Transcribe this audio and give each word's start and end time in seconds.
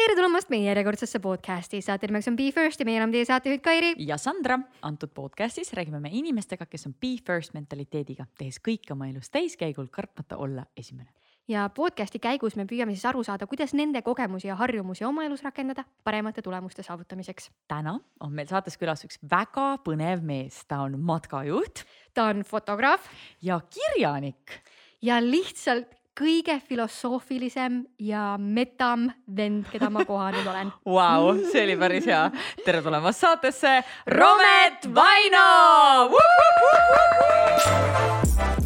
tere 0.00 0.14
tulemast 0.16 0.48
meie 0.48 0.64
järjekordsesse 0.64 1.18
podcasti, 1.20 1.82
saate 1.84 2.08
nimeks 2.08 2.30
on 2.30 2.36
Be 2.38 2.46
First 2.56 2.80
ja 2.80 2.86
meie 2.88 2.96
oleme 3.02 3.12
teie 3.12 3.26
saatejuhid 3.28 3.60
Kairi. 3.60 3.90
ja 4.00 4.16
Sandra. 4.16 4.56
antud 4.82 5.10
podcastis 5.12 5.74
räägime 5.76 6.00
me 6.00 6.08
inimestega, 6.12 6.64
kes 6.66 6.86
on 6.88 6.94
Be 6.94 7.18
First 7.26 7.52
mentaliteediga, 7.52 8.24
tehes 8.38 8.56
kõike 8.64 8.94
oma 8.94 9.10
elus 9.10 9.28
täiskäigul, 9.30 9.90
kartmata 9.92 10.38
olla 10.40 10.64
esimene. 10.76 11.10
ja 11.48 11.68
podcasti 11.68 12.18
käigus 12.18 12.56
me 12.56 12.64
püüame 12.64 12.96
siis 12.96 13.04
aru 13.04 13.24
saada, 13.24 13.46
kuidas 13.46 13.74
nende 13.76 14.00
kogemusi 14.02 14.48
ja 14.48 14.56
harjumusi 14.56 15.04
oma 15.04 15.26
elus 15.28 15.44
rakendada 15.44 15.84
paremate 16.04 16.42
tulemuste 16.42 16.82
saavutamiseks. 16.82 17.50
täna 17.68 17.98
on 18.20 18.32
meil 18.32 18.48
saates 18.48 18.80
külas 18.80 19.04
üks 19.04 19.20
väga 19.30 19.76
põnev 19.84 20.24
mees, 20.24 20.64
ta 20.64 20.80
on 20.80 20.96
matkajuht. 21.00 21.84
ta 22.14 22.30
on 22.32 22.40
fotograaf. 22.42 23.04
ja 23.42 23.60
kirjanik. 23.68 24.62
ja 25.02 25.20
lihtsalt 25.20 25.99
kõige 26.20 26.58
filosoofilisem 26.68 27.80
ja 28.04 28.34
metam 28.38 29.08
vend, 29.36 29.64
keda 29.72 29.88
ma 29.92 30.04
kohanud 30.04 30.46
olen. 30.52 30.72
Vau, 30.96 31.32
see 31.48 31.64
oli 31.64 31.76
päris 31.80 32.08
hea. 32.10 32.26
tere 32.64 32.82
tulemast 32.84 33.24
saatesse, 33.24 33.78
Romet 34.12 34.88
Vaino. 34.94 35.46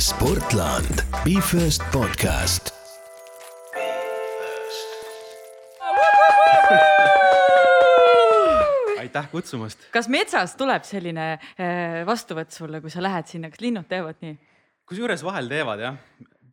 Sportland, 0.02 1.04
Be 1.22 1.38
First 1.40 1.86
podcast. 1.94 2.74
aitäh 9.04 9.26
kutsumast. 9.30 9.78
kas 9.94 10.08
metsas 10.10 10.56
tuleb 10.58 10.82
selline 10.88 11.26
äh, 11.36 12.00
vastuvõtt 12.08 12.50
sulle, 12.50 12.80
kui 12.82 12.90
sa 12.90 13.02
lähed 13.04 13.28
sinna, 13.30 13.50
kas 13.52 13.62
linnud 13.62 13.86
teevad 13.86 14.18
nii? 14.24 14.34
kusjuures 14.88 15.22
vahel 15.22 15.46
teevad 15.48 15.82
jah, 15.84 15.98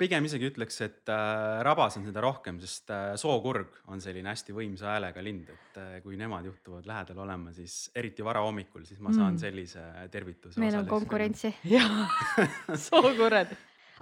pigem 0.01 0.25
isegi 0.25 0.49
ütleks, 0.49 0.79
et 0.85 1.11
äh, 1.11 1.61
rabas 1.65 1.97
on 1.99 2.05
seda 2.07 2.23
rohkem, 2.23 2.59
sest 2.63 2.91
äh, 2.93 3.11
sookurg 3.19 3.81
on 3.91 4.01
selline 4.03 4.31
hästi 4.31 4.55
võimsa 4.55 4.95
häälega 4.95 5.23
lind, 5.23 5.51
et 5.53 5.81
äh, 5.81 5.91
kui 6.05 6.17
nemad 6.19 6.47
juhtuvad 6.49 6.87
lähedal 6.89 7.21
olema, 7.25 7.53
siis 7.55 7.91
eriti 7.97 8.25
varahommikul, 8.25 8.85
siis 8.87 9.01
ma 9.03 9.13
saan 9.13 9.35
mm. 9.35 9.41
sellise 9.43 9.85
tervituse. 10.13 10.61
meil 10.61 10.79
on 10.79 10.89
konkurentsi. 10.89 11.53
jah, 11.69 12.17
sookured. 12.89 13.53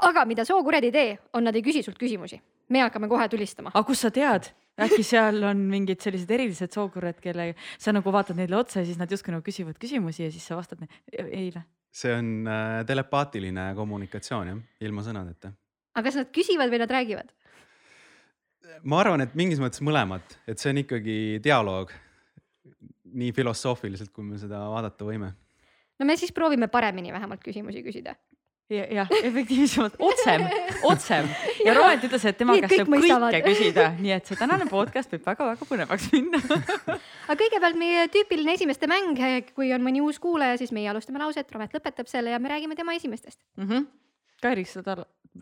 aga 0.08 0.26
mida 0.30 0.48
sookured 0.48 0.88
ei 0.88 0.96
tee, 0.96 1.12
on, 1.34 1.48
nad 1.50 1.60
ei 1.60 1.66
küsi 1.66 1.84
sult 1.86 2.00
küsimusi. 2.00 2.40
me 2.70 2.86
hakkame 2.86 3.12
kohe 3.12 3.28
tulistama. 3.32 3.74
aga 3.74 3.86
kust 3.88 4.08
sa 4.08 4.14
tead? 4.16 4.52
äkki 4.80 5.04
seal 5.04 5.44
on 5.44 5.66
mingid 5.68 6.00
sellised 6.00 6.30
erilised 6.32 6.72
sookured, 6.72 7.18
kelle 7.20 7.52
sa 7.76 7.92
nagu 7.92 8.14
vaatad 8.16 8.40
neile 8.40 8.56
otsa 8.56 8.80
ja 8.80 8.88
siis 8.88 9.00
nad 9.02 9.12
justkui 9.12 9.36
nagu 9.36 9.44
küsivad 9.44 9.76
küsimusi 9.82 10.24
ja 10.24 10.32
siis 10.32 10.48
sa 10.48 10.56
vastad 10.56 10.86
ei 11.12 11.50
või? 11.52 11.66
see 11.92 12.14
on 12.14 12.46
äh, 12.48 12.86
telepaatiline 12.88 13.74
kommunikatsioon 13.76 14.54
jah, 14.54 14.62
ilma 14.86 15.04
sõnadeta 15.04 15.52
aga 15.96 16.06
kas 16.08 16.20
nad 16.20 16.32
küsivad 16.36 16.72
või 16.72 16.82
nad 16.84 16.94
räägivad? 16.94 17.34
ma 18.84 19.02
arvan, 19.02 19.24
et 19.26 19.36
mingis 19.36 19.60
mõttes 19.62 19.82
mõlemad, 19.86 20.24
et 20.48 20.62
see 20.62 20.72
on 20.74 20.84
ikkagi 20.84 21.18
dialoog. 21.44 21.92
nii 23.10 23.32
filosoofiliselt, 23.34 24.12
kui 24.14 24.24
me 24.24 24.38
seda 24.38 24.62
vaadata 24.70 25.06
võime. 25.06 25.34
no 26.00 26.06
me 26.06 26.18
siis 26.18 26.32
proovime 26.32 26.68
paremini 26.68 27.14
vähemalt 27.14 27.44
küsimusi 27.44 27.84
küsida 27.84 28.16
ja,. 28.70 28.86
jah, 28.94 29.10
efektiivsemalt, 29.24 29.96
otsem, 30.00 30.46
otsem 30.84 31.30
ja 31.66 31.74
Roland 31.74 32.06
ütles, 32.06 32.26
et 32.30 32.38
tema 32.38 32.56
käest 32.62 32.78
saab 32.78 32.92
kõike 32.94 33.42
küsida, 33.48 33.90
nii 34.00 34.16
et 34.20 34.30
see 34.30 34.40
tänane 34.40 34.70
podcast 34.70 35.14
võib 35.14 35.26
väga-väga 35.26 35.70
põnevaks 35.70 36.10
minna 36.14 36.42
aga 37.30 37.38
kõigepealt 37.42 37.80
meie 37.80 38.08
tüüpiline 38.14 38.58
esimeste 38.60 38.90
mäng, 38.92 39.24
kui 39.56 39.74
on 39.76 39.86
mõni 39.86 40.04
uus 40.06 40.22
kuulaja, 40.22 40.60
siis 40.62 40.74
meie 40.76 40.92
alustame 40.92 41.22
lauset, 41.22 41.50
Romet 41.56 41.74
lõpetab 41.76 42.12
selle 42.12 42.36
ja 42.36 42.42
me 42.42 42.54
räägime 42.54 42.78
tema 42.80 42.98
esimestest 42.98 43.42
mm. 43.58 43.66
-hmm. 43.66 43.88
Kairis, 44.42 44.78
sa 44.78 44.86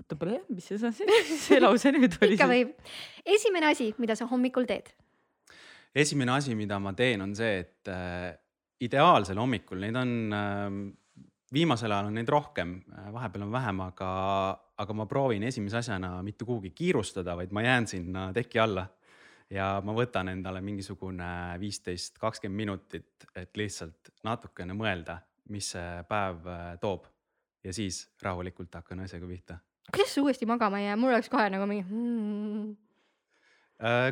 tal 0.08 0.38
mis 0.54 0.70
see, 0.70 0.92
see 1.48 1.60
lause 1.62 1.92
nüüd 1.96 2.18
oli? 2.22 2.38
ikka 2.38 2.50
võib. 2.52 2.74
esimene 3.26 3.72
asi, 3.72 3.94
mida 3.98 4.16
sa 4.20 4.28
hommikul 4.30 4.68
teed? 4.70 4.94
esimene 5.98 6.38
asi, 6.38 6.56
mida 6.56 6.80
ma 6.80 6.94
teen, 6.98 7.24
on 7.26 7.34
see, 7.38 7.64
et 7.64 7.92
äh, 7.92 8.32
ideaalsel 8.86 9.40
hommikul, 9.42 9.82
neid 9.82 9.98
on 9.98 10.14
äh,, 10.36 10.66
viimasel 11.54 11.94
ajal 11.94 12.12
on 12.12 12.20
neid 12.20 12.30
rohkem 12.30 12.78
äh,, 12.92 13.10
vahepeal 13.14 13.48
on 13.48 13.54
vähem, 13.56 13.82
aga, 13.88 14.12
aga 14.84 14.98
ma 14.98 15.08
proovin 15.10 15.48
esimese 15.48 15.82
asjana 15.82 16.18
mitte 16.26 16.46
kuhugi 16.46 16.74
kiirustada, 16.78 17.38
vaid 17.40 17.56
ma 17.56 17.66
jään 17.66 17.90
sinna 17.90 18.30
teki 18.36 18.62
alla 18.62 18.86
ja 19.54 19.78
ma 19.84 19.96
võtan 19.96 20.34
endale 20.34 20.62
mingisugune 20.62 21.30
viisteist, 21.62 22.20
kakskümmend 22.20 22.66
minutit, 22.66 23.30
et 23.36 23.58
lihtsalt 23.58 24.12
natukene 24.28 24.76
mõelda, 24.78 25.22
mis 25.54 25.72
see 25.76 26.04
päev 26.10 26.52
äh, 26.52 26.74
toob. 26.82 27.08
ja 27.64 27.74
siis 27.74 28.06
rahulikult 28.22 28.76
hakkan 28.76 29.00
asjaga 29.04 29.28
pihta 29.28 29.58
kuidas 29.92 30.14
sa 30.14 30.22
uuesti 30.24 30.48
magama 30.50 30.80
ei 30.82 30.90
jää, 30.90 31.00
mul 31.00 31.14
oleks 31.14 31.30
kohe 31.32 31.48
nagu 31.54 31.68
mingi 31.70 31.86
hmm.. 31.88 32.76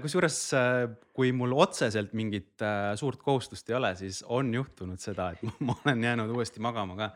kusjuures, 0.04 0.40
äh, 0.58 0.84
kui 1.16 1.32
mul 1.36 1.56
otseselt 1.58 2.14
mingit 2.18 2.64
äh, 2.64 2.94
suurt 3.00 3.24
kohustust 3.24 3.70
ei 3.70 3.78
ole, 3.80 3.96
siis 4.00 4.22
on 4.24 4.54
juhtunud 4.54 5.02
seda, 5.02 5.32
et 5.36 5.44
ma 5.68 5.78
olen 5.84 6.04
jäänud 6.10 6.36
uuesti 6.36 6.64
magama 6.64 6.98
ka. 7.00 7.10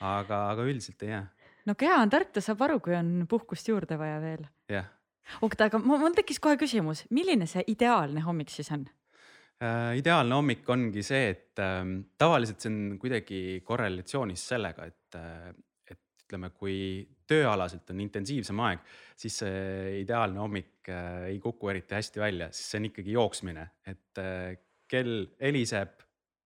aga, 0.00 0.48
aga 0.54 0.66
üldiselt 0.66 1.04
ei 1.06 1.14
jää. 1.14 1.26
no 1.66 1.76
keha 1.78 2.00
on 2.02 2.10
tark, 2.12 2.32
ta 2.34 2.44
saab 2.44 2.66
aru, 2.68 2.80
kui 2.84 2.96
on 2.98 3.22
puhkust 3.28 3.68
juurde 3.68 3.98
vaja 3.98 4.18
veel. 4.20 4.44
jah 4.68 4.82
yeah.. 4.82 4.90
oota, 5.40 5.70
aga 5.70 5.80
mul 5.80 6.18
tekkis 6.18 6.42
kohe 6.42 6.58
küsimus, 6.60 7.06
milline 7.10 7.48
see 7.48 7.64
ideaalne 7.72 8.24
hommik 8.26 8.52
siis 8.52 8.72
on? 8.74 8.88
Ideaalne 9.94 10.34
hommik 10.34 10.66
ongi 10.74 11.04
see, 11.06 11.28
et 11.30 11.60
uh, 11.62 11.84
tavaliselt 12.18 12.64
see 12.64 12.70
on 12.72 12.96
kuidagi 12.98 13.60
korrelatsioonis 13.62 14.48
sellega, 14.50 14.88
et 14.90 15.18
uh, 15.20 15.52
ütleme, 16.32 16.50
kui 16.56 17.06
tööalaselt 17.32 17.90
on 17.92 18.02
intensiivsem 18.04 18.60
aeg, 18.66 18.82
siis 19.18 19.40
see 19.42 20.00
ideaalne 20.02 20.40
hommik 20.42 20.90
äh, 20.92 21.28
ei 21.32 21.40
kuku 21.42 21.72
eriti 21.72 21.96
hästi 21.96 22.22
välja, 22.22 22.50
siis 22.52 22.72
see 22.72 22.80
on 22.82 22.88
ikkagi 22.90 23.16
jooksmine, 23.16 23.66
et 23.88 24.20
äh, 24.22 24.56
kell 24.90 25.26
heliseb 25.40 26.02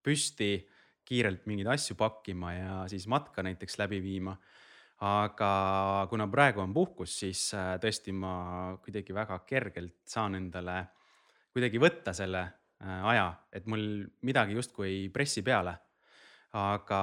püsti, 0.06 0.50
kiirelt 1.06 1.46
mingeid 1.46 1.70
asju 1.76 1.94
pakkima 1.98 2.52
ja 2.54 2.76
siis 2.90 3.06
matka 3.10 3.44
näiteks 3.46 3.78
läbi 3.82 4.00
viima. 4.02 4.36
aga 4.96 6.06
kuna 6.08 6.24
praegu 6.26 6.62
on 6.62 6.72
puhkus, 6.72 7.18
siis 7.20 7.50
äh, 7.54 7.74
tõesti 7.80 8.14
ma 8.16 8.78
kuidagi 8.82 9.14
väga 9.14 9.38
kergelt 9.46 9.98
saan 10.08 10.34
endale 10.34 10.86
kuidagi 11.52 11.80
võtta 11.80 12.12
selle 12.16 12.46
aja, 12.80 13.28
et 13.52 13.66
mul 13.66 14.04
midagi 14.28 14.52
justkui 14.52 14.88
ei 14.88 15.04
pressi 15.08 15.40
peale 15.42 15.72
aga, 16.56 17.00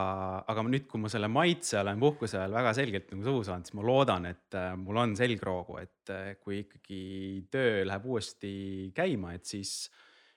aga 0.50 0.64
nüüd, 0.66 0.88
kui 0.90 1.02
ma 1.02 1.10
selle 1.12 1.30
maitse 1.32 1.78
olen 1.82 2.00
puhkuse 2.02 2.40
ajal 2.40 2.56
väga 2.56 2.72
selgelt 2.78 3.12
nagu 3.12 3.26
suhu 3.28 3.44
saanud, 3.46 3.68
siis 3.68 3.76
ma 3.78 3.86
loodan, 3.86 4.26
et 4.32 4.58
äh, 4.58 4.72
mul 4.80 5.00
on 5.04 5.14
selgroogu, 5.20 5.78
et 5.84 6.14
äh, 6.14 6.32
kui 6.42 6.64
ikkagi 6.64 7.04
töö 7.54 7.84
läheb 7.88 8.08
uuesti 8.10 8.54
käima, 8.96 9.36
et 9.38 9.46
siis 9.50 9.76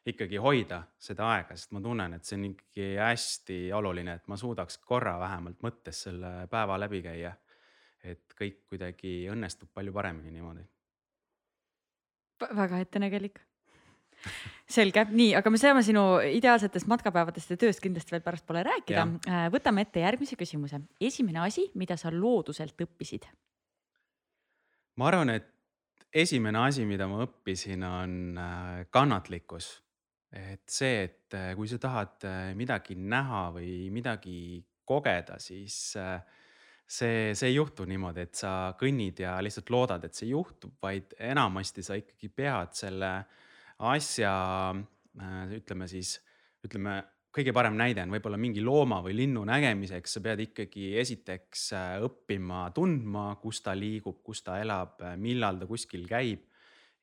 ikkagi 0.07 0.39
hoida 0.43 0.83
seda 1.03 1.31
aega, 1.33 1.57
sest 1.59 1.73
ma 1.75 1.83
tunnen, 1.83 2.15
et 2.17 2.29
see 2.29 2.37
on 2.39 2.47
ikkagi 2.51 2.91
hästi 3.01 3.59
oluline, 3.75 4.19
et 4.21 4.29
ma 4.31 4.39
suudaks 4.39 4.79
korra 4.87 5.17
vähemalt 5.23 5.65
mõttes 5.65 6.05
selle 6.07 6.33
päeva 6.53 6.79
läbi 6.81 7.03
käia. 7.07 7.35
et 8.07 8.35
kõik 8.39 8.61
kuidagi 8.71 9.27
õnnestub 9.33 9.73
palju 9.75 9.93
paremini 9.93 10.31
niimoodi. 10.31 10.63
väga 12.55 12.79
ettenägelik 12.85 13.41
selge, 14.67 15.05
nii, 15.15 15.31
aga 15.39 15.51
me 15.53 15.59
saame 15.61 15.83
sinu 15.87 16.05
ideaalsetest 16.27 16.89
matkapäevadest 16.91 17.53
ja 17.55 17.59
tööst 17.61 17.83
kindlasti 17.85 18.15
veel 18.15 18.25
pärastpoole 18.25 18.65
rääkida. 18.67 19.07
Äh, 19.31 19.47
võtame 19.55 19.87
ette 19.87 20.03
järgmise 20.03 20.39
küsimuse. 20.39 20.81
esimene 21.01 21.45
asi, 21.47 21.69
mida 21.75 21.97
sa 21.97 22.11
looduselt 22.13 22.79
õppisid? 22.87 23.29
ma 24.97 25.11
arvan, 25.11 25.31
et 25.31 25.51
esimene 26.17 26.63
asi, 26.65 26.87
mida 26.89 27.07
ma 27.07 27.21
õppisin, 27.27 27.85
on 27.87 28.39
äh, 28.41 28.87
kannatlikkus. 28.91 29.71
et 30.33 30.67
see, 30.69 31.05
et 31.05 31.35
äh, 31.35 31.55
kui 31.55 31.69
sa 31.71 31.79
tahad 31.79 32.27
midagi 32.59 32.97
näha 32.99 33.51
või 33.55 33.91
midagi 33.95 34.65
kogeda, 34.87 35.39
siis 35.39 35.95
see, 35.95 37.35
see 37.35 37.49
ei 37.49 37.55
juhtu 37.55 37.87
niimoodi, 37.87 38.27
et 38.27 38.35
sa 38.35 38.75
kõnnid 38.79 39.23
ja 39.23 39.39
lihtsalt 39.43 39.71
loodad, 39.71 40.05
et 40.05 40.15
see 40.15 40.31
juhtub, 40.31 40.75
vaid 40.83 41.15
enamasti 41.19 41.83
sa 41.83 41.99
ikkagi 41.99 42.31
pead 42.35 42.75
selle 42.79 43.13
äh, 43.19 43.45
asja 43.85 44.33
äh, 44.73 45.53
ütleme 45.59 45.89
siis, 45.91 46.17
ütleme 46.65 47.03
kõige 47.37 47.53
parem 47.53 47.77
näide 47.77 48.07
on 48.07 48.15
võib-olla 48.15 48.39
mingi 48.41 48.63
looma 48.65 49.03
või 49.05 49.17
linnu 49.19 49.43
nägemiseks, 49.49 50.17
sa 50.17 50.23
pead 50.25 50.41
ikkagi 50.47 50.95
esiteks 51.03 51.67
äh, 51.77 51.89
õppima 52.07 52.67
tundma, 52.77 53.29
kus 53.43 53.61
ta 53.65 53.77
liigub, 53.77 54.23
kus 54.25 54.43
ta 54.47 54.61
elab, 54.63 54.97
äh, 55.05 55.17
millal 55.21 55.61
ta 55.61 55.69
kuskil 55.69 56.07
käib. 56.09 56.53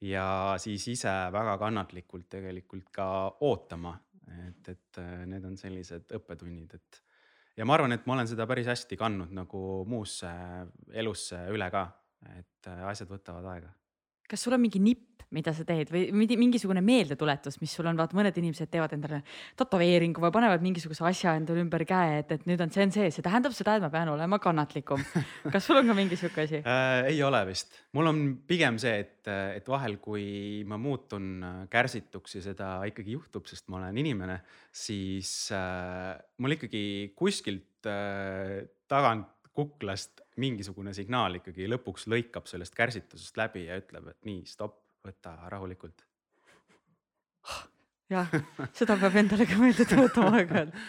ja 0.04 0.58
siis 0.60 0.84
ise 0.92 1.12
väga 1.32 1.54
kannatlikult 1.62 2.26
tegelikult 2.30 2.90
ka 2.92 3.06
ootama, 3.48 3.94
et, 4.50 4.68
et 4.68 5.00
need 5.32 5.46
on 5.48 5.56
sellised 5.56 6.12
õppetunnid, 6.18 6.74
et. 6.76 7.00
ja 7.56 7.64
ma 7.66 7.78
arvan, 7.78 7.96
et 7.96 8.04
ma 8.06 8.18
olen 8.18 8.28
seda 8.28 8.48
päris 8.50 8.68
hästi 8.68 8.98
kandnud 9.00 9.32
nagu 9.32 9.86
muusse 9.88 10.34
elusse 10.92 11.46
üle 11.56 11.70
ka, 11.72 11.86
et 12.36 12.68
asjad 12.90 13.16
võtavad 13.16 13.48
aega 13.54 13.72
kas 14.34 14.46
sul 14.48 14.56
on 14.58 14.64
mingi 14.66 14.82
nipp, 14.82 15.14
mida 15.34 15.54
sa 15.56 15.66
teed 15.66 15.90
või 15.90 16.28
mingisugune 16.38 16.82
meeldetuletus, 16.86 17.58
mis 17.62 17.74
sul 17.74 17.88
on, 17.90 17.98
vaata 17.98 18.18
mõned 18.18 18.36
inimesed 18.38 18.70
teevad 18.70 18.94
endale 18.94 19.22
tätoveeringu 19.60 20.22
või 20.22 20.34
panevad 20.34 20.64
mingisuguse 20.66 21.06
asja 21.10 21.34
endale 21.40 21.64
ümber 21.64 21.86
käe, 21.90 22.20
et, 22.22 22.34
et 22.36 22.46
nüüd 22.50 22.62
on 22.64 22.74
see 22.74 22.86
on 22.86 22.94
see, 22.94 23.10
see 23.14 23.26
tähendab 23.26 23.56
seda, 23.58 23.78
et 23.78 23.86
ma 23.86 23.90
pean 23.94 24.12
olema 24.14 24.38
kannatlikum. 24.44 25.02
kas 25.54 25.66
sul 25.66 25.80
on 25.82 25.90
ka 25.90 25.98
mingi 25.98 26.20
sihuke 26.20 26.46
asi? 26.46 26.62
äh,? 26.62 27.10
ei 27.10 27.22
ole 27.26 27.42
vist, 27.50 27.74
mul 27.98 28.12
on 28.12 28.22
pigem 28.50 28.78
see, 28.82 28.94
et, 29.06 29.32
et 29.58 29.74
vahel, 29.74 29.98
kui 30.04 30.28
ma 30.70 30.78
muutun 30.82 31.30
äh, 31.42 31.60
kärsituks 31.74 32.38
ja 32.38 32.46
seda 32.52 32.72
ikkagi 32.90 33.18
juhtub, 33.18 33.50
sest 33.50 33.70
ma 33.74 33.82
olen 33.82 34.02
inimene, 34.06 34.40
siis 34.70 35.34
äh, 35.56 36.14
mul 36.46 36.58
ikkagi 36.60 36.86
kuskilt 37.18 37.90
äh, 37.90 38.62
tagant 38.90 39.33
kuklast 39.54 40.24
mingisugune 40.42 40.94
signaal 40.98 41.38
ikkagi 41.40 41.68
lõpuks 41.70 42.08
lõikab 42.10 42.50
sellest 42.50 42.76
kärsitusest 42.78 43.38
läbi 43.38 43.68
ja 43.68 43.78
ütleb, 43.82 44.10
et 44.14 44.20
nii, 44.28 44.44
stopp, 44.50 44.80
võta 45.06 45.36
rahulikult. 45.52 46.06
jah, 48.14 48.30
seda 48.78 48.98
peab 49.02 49.18
endale 49.22 49.48
ka 49.50 49.58
meelde 49.60 49.86
tuletama 49.90 50.40
aeg-ajalt. 50.40 50.80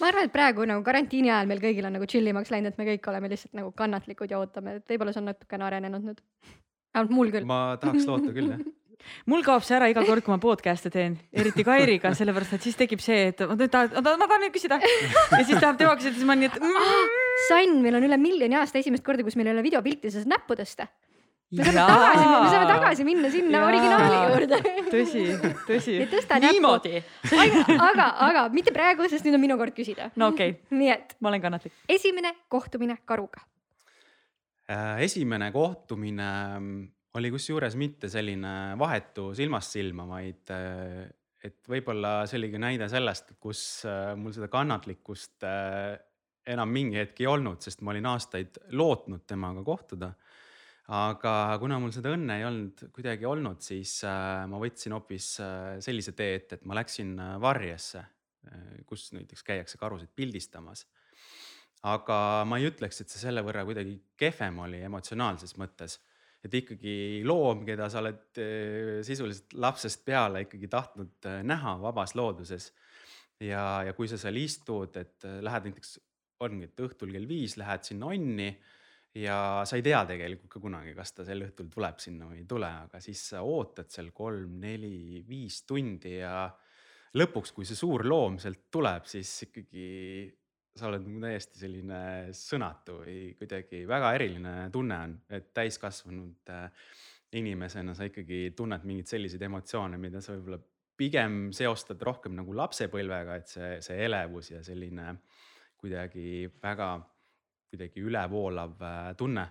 ma 0.00 0.10
arvan, 0.10 0.28
et 0.28 0.34
praegu 0.34 0.66
nagu 0.68 0.84
karantiini 0.86 1.32
ajal 1.32 1.50
meil 1.50 1.62
kõigil 1.62 1.88
on 1.88 1.98
nagu 1.98 2.06
chill 2.10 2.30
imaks 2.30 2.52
läinud, 2.54 2.74
et 2.74 2.78
me 2.78 2.86
kõik 2.92 3.08
oleme 3.10 3.32
lihtsalt 3.32 3.58
nagu 3.58 3.72
kannatlikud 3.76 4.30
ja 4.30 4.42
ootame, 4.42 4.78
et 4.78 4.94
võib-olla 4.94 5.14
see 5.14 5.24
on 5.24 5.32
natukene 5.32 5.66
arenenud 5.70 6.06
nüüd. 6.10 6.22
vähemalt 6.94 7.18
mul 7.18 7.34
küll. 7.34 7.48
ma 7.48 7.64
tahaks 7.82 8.06
loota 8.06 8.34
küll 8.36 8.54
jah 8.54 8.62
mul 9.30 9.42
kaob 9.42 9.64
see 9.66 9.74
ära 9.76 9.88
iga 9.90 10.04
kord, 10.06 10.22
kui 10.22 10.30
ma 10.30 10.38
podcast'e 10.42 10.92
teen, 10.94 11.16
eriti 11.34 11.64
Kairiga, 11.66 12.12
sellepärast 12.14 12.54
et 12.58 12.68
siis 12.68 12.78
tekib 12.78 13.02
see, 13.02 13.32
et 13.32 13.42
ma 13.48 13.56
tahan, 13.58 13.98
ma 13.98 14.28
tahan 14.28 14.46
nüüd 14.46 14.54
küsida 14.54 14.78
ja 14.78 15.42
siis 15.42 15.58
tahab 15.58 15.80
tema 15.80 15.96
küsida, 15.98 16.14
siis 16.14 16.28
ma 16.28 16.38
nii, 16.38 16.52
et 16.52 17.21
Sann, 17.48 17.78
meil 17.84 17.96
on 17.98 18.06
üle 18.06 18.18
miljoni 18.20 18.58
aasta 18.58 18.80
esimest 18.80 19.04
korda, 19.06 19.24
kus 19.26 19.36
meil 19.38 19.50
ei 19.50 19.56
ole 19.56 19.64
videopilti, 19.64 20.10
sa 20.10 20.22
saad 20.22 20.32
näppu 20.32 20.56
tõsta. 20.58 20.88
me 21.52 21.66
saame 21.68 21.84
tagasi, 21.84 22.26
me 22.26 22.50
saame 22.52 22.68
tagasi 22.70 23.04
minna 23.04 23.30
sinna 23.32 23.58
Jaa. 23.58 23.68
originaali 23.68 24.20
juurde. 24.32 24.60
tõsi, 24.94 25.24
tõsi. 25.68 25.96
niimoodi. 26.46 27.02
aga, 27.36 27.66
aga, 27.88 28.08
aga 28.28 28.44
mitte 28.54 28.72
praegu, 28.74 29.08
sest 29.10 29.26
nüüd 29.28 29.36
on 29.36 29.44
minu 29.44 29.58
kord 29.60 29.76
küsida. 29.76 30.10
no 30.16 30.32
okei 30.32 30.56
okay., 30.56 30.78
nii 30.78 30.92
et 30.94 31.16
ma 31.20 31.32
olen 31.32 31.44
kannatlik. 31.44 31.76
esimene 31.88 32.34
kohtumine 32.52 32.98
karuga. 33.04 33.44
Äh, 34.72 35.02
esimene 35.04 35.50
kohtumine 35.52 36.28
mm, 36.58 36.84
oli 37.18 37.32
kusjuures 37.34 37.74
mitte 37.76 38.08
selline 38.08 38.78
vahetu 38.80 39.32
silmast 39.36 39.74
silma, 39.76 40.06
vaid 40.08 40.54
äh, 40.54 41.10
et 41.42 41.58
võib-olla 41.68 42.22
see 42.30 42.38
oligi 42.38 42.60
näide 42.62 42.88
sellest, 42.90 43.34
kus 43.42 43.82
äh, 43.88 44.14
mul 44.18 44.34
seda 44.34 44.48
kannatlikkust 44.52 45.46
äh, 45.46 45.98
enam 46.46 46.72
mingi 46.74 46.98
hetk 46.98 47.20
ei 47.22 47.28
olnud, 47.30 47.62
sest 47.62 47.82
ma 47.84 47.92
olin 47.92 48.08
aastaid 48.12 48.58
lootnud 48.78 49.26
temaga 49.28 49.62
kohtuda. 49.66 50.12
aga 50.92 51.32
kuna 51.62 51.78
mul 51.78 51.92
seda 51.94 52.10
õnne 52.12 52.40
ei 52.40 52.44
olnud 52.44 52.80
kuidagi 52.92 53.26
olnud, 53.28 53.60
siis 53.62 54.00
äh, 54.04 54.42
ma 54.50 54.58
võtsin 54.60 54.92
hoopis 54.96 55.28
äh, 55.40 55.76
sellise 55.80 56.12
tee 56.18 56.34
ette, 56.40 56.58
et 56.58 56.64
ma 56.66 56.74
läksin 56.80 57.14
äh, 57.18 57.36
varjesse, 57.40 58.02
kus 58.90 59.12
näiteks 59.14 59.44
käiakse 59.46 59.78
karusid 59.78 60.10
pildistamas 60.18 60.80
aga 61.86 62.16
ma 62.42 62.58
ei 62.58 62.66
ütleks, 62.66 62.98
et 62.98 63.12
see 63.12 63.20
selle 63.20 63.44
võrra 63.46 63.62
kuidagi 63.66 63.94
kehvem 64.18 64.58
oli 64.64 64.80
emotsionaalses 64.82 65.54
mõttes. 65.62 66.00
et 66.42 66.54
ikkagi 66.58 67.22
loom, 67.22 67.62
keda 67.62 67.86
sa 67.86 68.00
oled 68.00 68.40
sisuliselt 69.06 69.54
lapsest 69.54 70.02
peale 70.04 70.42
ikkagi 70.42 70.66
tahtnud 70.66 71.28
näha 71.46 71.76
vabas 71.78 72.16
looduses. 72.18 72.72
ja, 73.38 73.84
ja 73.86 73.92
kui 73.94 74.10
sa 74.10 74.18
seal 74.18 74.42
istud, 74.42 74.96
et 74.98 75.22
lähed 75.22 75.70
näiteks, 75.70 76.00
ongi, 76.46 76.68
et 76.70 76.84
õhtul 76.84 77.12
kell 77.14 77.28
viis 77.28 77.56
lähed 77.60 77.86
sinna 77.86 78.10
onni 78.12 78.48
ja 79.22 79.36
sa 79.68 79.76
ei 79.76 79.84
tea 79.84 80.02
tegelikult 80.08 80.52
ka 80.54 80.62
kunagi, 80.62 80.94
kas 80.96 81.12
ta 81.16 81.26
sel 81.28 81.44
õhtul 81.46 81.68
tuleb 81.72 82.00
sinna 82.02 82.28
või 82.30 82.42
ei 82.42 82.48
tule, 82.48 82.70
aga 82.86 83.00
siis 83.04 83.22
sa 83.32 83.42
ootad 83.44 83.90
seal 83.92 84.12
kolm, 84.16 84.58
neli, 84.62 85.22
viis 85.28 85.62
tundi 85.68 86.16
ja 86.18 86.46
lõpuks, 87.18 87.52
kui 87.52 87.68
see 87.68 87.76
suur 87.76 88.06
loom 88.08 88.38
sealt 88.40 88.70
tuleb, 88.72 89.08
siis 89.10 89.32
ikkagi 89.48 89.86
sa 90.72 90.88
oled 90.88 91.04
nagu 91.04 91.20
täiesti 91.20 91.60
selline 91.60 92.02
sõnatu 92.36 93.02
või 93.02 93.16
kuidagi 93.36 93.82
väga 93.88 94.14
eriline 94.16 94.54
tunne 94.72 95.00
on, 95.06 95.16
et 95.36 95.50
täiskasvanud 95.52 96.52
äh, 96.54 96.86
inimesena 97.36 97.92
sa 97.96 98.08
ikkagi 98.08 98.54
tunned 98.56 98.84
mingeid 98.88 99.10
selliseid 99.10 99.44
emotsioone, 99.44 100.00
mida 100.00 100.22
sa 100.24 100.32
võib-olla 100.34 100.60
pigem 100.96 101.50
seostad 101.56 102.00
rohkem 102.04 102.36
nagu 102.36 102.54
lapsepõlvega, 102.56 103.36
et 103.40 103.52
see, 103.52 103.70
see 103.84 104.00
elevus 104.06 104.52
ja 104.52 104.62
selline 104.64 105.16
kuidagi 105.82 106.46
väga 106.62 106.94
kuidagi 107.72 108.04
ülevoolav 108.04 108.80
äh, 108.84 109.12
tunne. 109.16 109.48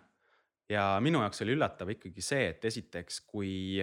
ja 0.72 0.84
minu 1.04 1.20
jaoks 1.20 1.42
oli 1.44 1.56
üllatav 1.58 1.90
ikkagi 1.92 2.24
see, 2.24 2.52
et 2.54 2.66
esiteks, 2.70 3.18
kui, 3.28 3.82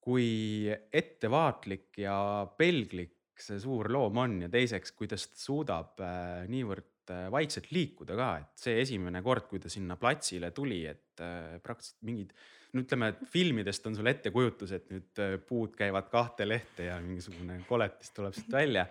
kui 0.00 0.28
ettevaatlik 0.70 1.98
ja 2.00 2.14
pelglik 2.56 3.18
see 3.40 3.58
suur 3.60 3.90
loom 3.92 4.20
on 4.22 4.38
ja 4.44 4.48
teiseks, 4.52 4.94
kuidas 4.96 5.26
ta 5.32 5.42
suudab 5.42 6.00
äh, 6.04 6.46
niivõrd 6.52 7.12
äh, 7.12 7.26
vaikselt 7.32 7.68
liikuda 7.74 8.16
ka, 8.16 8.30
et 8.44 8.64
see 8.64 8.78
esimene 8.84 9.20
kord, 9.26 9.48
kui 9.50 9.60
ta 9.60 9.72
sinna 9.72 9.98
platsile 10.00 10.54
tuli, 10.56 10.84
et 10.86 11.20
praktiliselt 11.60 12.06
mingid. 12.06 12.32
no 12.72 12.84
ütleme, 12.84 13.10
et 13.10 13.24
filmidest 13.28 13.88
on 13.90 13.98
sul 13.98 14.08
ettekujutus, 14.08 14.72
et 14.76 14.86
nüüd 14.94 15.20
puud 15.48 15.74
käivad 15.76 16.06
kahte 16.12 16.46
lehte 16.46 16.86
ja 16.86 17.00
mingisugune 17.02 17.58
koletis 17.68 18.14
tuleb 18.16 18.36
sealt 18.36 18.54
välja, 18.54 18.86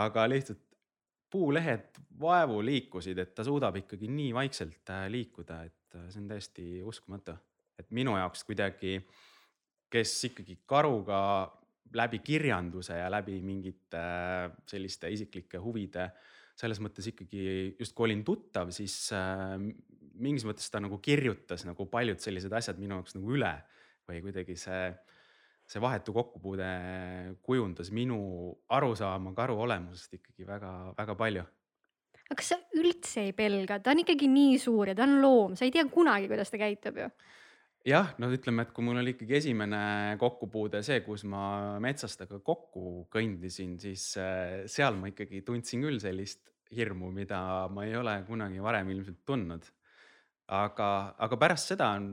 aga 0.00 0.24
lihtsalt 0.32 0.64
puulehed 1.30 2.00
vaevu 2.20 2.60
liikusid, 2.64 3.18
et 3.20 3.34
ta 3.36 3.44
suudab 3.46 3.76
ikkagi 3.82 4.08
nii 4.10 4.32
vaikselt 4.36 4.92
äh, 4.94 5.06
liikuda, 5.12 5.62
et 5.68 5.98
äh, 5.98 6.08
see 6.12 6.22
on 6.22 6.28
täiesti 6.30 6.66
uskumatu. 6.86 7.36
et 7.78 7.90
minu 7.94 8.16
jaoks 8.18 8.42
kuidagi, 8.42 8.96
kes 9.90 10.12
ikkagi 10.32 10.58
karuga 10.66 11.20
läbi 11.94 12.18
kirjanduse 12.18 12.96
ja 12.98 13.06
läbi 13.10 13.38
mingite 13.40 14.00
äh, 14.00 14.50
selliste 14.66 15.10
isiklike 15.14 15.60
huvide 15.62 16.10
selles 16.58 16.80
mõttes 16.82 17.06
ikkagi 17.06 17.76
justkui 17.78 18.08
olin 18.08 18.24
tuttav, 18.26 18.72
siis 18.74 19.12
mingis 20.18 20.42
mõttes 20.42 20.66
ta 20.74 20.80
nagu 20.82 20.96
kirjutas 20.98 21.62
nagu 21.68 21.86
paljud 21.86 22.18
sellised 22.18 22.50
asjad 22.50 22.80
minu 22.82 22.96
jaoks 22.96 23.14
nagu 23.14 23.30
üle 23.36 23.52
või 24.08 24.24
kuidagi 24.24 24.56
see, 24.58 24.88
see 25.68 25.82
vahetu 25.84 26.14
kokkupuude 26.16 26.68
kujundas 27.44 27.92
minu 27.92 28.18
arusaama 28.72 29.34
karu 29.36 29.58
olemusest 29.66 30.16
ikkagi 30.16 30.48
väga-väga 30.48 31.16
palju 31.18 31.44
aga 32.28 32.36
kas 32.36 32.52
sa 32.52 32.58
üldse 32.76 33.24
ei 33.24 33.34
pelga, 33.36 33.78
ta 33.80 33.94
on 33.94 34.02
ikkagi 34.02 34.28
nii 34.28 34.58
suur 34.60 34.90
ja 34.90 34.96
ta 34.96 35.06
on 35.08 35.16
loom, 35.22 35.56
sa 35.56 35.64
ei 35.64 35.72
tea 35.72 35.86
kunagi, 35.88 36.28
kuidas 36.28 36.52
ta 36.52 36.60
käitub 36.60 37.00
ju. 37.00 37.08
jah, 37.88 38.12
no 38.20 38.28
ütleme, 38.34 38.66
et 38.66 38.74
kui 38.76 38.84
mul 38.84 39.00
oli 39.00 39.14
ikkagi 39.14 39.38
esimene 39.38 39.80
kokkupuude 40.20 40.82
see, 40.84 41.00
kus 41.06 41.24
ma 41.24 41.78
metsas 41.80 42.18
temaga 42.20 42.42
kokku 42.44 43.06
kõndisin, 43.12 43.78
siis 43.80 44.10
äh, 44.20 44.68
seal 44.68 44.98
ma 45.00 45.08
ikkagi 45.08 45.40
tundsin 45.46 45.86
küll 45.86 46.00
sellist 46.02 46.44
hirmu, 46.76 47.08
mida 47.16 47.40
ma 47.72 47.86
ei 47.88 47.96
ole 47.96 48.18
kunagi 48.28 48.60
varem 48.60 48.92
ilmselt 48.92 49.22
tundnud. 49.24 49.64
aga, 50.52 51.14
aga 51.16 51.36
pärast 51.40 51.72
seda 51.72 51.94
on 51.96 52.12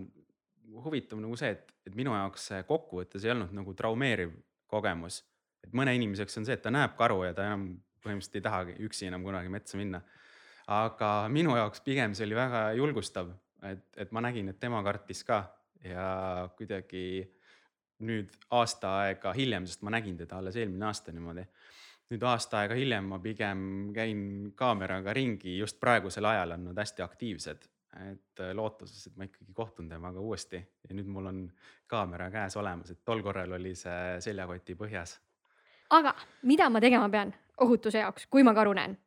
huvitav 0.85 1.19
nagu 1.19 1.35
see, 1.39 1.51
et, 1.55 1.74
et 1.85 1.95
minu 1.95 2.15
jaoks 2.15 2.49
see 2.51 2.63
kokkuvõttes 2.67 3.25
ei 3.25 3.33
olnud 3.35 3.53
nagu 3.53 3.73
traumeeriv 3.77 4.33
kogemus. 4.71 5.23
et 5.63 5.73
mõne 5.73 5.95
inimese 5.95 6.23
jaoks 6.23 6.37
on 6.37 6.45
see, 6.45 6.57
et 6.57 6.61
ta 6.61 6.71
näeb 6.73 6.95
karu 6.97 7.23
ja 7.25 7.33
ta 7.33 7.45
enam 7.45 7.67
põhimõtteliselt 8.05 8.37
ei 8.37 8.45
tahagi 8.45 8.75
üksi 8.85 9.07
enam 9.09 9.23
kunagi 9.25 9.49
metsa 9.49 9.77
minna. 9.77 10.01
aga 10.67 11.11
minu 11.29 11.55
jaoks 11.57 11.81
pigem 11.85 12.13
see 12.17 12.25
oli 12.25 12.37
väga 12.37 12.61
julgustav, 12.77 13.29
et, 13.63 13.85
et 13.97 14.11
ma 14.11 14.21
nägin, 14.25 14.49
et 14.49 14.59
tema 14.59 14.81
kartis 14.83 15.23
ka 15.23 15.43
ja 15.85 16.49
kuidagi 16.57 17.25
nüüd 18.05 18.33
aasta 18.51 18.91
aega 19.05 19.31
hiljem, 19.35 19.67
sest 19.69 19.83
ma 19.85 19.93
nägin 19.93 20.17
teda 20.19 20.39
alles 20.41 20.57
eelmine 20.59 20.89
aasta 20.89 21.13
niimoodi. 21.15 21.45
nüüd 22.13 22.23
aasta 22.29 22.59
aega 22.61 22.75
hiljem 22.77 23.07
ma 23.09 23.19
pigem 23.19 23.61
käin 23.93 24.19
kaameraga 24.55 25.13
ringi, 25.13 25.57
just 25.57 25.79
praegusel 25.79 26.25
ajal 26.29 26.57
on 26.57 26.67
nad 26.69 26.81
hästi 26.81 27.01
aktiivsed, 27.01 27.69
et 28.11 28.43
lootuses, 28.53 29.07
et 29.07 29.15
ma 29.17 29.27
ikkagi 29.27 29.53
kohtun 29.55 29.89
temaga 29.89 30.19
uuesti 30.19 30.59
ja 30.59 30.95
nüüd 30.97 31.07
mul 31.07 31.29
on 31.31 31.41
kaamera 31.87 32.29
käes 32.33 32.57
olemas, 32.59 32.91
et 32.91 32.99
tol 33.05 33.23
korral 33.23 33.55
oli 33.55 33.75
see 33.79 34.17
seljakoti 34.23 34.75
põhjas. 34.79 35.17
aga 35.95 36.15
mida 36.43 36.69
ma 36.69 36.81
tegema 36.83 37.09
pean 37.09 37.33
ohutuse 37.61 38.03
jaoks, 38.03 38.27
kui 38.27 38.43
ma 38.43 38.53
karu 38.53 38.73
näen? 38.75 38.97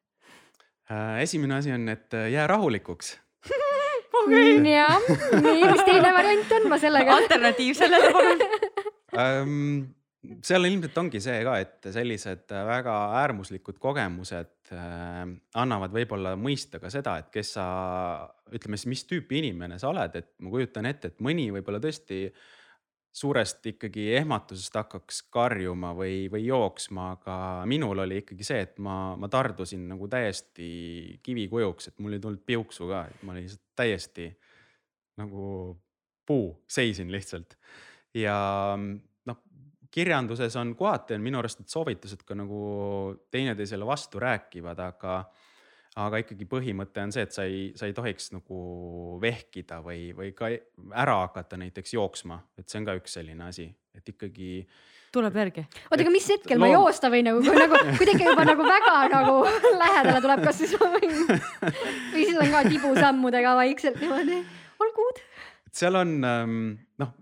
Äh, 0.89 1.21
esimene 1.23 1.59
asi 1.61 1.73
on, 1.73 1.89
et 1.89 2.17
jää 2.33 2.47
rahulikuks 2.47 3.19
jah, 4.79 5.05
nii, 5.43 5.63
mis 5.69 5.85
teine 5.85 6.13
variant 6.17 6.57
on, 6.59 6.69
ma 6.73 6.79
sellega. 6.81 7.21
alternatiiv 7.23 7.77
sellele 7.77 8.13
palun 8.13 8.43
seal 10.45 10.69
ilmselt 10.69 10.99
ongi 11.01 11.21
see 11.23 11.43
ka, 11.47 11.59
et 11.63 11.89
sellised 11.95 12.51
väga 12.51 12.97
äärmuslikud 13.23 13.79
kogemused 13.83 14.51
äh, 14.51 14.58
annavad 14.75 15.95
võib-olla 15.95 16.35
mõista 16.39 16.81
ka 16.83 16.91
seda, 16.93 17.17
et 17.23 17.33
kes 17.35 17.55
sa, 17.57 17.67
ütleme 18.55 18.79
siis, 18.79 18.91
mis 18.93 19.05
tüüpi 19.09 19.43
inimene 19.43 19.79
sa 19.81 19.91
oled, 19.93 20.15
et 20.19 20.33
ma 20.45 20.53
kujutan 20.53 20.89
ette, 20.91 21.13
et 21.13 21.21
mõni 21.25 21.49
võib-olla 21.55 21.81
tõesti 21.83 22.27
suurest 23.19 23.65
ikkagi 23.67 24.11
ehmatusest 24.19 24.77
hakkaks 24.79 25.23
karjuma 25.33 25.95
või, 25.97 26.29
või 26.31 26.45
jooksma, 26.47 27.09
aga 27.17 27.37
minul 27.71 28.05
oli 28.05 28.21
ikkagi 28.23 28.47
see, 28.47 28.61
et 28.69 28.79
ma, 28.85 29.17
ma 29.19 29.31
tardusin 29.33 29.89
nagu 29.91 30.09
täiesti 30.13 30.69
kivikujuks, 31.25 31.91
et 31.91 31.99
mul 32.05 32.19
ei 32.19 32.23
tulnud 32.23 32.45
piuksu 32.47 32.91
ka, 32.91 33.07
et 33.11 33.25
ma 33.25 33.35
olin 33.35 33.47
lihtsalt 33.49 33.65
täiesti 33.79 34.29
nagu 35.19 35.49
puu, 36.29 36.53
seisin 36.71 37.11
lihtsalt. 37.11 37.57
Ja 38.15 38.37
kirjanduses 39.99 40.57
on 40.61 40.75
kohati 40.79 41.17
on 41.19 41.25
minu 41.25 41.41
arust 41.43 41.63
need 41.63 41.73
soovitused 41.73 42.23
ka 42.27 42.37
nagu 42.39 42.63
teineteisele 43.35 43.87
vastu 43.87 44.23
rääkivad, 44.23 44.79
aga 44.87 45.21
aga 45.99 46.21
ikkagi 46.23 46.47
põhimõte 46.47 47.03
on 47.03 47.15
see, 47.15 47.25
et 47.27 47.35
sa 47.35 47.47
ei, 47.49 47.63
sa 47.79 47.89
ei 47.89 47.95
tohiks 47.97 48.31
nagu 48.35 48.59
vehkida 49.23 49.81
või, 49.83 50.13
või 50.15 50.31
ka 50.37 50.53
ära 50.95 51.17
hakata 51.25 51.59
näiteks 51.59 51.97
jooksma, 51.97 52.39
et 52.59 52.69
see 52.69 52.83
on 52.83 52.87
ka 52.87 52.95
üks 53.01 53.19
selline 53.19 53.49
asi, 53.49 53.67
et 53.97 54.13
ikkagi 54.13 54.63
tuleb 55.15 55.39
järgi. 55.41 55.65
oota, 55.89 55.99
aga 56.05 56.13
mis 56.15 56.29
hetkel 56.31 56.61
ma 56.63 56.69
joosta 56.71 57.11
võin 57.13 57.27
nagu, 57.31 57.43
kui 57.43 57.57
nagu, 57.59 57.81
kui 57.97 58.07
ta 58.07 58.15
ikka 58.15 58.31
juba 58.31 58.47
nagu 58.47 58.69
väga 58.69 58.95
nagu 59.15 59.37
lähedale 59.83 60.23
tuleb, 60.25 60.45
kas 60.45 60.61
siis 60.63 60.77
ma 60.79 60.93
võin 60.95 61.17
või 61.19 62.27
siis 62.29 62.37
on 62.37 62.53
ka 62.55 62.63
tibusammudega 62.69 63.57
vaikselt 63.59 63.99
niimoodi, 64.05 64.43
et 65.69 65.83
seal 65.83 65.99
on 65.99 66.15
ähm, 66.29 66.61
noh, 67.01 67.15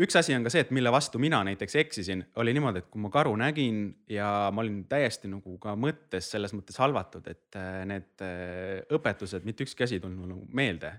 üks 0.00 0.16
asi 0.18 0.34
on 0.36 0.46
ka 0.46 0.52
see, 0.52 0.64
et 0.64 0.72
mille 0.74 0.92
vastu 0.94 1.20
mina 1.22 1.42
näiteks 1.46 1.76
eksisin, 1.82 2.24
oli 2.40 2.54
niimoodi, 2.56 2.82
et 2.82 2.90
kui 2.92 3.02
ma 3.02 3.10
karu 3.12 3.34
nägin 3.40 3.84
ja 4.10 4.50
ma 4.54 4.64
olin 4.64 4.82
täiesti 4.90 5.30
nagu 5.30 5.56
ka 5.62 5.76
mõttes 5.78 6.30
selles 6.34 6.54
mõttes 6.56 6.78
halvatud, 6.80 7.26
et 7.32 7.58
äh, 7.60 7.82
need 7.88 8.24
äh, 8.24 8.82
õpetused, 8.96 9.46
mitte 9.48 9.66
ükski 9.66 9.86
asi 9.86 9.98
ei 9.98 10.04
tulnud 10.04 10.22
mulle 10.22 10.36
nagu 10.36 10.60
meelde. 10.62 10.92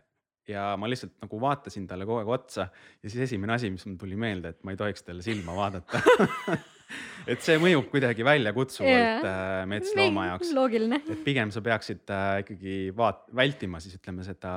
ja 0.47 0.73
ma 0.75 0.89
lihtsalt 0.91 1.13
nagu 1.23 1.37
vaatasin 1.39 1.85
talle 1.87 2.03
kogu 2.03 2.19
aeg 2.19 2.29
otsa 2.35 2.67
ja 2.67 3.09
siis 3.09 3.29
esimene 3.29 3.53
asi, 3.55 3.69
mis 3.71 3.85
mul 3.87 3.95
tuli 4.01 4.17
meelde, 4.19 4.51
et 4.51 4.63
ma 4.67 4.73
ei 4.73 4.77
tohiks 4.77 5.05
talle 5.07 5.23
silma 5.23 5.55
vaadata 5.55 6.01
et 7.31 7.43
see 7.43 7.59
mõjub 7.61 7.89
kuidagi 7.91 8.25
väljakutsuvalt 8.25 9.25
yeah. 9.25 9.63
metslooma 9.69 10.27
jaoks 10.31 10.53
loogiline. 10.55 11.01
et 11.03 11.21
pigem 11.25 11.51
sa 11.53 11.63
peaksid 11.65 12.13
äh, 12.13 12.39
ikkagi 12.43 12.77
vaat-, 12.97 13.27
vältima 13.35 13.81
siis 13.83 13.97
ütleme 13.99 14.25
seda 14.27 14.53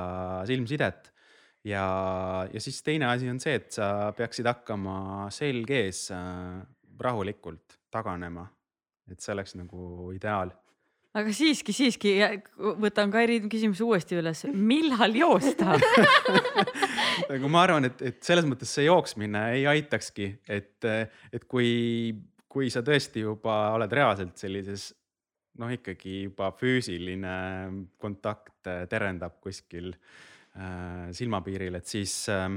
silmsidet. 0.49 1.11
Ja, 1.67 1.87
ja 2.53 2.61
siis 2.63 2.79
teine 2.85 3.09
asi 3.11 3.29
on 3.29 3.39
see, 3.43 3.57
et 3.59 3.71
sa 3.75 4.11
peaksid 4.17 4.47
hakkama 4.47 5.27
selg 5.33 5.71
ees 5.73 6.07
äh, 6.15 6.61
rahulikult 6.99 7.77
taganema. 7.93 8.47
et 9.07 9.23
see 9.23 9.31
oleks 9.31 9.55
nagu 9.55 10.11
ideaal. 10.11 10.51
aga 11.17 11.33
siiski, 11.33 11.73
siiski 11.73 12.13
võtan 12.81 13.11
Kairi 13.13 13.39
küsimuse 13.47 13.85
uuesti 13.85 14.19
üles, 14.19 14.45
millal 14.53 15.15
joosta 15.15 15.77
nagu 17.31 17.51
ma 17.51 17.63
arvan, 17.65 17.89
et, 17.89 18.01
et 18.01 18.19
selles 18.23 18.47
mõttes 18.47 18.71
see 18.73 18.87
jooksmine 18.87 19.43
ei 19.55 19.67
aitakski, 19.69 20.31
et, 20.47 20.87
et 21.33 21.47
kui, 21.49 22.13
kui 22.49 22.71
sa 22.73 22.83
tõesti 22.85 23.25
juba 23.25 23.59
oled 23.77 23.95
reaalselt 23.95 24.37
sellises 24.39 24.91
noh, 25.57 25.71
ikkagi 25.73 26.27
juba 26.27 26.51
füüsiline 26.57 27.37
kontakt 28.01 28.69
terendab 28.91 29.39
kuskil 29.41 29.93
silmapiiril, 31.13 31.75
et 31.77 31.85
siis 31.85 32.13
äh, 32.33 32.49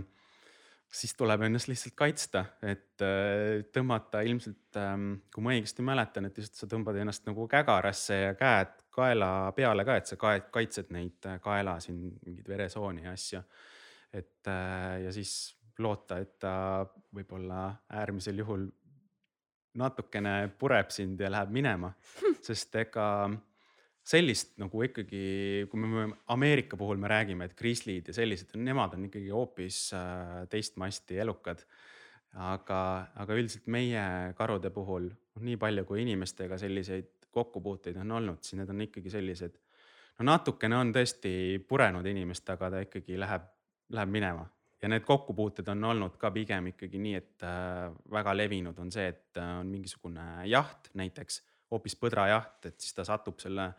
siis 0.91 1.15
tuleb 1.15 1.45
ennast 1.47 1.71
lihtsalt 1.71 1.95
kaitsta, 1.99 2.45
et 2.67 3.03
äh, 3.05 3.63
tõmmata 3.75 4.25
ilmselt 4.27 4.79
ähm,, 4.81 5.13
kui 5.35 5.45
ma 5.45 5.55
õigesti 5.55 5.85
mäletan, 5.87 6.27
et 6.27 6.39
lihtsalt 6.39 6.65
sa 6.65 6.71
tõmbad 6.71 6.99
ennast 7.01 7.27
nagu 7.29 7.47
kägarasse 7.51 8.19
ja 8.25 8.35
käed 8.39 8.75
kaela 8.91 9.31
peale 9.57 9.87
ka, 9.87 9.97
et 10.01 10.11
sa 10.11 10.19
kaitsed 10.19 10.91
neid 10.95 11.31
äh, 11.31 11.39
kaela 11.43 11.79
siin 11.83 12.03
mingeid 12.27 12.51
veresooni 12.51 13.07
ja 13.07 13.15
asju. 13.15 13.43
et 14.13 14.51
äh, 14.51 15.01
ja 15.07 15.15
siis 15.15 15.55
loota, 15.79 16.19
et 16.19 16.39
ta 16.43 16.85
võib-olla 17.15 17.71
äärmisel 17.97 18.43
juhul 18.43 18.67
natukene 19.81 20.51
pureb 20.59 20.91
sind 20.91 21.21
ja 21.23 21.31
läheb 21.31 21.55
minema, 21.55 21.93
sest 22.47 22.75
ega 22.83 23.07
sellist 24.11 24.57
nagu 24.61 24.83
ikkagi, 24.85 25.23
kui 25.71 25.81
me 25.83 26.09
Ameerika 26.35 26.79
puhul 26.81 26.99
me 27.01 27.11
räägime, 27.11 27.47
et 27.47 27.57
grizzly'd 27.59 28.11
ja 28.11 28.17
sellised, 28.17 28.57
nemad 28.59 28.97
on 28.97 29.07
ikkagi 29.07 29.31
hoopis 29.35 29.79
äh, 29.97 30.43
teist 30.51 30.79
masti 30.83 31.21
elukad. 31.23 31.65
aga, 32.31 33.09
aga 33.19 33.35
üldiselt 33.35 33.65
meie 33.67 34.03
karude 34.39 34.71
puhul, 34.71 35.09
noh 35.11 35.43
nii 35.43 35.57
palju 35.59 35.83
kui 35.89 36.05
inimestega 36.05 36.59
selliseid 36.63 37.27
kokkupuuteid 37.35 37.97
on 37.99 38.13
olnud, 38.21 38.39
siis 38.47 38.61
need 38.61 38.71
on 38.71 38.85
ikkagi 38.87 39.11
sellised. 39.11 39.59
no 40.19 40.29
natukene 40.29 40.79
on 40.79 40.93
tõesti 40.95 41.33
purenud 41.67 42.07
inimest, 42.07 42.47
aga 42.55 42.71
ta 42.71 42.83
ikkagi 42.87 43.19
läheb, 43.19 43.51
läheb 43.91 44.15
minema 44.15 44.47
ja 44.83 44.89
need 44.89 45.05
kokkupuuted 45.05 45.69
on 45.69 45.85
olnud 45.85 46.17
ka 46.21 46.31
pigem 46.31 46.71
ikkagi 46.73 46.99
nii, 47.03 47.15
et 47.19 47.47
äh, 47.47 47.91
väga 48.13 48.35
levinud 48.37 48.79
on 48.79 48.93
see, 48.95 49.09
et 49.13 49.39
äh, 49.39 49.57
on 49.61 49.69
mingisugune 49.71 50.47
jaht 50.49 50.91
näiteks 50.95 51.43
hoopis 51.71 51.97
põdrajaht, 52.01 52.71
et 52.71 52.79
siis 52.81 52.95
ta 52.97 53.05
satub 53.07 53.39
selle 53.43 53.71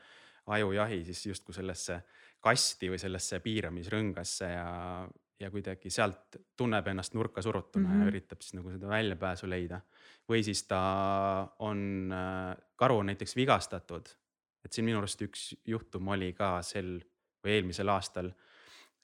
ajujahi 0.45 1.03
siis 1.05 1.25
justkui 1.25 1.55
sellesse 1.55 2.01
kasti 2.41 2.89
või 2.89 2.99
sellesse 3.01 3.39
piiramisrõngasse 3.39 4.49
ja, 4.49 4.69
ja 5.39 5.51
kuidagi 5.53 5.91
sealt 5.93 6.37
tunneb 6.57 6.87
ennast 6.87 7.13
nurka 7.13 7.41
surutuna 7.41 7.87
mm 7.87 7.93
-hmm. 7.93 8.01
ja 8.01 8.13
üritab 8.13 8.41
siis 8.41 8.55
nagu 8.57 8.71
seda 8.71 8.89
väljapääsu 8.89 9.49
leida. 9.49 9.81
või 10.29 10.43
siis 10.43 10.63
ta 10.63 10.81
on, 11.59 12.13
karu 12.75 12.97
on 12.97 13.05
näiteks 13.05 13.35
vigastatud, 13.35 14.09
et 14.65 14.73
siin 14.73 14.85
minu 14.85 14.97
arust 14.97 15.21
üks 15.21 15.55
juhtum 15.65 16.07
oli 16.07 16.33
ka 16.33 16.61
sel 16.61 17.01
või 17.43 17.57
eelmisel 17.57 17.89
aastal 17.89 18.31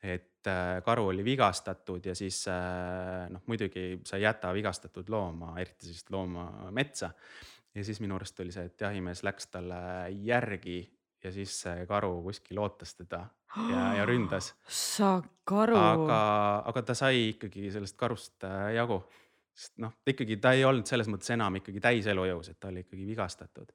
et 0.03 0.47
äh, 0.47 0.83
karu 0.85 1.07
oli 1.07 1.23
vigastatud 1.25 2.05
ja 2.05 2.15
siis 2.15 2.45
noh, 3.29 3.41
muidugi 3.45 3.99
sa 4.05 4.17
ei 4.17 4.23
jäta 4.23 4.53
vigastatud 4.53 5.09
looma, 5.09 5.59
eriti 5.59 5.85
sellist 5.85 6.09
looma 6.09 6.71
metsa 6.71 7.11
ja 7.75 7.83
siis 7.83 7.99
minu 8.01 8.15
arust 8.15 8.39
oli 8.39 8.53
see, 8.53 8.65
et 8.69 8.81
jahimees 8.81 9.23
läks 9.25 9.49
talle 9.53 9.79
järgi 10.25 10.79
ja 11.23 11.31
siis 11.33 11.53
see 11.63 11.85
karu 11.89 12.19
kuskil 12.25 12.59
ootas 12.63 12.95
teda 12.97 13.23
ja, 13.71 13.85
ja 13.99 14.05
ründas. 14.09 14.53
sa 14.67 15.17
karu. 15.47 15.77
aga, 15.77 16.19
aga 16.71 16.85
ta 16.91 16.97
sai 16.97 17.31
ikkagi 17.33 17.71
sellest 17.73 17.97
karust 17.99 18.47
äh, 18.47 18.73
jagu, 18.77 19.01
sest 19.57 19.77
noh, 19.83 19.95
ta 20.03 20.13
ikkagi, 20.13 20.39
ta 20.41 20.53
ei 20.57 20.65
olnud 20.67 20.89
selles 20.89 21.09
mõttes 21.11 21.33
enam 21.35 21.61
ikkagi 21.61 21.83
täis 21.83 22.09
elujõus, 22.09 22.51
et 22.53 22.59
ta 22.59 22.71
oli 22.71 22.85
ikkagi 22.85 23.07
vigastatud 23.07 23.73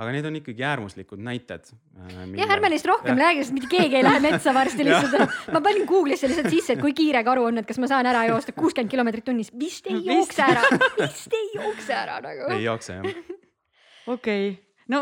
aga 0.00 0.14
need 0.14 0.26
on 0.30 0.38
ikkagi 0.38 0.64
äärmuslikud 0.64 1.20
näited 1.24 1.66
äh,. 1.68 2.22
jah, 2.38 2.52
ärme 2.54 2.70
neist 2.72 2.88
rohkem 2.88 3.18
räägi, 3.20 3.44
sest 3.44 3.56
mitte 3.56 3.68
keegi 3.70 3.98
ei 3.98 4.06
lähe 4.06 4.22
metsa 4.28 4.54
varsti 4.56 4.86
lihtsalt. 4.88 5.36
ma 5.52 5.60
panin 5.64 5.84
Google'isse 5.88 6.30
lihtsalt 6.30 6.48
sisse, 6.52 6.76
et 6.76 6.80
kui 6.80 6.94
kiire 6.96 7.22
karu 7.26 7.44
on, 7.50 7.60
et 7.60 7.68
kas 7.68 7.80
ma 7.82 7.90
saan 7.90 8.08
ära 8.08 8.24
joosta 8.30 8.56
kuuskümmend 8.56 8.92
kilomeetrit 8.92 9.28
tunnis. 9.28 9.52
vist 9.60 9.90
ei 9.92 10.00
jookse 10.06 10.46
ära, 10.46 10.64
vist 11.02 11.36
ei 11.36 11.52
jookse 11.58 11.96
ära 11.96 12.18
nagu. 12.24 12.48
ei 12.56 12.64
jookse 12.64 12.96
jah. 12.96 13.20
okei 14.16 14.48
okay., 14.48 14.69
no 14.90 15.00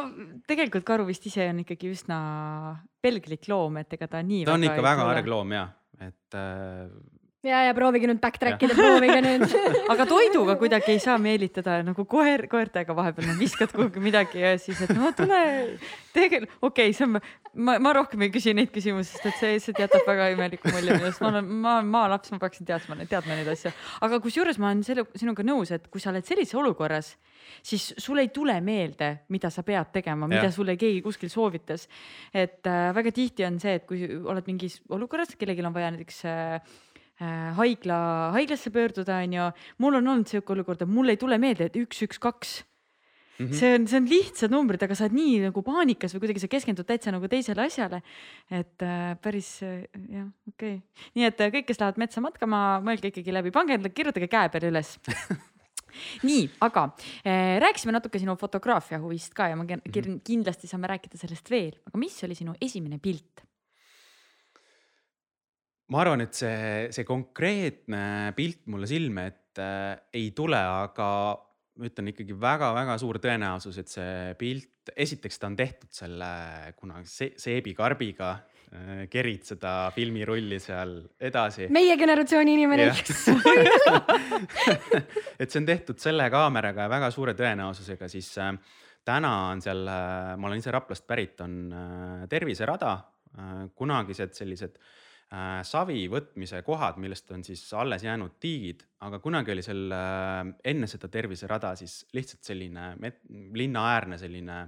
tegelikult 0.49 0.87
karu 0.87 1.07
vist 1.09 1.27
ise 1.31 1.49
on 1.51 1.63
ikkagi 1.65 1.93
üsna 1.93 2.19
pelglik 3.03 3.49
loom, 3.51 3.81
et 3.83 3.99
ega 3.99 4.09
ta 4.11 4.23
nii. 4.25 4.45
ta 4.49 4.57
on 4.57 4.67
ikka 4.69 4.85
väga 4.85 5.07
arg 5.15 5.31
loom 5.31 5.55
ja, 5.57 5.67
et 6.05 6.39
äh, 6.39 6.89
ja, 7.47 7.61
ja 7.67 7.75
proovige 7.77 8.09
nüüd 8.11 8.21
backtrack 8.23 8.63
ida, 8.67 8.77
proovige 8.79 9.19
nüüd 9.25 9.57
aga 9.93 10.07
toiduga 10.09 10.57
kuidagi 10.61 10.95
ei 10.95 11.03
saa 11.03 11.19
meelitada 11.23 11.81
nagu 11.87 12.07
koer, 12.09 12.47
koertega 12.51 12.97
vahepeal 12.97 13.31
no, 13.31 13.37
viskad 13.39 13.75
kuhugi 13.75 14.03
midagi 14.03 14.43
ja 14.43 14.55
siis, 14.61 14.81
et 14.87 14.95
no 14.97 15.13
tule, 15.17 15.41
tegelikult, 16.17 16.57
okei 16.61 16.91
okay,, 16.91 16.97
see 16.97 17.07
on, 17.07 17.19
ma, 17.55 17.79
ma 17.83 17.95
rohkem 17.99 18.27
ei 18.27 18.33
küsi 18.35 18.55
neid 18.57 18.73
küsimusi, 18.75 19.15
sest 19.15 19.31
et 19.31 19.41
see 19.41 19.55
lihtsalt 19.57 19.83
jätab 19.85 20.07
väga 20.09 20.31
imeliku 20.35 20.73
mulje 20.75 20.99
minust, 20.99 21.23
ma 21.23 21.33
olen, 21.33 21.51
ma 21.67 21.75
olen 21.79 21.93
maalaps, 21.95 22.35
ma 22.35 22.41
peaksin 22.43 22.69
teadma, 22.69 22.99
teadma 23.09 23.39
neid 23.39 23.51
asju. 23.55 23.75
aga 24.07 24.21
kusjuures 24.25 24.61
ma 24.63 24.73
olen 24.73 24.85
selle, 24.87 25.07
sinuga 25.19 25.47
nõus, 25.47 25.75
et 25.75 25.91
kui 25.93 26.03
sa 26.03 26.13
oled 26.13 26.27
sellises 26.27 26.59
olukorras, 26.59 27.15
siis 27.65 27.91
sul 27.99 28.19
ei 28.23 28.33
tule 28.35 28.59
meelde, 28.65 29.13
mida 29.35 29.51
sa 29.55 29.63
pead 29.67 29.93
tegema, 29.95 30.27
mida 30.31 30.51
sulle 30.55 30.75
keegi 30.81 31.03
kuskil 31.07 31.31
soovitas. 31.33 31.87
et 32.35 32.67
äh, 32.67 32.91
väga 32.95 33.15
tihti 33.15 33.47
on 33.47 33.61
see, 33.63 33.79
et 33.79 33.87
kui 33.87 34.05
oled 34.09 34.47
mingis 34.51 34.81
olukorras, 34.91 35.37
kellelgi 35.39 35.65
on 35.65 35.75
vaja 35.75 35.95
näiteks 35.95 36.25
Äh, 36.29 36.61
haigla, 37.19 37.99
haiglasse 38.37 38.71
pöörduda, 38.71 39.21
on 39.25 39.33
ju. 39.35 39.51
mul 39.83 39.99
on 39.99 40.11
olnud 40.15 40.31
sihuke 40.31 40.55
olukord, 40.55 40.83
et 40.83 40.91
mul 40.91 41.11
ei 41.11 41.19
tule 41.19 41.39
meelde, 41.39 41.67
et 41.67 41.79
üks, 41.81 42.03
üks, 42.07 42.21
kaks. 42.23 42.63
Mm 43.39 43.47
-hmm. 43.47 43.55
see 43.55 43.75
on, 43.75 43.87
see 43.87 43.99
on 44.01 44.07
lihtsad 44.11 44.51
numbrid, 44.51 44.83
aga 44.83 44.95
sa 44.95 45.05
oled 45.07 45.15
nii 45.15 45.35
nagu 45.47 45.63
paanikas 45.63 46.15
või 46.15 46.25
kuidagi 46.25 46.41
sa 46.43 46.49
keskendud 46.51 46.87
täitsa 46.87 47.13
nagu 47.15 47.29
teisele 47.31 47.63
asjale. 47.63 48.03
et 48.51 48.83
äh, 48.83 49.15
päris 49.23 49.63
äh, 49.63 49.87
jah, 50.11 50.27
okei 50.49 50.75
okay.. 50.75 51.07
nii 51.15 51.25
et 51.25 51.41
äh, 51.41 51.53
kõik, 51.55 51.69
kes 51.69 51.79
lähevad 51.79 51.99
metsa 52.03 52.21
matkama, 52.21 52.81
mõelge 52.83 53.13
ikkagi 53.13 53.33
läbi, 53.33 53.55
pange 53.55 53.75
endale, 53.75 53.95
kirjutage 53.95 54.27
käe 54.27 54.51
peale 54.51 54.73
üles 54.73 54.99
nii, 56.29 56.49
aga 56.67 56.89
äh, 57.23 57.59
rääkisime 57.63 57.95
natuke 57.95 58.19
sinu 58.19 58.35
fotograafia 58.41 58.99
huvist 58.99 59.35
ka 59.35 59.49
ja 59.53 59.57
ma 59.59 59.63
mhm. 59.65 60.21
kindlasti 60.27 60.67
saame 60.67 60.91
rääkida 60.91 61.21
sellest 61.21 61.51
veel, 61.51 61.77
aga 61.87 62.01
mis 62.01 62.19
oli 62.27 62.35
sinu 62.35 62.57
esimene 62.61 62.99
pilt? 62.99 63.48
Ma 65.93 66.05
arvan, 66.05 66.23
et 66.25 66.37
see, 66.37 66.89
see 66.93 67.07
konkreetne 67.09 68.33
pilt 68.37 68.67
mulle 68.73 68.89
silme 68.91 69.29
ette 69.33 69.65
äh, 69.65 70.01
ei 70.21 70.33
tule, 70.37 70.59
aga 70.59 71.09
ma 71.79 71.87
ütlen 71.87 72.11
ikkagi 72.11 72.35
väga-väga 72.39 72.97
suur 73.01 73.21
tõenäosus, 73.23 73.79
et 73.81 73.91
see 73.91 74.35
pilt, 74.39 74.93
esiteks 74.99 75.39
ta 75.39 75.51
on 75.51 75.57
tehtud 75.59 75.91
selle 75.95 76.29
kunagi 76.79 77.11
se 77.11 77.29
seebikarbiga 77.39 78.31
äh,, 78.35 79.05
kerid 79.13 79.47
seda 79.47 79.93
filmirulli 79.95 80.59
seal 80.63 80.97
edasi. 81.21 81.69
meie 81.75 81.95
generatsiooni 82.01 82.57
inimene, 82.59 82.91
kes 82.99 83.29
et 85.41 85.47
see 85.47 85.63
on 85.63 85.69
tehtud 85.69 86.03
selle 86.03 86.27
kaameraga 86.35 86.89
ja 86.89 86.93
väga 86.93 87.13
suure 87.15 87.37
tõenäosusega 87.39 88.11
siis 88.11 88.33
äh, 88.43 88.53
täna 89.07 89.35
on 89.55 89.63
seal 89.65 89.87
äh,, 89.87 90.35
ma 90.37 90.51
olen 90.51 90.65
ise 90.65 90.75
Raplast 90.75 91.07
pärit, 91.09 91.39
on 91.47 91.61
äh, 91.71 92.25
terviserada 92.33 92.97
äh,, 92.99 93.69
kunagised 93.79 94.35
sellised 94.35 94.81
äh, 94.81 94.97
savi 95.29 96.07
võtmise 96.09 96.63
kohad, 96.65 96.97
millest 96.97 97.31
on 97.37 97.43
siis 97.45 97.61
alles 97.77 98.05
jäänud 98.07 98.39
tiigid, 98.41 98.85
aga 99.05 99.19
kunagi 99.21 99.53
oli 99.53 99.65
seal 99.65 99.93
äh, 99.93 100.39
enne 100.73 100.89
seda 100.89 101.11
terviserada 101.13 101.75
siis 101.77 102.01
lihtsalt 102.17 102.49
selline 102.49 102.95
met, 103.01 103.21
linnaäärne 103.29 104.17
selline 104.19 104.63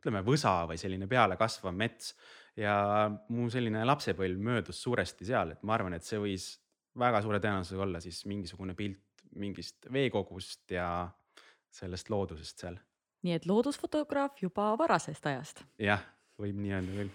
ütleme, 0.00 0.22
võsa 0.24 0.62
või 0.70 0.80
selline 0.80 1.08
pealekasvav 1.10 1.74
mets. 1.76 2.14
ja 2.56 3.10
mu 3.28 3.50
selline 3.52 3.82
lapsepõlv 3.84 4.40
möödus 4.40 4.80
suuresti 4.80 5.28
seal, 5.28 5.52
et 5.52 5.62
ma 5.62 5.74
arvan, 5.76 5.98
et 5.98 6.06
see 6.06 6.16
võis 6.22 6.54
väga 6.96 7.20
suure 7.20 7.40
tõenäosusega 7.42 7.84
olla 7.84 8.00
siis 8.00 8.22
mingisugune 8.24 8.74
pilt 8.74 9.02
mingist 9.36 9.90
veekogust 9.92 10.72
ja 10.72 11.10
sellest 11.68 12.08
loodusest 12.08 12.64
seal. 12.64 12.80
nii 13.26 13.36
et 13.36 13.46
loodusfotograaf 13.46 14.40
juba 14.40 14.72
varasest 14.80 15.28
ajast. 15.28 15.64
jah, 15.76 16.00
võib 16.40 16.56
nii 16.56 16.76
öelda 16.78 16.98
küll 17.02 17.14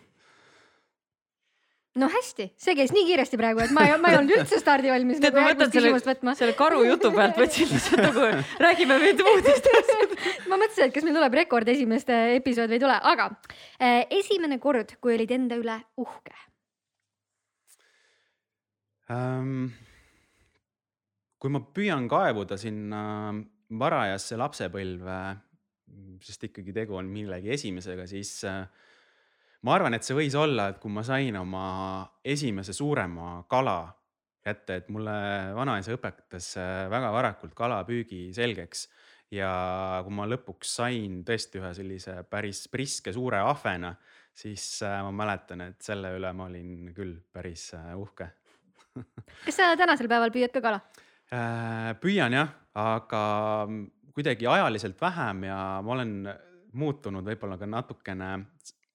no 1.99 2.07
hästi, 2.11 2.47
see 2.59 2.75
käis 2.77 2.93
nii 2.95 3.03
kiiresti 3.09 3.37
praegu, 3.39 3.63
et 3.65 3.73
ma 3.75 3.83
ei, 3.87 3.95
ma 3.99 4.13
ei 4.13 4.17
olnud 4.21 4.35
üldse 4.37 4.59
stardivalmis 4.61 5.19
tead, 5.19 5.35
nagu 5.35 5.43
ma 5.43 5.49
järgmist 5.49 5.73
küsimust 5.75 6.07
võtma. 6.07 6.35
selle 6.39 6.55
karu 6.55 6.85
jutu 6.87 7.11
pealt 7.15 7.39
võtsin 7.41 7.67
lihtsalt 7.67 8.03
nagu 8.05 8.27
räägime 8.63 8.99
nüüd 9.01 9.23
uudistest 9.25 9.91
ma 10.49 10.55
mõtlesin, 10.55 10.87
et 10.87 10.95
kas 10.95 11.07
meil 11.07 11.17
tuleb 11.17 11.35
rekord 11.41 11.71
esimeste 11.73 12.19
episood 12.37 12.71
või 12.71 12.79
ei 12.79 12.83
tule, 12.85 12.95
aga 13.11 13.27
äh, 13.75 14.05
esimene 14.21 14.59
kord, 14.63 14.95
kui 15.03 15.17
olid 15.17 15.35
enda 15.35 15.59
üle 15.59 15.77
uhke 15.99 16.37
ähm,. 19.11 19.71
kui 21.41 21.51
ma 21.51 21.63
püüan 21.75 22.07
kaevuda 22.07 22.55
sinna 22.61 23.01
varajasse 23.81 24.37
lapsepõlve, 24.39 25.19
sest 26.23 26.47
ikkagi 26.47 26.71
tegu 26.75 26.95
on 26.99 27.11
millegi 27.11 27.51
esimesega, 27.51 28.07
siis 28.07 28.31
äh, 28.47 28.63
ma 29.65 29.75
arvan, 29.75 29.95
et 29.95 30.05
see 30.05 30.17
võis 30.17 30.35
olla, 30.37 30.69
et 30.71 30.79
kui 30.81 30.91
ma 30.93 31.03
sain 31.05 31.35
oma 31.37 31.65
esimese 32.23 32.73
suurema 32.73 33.41
kala 33.49 33.83
kätte, 34.41 34.79
et 34.81 34.89
mulle 34.89 35.13
vanaisa 35.53 35.93
õpetas 35.95 36.55
äh, 36.57 36.87
väga 36.89 37.11
varakult 37.13 37.53
kalapüügi 37.57 38.29
selgeks 38.33 38.87
ja 39.31 39.51
kui 40.05 40.15
ma 40.17 40.25
lõpuks 40.29 40.75
sain 40.81 41.21
tõesti 41.27 41.61
ühe 41.61 41.71
sellise 41.77 42.17
päris 42.29 42.65
priske 42.73 43.13
suure 43.13 43.43
ahvena, 43.45 43.93
siis 44.33 44.65
äh, 44.87 44.97
ma 45.05 45.13
mäletan, 45.23 45.67
et 45.69 45.81
selle 45.85 46.15
üle 46.17 46.33
ma 46.33 46.49
olin 46.49 46.91
küll 46.97 47.19
päris 47.33 47.69
uhke 47.95 48.31
kas 49.45 49.55
sa 49.55 49.71
tänasel 49.79 50.09
päeval 50.11 50.33
püüad 50.33 50.51
ka 50.55 50.63
kala? 50.63 50.81
Äh, 51.31 51.93
püüan 52.01 52.33
jah, 52.35 52.49
aga 52.75 53.23
kuidagi 54.11 54.47
ajaliselt 54.49 54.99
vähem 54.99 55.45
ja 55.47 55.57
ma 55.85 55.93
olen 55.95 56.15
muutunud 56.75 57.25
võib-olla 57.27 57.57
ka 57.59 57.67
natukene, 57.67 58.31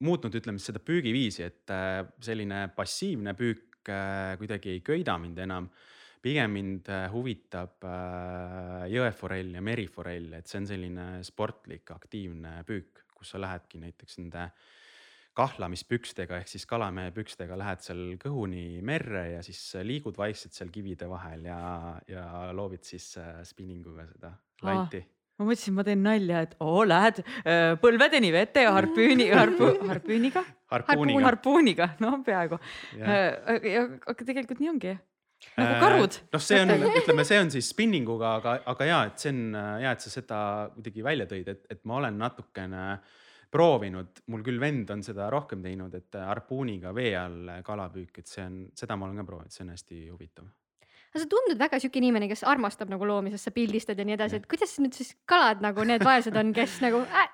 muutnud, 0.04 0.34
ütleme 0.36 0.60
siis 0.60 0.72
seda 0.72 0.82
püügiviisi, 0.84 1.44
et 1.46 1.72
äh, 1.72 2.00
selline 2.22 2.66
passiivne 2.76 3.36
müük 3.38 3.90
äh, 3.92 4.34
kuidagi 4.40 4.74
ei 4.74 4.82
köida 4.86 5.18
mind 5.22 5.44
enam. 5.46 5.70
pigem 6.26 6.50
mind 6.50 6.88
huvitab 7.12 7.84
jõeforell 8.90 9.52
ja 9.54 9.60
meriforell, 9.62 10.32
et 10.34 10.48
see 10.50 10.58
on 10.58 10.64
selline 10.66 11.04
sportlik, 11.22 11.92
aktiivne 11.94 12.64
püük, 12.66 13.04
kus 13.14 13.30
sa 13.30 13.38
lähedki 13.38 13.78
näiteks 13.78 14.18
nende 14.18 14.48
kahlamispükstega 15.36 16.40
ehk 16.40 16.50
siis 16.50 16.64
kalamehe 16.66 17.12
pükstega 17.14 17.58
lähed 17.60 17.84
seal 17.84 18.02
kõhuni 18.18 18.80
merre 18.82 19.26
ja 19.36 19.42
siis 19.46 19.60
liigud 19.86 20.18
vaikselt 20.18 20.56
seal 20.56 20.72
kivide 20.74 21.06
vahel 21.10 21.46
ja, 21.46 21.60
ja 22.10 22.24
loovid 22.56 22.82
siis 22.88 23.12
äh, 23.20 23.44
spinninguga 23.46 24.08
seda 24.10 24.32
lanti 24.66 25.04
ah 25.04 25.15
ma 25.36 25.48
mõtlesin, 25.48 25.76
ma 25.76 25.84
teen 25.86 26.04
nalja, 26.04 26.44
et 26.46 26.54
oo, 26.64 26.84
lähed 26.88 27.20
äh, 27.22 27.74
põlvedeni 27.82 28.30
vette 28.34 28.64
ja 28.66 28.72
harpüüni, 28.76 29.28
harpu, 29.40 29.72
harpüüniga? 29.90 30.44
harpuuniga. 30.72 31.26
harpuuniga, 31.28 31.90
noh, 32.02 32.16
peaaegu. 32.26 32.58
Äh, 32.98 34.00
aga 34.02 34.18
tegelikult 34.22 34.62
nii 34.62 34.72
ongi 34.72 34.96
nagu 35.56 35.76
karud. 35.78 36.16
noh, 36.32 36.42
see 36.42 36.58
on, 36.64 36.72
ütleme, 36.88 37.24
see 37.28 37.38
on 37.38 37.52
siis 37.52 37.68
spinninguga, 37.70 38.32
aga, 38.40 38.56
aga 38.72 38.88
ja, 38.88 39.04
et 39.10 39.20
see 39.22 39.34
on 39.34 39.60
hea, 39.82 39.92
et 39.92 40.02
sa 40.02 40.10
seda 40.10 40.40
kuidagi 40.74 41.04
välja 41.04 41.28
tõid, 41.30 41.52
et, 41.52 41.62
et 41.70 41.82
ma 41.86 42.00
olen 42.00 42.16
natukene 42.18 42.82
äh, 42.96 43.14
proovinud, 43.52 44.22
mul 44.32 44.44
küll 44.46 44.60
vend 44.60 44.90
on 44.92 45.02
seda 45.06 45.28
rohkem 45.32 45.62
teinud, 45.64 45.94
et 45.96 46.18
harpuuniga 46.18 46.92
vee 46.96 47.14
all 47.18 47.50
kalapüük, 47.66 48.20
et 48.20 48.30
see 48.30 48.44
on, 48.44 48.62
seda 48.76 48.98
ma 48.98 49.08
olen 49.08 49.22
ka 49.22 49.26
proovinud, 49.28 49.54
see 49.54 49.66
on 49.66 49.74
hästi 49.74 50.00
huvitav 50.10 50.48
aga 51.16 51.24
sa 51.24 51.30
tundud 51.32 51.60
väga 51.60 51.80
siuke 51.80 52.00
inimene, 52.00 52.28
kes 52.28 52.44
armastab 52.48 52.92
nagu 52.92 53.08
loomi, 53.08 53.32
sest 53.32 53.48
sa 53.48 53.54
pildistad 53.56 53.98
ja 53.98 54.04
nii 54.04 54.16
edasi, 54.18 54.40
et 54.42 54.48
kuidas 54.50 54.76
nüüd 54.82 54.96
siis 54.96 55.14
kalad 55.28 55.64
nagu 55.64 55.84
need 55.88 56.04
vaesed 56.04 56.36
on, 56.36 56.52
kes 56.56 56.78
nagu 56.84 57.00
äh, 57.08 57.30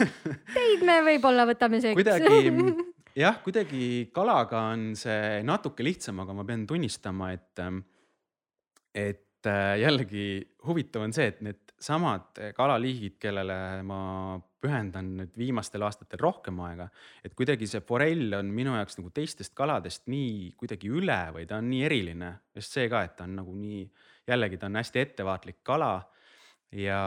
teid 0.56 0.84
me 0.86 1.02
võib-olla 1.10 1.44
võtame 1.48 1.82
seeks. 1.84 1.98
kuidagi 1.98 2.86
jah, 3.24 3.38
kuidagi 3.44 4.08
kalaga 4.16 4.66
on 4.72 4.88
see 4.98 5.44
natuke 5.46 5.84
lihtsam, 5.84 6.24
aga 6.24 6.36
ma 6.36 6.46
pean 6.48 6.64
tunnistama, 6.68 7.30
et, 7.36 7.62
et 8.96 9.52
jällegi 9.84 10.28
huvitav 10.66 11.04
on 11.06 11.14
see, 11.14 11.28
et 11.34 11.44
needsamad 11.44 12.40
kalaliigid, 12.56 13.20
kellele 13.22 13.60
ma 13.86 14.00
pühendan 14.66 15.12
nüüd 15.20 15.38
viimastel 15.38 15.86
aastatel 15.86 16.20
rohkem 16.22 16.60
aega. 16.66 16.88
et 17.24 17.34
kuidagi 17.38 17.68
see 17.70 17.84
forell 17.86 18.34
on 18.40 18.50
minu 18.58 18.74
jaoks 18.76 18.98
nagu 19.00 19.14
teistest 19.14 19.54
kaladest 19.54 20.06
nii 20.10 20.52
kuidagi 20.60 20.90
üle 20.90 21.20
või 21.38 21.46
ta 21.46 21.62
on 21.62 21.70
nii 21.70 21.86
eriline. 21.88 22.34
just 22.54 22.76
see 22.76 22.90
ka, 22.92 23.06
et 23.06 23.16
ta 23.16 23.24
on 23.24 23.38
nagu 23.40 23.54
nii, 23.54 23.86
jällegi 24.28 24.60
ta 24.60 24.70
on 24.70 24.82
hästi 24.82 25.04
ettevaatlik 25.06 25.62
kala. 25.62 25.94
ja 26.72 27.00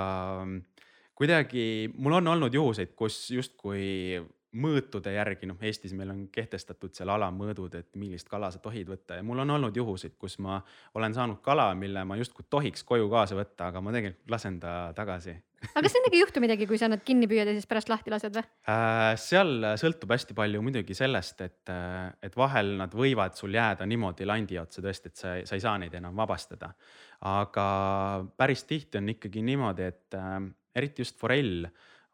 kuidagi 1.19 1.91
mul 1.95 2.21
on 2.21 2.33
olnud 2.35 2.53
juhuseid, 2.55 2.95
kus 2.95 3.25
justkui 3.35 4.19
mõõtude 4.55 5.11
järgi, 5.13 5.47
noh, 5.49 5.57
Eestis 5.61 5.93
meil 5.93 6.09
on 6.13 6.21
kehtestatud 6.33 6.95
seal 6.97 7.11
alamõõdud, 7.13 7.75
et 7.77 7.89
millist 8.01 8.29
kala 8.29 8.49
sa 8.51 8.61
tohid 8.63 8.89
võtta 8.89 9.19
ja 9.19 9.25
mul 9.25 9.43
on 9.43 9.57
olnud 9.57 9.75
juhuseid, 9.77 10.15
kus 10.17 10.39
ma 10.41 10.61
olen 10.97 11.13
saanud 11.13 11.41
kala, 11.45 11.69
mille 11.77 12.03
ma 12.07 12.17
justkui 12.17 12.47
tohiks 12.49 12.83
koju 12.87 13.09
kaasa 13.11 13.37
võtta, 13.37 13.69
aga 13.69 13.81
ma 13.81 13.93
tegelikult 13.93 14.33
lasen 14.33 14.59
ta 14.63 14.79
tagasi. 14.97 15.35
Aga 15.67 15.83
kas 15.85 15.95
nendega 15.97 16.15
ei 16.15 16.23
juhtu 16.23 16.43
midagi, 16.43 16.67
kui 16.69 16.79
sa 16.79 16.89
nad 16.91 17.03
kinni 17.05 17.27
püüad 17.29 17.49
ja 17.49 17.55
siis 17.55 17.67
pärast 17.69 17.91
lahti 17.91 18.13
lased 18.13 18.35
või 18.35 18.45
äh,? 18.45 19.17
seal 19.19 19.67
sõltub 19.81 20.13
hästi 20.15 20.37
palju 20.37 20.61
muidugi 20.63 20.95
sellest, 20.97 21.43
et, 21.45 21.73
et 22.23 22.39
vahel 22.39 22.75
nad 22.79 22.95
võivad 22.95 23.35
sul 23.39 23.55
jääda 23.55 23.87
niimoodi 23.89 24.27
landi 24.29 24.59
otsa 24.61 24.83
tõesti, 24.85 25.11
et 25.11 25.19
sa, 25.19 25.35
sa 25.49 25.59
ei 25.59 25.63
saa 25.63 25.77
neid 25.81 25.95
enam 25.99 26.15
vabastada. 26.17 26.71
aga 27.27 27.67
päris 28.39 28.63
tihti 28.69 29.01
on 29.01 29.11
ikkagi 29.15 29.43
niimoodi, 29.45 29.87
et 29.91 30.19
äh, 30.19 30.41
eriti 30.79 31.03
just 31.03 31.19
forell 31.19 31.67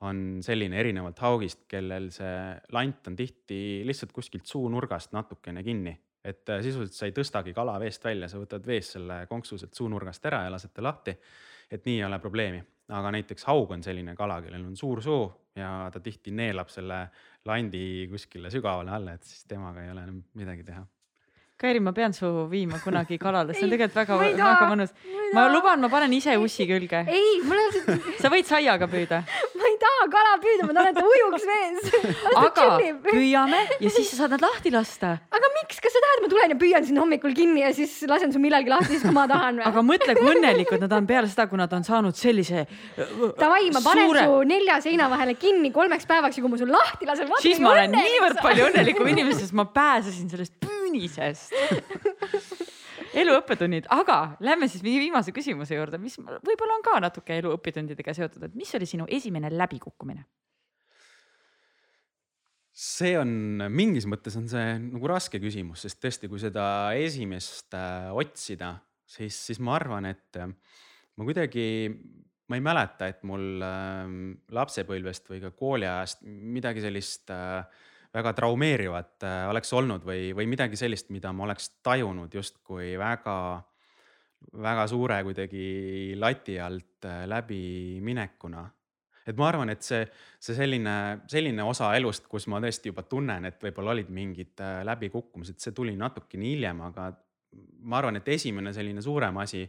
on 0.05 0.41
selline 0.43 0.77
erinevalt 0.79 1.19
haugist, 1.23 1.63
kellel 1.71 2.09
see 2.13 2.35
lant 2.75 3.07
on 3.09 3.15
tihti 3.15 3.59
lihtsalt 3.87 4.11
kuskilt 4.15 4.45
suunurgast 4.49 5.15
natukene 5.15 5.63
kinni. 5.63 5.97
et 6.25 6.49
äh, 6.49 6.61
sisuliselt 6.65 6.97
sa 6.97 7.05
ei 7.05 7.13
tõstagi 7.13 7.53
kala 7.53 7.77
veest 7.79 8.03
välja, 8.03 8.27
sa 8.29 8.41
võtad 8.41 8.65
veest 8.65 8.97
selle 8.97 9.25
konksu 9.29 9.59
sealt 9.61 9.77
suunurgast 9.77 10.25
ära 10.25 10.45
ja 10.47 10.53
lased 10.53 10.73
ta 10.73 10.81
lahti. 10.81 11.13
et 11.71 11.85
nii 11.85 11.99
ei 11.99 12.05
ole 12.05 12.19
probleemi, 12.19 12.63
aga 12.89 13.11
näiteks 13.15 13.47
haug 13.49 13.71
on 13.71 13.83
selline 13.83 14.15
kala, 14.15 14.41
kellel 14.45 14.65
on 14.65 14.75
suur 14.77 15.01
suu 15.01 15.23
ja 15.55 15.89
ta 15.93 16.01
tihti 16.03 16.33
neelab 16.35 16.69
selle 16.69 17.05
landi 17.45 18.07
kuskile 18.11 18.51
sügavale 18.53 18.91
alla, 18.91 19.15
et 19.15 19.23
siis 19.23 19.47
temaga 19.49 19.85
ei 19.85 19.93
ole 19.93 20.03
enam 20.03 20.21
midagi 20.35 20.65
teha 20.67 20.83
Kairi, 21.55 21.79
ma 21.79 21.93
pean 21.95 22.11
su 22.11 22.27
viima 22.51 22.81
kunagi 22.83 23.15
kaladele, 23.15 23.55
see 23.55 23.63
on 23.63 23.69
tegelikult 23.71 23.95
väga, 23.95 24.15
väga 24.19 24.65
mõnus. 24.67 24.89
ma 25.31 25.45
luban, 25.47 25.79
ma 25.79 25.87
panen 25.87 26.11
ise 26.17 26.33
ussi 26.35 26.67
külge. 26.67 27.05
ei, 27.07 27.37
mul 27.47 27.61
on. 27.61 28.01
sa 28.19 28.27
võid 28.33 28.49
saiaga 28.49 28.89
püüda. 28.91 29.21
taha 29.95 30.07
kala 30.13 30.33
püüda, 30.43 30.67
ma 30.67 30.75
tahan, 30.77 30.91
et 30.91 30.97
ta 30.99 31.05
ujuks 31.09 31.45
vees. 31.49 31.95
aga 32.41 32.67
püüame 33.05 33.61
ja 33.83 33.91
siis 33.93 34.09
sa 34.11 34.21
saad 34.21 34.35
nad 34.35 34.43
lahti 34.45 34.73
lasta. 34.73 35.15
aga 35.37 35.51
miks, 35.59 35.79
kas 35.83 35.95
sa 35.95 36.03
tahad, 36.05 36.23
ma 36.25 36.31
tulen 36.31 36.55
ja 36.55 36.59
püüan 36.59 36.87
sind 36.87 37.01
hommikul 37.01 37.35
kinni 37.37 37.63
ja 37.63 37.71
siis 37.75 37.95
lasen 38.09 38.33
su 38.35 38.41
millalgi 38.43 38.73
lahti, 38.73 38.93
siis 38.95 39.05
kui 39.05 39.15
ma 39.15 39.25
tahan 39.31 39.61
või? 39.61 39.67
aga 39.71 39.85
mõtle, 39.85 40.17
kui 40.19 40.33
õnnelikud 40.35 40.85
nad 40.85 40.97
on 40.99 41.09
peale 41.09 41.31
seda, 41.31 41.47
kui 41.51 41.61
nad 41.61 41.73
on 41.75 41.87
saanud 41.87 42.19
sellise. 42.19 42.65
Davai, 43.39 43.71
ma 43.75 43.83
panen 43.85 44.09
suure... 44.09 44.27
su 44.27 44.43
nelja 44.49 44.79
seina 44.83 45.09
vahele 45.11 45.37
kinni 45.39 45.71
kolmeks 45.75 46.07
päevaks 46.09 46.39
ja 46.39 46.45
kui 46.45 46.53
ma 46.53 46.61
su 46.61 46.69
lahti 46.69 47.09
lasen. 47.09 47.33
siis 47.43 47.63
ma 47.63 47.73
olen 47.75 47.95
niivõrd 47.95 48.43
palju 48.43 48.69
õnnelikum 48.71 49.09
inimene, 49.13 49.37
sest 49.39 49.55
ma 49.57 49.67
pääsesin 49.75 50.31
sellest 50.31 50.55
püünisest 50.63 51.53
elu 53.21 53.35
õppetunnid, 53.39 53.89
aga 53.93 54.19
lähme 54.43 54.69
siis 54.71 54.83
viimase 54.83 55.33
küsimuse 55.35 55.77
juurde, 55.77 55.99
mis 56.01 56.17
võib-olla 56.19 56.77
on 56.77 56.85
ka 56.85 56.97
natuke 57.03 57.37
elu 57.39 57.53
õppetundidega 57.55 58.15
seotud, 58.17 58.47
et 58.47 58.57
mis 58.57 58.73
oli 58.77 58.89
sinu 58.89 59.07
esimene 59.19 59.53
läbikukkumine? 59.53 60.25
see 62.75 63.13
on 63.15 63.29
mingis 63.71 64.03
mõttes 64.11 64.35
on 64.35 64.49
see 64.51 64.73
nagu 64.81 65.07
raske 65.07 65.39
küsimus, 65.39 65.85
sest 65.85 66.01
tõesti, 66.03 66.27
kui 66.27 66.41
seda 66.43 66.65
esimest 66.99 67.71
äh, 67.77 68.09
otsida, 68.11 68.73
siis, 69.07 69.37
siis 69.47 69.61
ma 69.63 69.77
arvan, 69.77 70.09
et 70.09 70.39
äh, 70.41 70.51
ma 71.15 71.27
kuidagi, 71.27 71.87
ma 72.51 72.59
ei 72.59 72.65
mäleta, 72.65 73.07
et 73.07 73.23
mul 73.27 73.63
äh, 73.63 74.11
lapsepõlvest 74.59 75.31
või 75.31 75.39
ka 75.45 75.53
kooliajast 75.55 76.27
midagi 76.27 76.83
sellist 76.83 77.31
äh, 77.31 77.63
väga 78.15 78.33
traumeerivat 78.37 79.23
äh, 79.27 79.43
oleks 79.51 79.73
olnud 79.75 80.05
või, 80.07 80.29
või 80.35 80.47
midagi 80.49 80.79
sellist, 80.79 81.11
mida 81.13 81.33
ma 81.35 81.45
oleks 81.47 81.69
tajunud 81.83 82.33
justkui 82.33 82.93
väga, 82.99 83.35
väga 84.61 84.87
suure 84.91 85.19
kuidagi 85.27 85.67
lati 86.19 86.59
alt 86.63 87.07
äh, 87.09 87.25
läbiminekuna. 87.29 88.63
et 89.25 89.37
ma 89.37 89.47
arvan, 89.49 89.71
et 89.73 89.81
see, 89.81 90.05
see 90.39 90.55
selline, 90.55 90.95
selline 91.27 91.63
osa 91.65 91.89
elust, 91.97 92.27
kus 92.29 92.47
ma 92.47 92.61
tõesti 92.63 92.91
juba 92.93 93.03
tunnen, 93.09 93.45
et 93.49 93.61
võib-olla 93.61 93.95
olid 93.95 94.09
mingid 94.13 94.63
äh, 94.63 94.79
läbikukkumised, 94.85 95.59
see 95.59 95.75
tuli 95.75 95.95
natukene 95.97 96.51
hiljem, 96.53 96.81
aga 96.87 97.11
ma 97.83 97.99
arvan, 97.99 98.19
et 98.21 98.33
esimene 98.35 98.73
selline 98.75 99.01
suurem 99.03 99.37
asi 99.43 99.67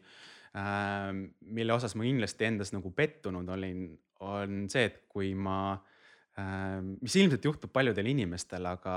mille 0.57 1.75
osas 1.75 1.93
ma 2.01 2.07
kindlasti 2.07 2.47
endas 2.47 2.71
nagu 2.73 2.89
pettunud 2.97 3.49
olin, 3.53 3.91
on 4.25 4.63
see, 4.73 4.87
et 4.89 5.03
kui 5.13 5.35
ma 5.37 5.59
äh,, 5.75 5.96
mis 6.37 7.15
ilmselt 7.17 7.45
juhtub 7.49 7.73
paljudel 7.73 8.11
inimestel, 8.11 8.67
aga, 8.69 8.97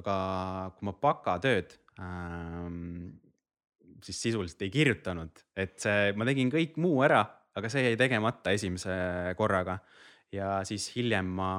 aga 0.00 0.14
kui 0.76 0.88
ma 0.88 0.94
bakatööd 1.02 1.74
äh, 2.00 2.68
siis 4.04 4.22
sisuliselt 4.22 4.62
ei 4.62 4.70
kirjutanud, 4.72 5.42
et 5.58 5.76
see, 5.82 6.12
ma 6.16 6.26
tegin 6.28 6.50
kõik 6.52 6.78
muu 6.80 7.02
ära, 7.06 7.22
aga 7.58 7.70
see 7.72 7.84
jäi 7.88 7.98
tegemata 7.98 8.54
esimese 8.54 8.94
korraga. 9.38 9.78
ja 10.32 10.60
siis 10.68 10.90
hiljem 10.92 11.28
ma 11.38 11.50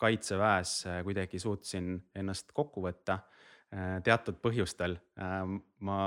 kaitseväes 0.00 0.86
kuidagi 1.04 1.38
suutsin 1.38 1.98
ennast 2.16 2.52
kokku 2.56 2.82
võtta 2.84 3.18
äh, 3.20 4.00
teatud 4.04 4.40
põhjustel. 4.42 4.96
Äh, 5.20 5.44
ma 5.86 6.00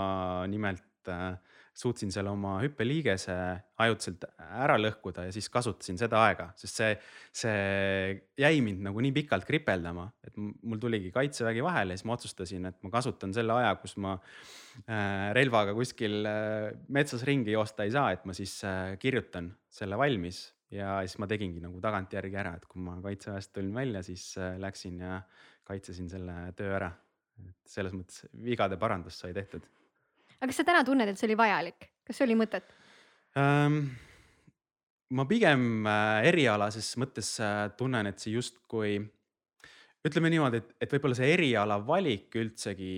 nimelt 0.49 1.11
äh, 1.11 1.37
suutsin 1.77 2.09
seal 2.13 2.27
oma 2.31 2.55
hüppeliigese 2.63 3.35
ajutiselt 3.83 4.25
ära 4.41 4.79
lõhkuda 4.79 5.27
ja 5.27 5.33
siis 5.35 5.49
kasutasin 5.53 5.99
seda 5.99 6.23
aega, 6.25 6.47
sest 6.57 6.79
see, 6.81 6.95
see 7.43 8.15
jäi 8.41 8.63
mind 8.65 8.81
nagu 8.87 9.03
nii 9.03 9.13
pikalt 9.19 9.45
kripeldama, 9.45 10.07
et 10.25 10.37
mul 10.37 10.81
tuligi 10.81 11.11
kaitsevägi 11.13 11.61
vahele 11.65 11.93
ja 11.93 12.01
siis 12.01 12.09
ma 12.09 12.17
otsustasin, 12.17 12.65
et 12.71 12.79
ma 12.85 12.93
kasutan 12.97 13.35
selle 13.37 13.53
aja, 13.59 13.75
kus 13.81 13.93
ma 14.01 14.15
äh, 14.17 15.29
relvaga 15.37 15.77
kuskil 15.77 16.25
äh, 16.25 16.71
metsas 16.97 17.25
ringi 17.29 17.53
joosta 17.53 17.85
ei 17.85 17.93
saa, 17.93 18.09
et 18.15 18.25
ma 18.25 18.33
siis 18.37 18.57
äh, 18.65 18.95
kirjutan 19.01 19.53
selle 19.69 20.01
valmis 20.01 20.47
ja 20.73 20.97
siis 21.05 21.21
ma 21.21 21.29
tegingi 21.29 21.61
nagu 21.63 21.77
tagantjärgi 21.83 22.41
ära, 22.41 22.57
et 22.57 22.65
kui 22.65 22.81
ma 22.83 22.97
kaitseväest 23.05 23.53
tulin 23.53 23.75
välja, 23.77 24.01
siis 24.03 24.33
läksin 24.59 24.97
ja 25.05 25.21
kaitsesin 25.67 26.09
selle 26.09 26.41
töö 26.57 26.73
ära. 26.81 26.89
et 27.37 27.69
selles 27.69 27.93
mõttes 27.93 28.23
vigade 28.41 28.79
parandus 28.81 29.19
sai 29.21 29.29
tehtud 29.37 29.67
aga 30.37 30.49
kas 30.49 30.61
sa 30.61 30.67
täna 30.67 30.83
tunned, 30.87 31.09
et 31.09 31.19
see 31.19 31.29
oli 31.29 31.39
vajalik, 31.39 31.89
kas 32.07 32.21
oli 32.25 32.37
mõtet 32.39 32.75
ähm,? 33.37 33.87
ma 35.15 35.23
pigem 35.27 35.85
äh, 35.87 36.27
erialases 36.31 36.95
mõttes 36.99 37.37
äh, 37.43 37.67
tunnen, 37.79 38.09
et 38.09 38.19
see 38.19 38.33
justkui 38.35 38.97
ütleme 40.07 40.31
niimoodi, 40.31 40.61
et, 40.61 40.73
et 40.83 40.95
võib-olla 40.95 41.17
see 41.17 41.29
eriala 41.33 41.79
valik 41.83 42.35
üldsegi, 42.39 42.91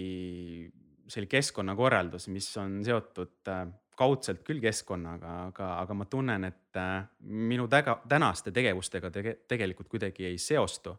see 1.10 1.22
oli 1.22 1.30
keskkonnakorraldus, 1.30 2.30
mis 2.34 2.50
on 2.62 2.80
seotud 2.86 3.54
äh, 3.54 3.68
kaudselt 4.00 4.46
küll 4.48 4.62
keskkonnaga, 4.64 5.34
aga, 5.50 5.70
aga 5.82 5.98
ma 5.98 6.06
tunnen, 6.08 6.46
et 6.48 6.78
minu 7.28 7.66
täga, 7.68 7.98
tänaste 8.08 8.54
tegevustega 8.56 9.10
tege, 9.12 9.34
tegelikult 9.50 9.90
kuidagi 9.92 10.30
ei 10.30 10.38
seostu. 10.40 10.96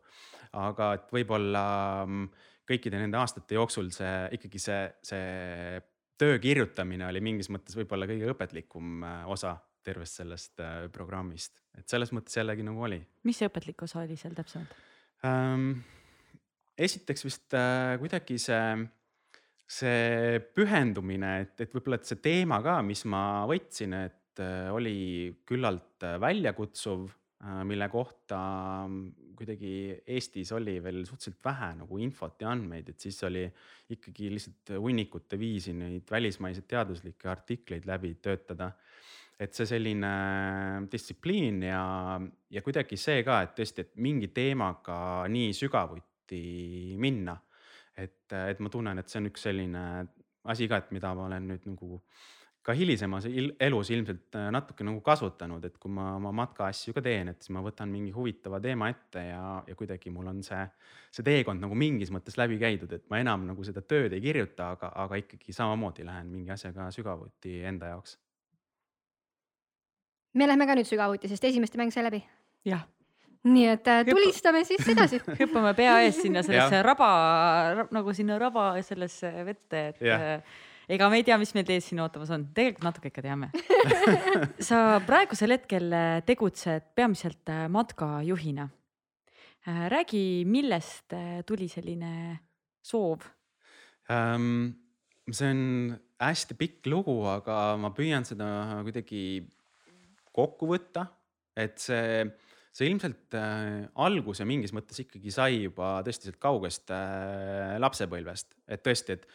aga 0.53 0.92
et 0.98 1.12
võib-olla 1.14 1.62
mm, 2.05 2.24
kõikide 2.66 2.98
nende 2.98 3.16
aastate 3.16 3.55
jooksul 3.55 3.88
see 3.94 4.14
ikkagi 4.37 4.59
see, 4.59 4.81
see 5.07 5.81
töö 6.21 6.39
kirjutamine 6.43 7.09
oli 7.09 7.23
mingis 7.25 7.49
mõttes 7.53 7.77
võib-olla 7.79 8.09
kõige 8.11 8.29
õpetlikum 8.35 9.05
äh, 9.07 9.25
osa 9.33 9.57
tervest 9.87 10.21
sellest 10.21 10.61
äh, 10.61 10.85
programmist, 10.93 11.63
et 11.79 11.89
selles 11.89 12.13
mõttes 12.17 12.37
jällegi 12.37 12.65
nagu 12.67 12.85
oli. 12.85 13.01
mis 13.25 13.41
see 13.41 13.49
õpetlik 13.49 13.87
osa 13.87 14.03
oli 14.05 14.19
seal 14.21 14.37
täpsemalt 14.37 14.77
ähm,? 15.29 15.73
esiteks 16.81 17.27
vist 17.27 17.57
äh, 17.57 17.97
kuidagi 18.01 18.39
see, 18.41 18.85
see 19.69 20.41
pühendumine, 20.57 21.35
et, 21.45 21.57
et 21.61 21.75
võib-olla, 21.77 22.01
et 22.01 22.09
see 22.09 22.21
teema 22.25 22.61
ka, 22.65 22.79
mis 22.87 23.05
ma 23.11 23.23
võtsin, 23.49 23.97
et 24.07 24.41
äh, 24.41 24.69
oli 24.73 24.99
küllalt 25.49 26.09
väljakutsuv 26.21 27.09
mille 27.65 27.87
kohta 27.89 28.39
kuidagi 29.40 29.72
Eestis 30.07 30.53
oli 30.53 30.76
veel 30.85 31.00
suhteliselt 31.09 31.38
vähe 31.44 31.70
nagu 31.79 31.98
infot 32.05 32.42
ja 32.42 32.50
andmeid, 32.53 32.90
et 32.92 33.00
siis 33.00 33.16
oli 33.24 33.46
ikkagi 33.94 34.29
lihtsalt 34.35 34.74
hunnikute 34.76 35.38
viisi 35.40 35.72
neid 35.76 36.11
välismaiseid 36.12 36.68
teaduslikke 36.68 37.31
artikleid 37.33 37.88
läbi 37.88 38.14
töötada. 38.22 38.72
et 39.40 39.57
see 39.57 39.64
selline 39.64 40.09
distsipliin 40.92 41.62
ja, 41.64 41.85
ja 42.53 42.61
kuidagi 42.61 42.98
see 43.00 43.22
ka, 43.24 43.38
et 43.46 43.55
tõesti, 43.57 43.87
et 43.87 43.94
mingi 43.96 44.29
teemaga 44.37 45.24
nii 45.33 45.55
sügavuti 45.57 46.42
minna. 47.00 47.38
et, 47.96 48.29
et 48.33 48.61
ma 48.61 48.68
tunnen, 48.68 48.98
et 48.98 49.09
see 49.09 49.22
on 49.22 49.31
üks 49.31 49.48
selline 49.48 49.85
asi 50.44 50.68
ka, 50.68 50.83
et 50.83 50.92
mida 50.92 51.14
ma 51.16 51.24
olen 51.31 51.48
nüüd 51.55 51.64
nagu 51.72 52.03
ka 52.62 52.75
hilisemas 52.77 53.25
elus 53.61 53.90
ilmselt 53.90 54.37
äh, 54.37 54.49
natuke 54.53 54.85
nagu 54.85 55.01
kasutanud, 55.05 55.64
et 55.64 55.79
kui 55.81 55.92
ma 55.96 56.11
oma 56.18 56.33
matkaasju 56.42 56.92
ka 56.96 57.03
teen, 57.05 57.33
et 57.33 57.40
siis 57.40 57.55
ma 57.57 57.62
võtan 57.64 57.88
mingi 57.92 58.12
huvitava 58.12 58.61
teema 58.61 58.90
ette 58.92 59.23
ja, 59.31 59.44
ja 59.66 59.77
kuidagi 59.79 60.12
mul 60.12 60.29
on 60.35 60.42
see, 60.44 60.61
see 61.14 61.25
teekond 61.27 61.64
nagu 61.64 61.79
mingis 61.79 62.12
mõttes 62.12 62.37
läbi 62.40 62.61
käidud, 62.61 62.92
et 62.92 63.07
ma 63.12 63.23
enam 63.25 63.49
nagu 63.49 63.64
seda 63.64 63.81
tööd 63.81 64.12
ei 64.16 64.25
kirjuta, 64.25 64.75
aga, 64.77 64.92
aga 65.07 65.23
ikkagi 65.23 65.57
samamoodi 65.57 66.05
lähen 66.09 66.29
mingi 66.29 66.53
asjaga 66.53 66.90
sügavuti 66.92 67.62
enda 67.73 67.94
jaoks. 67.94 68.18
me 70.35 70.46
lähme 70.46 70.68
ka 70.68 70.77
nüüd 70.77 70.88
sügavuti, 70.88 71.33
sest 71.33 71.49
esimeste 71.49 71.81
mäng 71.81 71.94
sai 71.94 72.05
läbi. 72.05 72.25
jah 72.68 72.85
nii 73.49 73.68
et 73.73 73.87
äh, 73.88 74.03
tulistame 74.05 74.66
siis 74.68 74.85
edasi 74.92 75.16
hüppame 75.40 75.73
pea 75.73 76.03
ees 76.05 76.20
sinna 76.20 76.44
sellesse 76.44 76.83
raba, 76.85 77.12
nagu 77.88 78.12
sinna 78.12 78.37
raba 78.38 78.75
sellesse 78.85 79.33
vette, 79.49 79.87
et 79.94 80.05
yeah 80.05 80.42
ega 80.90 81.09
me 81.11 81.20
ei 81.20 81.26
tea, 81.26 81.38
mis 81.40 81.53
meid 81.57 81.70
ees 81.72 81.88
siin 81.90 82.03
ootamas 82.03 82.33
on, 82.35 82.48
tegelikult 82.57 82.87
natuke 82.88 83.11
ikka 83.12 83.24
teame 83.24 83.50
sa 84.68 85.00
praegusel 85.07 85.55
hetkel 85.57 85.88
äh, 85.94 86.18
tegutsed 86.26 86.90
peamiselt 86.98 87.50
äh, 87.53 87.66
matkajuhina. 87.72 88.68
Äh, 89.68 89.87
räägi, 89.92 90.22
millest 90.48 91.16
tuli 91.48 91.70
selline 91.70 92.12
soov 92.83 93.26
um,? 94.11 94.70
see 95.31 95.46
on 95.46 95.92
hästi 96.18 96.57
pikk 96.59 96.88
lugu, 96.90 97.20
aga 97.31 97.76
ma 97.79 97.92
püüan 97.94 98.24
seda 98.26 98.81
kuidagi 98.83 99.44
kokku 100.35 100.66
võtta, 100.72 101.05
et 101.55 101.79
see 101.79 102.24
see 102.74 102.90
ilmselt 102.90 103.35
äh, 103.35 103.87
alguse 104.00 104.46
mingis 104.48 104.72
mõttes 104.74 105.03
ikkagi 105.03 105.33
sai 105.35 105.64
juba 105.64 105.98
tõesti 106.07 106.29
sealt 106.29 106.40
kaugest 106.42 106.92
äh, 106.94 107.76
lapsepõlvest, 107.83 108.55
et 108.70 108.85
tõesti, 108.87 109.16
et, 109.16 109.26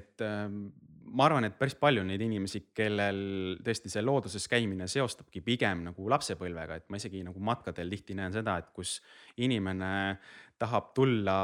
et 0.00 0.24
ähm, 0.24 0.66
ma 1.14 1.28
arvan, 1.28 1.46
et 1.48 1.56
päris 1.58 1.76
palju 1.78 2.02
on 2.02 2.10
neid 2.10 2.22
inimesi, 2.24 2.64
kellel 2.76 3.18
tõesti 3.64 3.90
see 3.92 4.02
looduses 4.04 4.46
käimine 4.50 4.88
seostabki 4.90 5.42
pigem 5.44 5.84
nagu 5.88 6.10
lapsepõlvega, 6.10 6.78
et 6.80 6.86
ma 6.90 7.00
isegi 7.00 7.22
nagu 7.26 7.40
matkadel 7.44 7.92
tihti 7.92 8.16
näen 8.18 8.34
seda, 8.34 8.56
et 8.60 8.70
kus 8.74 8.98
inimene 9.42 9.90
tahab 10.60 10.92
tulla 10.96 11.36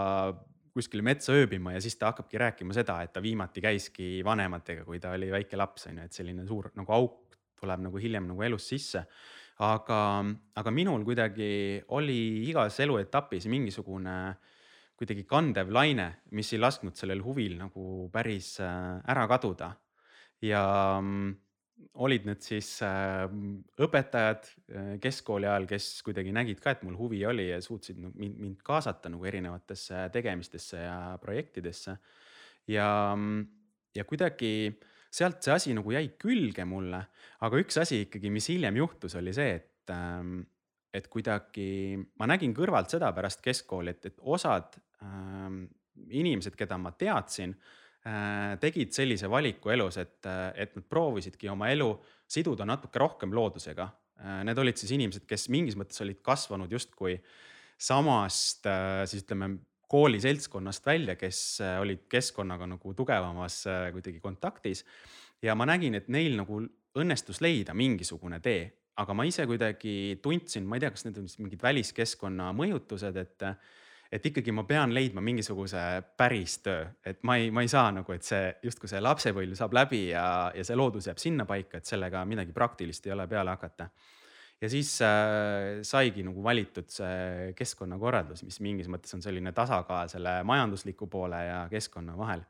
kuskile 0.75 1.03
metsa 1.03 1.35
ööbima 1.35 1.75
ja 1.75 1.83
siis 1.83 1.97
ta 1.99 2.13
hakkabki 2.13 2.39
rääkima 2.41 2.75
seda, 2.77 3.01
et 3.03 3.13
ta 3.15 3.23
viimati 3.23 3.63
käiski 3.63 4.21
vanematega, 4.27 4.85
kui 4.87 5.01
ta 5.03 5.15
oli 5.17 5.31
väike 5.33 5.59
laps, 5.59 5.89
on 5.91 5.99
ju, 5.99 6.07
et 6.07 6.17
selline 6.17 6.47
suur 6.49 6.71
nagu 6.79 6.95
auk 6.95 7.39
tuleb 7.61 7.83
nagu 7.85 8.01
hiljem 8.01 8.31
nagu 8.31 8.47
elus 8.47 8.71
sisse. 8.71 9.05
aga, 9.61 10.25
aga 10.57 10.71
minul 10.73 11.03
kuidagi 11.05 11.83
oli 11.93 12.49
igas 12.49 12.79
eluetapis 12.81 13.45
mingisugune 13.53 14.15
äh, 14.31 14.60
kuidagi 15.01 15.25
kandev 15.29 15.71
laine, 15.73 16.11
mis 16.37 16.51
ei 16.53 16.61
lasknud 16.61 16.99
sellel 16.99 17.23
huvil 17.25 17.57
nagu 17.57 18.09
päris 18.13 18.59
äh, 18.61 18.99
ära 19.09 19.25
kaduda. 19.31 19.73
ja 20.45 20.65
mm, 21.01 21.33
olid 22.05 22.27
need 22.29 22.45
siis 22.45 22.69
äh, 22.85 23.25
õpetajad 23.81 24.45
äh, 24.45 24.91
keskkooli 25.01 25.49
ajal, 25.49 25.67
kes 25.71 25.89
kuidagi 26.05 26.35
nägid 26.37 26.61
ka, 26.61 26.75
et 26.77 26.85
mul 26.85 26.99
huvi 27.01 27.23
oli 27.29 27.49
ja 27.49 27.61
suutsid 27.65 27.97
mind, 28.01 28.37
mind 28.37 28.61
kaasata 28.65 29.13
nagu 29.13 29.25
erinevatesse 29.25 30.07
tegemistesse 30.13 30.85
ja 30.85 31.17
projektidesse. 31.23 31.97
ja, 32.69 32.91
mm, 33.17 33.43
ja 33.97 34.05
kuidagi 34.05 34.53
sealt 35.11 35.43
see 35.43 35.57
asi 35.57 35.75
nagu 35.75 35.97
jäi 35.97 36.13
külge 36.21 36.65
mulle, 36.69 37.03
aga 37.41 37.65
üks 37.65 37.81
asi 37.81 38.05
ikkagi, 38.05 38.31
mis 38.31 38.53
hiljem 38.53 38.77
juhtus, 38.79 39.17
oli 39.19 39.33
see, 39.35 39.57
et 39.57 39.93
ähm, 39.97 40.43
et 40.95 41.07
kuidagi 41.11 41.99
ma 42.19 42.27
nägin 42.31 42.55
kõrvalt 42.57 42.91
seda 42.93 43.13
pärast 43.17 43.43
keskkooli, 43.45 43.95
et, 43.95 44.11
et 44.11 44.23
osad 44.23 44.79
äh, 45.03 45.61
inimesed, 46.11 46.57
keda 46.59 46.79
ma 46.81 46.93
teadsin 46.97 47.55
äh,, 47.55 48.57
tegid 48.63 48.95
sellise 48.97 49.31
valiku 49.31 49.73
elus, 49.75 50.01
et, 50.01 50.19
et 50.55 50.77
nad 50.77 50.87
proovisidki 50.89 51.51
oma 51.53 51.71
elu 51.73 51.93
siduda 52.31 52.67
natuke 52.69 53.03
rohkem 53.03 53.35
loodusega 53.37 53.87
äh,. 53.87 54.43
Need 54.49 54.59
olid 54.59 54.81
siis 54.81 54.95
inimesed, 54.97 55.27
kes 55.29 55.49
mingis 55.53 55.79
mõttes 55.79 56.01
olid 56.05 56.23
kasvanud 56.27 56.73
justkui 56.73 57.19
samast 57.81 58.67
äh, 58.69 59.05
siis 59.09 59.25
ütleme 59.25 59.55
kooli 59.91 60.21
seltskonnast 60.23 60.87
välja, 60.87 61.17
kes 61.19 61.61
äh, 61.65 61.79
olid 61.83 62.05
keskkonnaga 62.11 62.69
nagu 62.75 62.95
tugevamas 62.95 63.63
äh, 63.67 63.89
kuidagi 63.95 64.21
kontaktis. 64.21 64.85
ja 65.43 65.55
ma 65.55 65.67
nägin, 65.67 65.95
et 65.97 66.09
neil 66.09 66.37
nagu 66.37 66.61
õnnestus 67.01 67.41
leida 67.41 67.75
mingisugune 67.75 68.41
tee 68.45 68.69
aga 69.01 69.17
ma 69.17 69.27
ise 69.29 69.47
kuidagi 69.49 70.21
tundsin, 70.23 70.67
ma 70.69 70.77
ei 70.77 70.85
tea, 70.85 70.95
kas 70.95 71.07
need 71.07 71.21
on 71.21 71.29
mingid 71.47 71.63
väliskeskkonna 71.65 72.51
mõjutused, 72.57 73.21
et 73.21 73.47
et 74.11 74.25
ikkagi 74.27 74.51
ma 74.51 74.65
pean 74.67 74.91
leidma 74.91 75.23
mingisuguse 75.23 75.81
päris 76.19 76.57
töö, 76.65 76.83
et 77.07 77.21
ma 77.27 77.37
ei, 77.39 77.53
ma 77.55 77.63
ei 77.63 77.69
saa 77.71 77.93
nagu, 77.95 78.11
et 78.11 78.27
see 78.27 78.49
justkui 78.67 78.91
see 78.91 79.03
lapsepõlv 79.03 79.55
saab 79.59 79.77
läbi 79.77 80.09
ja, 80.09 80.25
ja 80.55 80.65
see 80.67 80.79
loodus 80.79 81.07
jääb 81.07 81.21
sinnapaika, 81.23 81.79
et 81.79 81.87
sellega 81.87 82.25
midagi 82.27 82.55
praktilist 82.57 83.07
ei 83.07 83.15
ole 83.15 83.29
peale 83.31 83.55
hakata. 83.55 83.87
ja 84.61 84.69
siis 84.69 84.97
äh, 85.07 85.79
saigi 85.87 86.25
nagu 86.27 86.43
valitud 86.43 86.91
see 86.91 87.53
keskkonnakorraldus, 87.57 88.43
mis 88.43 88.59
mingis 88.67 88.91
mõttes 88.91 89.15
on 89.15 89.23
selline 89.23 89.53
tasakaal 89.55 90.11
selle 90.11 90.41
majandusliku 90.43 91.07
poole 91.07 91.45
ja 91.47 91.61
keskkonna 91.71 92.19
vahel. 92.19 92.43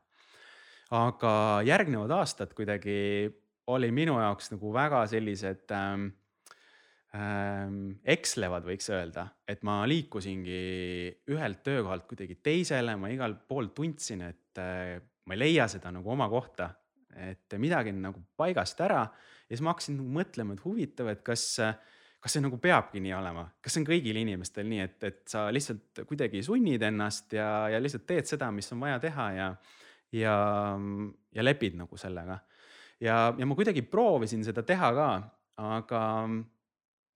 aga 0.97 1.35
järgnevad 1.69 2.17
aastad 2.23 2.57
kuidagi 2.57 2.97
oli 3.67 3.93
minu 3.93 4.17
jaoks 4.17 4.51
nagu 4.55 4.73
väga 4.73 5.05
sellised 5.13 5.77
ähm, 5.77 6.09
ekslevad, 7.11 8.63
võiks 8.69 8.87
öelda, 8.95 9.25
et 9.51 9.65
ma 9.67 9.81
liikusingi 9.91 10.61
ühelt 11.33 11.65
töökohalt 11.67 12.05
kuidagi 12.07 12.37
teisele, 12.39 12.95
ma 12.95 13.11
igal 13.11 13.35
pool 13.49 13.73
tundsin, 13.75 14.23
et 14.29 14.61
äh, 14.63 15.01
ma 15.27 15.35
ei 15.35 15.43
leia 15.43 15.67
seda 15.71 15.91
nagu 15.95 16.11
oma 16.11 16.29
kohta, 16.31 16.71
et 17.11 17.59
midagi 17.59 17.91
on 17.91 18.05
nagu 18.05 18.23
paigast 18.39 18.79
ära 18.87 19.03
ja 19.51 19.57
siis 19.57 19.63
ma 19.67 19.75
hakkasin 19.75 19.97
nagu 19.99 20.13
mõtlema, 20.15 20.55
et 20.55 20.63
huvitav, 20.65 21.11
et 21.11 21.25
kas, 21.27 21.45
kas 22.23 22.37
see 22.37 22.45
nagu 22.45 22.61
peabki 22.63 23.03
nii 23.03 23.15
olema, 23.17 23.49
kas 23.63 23.75
see 23.75 23.83
on 23.83 23.89
kõigil 23.89 24.21
inimestel 24.23 24.69
nii, 24.71 24.85
et, 24.87 25.03
et 25.09 25.21
sa 25.31 25.49
lihtsalt 25.51 26.05
kuidagi 26.07 26.45
sunnid 26.47 26.83
ennast 26.87 27.35
ja, 27.35 27.51
ja 27.75 27.83
lihtsalt 27.83 28.07
teed 28.07 28.31
seda, 28.31 28.53
mis 28.55 28.71
on 28.75 28.87
vaja 28.87 29.01
teha 29.03 29.27
ja, 29.35 29.49
ja, 30.15 30.37
ja 31.35 31.47
lepid 31.47 31.79
nagu 31.81 31.99
sellega. 31.99 32.39
ja, 33.03 33.19
ja 33.37 33.51
ma 33.51 33.59
kuidagi 33.59 33.83
proovisin 33.83 34.47
seda 34.47 34.63
teha 34.67 34.95
ka, 34.95 35.11
aga 35.61 36.05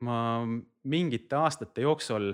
ma 0.02 0.18
mingite 0.90 1.36
aastate 1.38 1.84
jooksul 1.84 2.32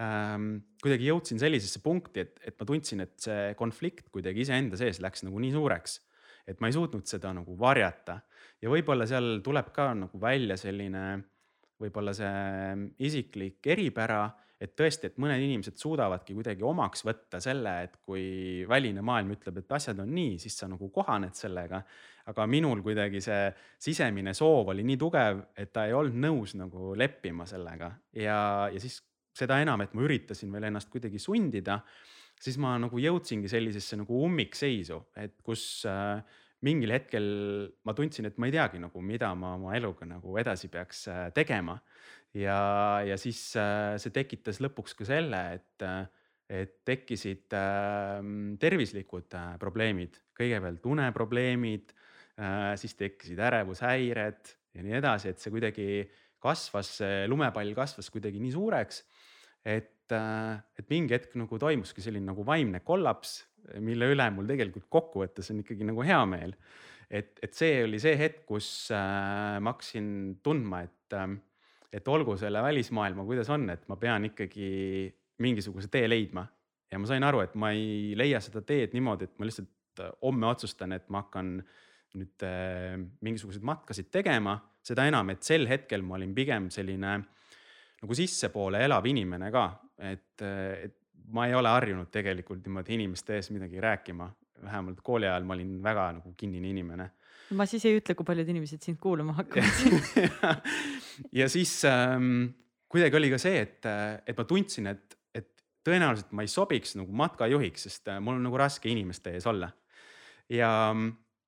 ähm, 0.00 0.52
kuidagi 0.82 1.10
jõudsin 1.10 1.42
sellisesse 1.42 1.82
punkti, 1.82 2.26
et, 2.26 2.38
et 2.46 2.56
ma 2.60 2.68
tundsin, 2.68 3.02
et 3.04 3.16
see 3.20 3.50
konflikt 3.58 4.12
kuidagi 4.14 4.46
iseenda 4.46 4.78
sees 4.78 5.02
läks 5.02 5.26
nagu 5.26 5.42
nii 5.42 5.52
suureks 5.56 5.98
et 6.48 6.60
ma 6.62 6.70
ei 6.70 6.74
suutnud 6.74 7.06
seda 7.06 7.32
nagu 7.36 7.54
varjata 7.58 8.20
ja 8.62 8.70
võib-olla 8.72 9.06
seal 9.08 9.40
tuleb 9.44 9.70
ka 9.74 9.90
nagu 9.98 10.20
välja 10.20 10.56
selline 10.60 11.04
võib-olla 11.80 12.12
see 12.16 12.88
isiklik 13.06 13.64
eripära, 13.72 14.26
et 14.60 14.74
tõesti, 14.76 15.08
et 15.08 15.20
mõned 15.22 15.40
inimesed 15.40 15.78
suudavadki 15.80 16.34
kuidagi 16.36 16.64
omaks 16.66 17.06
võtta 17.06 17.40
selle, 17.40 17.72
et 17.86 17.96
kui 18.04 18.66
väline 18.68 19.00
maailm 19.04 19.32
ütleb, 19.36 19.62
et 19.62 19.72
asjad 19.78 20.02
on 20.02 20.12
nii, 20.12 20.36
siis 20.42 20.58
sa 20.60 20.68
nagu 20.68 20.90
kohaned 20.92 21.32
sellega. 21.38 21.80
Aga 22.30 22.46
minul 22.50 22.82
kuidagi 22.84 23.22
see 23.24 23.48
sisemine 23.80 24.34
soov 24.36 24.72
oli 24.74 24.84
nii 24.86 24.98
tugev, 25.00 25.44
et 25.58 25.72
ta 25.74 25.86
ei 25.88 25.96
olnud 25.96 26.18
nõus 26.26 26.56
nagu 26.58 26.94
leppima 26.98 27.46
sellega 27.50 27.92
ja, 28.16 28.40
ja 28.72 28.82
siis 28.82 29.00
seda 29.36 29.60
enam, 29.62 29.82
et 29.84 29.94
ma 29.94 30.04
üritasin 30.06 30.50
veel 30.52 30.68
ennast 30.70 30.90
kuidagi 30.92 31.20
sundida 31.22 31.80
siis 32.40 32.56
ma 32.60 32.76
nagu 32.80 33.00
jõudsingi 33.00 33.50
sellisesse 33.52 33.98
nagu 34.00 34.22
ummikseisu, 34.24 35.02
et 35.20 35.36
kus 35.44 35.84
äh, 35.88 36.22
mingil 36.66 36.92
hetkel 36.92 37.26
ma 37.86 37.94
tundsin, 37.96 38.28
et 38.28 38.38
ma 38.40 38.48
ei 38.48 38.54
teagi 38.54 38.80
nagu, 38.82 39.02
mida 39.04 39.32
ma 39.38 39.54
oma 39.56 39.74
eluga 39.78 40.08
nagu 40.08 40.36
edasi 40.40 40.70
peaks 40.72 41.06
äh, 41.08 41.28
tegema. 41.36 41.78
ja, 42.36 43.02
ja 43.06 43.16
siis 43.18 43.40
äh, 43.58 43.96
see 43.98 44.12
tekitas 44.14 44.60
lõpuks 44.62 44.94
ka 44.98 45.06
selle, 45.08 45.40
et, 45.56 45.84
äh, 45.86 46.04
et 46.50 46.76
tekkisid 46.86 47.46
tervislikud 48.58 49.36
probleemid, 49.62 50.16
kõigepealt 50.34 50.86
uneprobleemid 50.90 51.92
siis 52.80 52.94
tekkisid 52.96 53.38
ärevushäired 53.44 54.52
ja 54.74 54.84
nii 54.86 54.94
edasi, 54.96 55.32
et 55.32 55.42
see 55.42 55.52
kuidagi 55.52 55.86
kasvas, 56.40 56.94
lumepall 57.28 57.74
kasvas 57.76 58.08
kuidagi 58.14 58.40
nii 58.40 58.54
suureks 58.54 59.02
et, 59.64 60.12
äh, 60.12 60.60
et 60.78 60.88
mingi 60.90 61.14
hetk 61.14 61.36
nagu 61.38 61.58
toimuski 61.60 62.02
selline 62.04 62.30
nagu 62.30 62.44
vaimne 62.46 62.82
kollaps, 62.84 63.40
mille 63.84 64.08
üle 64.14 64.26
mul 64.34 64.48
tegelikult 64.48 64.88
kokkuvõttes 64.92 65.52
on 65.52 65.60
ikkagi 65.62 65.86
nagu 65.86 66.04
hea 66.06 66.20
meel. 66.28 66.54
et, 67.10 67.38
et 67.42 67.54
see 67.54 67.82
oli 67.84 67.98
see 67.98 68.16
hetk, 68.18 68.44
kus 68.48 68.90
äh, 68.94 69.58
ma 69.60 69.74
hakkasin 69.74 70.40
tundma, 70.42 70.84
et, 70.86 71.16
äh, 71.16 71.34
et 71.92 72.08
olgu 72.08 72.36
selle 72.38 72.62
välismaailma, 72.62 73.26
kuidas 73.26 73.50
on, 73.50 73.68
et 73.74 73.86
ma 73.90 73.98
pean 74.00 74.28
ikkagi 74.30 75.10
mingisuguse 75.42 75.90
tee 75.90 76.08
leidma. 76.08 76.46
ja 76.90 76.98
ma 76.98 77.06
sain 77.06 77.24
aru, 77.24 77.44
et 77.44 77.54
ma 77.54 77.72
ei 77.74 78.16
leia 78.18 78.40
seda 78.42 78.62
teed 78.66 78.96
niimoodi, 78.96 79.28
et 79.28 79.38
ma 79.38 79.46
lihtsalt 79.46 80.02
homme 80.22 80.46
otsustan, 80.48 80.94
et 80.96 81.08
ma 81.10 81.24
hakkan 81.24 81.58
nüüd 82.18 82.46
äh, 82.46 82.96
mingisuguseid 83.20 83.66
matkasid 83.66 84.10
tegema, 84.10 84.56
seda 84.82 85.04
enam, 85.06 85.30
et 85.30 85.44
sel 85.46 85.68
hetkel 85.68 86.02
ma 86.02 86.16
olin 86.16 86.32
pigem 86.34 86.70
selline 86.72 87.12
äh, 87.18 87.28
nagu 88.00 88.16
sissepoole 88.16 88.80
elav 88.86 89.06
inimene 89.10 89.50
ka, 89.52 89.64
et, 90.08 90.42
et 90.42 90.96
ma 91.34 91.46
ei 91.48 91.54
ole 91.54 91.70
harjunud 91.72 92.10
tegelikult 92.12 92.64
niimoodi 92.64 92.96
inimeste 92.96 93.36
ees 93.36 93.50
midagi 93.54 93.80
rääkima. 93.80 94.30
vähemalt 94.60 95.00
kooli 95.00 95.24
ajal 95.26 95.44
ma 95.48 95.54
olin 95.54 95.82
väga 95.82 96.12
nagu 96.12 96.34
kinnine 96.36 96.68
inimene. 96.68 97.10
ma 97.50 97.66
siis 97.66 97.84
ei 97.84 97.96
ütle, 97.98 98.14
kui 98.14 98.24
paljud 98.24 98.48
inimesed 98.48 98.82
sind 98.82 98.98
kuulama 99.00 99.32
hakkavad 99.32 100.60
ja 101.40 101.48
siis 101.48 101.84
ähm, 101.84 102.46
kuidagi 102.88 103.16
oli 103.16 103.30
ka 103.30 103.38
see, 103.38 103.60
et, 103.60 103.86
et 104.26 104.36
ma 104.36 104.44
tundsin, 104.44 104.86
et, 104.86 105.16
et 105.34 105.48
tõenäoliselt 105.84 106.32
ma 106.32 106.42
ei 106.42 106.52
sobiks 106.52 106.96
nagu 106.96 107.12
matkajuhiks, 107.12 107.88
sest 107.88 108.08
äh, 108.08 108.20
mul 108.20 108.38
on 108.40 108.46
nagu 108.48 108.60
raske 108.60 108.88
inimeste 108.88 109.34
ees 109.36 109.46
olla. 109.46 109.70
ja 110.48 110.70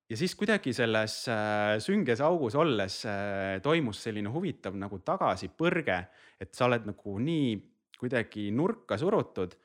ja 0.09 0.19
siis 0.19 0.35
kuidagi 0.35 0.73
selles 0.75 1.23
äh, 1.31 1.77
sünges 1.83 2.21
augus 2.23 2.57
olles 2.59 3.01
äh, 3.09 3.59
toimus 3.63 4.03
selline 4.03 4.31
huvitav 4.33 4.75
nagu 4.79 4.99
tagasipõrge, 5.05 5.99
et 6.41 6.53
sa 6.55 6.67
oled 6.67 6.89
nagu 6.89 7.17
nii 7.23 7.53
kuidagi 7.99 8.49
nurka 8.51 8.97
surutud, 8.99 9.55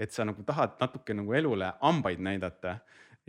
et 0.00 0.10
sa 0.10 0.26
nagu 0.26 0.42
tahad 0.46 0.74
natuke 0.80 1.14
nagu 1.14 1.34
elule 1.38 1.70
hambaid 1.80 2.22
näidata 2.26 2.78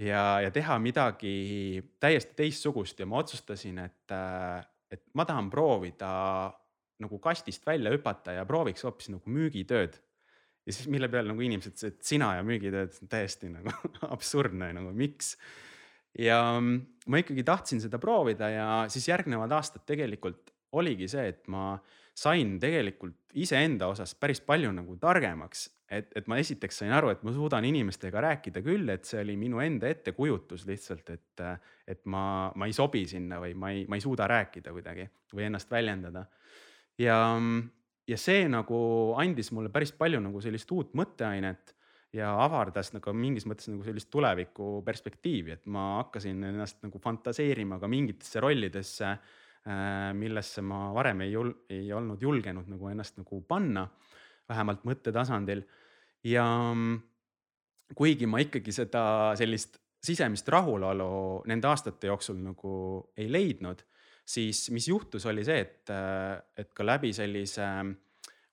ja, 0.01 0.41
ja 0.41 0.51
teha 0.51 0.77
midagi 0.81 1.83
täiesti 2.01 2.33
teistsugust. 2.41 2.99
Ja 2.99 3.07
ma 3.09 3.21
otsustasin, 3.21 3.79
et, 3.85 4.11
äh, 4.11 4.65
et 4.91 5.05
ma 5.13 5.25
tahan 5.27 5.51
proovida 5.53 6.09
nagu 7.03 7.19
kastist 7.19 7.65
välja 7.67 7.91
hüpata 7.91 8.37
ja 8.37 8.45
prooviks 8.47 8.85
hoopis 8.87 9.11
nagu 9.13 9.29
müügitööd. 9.29 9.99
Ja 10.65 10.73
siis 10.73 10.89
mille 10.89 11.07
peale 11.13 11.29
nagu 11.29 11.43
inimesed 11.45 11.75
ütlesid, 11.75 11.99
et 11.99 12.09
sina 12.09 12.31
ja 12.39 12.43
müügitööd 12.45 12.95
täiesti 13.11 13.51
nagu 13.53 13.73
absurdne 14.15 14.71
nagu 14.73 14.93
miks 14.97 15.35
ja 16.19 16.39
mm, 16.59 16.81
ma 17.11 17.21
ikkagi 17.21 17.43
tahtsin 17.45 17.81
seda 17.83 17.99
proovida 18.01 18.49
ja 18.49 18.67
siis 18.91 19.07
järgnevad 19.09 19.51
aastad 19.55 19.85
tegelikult 19.87 20.53
oligi 20.75 21.07
see, 21.11 21.29
et 21.31 21.47
ma 21.51 21.75
sain 22.15 22.55
tegelikult 22.59 23.35
iseenda 23.35 23.89
osas 23.91 24.15
päris 24.19 24.41
palju 24.43 24.71
nagu 24.75 24.97
targemaks. 24.99 25.69
et, 25.91 26.07
et 26.17 26.25
ma 26.27 26.39
esiteks 26.41 26.79
sain 26.81 26.91
aru, 26.97 27.11
et 27.13 27.21
ma 27.23 27.31
suudan 27.31 27.65
inimestega 27.67 28.21
rääkida 28.23 28.63
küll, 28.65 28.89
et 28.89 29.05
see 29.05 29.19
oli 29.21 29.35
minu 29.37 29.59
enda 29.61 29.85
ettekujutus 29.93 30.63
lihtsalt, 30.65 31.11
et, 31.13 31.43
et 31.87 32.01
ma, 32.09 32.49
ma 32.57 32.65
ei 32.65 32.73
sobi 32.73 33.03
sinna 33.07 33.37
või 33.43 33.53
ma 33.53 33.69
ei, 33.69 33.83
ma 33.85 33.99
ei 33.99 34.01
suuda 34.01 34.25
rääkida 34.27 34.73
kuidagi 34.73 35.05
või 35.35 35.45
ennast 35.45 35.69
väljendada. 35.71 36.25
ja, 36.97 37.19
mm, 37.37 37.61
ja 38.07 38.17
see 38.17 38.47
nagu 38.49 38.79
andis 39.21 39.51
mulle 39.53 39.69
päris 39.69 39.93
palju 39.93 40.23
nagu 40.25 40.41
sellist 40.41 40.71
uut 40.73 40.97
mõtteainet 40.97 41.74
ja 42.15 42.31
avardas 42.45 42.93
nagu 42.95 43.13
mingis 43.15 43.47
mõttes 43.49 43.69
nagu 43.71 43.83
sellist 43.85 44.09
tuleviku 44.13 44.79
perspektiivi, 44.85 45.55
et 45.55 45.65
ma 45.71 46.01
hakkasin 46.01 46.43
ennast 46.51 46.83
nagu 46.85 47.01
fantaseerima 47.01 47.79
ka 47.81 47.89
mingitesse 47.91 48.43
rollidesse, 48.43 49.09
äh, 49.67 50.11
millesse 50.17 50.63
ma 50.65 50.87
varem 50.95 51.25
ei 51.25 51.33
jul-, 51.33 51.55
ei 51.69 51.91
olnud 51.93 52.21
julgenud 52.23 52.69
nagu 52.71 52.91
ennast 52.91 53.19
nagu 53.19 53.41
panna, 53.47 53.87
vähemalt 54.49 54.85
mõttetasandil. 54.87 55.65
ja 56.25 56.45
mm, 56.45 57.01
kuigi 57.97 58.25
ma 58.29 58.39
ikkagi 58.41 58.73
seda 58.73 59.33
sellist 59.37 59.81
sisemist 60.05 60.47
rahulolu 60.53 61.43
nende 61.49 61.69
aastate 61.69 62.09
jooksul 62.09 62.37
nagu 62.41 62.71
ei 63.17 63.27
leidnud, 63.31 63.81
siis 64.25 64.69
mis 64.73 64.87
juhtus, 64.89 65.25
oli 65.29 65.45
see, 65.45 65.61
et, 65.61 65.93
et 66.57 66.73
ka 66.73 66.85
läbi 66.85 67.11
sellise 67.13 67.65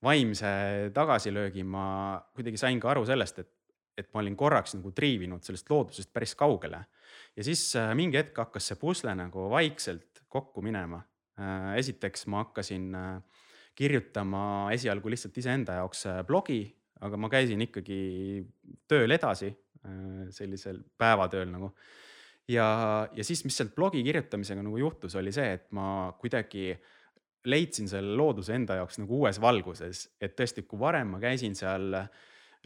vaimse 0.03 0.53
tagasilöögi 0.94 1.64
ma 1.64 1.85
kuidagi 2.35 2.61
sain 2.61 2.81
ka 2.83 2.90
aru 2.92 3.05
sellest, 3.09 3.42
et, 3.44 3.52
et 3.98 4.09
ma 4.14 4.22
olin 4.22 4.37
korraks 4.38 4.76
nagu 4.78 4.92
triivinud 4.96 5.44
sellest 5.44 5.70
loodusest 5.70 6.12
päris 6.12 6.35
kaugele. 6.38 6.85
ja 7.37 7.44
siis 7.44 7.64
äh, 7.76 7.92
mingi 7.98 8.20
hetk 8.20 8.38
hakkas 8.44 8.70
see 8.70 8.78
pusle 8.81 9.14
nagu 9.16 9.48
vaikselt 9.52 10.22
kokku 10.33 10.62
minema. 10.64 11.02
Äh, 11.40 11.72
esiteks 11.81 12.26
ma 12.33 12.44
hakkasin 12.44 12.94
äh, 12.96 13.42
kirjutama 13.76 14.70
esialgu 14.72 15.12
lihtsalt 15.12 15.37
iseenda 15.38 15.81
jaoks 15.81 16.07
blogi, 16.28 16.64
aga 17.00 17.18
ma 17.18 17.28
käisin 17.33 17.61
ikkagi 17.64 17.98
tööl 18.88 19.11
edasi, 19.11 19.48
sellisel 20.31 20.76
päevatööl 21.00 21.48
nagu. 21.50 21.72
ja, 22.46 23.09
ja 23.16 23.24
siis, 23.24 23.40
mis 23.46 23.57
sealt 23.57 23.72
blogi 23.74 24.02
kirjutamisega 24.05 24.62
nagu 24.62 24.76
juhtus, 24.78 25.16
oli 25.18 25.33
see, 25.35 25.57
et 25.57 25.64
ma 25.74 26.12
kuidagi 26.20 26.76
leidsin 27.48 27.88
selle 27.90 28.12
looduse 28.14 28.55
enda 28.55 28.76
jaoks 28.78 29.00
nagu 29.00 29.22
uues 29.24 29.40
valguses, 29.40 30.05
et 30.20 30.37
tõesti, 30.38 30.66
kui 30.68 30.78
varem 30.78 31.16
ma 31.16 31.22
käisin 31.24 31.57
seal 31.59 31.96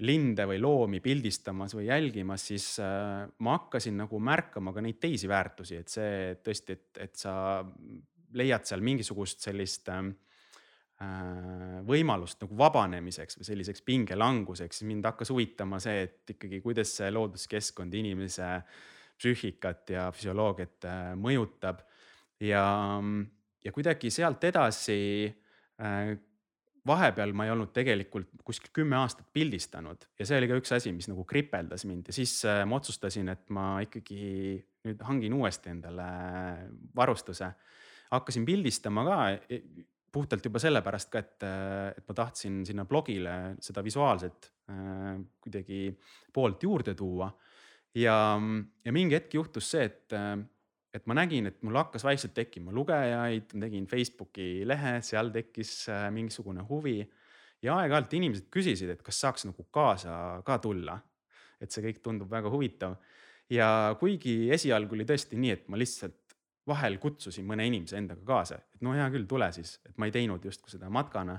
linde 0.05 0.45
või 0.49 0.59
loomi 0.61 1.01
pildistamas 1.01 1.73
või 1.77 1.87
jälgimas, 1.89 2.45
siis 2.51 2.67
äh, 2.85 3.25
ma 3.39 3.57
hakkasin 3.57 3.97
nagu 4.03 4.21
märkama 4.21 4.75
ka 4.77 4.85
neid 4.85 4.99
teisi 5.01 5.29
väärtusi, 5.31 5.79
et 5.81 5.93
see 5.93 6.35
tõesti, 6.45 6.77
et, 6.77 7.01
et 7.07 7.17
sa 7.17 7.35
leiad 8.37 8.67
seal 8.69 8.85
mingisugust 8.85 9.47
sellist 9.47 9.89
äh, 9.93 10.11
võimalust 11.89 12.45
nagu 12.45 12.59
vabanemiseks 12.61 13.41
või 13.41 13.49
selliseks 13.49 13.87
pingelanguseks, 13.87 14.83
mind 14.89 15.09
hakkas 15.09 15.33
huvitama 15.33 15.81
see, 15.81 16.05
et 16.09 16.37
ikkagi, 16.37 16.61
kuidas 16.65 16.93
see 16.99 17.09
looduskeskkond 17.15 17.97
inimese 17.97 18.51
psüühikat 19.17 19.97
ja 19.97 20.11
füsioloogiat 20.13 20.91
äh, 20.91 21.09
mõjutab. 21.17 21.81
Ja 22.45 22.67
ja 23.67 23.73
kuidagi 23.75 24.13
sealt 24.15 24.45
edasi 24.47 24.97
vahepeal 26.87 27.33
ma 27.37 27.47
ei 27.47 27.53
olnud 27.53 27.73
tegelikult 27.75 28.31
kuskil 28.47 28.73
kümme 28.75 28.99
aastat 29.01 29.29
pildistanud 29.35 30.07
ja 30.19 30.27
see 30.29 30.39
oli 30.41 30.49
ka 30.51 30.59
üks 30.61 30.73
asi, 30.77 30.93
mis 30.95 31.09
nagu 31.11 31.25
kripeldas 31.29 31.87
mind 31.89 32.11
ja 32.11 32.17
siis 32.17 32.39
äh, 32.49 32.63
ma 32.69 32.79
otsustasin, 32.81 33.31
et 33.33 33.51
ma 33.55 33.69
ikkagi 33.85 34.57
nüüd 34.87 35.03
hangin 35.09 35.35
uuesti 35.35 35.73
endale 35.73 36.07
varustuse. 36.97 37.51
hakkasin 38.11 38.47
pildistama 38.47 39.05
ka 39.07 39.19
e, 39.51 39.61
puhtalt 40.13 40.45
juba 40.47 40.63
sellepärast 40.63 41.11
ka, 41.13 41.21
et, 41.25 41.47
et 41.99 42.05
ma 42.09 42.17
tahtsin 42.17 42.63
sinna 42.69 42.87
blogile 42.89 43.57
seda 43.61 43.85
visuaalset 43.85 44.53
äh, 44.71 45.17
kuidagi 45.43 45.81
poolt 46.33 46.63
juurde 46.63 46.95
tuua. 46.95 47.31
ja, 47.95 48.19
ja 48.85 48.93
mingi 48.93 49.19
hetk 49.19 49.35
juhtus 49.35 49.71
see, 49.75 49.91
et 49.91 50.21
et 50.97 51.07
ma 51.09 51.17
nägin, 51.19 51.51
et 51.51 51.59
mul 51.67 51.77
hakkas 51.77 52.05
vaikselt 52.07 52.35
tekkima 52.37 52.75
lugejaid, 52.75 53.53
tegin 53.53 53.87
Facebooki 53.91 54.65
lehe, 54.69 54.97
seal 55.05 55.33
tekkis 55.35 55.73
äh, 55.93 56.07
mingisugune 56.15 56.65
huvi. 56.69 57.01
ja 57.65 57.79
aeg-ajalt 57.81 58.13
inimesed 58.15 58.49
küsisid, 58.53 58.91
et 58.93 59.03
kas 59.03 59.21
saaks 59.25 59.47
nagu 59.49 59.65
kaasa 59.73 60.43
ka 60.47 60.59
tulla. 60.63 60.99
et 61.61 61.73
see 61.73 61.83
kõik 61.85 62.03
tundub 62.05 62.31
väga 62.31 62.51
huvitav. 62.53 62.97
ja 63.51 63.97
kuigi 64.01 64.51
esialgu 64.53 64.95
oli 64.95 65.05
tõesti 65.09 65.37
nii, 65.41 65.51
et 65.51 65.69
ma 65.69 65.77
lihtsalt 65.77 66.37
vahel 66.67 66.99
kutsusin 66.99 67.47
mõne 67.47 67.67
inimese 67.67 67.97
endaga 67.97 68.25
kaasa, 68.27 68.57
et 68.57 68.83
no 68.83 68.93
hea 68.93 69.07
küll, 69.11 69.27
tule 69.27 69.53
siis, 69.53 69.79
et 69.87 69.97
ma 69.99 70.09
ei 70.09 70.15
teinud 70.15 70.45
justkui 70.45 70.73
seda 70.73 70.91
matkana 70.91 71.39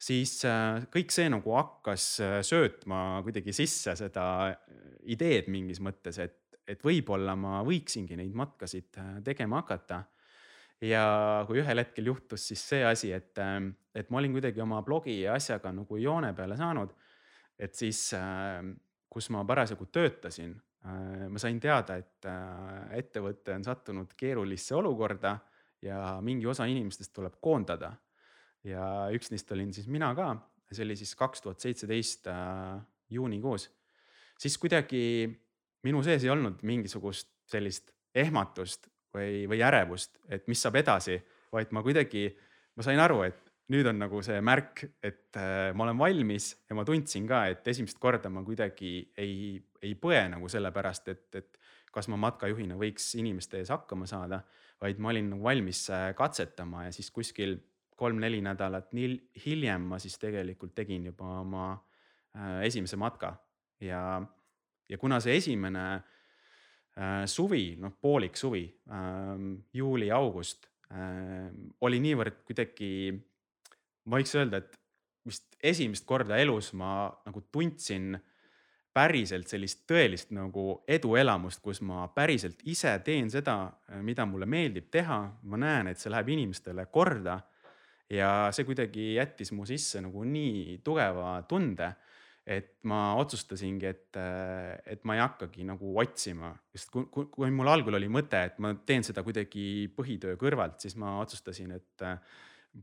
siis 0.00 0.38
äh, 0.48 0.84
kõik 0.92 1.12
see 1.14 1.28
nagu 1.32 1.54
hakkas 1.56 2.06
äh, 2.22 2.38
söötma 2.46 3.20
kuidagi 3.26 3.54
sisse 3.56 3.94
seda 3.98 4.26
ideed 5.04 5.50
mingis 5.52 5.80
mõttes, 5.84 6.18
et 6.18 6.38
et 6.68 6.82
võib-olla 6.84 7.34
ma 7.36 7.60
võiksingi 7.66 8.16
neid 8.18 8.34
matkasid 8.36 8.98
äh, 9.00 9.14
tegema 9.24 9.62
hakata. 9.62 10.02
ja 10.84 11.04
kui 11.48 11.60
ühel 11.62 11.80
hetkel 11.80 12.10
juhtus 12.10 12.48
siis 12.50 12.62
see 12.68 12.82
asi, 12.84 13.12
et, 13.14 13.38
ähm, 13.40 13.70
et 13.94 14.10
ma 14.10 14.18
olin 14.20 14.34
kuidagi 14.34 14.60
oma 14.60 14.82
blogi 14.82 15.20
ja 15.22 15.36
asjaga 15.38 15.72
nagu 15.72 15.96
joone 15.96 16.32
peale 16.34 16.56
saanud, 16.56 16.92
et 17.58 17.74
siis, 17.74 18.00
ähm, 18.18 18.74
kus 19.08 19.30
ma 19.30 19.44
parasjagu 19.46 19.86
töötasin, 19.92 20.54
äh, 20.84 21.26
ma 21.30 21.40
sain 21.40 21.60
teada, 21.60 21.98
et 22.00 22.28
äh, 22.28 22.96
ettevõte 22.98 23.54
on 23.54 23.64
sattunud 23.64 24.16
keerulisse 24.16 24.74
olukorda 24.74 25.38
ja 25.84 26.18
mingi 26.24 26.46
osa 26.46 26.66
inimestest 26.66 27.12
tuleb 27.14 27.38
koondada. 27.40 27.94
ja 28.64 29.10
üks 29.12 29.28
neist 29.28 29.50
olin 29.52 29.72
siis 29.76 29.86
mina 29.92 30.14
ka, 30.16 30.30
see 30.72 30.84
oli 30.86 30.96
siis 30.96 31.12
kaks 31.14 31.42
tuhat 31.44 31.60
seitseteist 31.60 32.28
juunikuus. 33.12 33.68
siis 34.40 34.56
kuidagi 34.58 35.43
minu 35.84 36.02
sees 36.04 36.24
ei 36.24 36.32
olnud 36.32 36.62
mingisugust 36.66 37.30
sellist 37.50 37.92
ehmatust 38.14 38.88
või, 39.14 39.44
või 39.50 39.62
ärevust, 39.64 40.18
et 40.32 40.46
mis 40.50 40.62
saab 40.62 40.78
edasi, 40.80 41.18
vaid 41.52 41.72
ma 41.74 41.82
kuidagi, 41.84 42.28
ma 42.76 42.86
sain 42.86 43.00
aru, 43.02 43.22
et 43.26 43.52
nüüd 43.72 43.86
on 43.88 44.00
nagu 44.02 44.20
see 44.24 44.40
märk, 44.44 44.84
et 45.04 45.38
äh, 45.40 45.70
ma 45.76 45.86
olen 45.86 46.00
valmis 46.00 46.50
ja 46.68 46.76
ma 46.76 46.84
tundsin 46.88 47.28
ka, 47.28 47.46
et 47.52 47.68
esimest 47.72 48.00
korda 48.02 48.30
ma 48.32 48.42
kuidagi 48.44 48.96
ei, 49.20 49.56
ei 49.82 49.94
põe 50.00 50.20
nagu 50.32 50.50
sellepärast, 50.52 51.08
et, 51.14 51.28
et 51.40 51.60
kas 51.94 52.10
ma 52.12 52.18
matkajuhina 52.26 52.76
võiks 52.80 53.12
inimeste 53.20 53.62
ees 53.62 53.70
hakkama 53.72 54.08
saada, 54.10 54.42
vaid 54.82 55.00
ma 55.00 55.12
olin 55.14 55.30
nagu 55.32 55.46
valmis 55.46 55.86
äh, 55.94 56.10
katsetama 56.18 56.88
ja 56.88 56.92
siis 56.92 57.10
kuskil 57.14 57.56
kolm-neli 57.96 58.40
nädalat 58.42 58.90
hiljem 59.44 59.84
ma 59.92 60.00
siis 60.02 60.18
tegelikult 60.18 60.74
tegin 60.74 61.06
juba 61.12 61.38
oma 61.40 61.66
äh, 61.72 62.64
esimese 62.66 62.98
matka 63.00 63.36
ja 63.80 64.20
ja 64.88 64.98
kuna 65.00 65.20
see 65.24 65.36
esimene 65.40 65.84
äh, 65.94 67.24
suvi, 67.30 67.74
noh 67.80 67.96
poolik 68.00 68.36
suvi 68.36 68.64
äh,, 68.68 69.44
juuli-august 69.72 70.68
äh, 70.92 71.50
oli 71.80 72.00
niivõrd 72.04 72.42
kuidagi, 72.46 73.12
ma 74.08 74.20
võiks 74.20 74.34
öelda, 74.38 74.62
et 74.62 74.78
vist 75.24 75.56
esimest 75.64 76.04
korda 76.06 76.38
elus 76.40 76.72
ma 76.76 77.08
nagu 77.24 77.42
tundsin 77.52 78.14
päriselt 78.94 79.50
sellist 79.50 79.82
tõelist 79.90 80.30
nagu 80.36 80.84
eduelamust, 80.86 81.58
kus 81.64 81.80
ma 81.82 82.06
päriselt 82.14 82.60
ise 82.70 82.92
teen 83.04 83.30
seda, 83.32 83.56
mida 84.06 84.26
mulle 84.28 84.46
meeldib 84.46 84.86
teha, 84.94 85.18
ma 85.50 85.58
näen, 85.58 85.90
et 85.90 85.98
see 85.98 86.12
läheb 86.14 86.30
inimestele 86.36 86.86
korda. 86.94 87.40
ja 88.10 88.50
see 88.52 88.66
kuidagi 88.68 89.14
jättis 89.16 89.50
mu 89.56 89.64
sisse 89.66 89.98
nagu 90.04 90.22
nii 90.28 90.76
tugeva 90.84 91.40
tunde 91.48 91.88
et 92.44 92.74
ma 92.90 93.14
otsustasingi, 93.16 93.88
et, 93.88 94.18
et 94.92 95.04
ma 95.08 95.16
ei 95.16 95.22
hakkagi 95.22 95.64
nagu 95.64 95.94
otsima, 96.00 96.50
sest 96.74 96.90
kui, 96.92 97.06
kui, 97.12 97.28
kui 97.32 97.52
mul 97.54 97.70
algul 97.72 97.96
oli 97.96 98.10
mõte, 98.12 98.42
et 98.50 98.58
ma 98.60 98.74
teen 98.86 99.06
seda 99.06 99.24
kuidagi 99.24 99.88
põhitöö 99.96 100.36
kõrvalt, 100.40 100.76
siis 100.84 100.98
ma 101.00 101.16
otsustasin, 101.22 101.72
et 101.78 102.04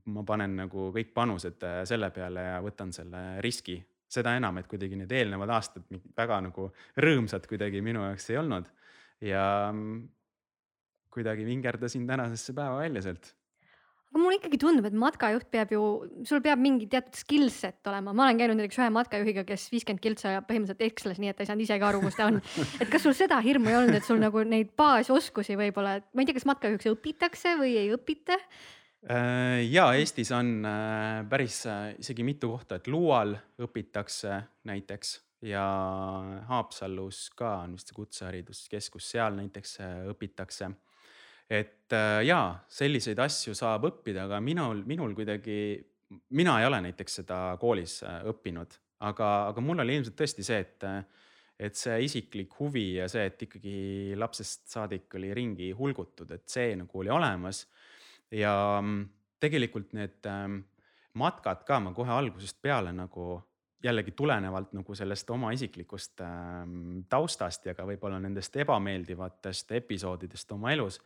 ma 0.10 0.24
panen 0.26 0.56
nagu 0.64 0.90
kõik 0.96 1.12
panused 1.14 1.62
selle 1.90 2.10
peale 2.16 2.48
ja 2.48 2.62
võtan 2.64 2.94
selle 2.96 3.42
riski. 3.46 3.82
seda 4.12 4.34
enam, 4.36 4.58
et 4.60 4.68
kuidagi 4.68 4.98
need 5.00 5.12
eelnevad 5.16 5.50
aastad 5.56 5.86
väga 6.18 6.42
nagu 6.44 6.66
rõõmsad 7.00 7.46
kuidagi 7.48 7.80
minu 7.80 8.02
jaoks 8.04 8.26
ei 8.30 8.38
olnud. 8.42 8.66
Ja 9.24 9.44
kuidagi 11.12 11.46
vingerdasin 11.46 12.08
tänasesse 12.08 12.54
päeva 12.58 12.82
välja 12.82 13.06
sealt 13.06 13.30
aga 14.12 14.20
mulle 14.20 14.38
ikkagi 14.42 14.60
tundub, 14.60 14.88
et 14.90 14.96
matkajuht 14.98 15.48
peab 15.54 15.72
ju, 15.72 15.84
sul 16.28 16.42
peab 16.44 16.60
mingi 16.60 16.90
teatud 16.92 17.16
skill 17.16 17.48
set 17.54 17.88
olema, 17.88 18.12
ma 18.12 18.26
olen 18.26 18.42
käinud 18.42 18.60
näiteks 18.60 18.82
ühe 18.82 18.90
matkajuhiga, 18.92 19.46
kes 19.48 19.70
viiskümmend 19.72 20.04
kiltsa 20.04 20.36
ja 20.36 20.42
põhimõtteliselt 20.44 20.84
eksles, 20.90 21.22
nii 21.24 21.32
et 21.32 21.40
ta 21.40 21.46
ei 21.46 21.52
saanud 21.52 21.64
isegi 21.64 21.88
aru, 21.88 22.04
kus 22.04 22.20
ta 22.20 22.28
on. 22.28 22.42
et 22.84 22.92
kas 22.92 23.08
sul 23.08 23.16
seda 23.16 23.40
hirmu 23.44 23.72
ei 23.72 23.80
olnud, 23.80 23.96
et 23.96 24.08
sul 24.08 24.20
nagu 24.20 24.44
neid 24.44 24.76
baasoskusi 24.80 25.56
võib-olla, 25.60 26.02
et 26.02 26.12
ma 26.12 26.26
ei 26.26 26.30
tea, 26.30 26.36
kas 26.42 26.50
matkajuhiks 26.52 26.92
õpitakse 26.92 27.56
või 27.62 27.78
ei 27.80 27.96
õpita? 27.96 28.38
Äh, 29.10 29.64
ja 29.72 29.88
Eestis 29.98 30.30
on 30.36 30.60
äh, 30.68 31.24
päris 31.30 31.64
äh, 31.66 31.96
isegi 32.04 32.24
mitu 32.24 32.52
kohta, 32.52 32.78
et 32.78 32.92
Luual 32.92 33.34
õpitakse 33.64 34.44
näiteks 34.70 35.16
ja 35.48 35.64
Haapsalus 36.52 37.32
ka 37.34 37.62
on 37.64 37.80
vist 37.80 37.90
see 37.90 37.98
kutsehariduskeskus, 37.98 39.08
seal 39.16 39.40
näiteks 39.40 39.80
õpitakse 40.12 40.70
et 41.52 41.96
äh, 41.96 42.22
jaa, 42.24 42.54
selliseid 42.72 43.20
asju 43.20 43.54
saab 43.58 43.90
õppida, 43.90 44.26
aga 44.30 44.40
minul, 44.44 44.86
minul 44.88 45.16
kuidagi, 45.18 45.58
mina 46.38 46.56
ei 46.62 46.68
ole 46.70 46.80
näiteks 46.88 47.22
seda 47.22 47.42
koolis 47.60 48.00
äh, 48.08 48.22
õppinud, 48.32 48.78
aga, 49.08 49.32
aga 49.50 49.64
mul 49.64 49.84
oli 49.84 50.00
ilmselt 50.00 50.16
tõesti 50.22 50.46
see, 50.48 50.62
et, 50.64 50.88
et 51.60 51.78
see 51.78 51.98
isiklik 52.08 52.56
huvi 52.60 52.86
ja 53.02 53.10
see, 53.12 53.26
et 53.28 53.48
ikkagi 53.48 53.76
lapsest 54.20 54.70
saadik 54.72 55.20
oli 55.20 55.34
ringi 55.36 55.72
hulgutud, 55.76 56.32
et 56.32 56.48
see 56.52 56.76
nagu 56.80 57.04
oli 57.04 57.12
olemas. 57.12 57.66
ja 58.32 58.54
mm, 58.80 59.04
tegelikult 59.44 59.92
need 59.98 60.28
ähm, 60.32 60.62
matkad 61.20 61.66
ka 61.68 61.82
ma 61.84 61.92
kohe 61.92 62.14
algusest 62.16 62.62
peale 62.64 62.94
nagu 62.96 63.42
jällegi 63.84 64.14
tulenevalt 64.16 64.72
nagu 64.78 64.96
sellest 64.96 65.30
oma 65.34 65.52
isiklikust 65.52 66.22
ähm, 66.22 67.02
taustast 67.10 67.66
ja 67.66 67.74
ka 67.76 67.84
võib-olla 67.90 68.22
nendest 68.22 68.56
ebameeldivatest 68.62 69.74
episoodidest 69.82 70.52
oma 70.56 70.72
elus 70.72 71.02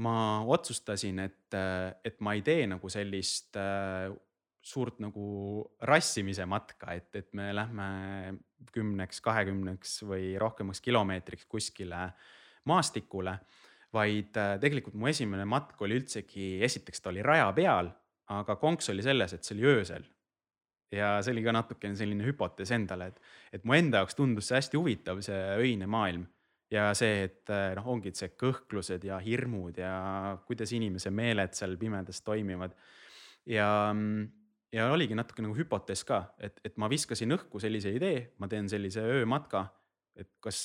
ma 0.00 0.42
otsustasin, 0.48 1.18
et, 1.26 1.56
et 2.04 2.20
ma 2.24 2.34
ei 2.36 2.42
tee 2.46 2.64
nagu 2.70 2.88
sellist 2.92 3.58
äh, 3.60 4.08
suurt 4.62 5.00
nagu 5.02 5.24
rassimise 5.88 6.46
matka, 6.46 6.94
et, 6.94 7.10
et 7.18 7.32
me 7.36 7.50
lähme 7.54 7.88
kümneks, 8.72 9.20
kahekümneks 9.24 9.98
või 10.06 10.32
rohkemaks 10.40 10.80
kilomeetriks 10.84 11.48
kuskile 11.50 12.06
maastikule. 12.70 13.38
vaid 13.92 14.36
äh, 14.40 14.54
tegelikult 14.56 14.94
mu 14.96 15.10
esimene 15.10 15.44
matk 15.44 15.80
oli 15.84 15.98
üldsegi, 16.00 16.62
esiteks 16.64 17.02
ta 17.02 17.10
oli 17.10 17.22
raja 17.22 17.50
peal, 17.52 17.90
aga 18.32 18.56
konks 18.56 18.88
oli 18.88 19.02
selles, 19.04 19.34
et 19.34 19.44
see 19.44 19.58
oli 19.58 19.66
öösel. 19.68 20.06
ja 20.92 21.18
see 21.24 21.32
oli 21.32 21.42
ka 21.44 21.52
natukene 21.52 21.96
selline 21.96 22.24
hüpotees 22.24 22.70
endale, 22.72 23.10
et, 23.12 23.20
et 23.52 23.64
mu 23.64 23.74
enda 23.74 24.00
jaoks 24.00 24.16
tundus 24.16 24.48
see 24.48 24.56
hästi 24.56 24.76
huvitav, 24.76 25.20
see 25.24 25.42
öine 25.58 25.86
maailm 25.88 26.26
ja 26.72 26.88
see, 26.96 27.26
et 27.28 27.52
eh, 27.52 27.72
noh, 27.78 27.90
ongi 27.94 28.12
see 28.16 28.32
kõhklused 28.40 29.04
ja 29.06 29.18
hirmud 29.22 29.78
ja 29.80 29.92
kuidas 30.48 30.72
inimese 30.76 31.12
meeled 31.14 31.54
seal 31.56 31.76
pimedas 31.80 32.22
toimivad. 32.24 32.74
ja, 33.48 33.68
ja 34.72 34.88
oligi 34.94 35.18
natuke 35.18 35.44
nagu 35.44 35.56
hüpotees 35.58 36.04
ka, 36.08 36.24
et, 36.40 36.58
et 36.64 36.80
ma 36.80 36.88
viskasin 36.92 37.36
õhku 37.36 37.60
sellise 37.62 37.92
idee, 37.94 38.32
ma 38.38 38.48
teen 38.48 38.70
sellise 38.72 39.04
öömatka. 39.18 39.66
et 40.16 40.28
kas 40.44 40.58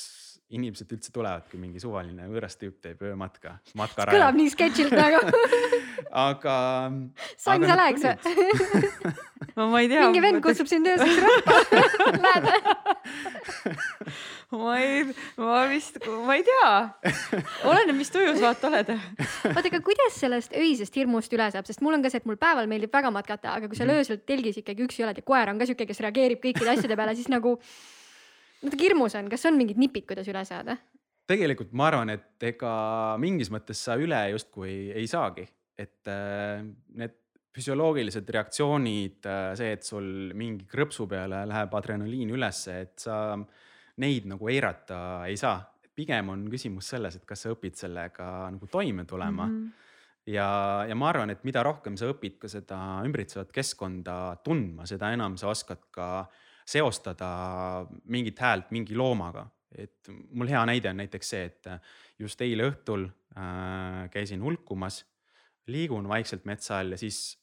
inimesed 0.52 0.92
üldse 0.96 1.12
tulevad, 1.12 1.48
kui 1.52 1.60
mingi 1.60 1.80
suvaline 1.84 2.28
võõras 2.32 2.56
tüüp 2.60 2.80
teeb 2.84 3.02
öömatka. 3.04 3.58
kõlab 3.76 4.38
nii 4.40 4.52
sketšilt 4.54 4.96
nagu 4.96 5.24
aga. 6.28 6.58
Sain, 7.36 7.68
sa 7.68 7.80
läheks 7.80 8.08
või? 8.08 9.16
no 9.58 9.68
ma 9.72 9.82
ei 9.82 9.90
tea. 9.92 10.06
mingi 10.06 10.22
vend 10.24 10.42
kutsub 10.46 10.70
sind 10.70 10.88
ööseks 10.90 11.18
rappa 11.24 11.56
Lähed 12.24 12.48
või? 12.48 12.60
ma 14.62 14.76
ei, 14.80 15.04
ma 15.40 15.62
vist, 15.72 15.98
ma 16.26 16.38
ei 16.38 16.46
tea. 16.48 16.72
oleneb, 17.68 17.98
mis 17.98 18.12
tujus 18.14 18.40
vaata 18.44 18.70
oled. 18.70 18.94
oota, 18.94 19.66
aga 19.66 19.82
kuidas 19.86 20.20
sellest 20.22 20.56
öisest 20.58 20.96
hirmust 21.00 21.34
üle 21.36 21.50
saab, 21.54 21.68
sest 21.68 21.84
mul 21.86 21.98
on 21.98 22.06
ka 22.06 22.14
see, 22.14 22.22
et 22.24 22.30
mul 22.30 22.40
päeval 22.40 22.70
meeldib 22.70 22.94
väga 22.94 23.12
matkata, 23.14 23.58
aga 23.58 23.70
kui 23.70 23.80
sa 23.80 23.88
mm. 23.88 23.98
öösel 23.98 24.22
telgis 24.30 24.62
ikkagi 24.62 24.86
üksi 24.88 25.06
oled 25.08 25.20
ja 25.20 25.26
koer 25.26 25.52
on 25.52 25.60
ka 25.60 25.68
siuke, 25.70 25.90
kes 25.90 26.04
reageerib 26.06 26.44
kõikide 26.44 26.74
asjade 26.76 27.00
peale, 27.00 27.18
siis 27.18 27.32
nagu 27.34 27.58
natuke 28.64 28.88
hirmus 28.88 29.18
on, 29.20 29.28
kas 29.32 29.46
on 29.50 29.60
mingid 29.60 29.82
nipid, 29.82 30.08
kuidas 30.10 30.30
üle 30.32 30.46
saada? 30.48 30.78
tegelikult 31.28 31.74
ma 31.76 31.90
arvan, 31.90 32.14
et 32.14 32.48
ega 32.48 32.72
mingis 33.20 33.50
mõttes 33.52 33.82
sa 33.84 33.98
üle 34.00 34.20
justkui 34.32 34.94
ei 34.96 35.08
saagi, 35.12 35.44
et 35.76 36.08
äh, 36.08 36.64
need 36.96 37.18
füsioloogilised 37.58 38.30
reaktsioonid, 38.30 39.26
see, 39.58 39.72
et 39.74 39.86
sul 39.86 40.32
mingi 40.38 40.68
krõpsu 40.70 41.08
peale 41.10 41.42
läheb 41.50 41.74
adrenaliin 41.80 42.36
ülesse, 42.38 42.78
et 42.86 43.08
sa 43.08 43.18
neid 44.04 44.30
nagu 44.30 44.54
eirata 44.54 45.00
ei 45.28 45.38
saa. 45.38 45.60
pigem 45.98 46.30
on 46.30 46.44
küsimus 46.46 46.92
selles, 46.94 47.16
et 47.18 47.26
kas 47.26 47.42
sa 47.42 47.50
õpid 47.50 47.74
sellega 47.74 48.26
nagu 48.54 48.68
toime 48.70 49.06
tulema 49.06 49.46
mm. 49.48 49.54
-hmm 49.58 49.86
ja, 50.28 50.86
ja 50.88 50.96
ma 50.96 51.10
arvan, 51.12 51.32
et 51.34 51.44
mida 51.48 51.64
rohkem 51.66 51.98
sa 52.00 52.10
õpid 52.12 52.38
ka 52.42 52.52
seda 52.52 52.78
ümbritsevat 53.08 53.52
keskkonda 53.56 54.38
tundma, 54.46 54.88
seda 54.90 55.12
enam 55.16 55.38
sa 55.40 55.52
oskad 55.54 55.88
ka 55.94 56.08
seostada 56.68 57.30
mingit 58.12 58.40
häält 58.44 58.74
mingi 58.76 58.98
loomaga. 58.98 59.48
et 59.78 60.08
mul 60.32 60.48
hea 60.48 60.62
näide 60.66 60.90
on 60.90 60.98
näiteks 60.98 61.30
see, 61.30 61.46
et 61.46 61.68
just 62.20 62.40
eile 62.42 62.70
õhtul 62.70 63.04
äh, 63.38 64.08
käisin 64.10 64.42
hulkumas, 64.42 65.02
liigun 65.68 66.08
vaikselt 66.08 66.46
metsa 66.48 66.80
all 66.80 66.96
ja 66.96 66.98
siis 66.98 67.38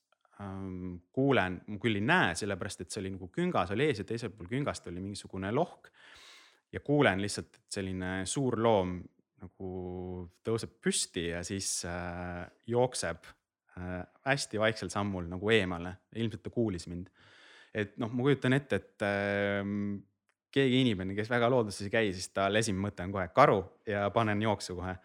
kuulen, 1.14 1.60
ma 1.66 1.78
küll 1.82 2.00
ei 2.00 2.04
näe, 2.04 2.34
sellepärast 2.38 2.84
et 2.84 2.90
see 2.90 3.02
oli 3.04 3.14
nagu 3.14 3.28
küngas 3.34 3.70
oli 3.74 3.86
ees 3.88 4.02
ja 4.02 4.08
teisel 4.08 4.32
pool 4.34 4.50
küngast 4.50 4.88
oli 4.90 5.02
mingisugune 5.02 5.52
lohk. 5.54 5.90
ja 6.74 6.80
kuulen 6.82 7.20
lihtsalt, 7.22 7.54
et 7.54 7.76
selline 7.76 8.24
suur 8.26 8.56
loom 8.58 8.96
nagu 9.44 9.68
tõuseb 10.46 10.72
püsti 10.82 11.28
ja 11.28 11.42
siis 11.46 11.84
äh, 11.88 12.42
jookseb 12.66 13.28
äh, 13.78 14.00
hästi 14.26 14.60
vaiksel 14.62 14.90
sammul 14.90 15.28
nagu 15.30 15.52
eemale, 15.54 15.94
ilmselt 16.16 16.42
ta 16.42 16.50
kuulis 16.54 16.88
mind. 16.90 17.12
et 17.74 17.96
noh, 17.98 18.10
ma 18.10 18.26
kujutan 18.26 18.56
ette, 18.56 18.80
et 18.80 19.06
äh, 19.06 19.62
keegi 20.54 20.80
inimene, 20.84 21.16
kes 21.18 21.30
väga 21.30 21.50
looduses 21.50 21.86
ei 21.86 21.94
käi, 21.94 22.10
siis 22.14 22.30
tal 22.34 22.56
esimene 22.58 22.88
mõte 22.88 23.06
on 23.06 23.14
kohe 23.14 23.28
karu 23.34 23.60
ja 23.90 24.08
panen 24.14 24.42
jooksu 24.42 24.78
kohe. 24.78 24.96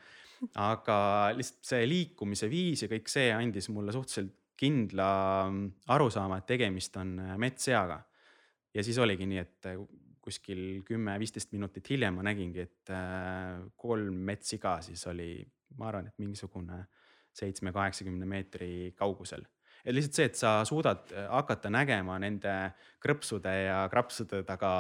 aga 0.56 0.98
lihtsalt 1.36 1.74
see 1.74 1.88
liikumise 1.90 2.48
viis 2.50 2.86
ja 2.86 2.88
kõik 2.92 3.10
see 3.12 3.28
andis 3.36 3.68
mulle 3.74 3.92
suhteliselt 3.92 4.39
kindla 4.60 5.10
mm, 5.50 5.66
arusaama, 5.96 6.40
et 6.40 6.50
tegemist 6.50 6.98
on 7.00 7.18
äh, 7.24 7.36
metsseaga. 7.42 8.02
ja 8.74 8.84
siis 8.84 8.98
oligi 9.02 9.26
nii, 9.26 9.40
et 9.42 9.70
kuskil 10.22 10.82
kümme-viisteist 10.86 11.54
minutit 11.56 11.90
hiljem 11.90 12.20
ma 12.20 12.26
nägingi, 12.28 12.66
et 12.68 12.92
äh, 12.94 13.62
kolm 13.76 14.20
metssiga 14.30 14.80
siis 14.86 15.06
oli, 15.10 15.32
ma 15.78 15.90
arvan, 15.90 16.10
et 16.12 16.20
mingisugune 16.22 16.84
seitsme-kaheksakümne 17.40 18.28
meetri 18.28 18.92
kaugusel 18.98 19.46
et 19.86 19.96
lihtsalt 19.96 20.20
see, 20.20 20.30
et 20.30 20.40
sa 20.40 20.60
suudad 20.68 21.12
äh, 21.14 21.28
hakata 21.32 21.72
nägema 21.74 22.20
nende 22.22 22.56
krõpsude 23.00 23.52
ja 23.64 23.78
krapsude 23.92 24.42
taga 24.48 24.72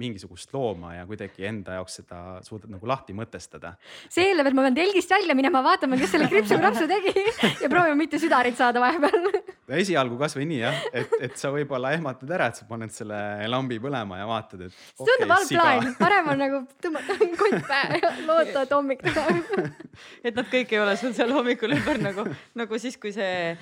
mingisugust 0.00 0.50
looma 0.54 0.96
ja 0.96 1.04
kuidagi 1.06 1.46
enda 1.46 1.78
jaoks 1.78 2.00
seda 2.00 2.20
suudad 2.42 2.72
nagu 2.72 2.88
lahti 2.90 3.14
mõtestada. 3.14 3.76
see 4.10 4.26
eeldab, 4.30 4.50
et 4.50 4.58
ma 4.58 4.66
pean 4.66 4.78
telgist 4.80 5.14
välja 5.14 5.36
minema, 5.38 5.62
vaatama, 5.62 5.98
kes 6.00 6.16
selle 6.16 6.26
kripsu-krapsu 6.32 6.88
tegi 6.90 7.14
ja 7.62 7.70
proovima 7.70 7.98
mitte 7.98 8.18
südarit 8.22 8.58
saada 8.58 8.82
vahepeal 8.82 9.30
esialgu 9.78 10.18
kasvõi 10.20 10.46
nii 10.50 10.60
jah, 10.60 10.78
et, 10.96 11.12
et 11.28 11.36
sa 11.38 11.50
võib-olla 11.54 11.92
ehmatad 11.94 12.30
ära, 12.34 12.48
et 12.50 12.58
sa 12.58 12.66
paned 12.68 12.92
selle 12.94 13.18
lambi 13.50 13.78
põlema 13.82 14.18
ja 14.20 14.26
vaatad, 14.28 14.64
et. 14.66 14.74
see 14.74 15.04
okay, 15.04 15.20
tundub 15.20 15.34
halb 15.36 15.52
plaan, 15.54 15.90
parem 16.00 16.30
on 16.32 16.42
nagu 16.42 16.60
tõmmata 16.82 17.16
kott 17.38 17.68
pähe 17.68 18.00
ja 18.00 18.12
loota, 18.26 18.64
et 18.64 18.74
hommik 18.74 19.04
tuleb 19.06 19.70
et 20.26 20.36
nad 20.36 20.50
kõik 20.50 20.74
ei 20.74 20.82
ole 20.82 20.96
sul 21.00 21.14
seal 21.16 21.34
hommikul 21.34 21.76
ümber 21.76 22.00
nagu, 22.02 22.26
nagu 22.58 22.82
siis, 22.82 22.98
kui 23.00 23.14
see 23.14 23.54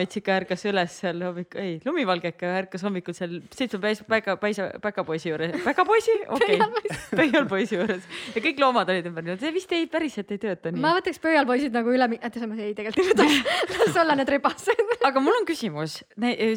äh, 0.00 0.10
punametsika 0.10 0.36
ärkas 0.40 0.64
üles 0.68 0.96
seal 1.02 1.20
hommik, 1.24 1.54
ei, 1.60 1.78
lumivalgeka 1.84 2.50
ärkas 2.62 2.84
hommikul 2.86 3.14
seal 3.16 3.38
seitsme 3.52 3.80
päisa, 3.82 4.04
päika, 4.08 4.36
päisa, 4.40 4.70
päkapoisi 4.82 5.30
juures, 5.30 5.54
päkapoisi, 5.64 6.16
okei. 6.28 6.58
Okay., 6.60 6.98
pöialpoisi 7.20 7.76
juures. 7.76 8.06
Ja 8.34 8.42
kõik 8.44 8.60
loomad 8.62 8.90
olid 8.92 9.10
ümber, 9.10 9.32
see 9.40 9.52
vist 9.54 9.72
ei, 9.76 9.86
päriselt 9.90 10.30
ei 10.32 10.40
tööta 10.40 10.72
nii. 10.72 10.82
ma 10.82 10.94
võtaks 10.98 11.20
pöialpoisid 11.22 11.74
nagu 11.76 11.92
üle, 11.92 12.08
ei 12.16 12.74
tegelikult 12.74 13.02
ei 13.04 13.10
võtaks, 13.12 13.40
las 13.76 14.00
olla 14.04 14.16
need 14.18 14.32
rebased 14.36 14.84
aga 15.06 15.22
mul 15.22 15.40
on 15.40 15.48
küsimus, 15.48 16.00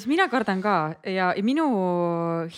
mina 0.10 0.28
kardan 0.32 0.62
ka 0.64 0.76
ja 1.08 1.32
minu 1.46 1.68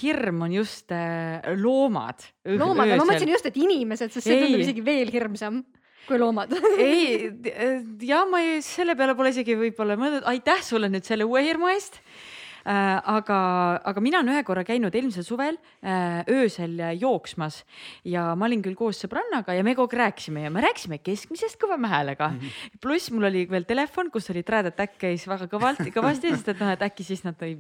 hirm 0.02 0.46
on 0.48 0.54
just 0.56 0.92
äh, 0.96 1.42
loomad. 1.62 2.28
loomad, 2.46 2.94
ma 2.96 3.06
mõtlesin 3.06 3.34
just, 3.34 3.50
et 3.50 3.58
inimesed, 3.60 4.14
sest 4.14 4.28
see 4.28 4.44
tundub 4.44 4.66
isegi 4.66 4.86
veel 4.86 5.12
hirmsam 5.14 5.64
kui 6.08 6.22
loomad. 6.22 6.53
Ei, 6.78 7.30
ja 8.06 8.24
ma 8.30 8.41
ei, 8.43 8.62
selle 8.66 8.95
peale 8.97 9.18
pole 9.18 9.34
isegi 9.34 9.58
võib-olla 9.60 9.97
mõelnud, 9.99 10.26
aitäh 10.32 10.64
sulle 10.66 10.91
nüüd 10.91 11.06
selle 11.08 11.28
uue 11.28 11.43
hirmu 11.45 11.72
eest. 11.74 12.01
Äh, 12.66 12.97
aga, 13.14 13.38
aga 13.86 14.01
mina 14.01 14.24
olen 14.24 14.32
ühe 14.34 14.41
korra 14.41 14.64
käinud 14.66 14.95
eelmisel 14.97 15.22
suvel 15.22 15.60
äh, 15.86 16.24
öösel 16.34 16.80
jooksmas. 16.97 17.60
Ja 18.10 18.32
ma 18.34 18.47
olin 18.47 18.64
küll 18.66 18.74
koos 18.80 19.03
sõbrannaga 19.03 19.53
ja 19.53 19.62
me 19.62 19.76
kogu 19.78 19.93
aeg 19.93 19.99
rääkisime 19.99 20.47
ja 20.47 20.49
me 20.49 20.64
rääkisime 20.66 20.97
keskmisest 21.06 21.60
kõvema 21.62 21.91
häälega. 21.91 22.32
Mm 22.34 22.39
-hmm.. 22.39 22.80
pluss 22.82 23.12
mul 23.14 23.30
oli 23.30 23.43
veel 23.51 23.68
telefon, 23.70 24.10
kus 24.10 24.32
oli 24.34 24.41
Trad 24.41 24.72
Attack 24.72 24.97
käis 24.97 25.28
väga 25.30 25.45
kõvalt, 25.51 25.84
kõvasti, 25.93 26.34
sest 26.34 26.49
et 26.56 26.64
noh, 26.64 26.72
et 26.74 26.82
äkki 26.89 27.06
siis 27.06 27.22
nad 27.28 27.38
ei, 27.45 27.60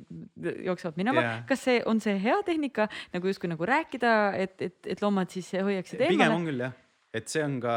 jooksevad 0.65 0.97
minema. 0.97 1.21
Yeah.. 1.21 1.45
kas 1.45 1.61
see 1.69 1.83
on 1.85 2.01
see 2.01 2.17
hea 2.17 2.41
tehnika 2.41 2.89
nagu 3.13 3.29
justkui 3.29 3.53
nagu 3.53 3.65
rääkida, 3.65 4.33
et, 4.41 4.57
et, 4.57 4.79
et 4.87 5.05
loomad 5.05 5.29
siis 5.29 5.53
hoiaksid 5.53 6.01
eemale? 6.01 6.17
pigem 6.17 6.33
on 6.39 6.49
küll 6.49 6.65
jah, 6.65 6.73
et 7.15 7.31
see 7.31 7.43
on 7.45 7.59
ka, 7.63 7.75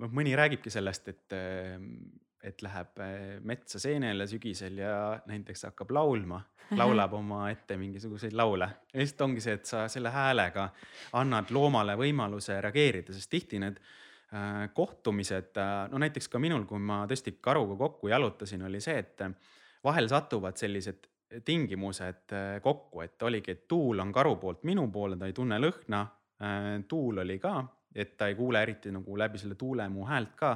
noh 0.00 0.16
mõni 0.16 0.34
räägibki 0.38 0.72
sellest, 0.72 1.08
et 1.12 1.38
et 2.42 2.62
läheb 2.64 3.00
äh, 3.04 3.14
metsa 3.44 3.80
seenele 3.80 4.26
sügisel 4.28 4.80
ja 4.80 4.94
näiteks 5.28 5.66
hakkab 5.68 5.92
laulma, 5.92 6.40
laulab 6.78 7.12
oma 7.18 7.42
ette 7.50 7.76
mingisuguseid 7.76 8.32
laule. 8.36 8.68
ja 8.92 9.00
lihtsalt 9.00 9.26
ongi 9.26 9.44
see, 9.44 9.58
et 9.58 9.68
sa 9.68 9.86
selle 9.92 10.12
häälega 10.14 10.68
annad 11.20 11.52
loomale 11.52 11.96
võimaluse 12.00 12.60
reageerida, 12.64 13.12
sest 13.12 13.30
tihti 13.30 13.60
need 13.60 13.76
äh, 13.76 14.70
kohtumised 14.74 15.60
no 15.92 16.00
näiteks 16.00 16.30
ka 16.32 16.40
minul, 16.40 16.64
kui 16.68 16.80
ma 16.80 17.02
tõesti 17.10 17.36
karuga 17.40 17.76
kokku 17.84 18.08
jalutasin, 18.12 18.64
oli 18.70 18.80
see, 18.80 18.96
et 19.04 19.26
vahel 19.84 20.08
satuvad 20.08 20.56
sellised 20.60 21.10
tingimused 21.44 22.32
kokku, 22.62 23.04
et 23.04 23.22
oligi, 23.22 23.52
et 23.52 23.68
tuul 23.68 24.00
on 24.02 24.12
karu 24.12 24.34
poolt 24.40 24.64
minu 24.66 24.88
poole, 24.90 25.20
ta 25.20 25.28
ei 25.28 25.36
tunne 25.36 25.60
lõhna 25.60 26.00
tuul 26.88 27.20
oli 27.22 27.36
ka, 27.38 27.52
et 27.94 28.16
ta 28.16 28.28
ei 28.30 28.36
kuule 28.38 28.62
eriti 28.62 28.92
nagu 28.94 29.16
läbi 29.18 29.38
selle 29.38 29.56
tuule 29.58 29.88
mu 29.88 30.06
häält 30.06 30.36
ka 30.38 30.54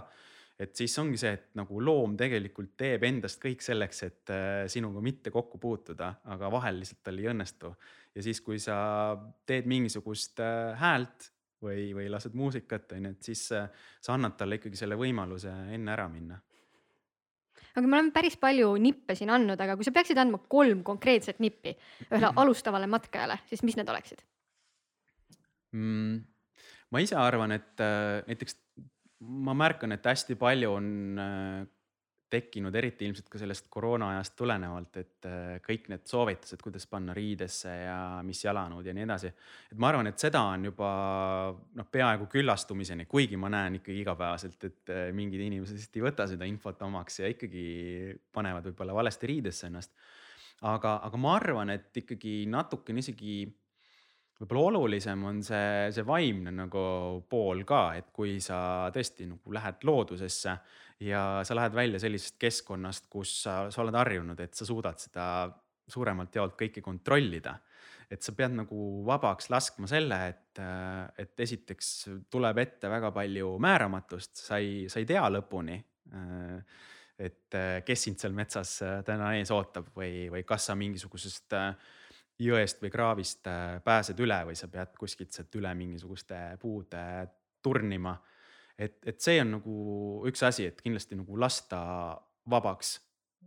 et 0.59 0.75
siis 0.79 0.95
ongi 1.03 1.19
see, 1.19 1.35
et 1.35 1.47
nagu 1.59 1.81
loom 1.83 2.15
tegelikult 2.19 2.75
teeb 2.79 3.05
endast 3.09 3.41
kõik 3.43 3.63
selleks, 3.65 4.03
et 4.07 4.33
äh, 4.33 4.65
sinuga 4.71 5.03
mitte 5.05 5.33
kokku 5.35 5.59
puutuda, 5.63 6.13
aga 6.31 6.51
vahel 6.55 6.81
lihtsalt 6.83 7.03
tal 7.09 7.21
ei 7.21 7.31
õnnestu. 7.33 7.75
ja 8.15 8.23
siis, 8.23 8.41
kui 8.41 8.61
sa 8.63 8.77
teed 9.47 9.67
mingisugust 9.71 10.41
äh, 10.45 10.75
häält 10.79 11.31
või, 11.65 11.91
või 11.97 12.09
lased 12.13 12.37
muusikat, 12.39 12.93
on 12.95 13.09
ju, 13.09 13.15
et 13.17 13.31
siis 13.31 13.47
äh, 13.57 13.71
sa 14.01 14.15
annad 14.15 14.37
talle 14.39 14.61
ikkagi 14.61 14.79
selle 14.79 14.99
võimaluse 15.01 15.53
enne 15.75 15.95
ära 15.95 16.07
minna 16.09 16.39
aga 17.75 17.89
me 17.89 17.97
oleme 17.97 18.15
päris 18.15 18.37
palju 18.39 18.69
nippe 18.79 19.17
siin 19.19 19.33
andnud, 19.35 19.59
aga 19.59 19.75
kui 19.75 19.87
sa 19.87 19.95
peaksid 19.95 20.19
andma 20.23 20.39
kolm 20.51 20.85
konkreetset 20.87 21.43
nippi 21.43 21.75
ühele 22.13 22.31
alustavale 22.45 22.87
matkajale, 22.87 23.41
siis 23.51 23.67
mis 23.67 23.75
need 23.81 23.91
oleksid 23.91 24.23
mm,? 25.75 26.23
Ma 26.95 27.03
ise 27.03 27.19
arvan, 27.19 27.55
et 27.57 27.83
äh, 27.83 28.23
näiteks 28.29 28.61
ma 29.45 29.55
märkan, 29.57 29.95
et 29.97 30.05
hästi 30.07 30.37
palju 30.39 30.75
on 30.77 30.91
äh, 31.21 31.65
tekkinud, 32.35 32.75
eriti 32.75 33.07
ilmselt 33.07 33.29
ka 33.31 33.39
sellest 33.39 33.69
koroona 33.73 34.11
ajast 34.15 34.35
tulenevalt, 34.39 34.99
et 35.03 35.29
äh, 35.29 35.57
kõik 35.65 35.89
need 35.93 36.07
soovitused, 36.11 36.63
kuidas 36.63 36.87
panna 36.91 37.15
riidesse 37.17 37.73
ja 37.85 37.99
mis 38.27 38.43
jalanõud 38.45 38.87
ja 38.87 38.95
nii 38.97 39.07
edasi. 39.07 39.31
et 39.71 39.79
ma 39.81 39.91
arvan, 39.91 40.11
et 40.11 40.23
seda 40.23 40.43
on 40.51 40.69
juba 40.71 40.91
noh, 41.55 41.89
peaaegu 41.91 42.29
küllastumiseni, 42.33 43.09
kuigi 43.11 43.39
ma 43.41 43.51
näen 43.55 43.81
ikkagi 43.81 44.03
igapäevaselt, 44.03 44.69
et 44.71 44.95
mingid 45.17 45.47
inimesed 45.47 45.79
lihtsalt 45.79 46.01
ei 46.01 46.07
võta 46.09 46.29
seda 46.31 46.49
infot 46.51 46.83
omaks 46.87 47.23
ja 47.23 47.31
ikkagi 47.33 47.65
panevad 48.35 48.71
võib-olla 48.71 48.99
valesti 49.03 49.31
riidesse 49.31 49.71
ennast. 49.71 49.95
aga, 50.63 50.99
aga 51.05 51.21
ma 51.21 51.37
arvan, 51.37 51.75
et 51.75 52.03
ikkagi 52.03 52.45
natukene 52.51 53.03
isegi 53.03 53.45
võib-olla 54.41 54.81
olulisem 54.81 55.23
on 55.29 55.43
see, 55.47 55.91
see 55.95 56.07
vaimne 56.07 56.53
nagu 56.55 56.85
pool 57.31 57.63
ka, 57.69 57.83
et 57.99 58.11
kui 58.15 58.39
sa 58.43 58.91
tõesti 58.95 59.29
nagu 59.31 59.55
lähed 59.55 59.85
loodusesse 59.87 60.57
ja 61.07 61.21
sa 61.47 61.57
lähed 61.57 61.77
välja 61.77 62.01
sellisest 62.03 62.39
keskkonnast, 62.43 63.07
kus 63.11 63.37
sa, 63.45 63.59
sa 63.71 63.83
oled 63.83 63.95
harjunud, 63.99 64.41
et 64.41 64.55
sa 64.55 64.67
suudad 64.67 64.99
seda 65.01 65.27
suuremalt 65.91 66.35
jaolt 66.35 66.57
kõike 66.59 66.83
kontrollida. 66.83 67.59
et 68.11 68.23
sa 68.23 68.35
pead 68.37 68.53
nagu 68.53 69.03
vabaks 69.07 69.49
laskma 69.51 69.89
selle, 69.91 70.17
et, 70.29 70.61
et 71.19 71.41
esiteks 71.41 71.89
tuleb 72.31 72.59
ette 72.59 72.89
väga 72.89 73.11
palju 73.11 73.55
määramatust, 73.59 74.37
sa 74.45 74.59
ei, 74.61 74.89
sa 74.93 75.01
ei 75.01 75.07
tea 75.09 75.25
lõpuni 75.33 75.79
et 77.19 77.57
kes 77.87 78.03
sind 78.05 78.21
seal 78.21 78.35
metsas 78.37 78.77
täna 79.07 79.33
ees 79.39 79.51
ootab 79.55 79.89
või, 79.97 80.29
või 80.31 80.43
kas 80.47 80.69
sa 80.69 80.75
mingisugusest 80.79 81.55
äh, 81.57 81.93
jõest 82.41 82.83
või 82.83 82.91
kraavist 82.91 83.47
äh, 83.47 83.79
pääsed 83.85 84.19
üle 84.23 84.41
või 84.49 84.59
sa 84.59 84.69
pead 84.71 84.97
kuskilt 84.99 85.35
sealt 85.35 85.55
üle 85.59 85.71
mingisuguste 85.79 86.39
puude 86.61 87.03
turnima. 87.63 88.17
et, 88.79 88.99
et 89.07 89.21
see 89.21 89.41
on 89.41 89.57
nagu 89.59 89.75
üks 90.29 90.43
asi, 90.43 90.67
et 90.67 90.81
kindlasti 90.83 91.17
nagu 91.17 91.39
lasta 91.39 91.81
vabaks. 92.51 93.01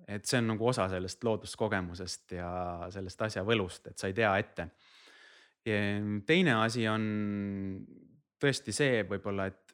et 0.08 0.26
see 0.26 0.40
on 0.40 0.54
nagu 0.54 0.68
osa 0.68 0.88
sellest 0.90 1.24
looduskogemusest 1.24 2.38
ja 2.38 2.50
sellest 2.94 3.22
asja 3.22 3.44
võlust, 3.44 3.88
et 3.88 3.98
sa 3.98 4.08
ei 4.08 4.14
tea 4.14 4.36
ette. 4.38 4.70
teine 6.26 6.54
asi 6.64 6.88
on 6.88 7.04
tõesti 8.40 8.72
see 8.72 9.02
võib-olla, 9.04 9.48
et, 9.48 9.74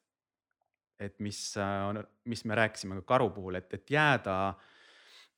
et 0.99 1.20
mis, 1.20 1.39
mis 2.26 2.45
me 2.45 2.55
rääkisime 2.55 2.95
ka 3.01 3.14
karu 3.14 3.30
puhul, 3.36 3.59
et, 3.59 3.74
et 3.74 3.91
jääda 3.91 4.55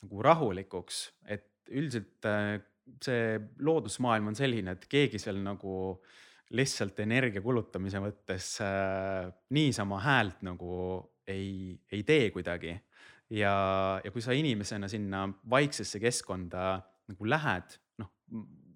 nagu 0.06 0.22
rahulikuks, 0.22 1.02
et 1.26 1.50
üldiselt 1.74 2.26
äh, 2.30 2.62
see 3.04 3.40
loodusmaailm 3.66 4.32
on 4.32 4.38
selline, 4.38 4.76
et 4.76 4.88
keegi 4.90 5.20
seal 5.22 5.40
nagu 5.44 5.76
lihtsalt 6.56 7.00
energia 7.02 7.42
kulutamise 7.42 8.02
mõttes 8.04 8.52
äh, 8.64 9.26
niisama 9.56 10.00
häält 10.04 10.44
nagu 10.46 10.76
ei, 11.28 11.74
ei 11.92 12.04
tee 12.06 12.30
kuidagi. 12.34 12.76
ja, 13.34 13.56
ja 14.04 14.12
kui 14.14 14.22
sa 14.22 14.36
inimesena 14.38 14.88
sinna 14.88 15.26
vaiksesse 15.50 16.00
keskkonda 16.00 16.76
nagu 17.10 17.30
lähed, 17.30 17.76
noh, 18.02 18.12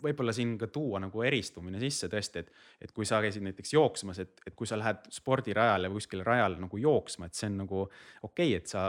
võib-olla 0.01 0.34
siin 0.34 0.55
ka 0.57 0.70
tuua 0.74 1.01
nagu 1.03 1.24
eristumine 1.26 1.80
sisse 1.82 2.10
tõesti, 2.10 2.43
et, 2.43 2.51
et 2.82 2.93
kui 2.95 3.05
sa 3.05 3.22
käisid 3.22 3.45
näiteks 3.45 3.74
jooksmas, 3.76 4.22
et, 4.24 4.34
et 4.47 4.55
kui 4.57 4.68
sa 4.70 4.80
lähed 4.80 5.10
spordirajale 5.14 5.91
või 5.91 6.01
kuskile 6.01 6.26
rajale 6.26 6.60
nagu 6.62 6.82
jooksma, 6.82 7.30
et 7.30 7.38
see 7.38 7.49
on 7.51 7.62
nagu 7.66 7.82
okei 7.86 8.55
okay,, 8.55 8.57
et 8.57 8.72
sa 8.72 8.86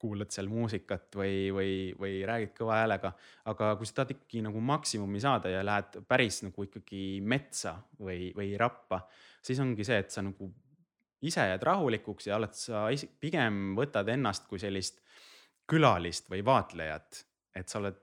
kuulad 0.00 0.32
seal 0.32 0.48
muusikat 0.50 1.18
või, 1.20 1.50
või, 1.54 1.74
või 2.00 2.20
räägid 2.28 2.54
kõva 2.56 2.80
häälega. 2.80 3.12
aga 3.52 3.74
kui 3.76 3.88
sa 3.88 4.00
tahad 4.00 4.14
ikkagi 4.16 4.42
nagu 4.46 4.62
maksimumi 4.72 5.20
saada 5.20 5.52
ja 5.52 5.62
lähed 5.66 6.00
päris 6.08 6.42
nagu 6.46 6.66
ikkagi 6.66 7.20
metsa 7.20 7.76
või, 8.00 8.32
või 8.36 8.54
rappa, 8.60 9.04
siis 9.42 9.60
ongi 9.60 9.86
see, 9.86 10.00
et 10.04 10.10
sa 10.10 10.24
nagu 10.24 10.50
ise 11.28 11.44
jääd 11.50 11.62
rahulikuks 11.68 12.30
ja 12.30 12.38
oled 12.40 12.56
sa 12.56 12.86
pigem 13.20 13.74
võtad 13.76 14.08
ennast 14.08 14.48
kui 14.48 14.60
sellist 14.62 15.02
külalist 15.70 16.30
või 16.32 16.42
vaatlejat, 16.44 17.24
et 17.54 17.68
sa 17.68 17.78
oled 17.78 18.00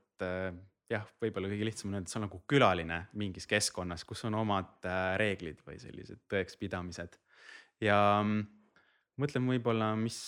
jah, 0.92 1.08
võib-olla 1.22 1.50
kõige 1.52 1.68
lihtsam 1.68 1.92
on 1.92 2.00
öelda, 2.00 2.12
sa 2.12 2.20
oled 2.20 2.28
nagu 2.30 2.42
külaline 2.50 3.00
mingis 3.20 3.48
keskkonnas, 3.50 4.06
kus 4.08 4.24
on 4.28 4.38
omad 4.40 4.88
äh, 4.88 5.16
reeglid 5.20 5.60
või 5.68 5.80
sellised 5.82 6.24
tõekspidamised. 6.32 7.18
ja 7.84 7.98
mm, 8.24 8.46
mõtlen 9.22 9.50
võib-olla, 9.52 9.94
mis, 10.00 10.20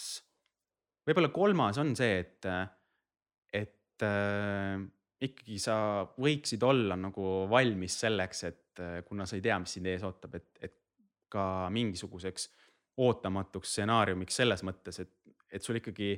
võib-olla 1.09 1.33
kolmas 1.33 1.79
on 1.81 1.95
see, 1.97 2.19
et, 2.21 2.47
et 3.57 4.05
äh, 4.05 4.79
ikkagi 5.25 5.59
sa 5.61 5.77
võiksid 6.19 6.63
olla 6.63 6.97
nagu 6.99 7.45
valmis 7.51 7.97
selleks, 8.05 8.43
et 8.47 8.83
äh, 8.83 8.99
kuna 9.07 9.27
sa 9.27 9.37
ei 9.39 9.43
tea, 9.43 9.57
mis 9.61 9.75
sind 9.77 9.89
ees 9.89 10.05
ootab, 10.07 10.37
et, 10.39 10.51
et 10.63 10.77
ka 11.29 11.43
mingisuguseks 11.73 12.49
ootamatuks 12.99 13.73
stsenaariumiks 13.75 14.39
selles 14.41 14.63
mõttes, 14.67 15.01
et, 15.03 15.11
et 15.51 15.65
sul 15.65 15.79
ikkagi 15.79 16.15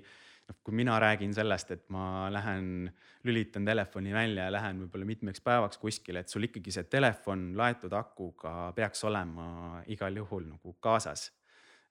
noh, 0.49 0.57
kui 0.63 0.75
mina 0.75 0.97
räägin 1.01 1.33
sellest, 1.35 1.73
et 1.75 1.83
ma 1.93 2.29
lähen, 2.33 2.89
lülitan 3.27 3.65
telefoni 3.67 4.13
välja 4.13 4.47
ja 4.47 4.53
lähen 4.53 4.81
võib-olla 4.85 5.09
mitmeks 5.09 5.43
päevaks 5.45 5.81
kuskile, 5.81 6.23
et 6.23 6.31
sul 6.31 6.47
ikkagi 6.47 6.73
see 6.73 6.87
telefon 6.89 7.51
laetud 7.57 7.93
akuga 7.97 8.71
peaks 8.77 9.05
olema 9.09 9.81
igal 9.93 10.17
juhul 10.23 10.49
nagu 10.49 10.75
kaasas. 10.79 11.31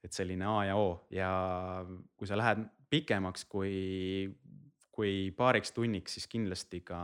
et 0.01 0.17
selline 0.17 0.47
A 0.49 0.65
ja 0.65 0.77
O 0.81 1.07
ja 1.13 1.31
kui 2.17 2.27
sa 2.27 2.37
lähed 2.37 2.63
pikemaks 2.91 3.47
kui, 3.51 4.29
kui 4.91 5.31
paariks 5.37 5.73
tunniks, 5.77 6.19
siis 6.19 6.29
kindlasti 6.31 6.83
ka 6.87 7.01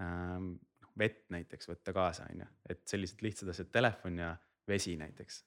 ähm, 0.00 0.54
vett 0.98 1.26
näiteks 1.32 1.70
võtta 1.70 1.94
kaasa, 1.96 2.26
on 2.32 2.44
ju, 2.44 2.50
et 2.72 2.82
sellised 2.88 3.22
lihtsad 3.24 3.52
asjad, 3.52 3.70
telefon 3.72 4.18
ja 4.20 4.34
vesi 4.68 4.96
näiteks 5.00 5.44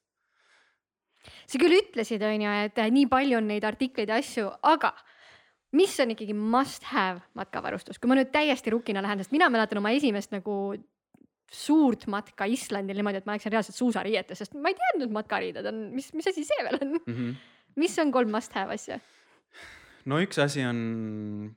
sa 1.48 1.60
küll 1.62 1.78
ütlesid, 1.78 2.24
on 2.28 2.46
ju, 2.46 2.54
et 2.68 2.80
nii 2.94 3.08
palju 3.12 3.40
on 3.40 3.50
neid 3.50 3.66
artikleid 3.68 4.12
ja 4.12 4.20
asju, 4.20 4.50
aga 4.68 4.92
mis 5.78 5.94
on 6.04 6.14
ikkagi 6.14 6.36
must 6.38 6.86
have 6.92 7.24
matkavarustus, 7.38 8.00
kui 8.00 8.12
ma 8.12 8.18
nüüd 8.20 8.34
täiesti 8.34 8.74
rukina 8.74 9.04
lähen, 9.04 9.24
sest 9.24 9.34
mina 9.34 9.50
mäletan 9.54 9.82
oma 9.82 9.94
esimest 9.96 10.34
nagu 10.36 10.76
suurt 11.54 12.08
matka 12.10 12.48
Islandil 12.50 12.98
niimoodi, 12.98 13.22
et 13.22 13.28
ma 13.30 13.38
läksin 13.38 13.54
reaalselt 13.54 13.78
suusariietes, 13.78 14.42
sest 14.42 14.56
ma 14.58 14.72
ei 14.72 14.78
teadnud, 14.78 15.14
matkariided 15.14 15.68
on, 15.70 15.84
mis, 15.94 16.10
mis 16.18 16.30
asi 16.30 16.46
see 16.48 16.66
veel 16.66 16.80
on 16.80 16.96
mm? 16.96 17.04
-hmm. 17.18 17.36
mis 17.80 17.98
on 18.02 18.14
kolm 18.16 18.32
must 18.34 18.56
have 18.58 18.74
asja? 18.74 19.00
No 20.10 20.20
üks 20.24 20.42
asi 20.44 20.66
on, 20.68 20.84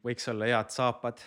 võiks 0.07 0.31
olla 0.33 0.49
head 0.53 0.73
saapad. 0.75 1.21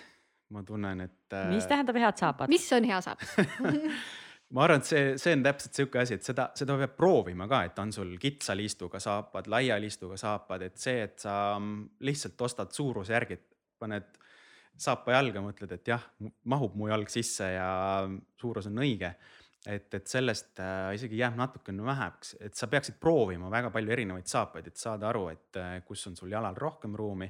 ma 0.55 0.63
tunnen, 0.65 1.05
et. 1.05 1.37
mis 1.51 1.67
tähendab 1.69 1.99
head 1.99 2.17
saapad? 2.17 2.51
mis 2.51 2.65
on 2.73 2.89
hea 2.89 3.01
saapas 3.05 3.35
ma 4.55 4.65
arvan, 4.65 4.81
et 4.81 4.89
see, 4.89 5.01
see 5.21 5.35
on 5.37 5.43
täpselt 5.45 5.77
sihuke 5.77 6.01
asi, 6.01 6.17
et 6.17 6.25
seda, 6.25 6.49
seda 6.57 6.77
peab 6.79 6.95
proovima 6.97 7.47
ka, 7.49 7.61
et 7.67 7.81
on 7.81 7.91
sul 7.93 8.15
kitsa 8.21 8.55
liistuga 8.57 9.01
saapad, 9.03 9.49
laia 9.51 9.77
liistuga 9.81 10.17
saapad, 10.19 10.65
et 10.65 10.79
see, 10.81 11.03
et 11.05 11.19
sa 11.21 11.33
lihtsalt 12.05 12.47
ostad 12.47 12.73
suurusjärgi, 12.75 13.37
paned 13.79 14.09
saapa 14.79 15.13
jalga, 15.17 15.43
mõtled, 15.43 15.75
et 15.75 15.91
jah, 15.91 16.05
mahub 16.49 16.77
mu 16.79 16.89
jalg 16.89 17.11
sisse 17.11 17.51
ja 17.53 17.69
suurus 18.39 18.69
on 18.71 18.81
õige. 18.81 19.11
Et, 19.65 19.93
et 19.93 20.07
sellest 20.07 20.59
äh, 20.63 20.93
isegi 20.95 21.19
jääb 21.19 21.35
natukene 21.39 21.83
väheks, 21.85 22.35
et 22.39 22.55
sa 22.55 22.67
peaksid 22.71 22.99
proovima 22.99 23.51
väga 23.51 23.71
palju 23.73 23.95
erinevaid 23.95 24.27
saapaid, 24.29 24.67
et 24.67 24.77
saada 24.79 25.09
aru, 25.09 25.27
et 25.33 25.59
äh, 25.59 25.79
kus 25.87 26.05
on 26.07 26.15
sul 26.19 26.31
jalal 26.31 26.55
rohkem 26.57 26.95
ruumi 26.95 27.29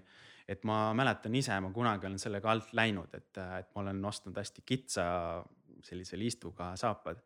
et 0.49 0.65
ma 0.65 0.89
mäletan 0.97 1.35
ise, 1.37 1.57
ma 1.61 1.69
kunagi 1.73 2.07
olen 2.09 2.21
sellega 2.21 2.49
alt 2.51 2.73
läinud, 2.77 3.13
et, 3.13 3.31
äh, 3.37 3.59
et 3.61 3.69
ma 3.75 3.83
olen 3.83 4.01
ostnud 4.09 4.37
hästi 4.37 4.65
kitsa 4.65 5.05
sellise 5.85 6.19
liistuga 6.19 6.73
saapad. 6.79 7.21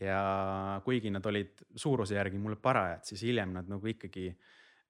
ja 0.00 0.80
kuigi 0.84 1.10
nad 1.14 1.26
olid 1.30 1.60
suuruse 1.78 2.16
järgi 2.16 2.38
mulle 2.38 2.56
parajad, 2.58 3.04
siis 3.06 3.20
hiljem 3.22 3.52
nad 3.54 3.68
nagu 3.70 3.86
ikkagi 3.86 4.32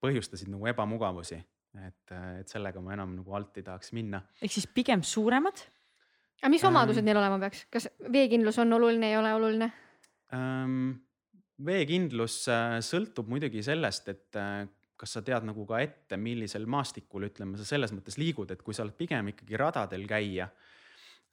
põhjustasid 0.01 0.49
nagu 0.49 0.67
ebamugavusi. 0.73 1.37
et, 1.85 2.13
et 2.41 2.49
sellega 2.49 2.81
ma 2.81 2.95
enam 2.95 3.17
nagu 3.19 3.35
alt 3.37 3.59
ei 3.59 3.67
tahaks 3.67 3.93
minna. 3.93 4.23
ehk 4.41 4.53
siis 4.53 4.67
pigem 4.67 5.03
suuremad? 5.03 5.61
Aga 6.45 6.53
mis 6.53 6.67
omadused 6.69 7.01
ähm, 7.01 7.09
neil 7.09 7.21
olema 7.23 7.41
peaks, 7.41 7.65
kas 7.73 7.89
veekindlus 8.13 8.61
on 8.63 8.77
oluline, 8.77 9.11
ei 9.11 9.19
ole 9.19 9.33
oluline 9.39 9.73
ähm,? 10.37 10.95
veekindlus 11.65 12.41
äh, 12.51 12.79
sõltub 12.85 13.29
muidugi 13.31 13.63
sellest, 13.65 14.09
et 14.11 14.39
äh, 14.39 14.65
kas 14.99 15.17
sa 15.17 15.25
tead 15.27 15.47
nagu 15.47 15.65
ka 15.69 15.79
ette, 15.83 16.19
millisel 16.21 16.67
maastikul, 16.71 17.29
ütleme, 17.29 17.59
sa 17.59 17.67
selles 17.67 17.95
mõttes 17.95 18.19
liigud, 18.19 18.51
et 18.51 18.63
kui 18.63 18.75
sa 18.75 18.83
oled 18.83 18.97
pigem 18.99 19.31
ikkagi 19.31 19.59
radadel 19.59 20.03
käija, 20.11 20.49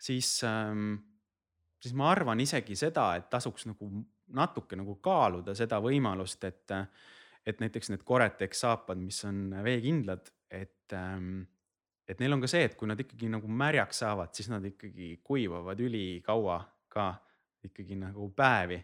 siis 0.01 0.36
ähm, 0.45 0.93
siis 1.82 1.95
ma 1.97 2.12
arvan 2.14 2.41
isegi 2.43 2.78
seda, 2.78 3.12
et 3.18 3.30
tasuks 3.32 3.66
nagu 3.70 3.89
natuke 4.38 4.78
nagu 4.80 4.95
kaaluda 5.03 5.55
seda 5.57 5.82
võimalust, 5.84 6.45
et, 6.47 6.74
et 7.45 7.64
näiteks 7.64 7.91
need 7.91 8.05
Gore-Tex 8.07 8.64
saapad, 8.64 9.01
mis 9.01 9.20
on 9.28 9.49
veekindlad, 9.66 10.32
et, 10.47 10.95
et 12.12 12.22
neil 12.22 12.36
on 12.36 12.43
ka 12.43 12.49
see, 12.51 12.66
et 12.68 12.76
kui 12.78 12.89
nad 12.89 12.99
ikkagi 12.99 13.30
nagu 13.32 13.47
märjaks 13.47 14.03
saavad, 14.03 14.34
siis 14.36 14.51
nad 14.51 14.66
ikkagi 14.68 15.16
kuivavad 15.24 15.80
ülikaua 15.80 16.59
ka 16.91 17.12
ikkagi 17.66 17.97
nagu 17.99 18.30
päevi. 18.36 18.80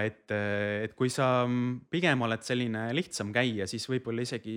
et, 0.00 0.30
et 0.30 0.94
kui 0.94 1.10
sa 1.10 1.46
pigem 1.90 2.22
oled 2.22 2.42
selline 2.46 2.90
lihtsam 2.94 3.32
käija, 3.34 3.66
siis 3.70 3.88
võib-olla 3.90 4.22
isegi 4.22 4.56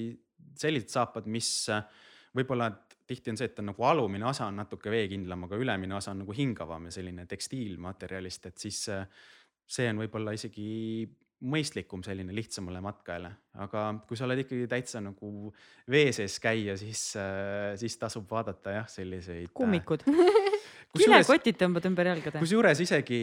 sellised 0.60 0.92
saapad, 0.94 1.26
mis 1.26 1.50
võib-olla 2.38 2.70
tihti 3.08 3.34
on 3.34 3.40
see, 3.40 3.50
et 3.50 3.60
on 3.60 3.72
nagu 3.72 3.86
alumine 3.88 4.28
osa 4.30 4.48
on 4.52 4.62
natuke 4.62 4.92
veekindlam, 4.94 5.48
aga 5.48 5.58
ülemine 5.60 5.98
osa 5.98 6.14
on 6.14 6.22
nagu 6.24 6.36
hingavam 6.38 6.88
ja 6.88 6.94
selline 6.94 7.26
tekstiilmaterjalist, 7.30 8.46
et 8.52 8.64
siis 8.68 8.86
see 9.74 9.90
on 9.90 10.04
võib-olla 10.04 10.36
isegi 10.38 10.68
mõistlikum 11.44 12.04
selline 12.06 12.34
lihtsamale 12.36 12.80
matkajale, 12.84 13.32
aga 13.64 13.86
kui 14.08 14.18
sa 14.20 14.28
oled 14.28 14.44
ikkagi 14.44 14.68
täitsa 14.72 15.02
nagu 15.04 15.52
vee 15.92 16.12
sees 16.16 16.38
käia, 16.44 16.78
siis, 16.80 17.12
äh, 17.20 17.74
siis 17.80 17.98
tasub 18.00 18.30
vaadata 18.32 18.78
jah, 18.78 18.90
selliseid. 18.90 19.50
Äh, 19.50 19.56
kummikud 19.58 20.06
kilekotid 20.94 21.58
tõmbad 21.60 21.88
ümber 21.90 22.12
jalgade. 22.12 22.42
kusjuures 22.44 22.84
isegi 22.86 23.22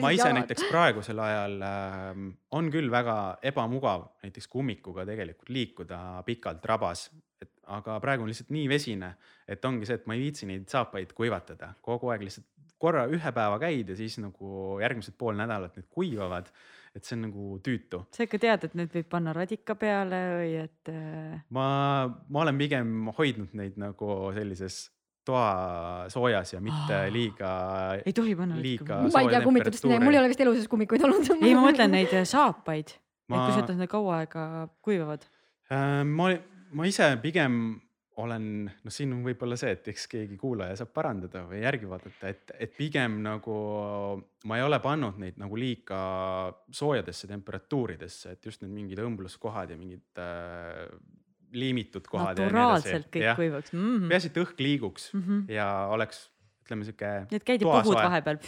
ma 0.00 0.12
ise 0.14 0.30
näiteks 0.32 0.64
praegusel 0.70 1.20
ajal 1.22 1.58
äh, 1.66 2.22
on 2.58 2.70
küll 2.72 2.90
väga 2.92 3.18
ebamugav 3.52 4.08
näiteks 4.24 4.48
kummikuga 4.52 5.06
tegelikult 5.08 5.52
liikuda 5.52 6.00
pikalt 6.26 6.64
rabas, 6.68 7.10
et 7.42 7.52
aga 7.72 7.98
praegu 8.02 8.24
on 8.24 8.32
lihtsalt 8.32 8.50
nii 8.54 8.66
vesine, 8.70 9.14
et 9.48 9.64
ongi 9.68 9.88
see, 9.88 10.00
et 10.00 10.08
ma 10.08 10.16
ei 10.16 10.24
viitsi 10.24 10.48
neid 10.48 10.66
saapaid 10.72 11.12
kuivatada, 11.16 11.74
kogu 11.84 12.10
aeg 12.14 12.26
lihtsalt 12.26 12.48
korra 12.82 13.06
ühe 13.10 13.32
päeva 13.34 13.58
käid 13.62 13.92
ja 13.92 13.96
siis 13.98 14.18
nagu 14.22 14.78
järgmised 14.82 15.14
pool 15.18 15.36
nädalat 15.38 15.76
need 15.78 15.88
kuivavad. 15.92 16.50
Et 16.96 17.04
see 17.06 17.16
on 17.16 17.22
nagu 17.26 17.58
tüütu. 17.64 18.02
sa 18.12 18.26
ikka 18.26 18.40
tead, 18.42 18.66
et 18.68 18.74
need 18.78 18.92
võib 18.92 19.08
panna 19.12 19.34
radika 19.36 19.76
peale 19.80 20.22
või 20.38 20.56
et? 20.62 20.90
Äh, 20.92 21.38
ma, 21.54 21.68
ma 22.28 22.42
olen 22.44 22.58
pigem 22.60 23.12
hoidnud 23.16 23.54
neid 23.58 23.78
nagu 23.80 24.18
sellises 24.36 24.84
toasoojas 25.26 26.56
ja 26.56 26.60
mitte 26.62 26.96
Aa, 26.96 27.10
liiga. 27.14 27.50
ei 28.02 28.14
tohi 28.16 28.34
panna. 28.38 28.58
liiga. 28.58 29.02
ma 29.06 29.22
ei 29.22 29.30
tea 29.30 29.42
kummitudest 29.44 29.86
mul 29.86 30.16
ei 30.16 30.20
ole 30.20 30.32
vist 30.32 30.42
elu 30.42 30.56
sees 30.56 30.70
kummikuid 30.70 31.04
olnud 31.06 31.30
ei, 31.38 31.54
ma 31.54 31.68
mõtlen 31.68 31.94
neid 31.94 32.14
äh, 32.16 32.26
saapaid 32.28 32.96
ma..., 33.30 33.36
et 33.36 33.44
kui 33.44 33.54
sa 33.54 33.62
jätad 33.62 33.78
need 33.78 33.92
kaua 33.92 34.22
aega 34.22 34.46
kuivavad 34.82 35.24
äh,. 35.70 36.02
ma 36.04 36.32
ma 36.72 36.88
ise 36.88 37.12
pigem 37.22 37.78
olen, 38.20 38.46
noh, 38.68 38.92
siin 38.92 39.12
on 39.14 39.22
võib-olla 39.24 39.56
see, 39.56 39.72
et 39.72 39.86
eks 39.92 40.04
keegi 40.10 40.36
kuulaja 40.40 40.76
saab 40.82 40.90
parandada 40.96 41.44
või 41.48 41.62
järgi 41.62 41.88
vaadata, 41.88 42.28
et, 42.28 42.52
et 42.66 42.74
pigem 42.76 43.20
nagu 43.24 43.56
ma 44.48 44.58
ei 44.58 44.64
ole 44.66 44.78
pannud 44.84 45.20
neid 45.22 45.38
nagu 45.40 45.56
liiga 45.56 46.02
soojadesse 46.74 47.30
temperatuuridesse, 47.30 48.36
et 48.36 48.50
just 48.50 48.64
need 48.64 48.74
mingid 48.74 49.00
õmbluskohad 49.00 49.72
ja 49.72 49.80
mingid 49.80 50.20
äh, 50.20 50.84
liimitud 51.56 52.06
kohad. 52.08 52.36
naturaalselt 52.36 53.08
kõik 53.12 53.26
ja. 53.26 53.34
kuivaks 53.38 53.72
mm 53.72 53.80
-hmm.. 53.80 54.08
peaasi, 54.12 54.32
et 54.32 54.40
õhk 54.44 54.60
liiguks 54.60 55.12
mm 55.12 55.22
-hmm. 55.22 55.52
ja 55.52 55.68
oleks, 55.92 56.24
ütleme 56.64 56.84
sihuke. 56.88 57.12
nii 57.30 57.40
et 57.40 57.44
käid 57.44 57.64
ja 57.64 57.76
puhud 57.80 58.00
vahepeal 58.00 58.40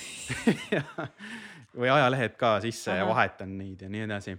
või 1.80 1.90
ajalehed 1.90 2.36
ka 2.36 2.58
sisse 2.60 2.90
Aha. 2.92 3.00
ja 3.00 3.06
vahetan 3.08 3.56
neid 3.58 3.80
ja 3.82 3.88
nii 3.88 4.04
edasi. 4.08 4.36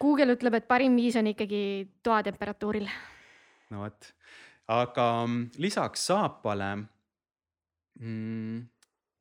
Google 0.00 0.32
ütleb, 0.32 0.54
et 0.54 0.66
parim 0.68 0.94
viis 0.96 1.16
on 1.16 1.26
ikkagi 1.26 1.90
toatemperatuuril 2.02 2.88
no 3.70 3.84
vot, 3.84 4.14
aga 4.70 5.06
mm, 5.26 5.60
lisaks 5.62 6.06
saapale 6.10 6.70
mm, 8.00 8.58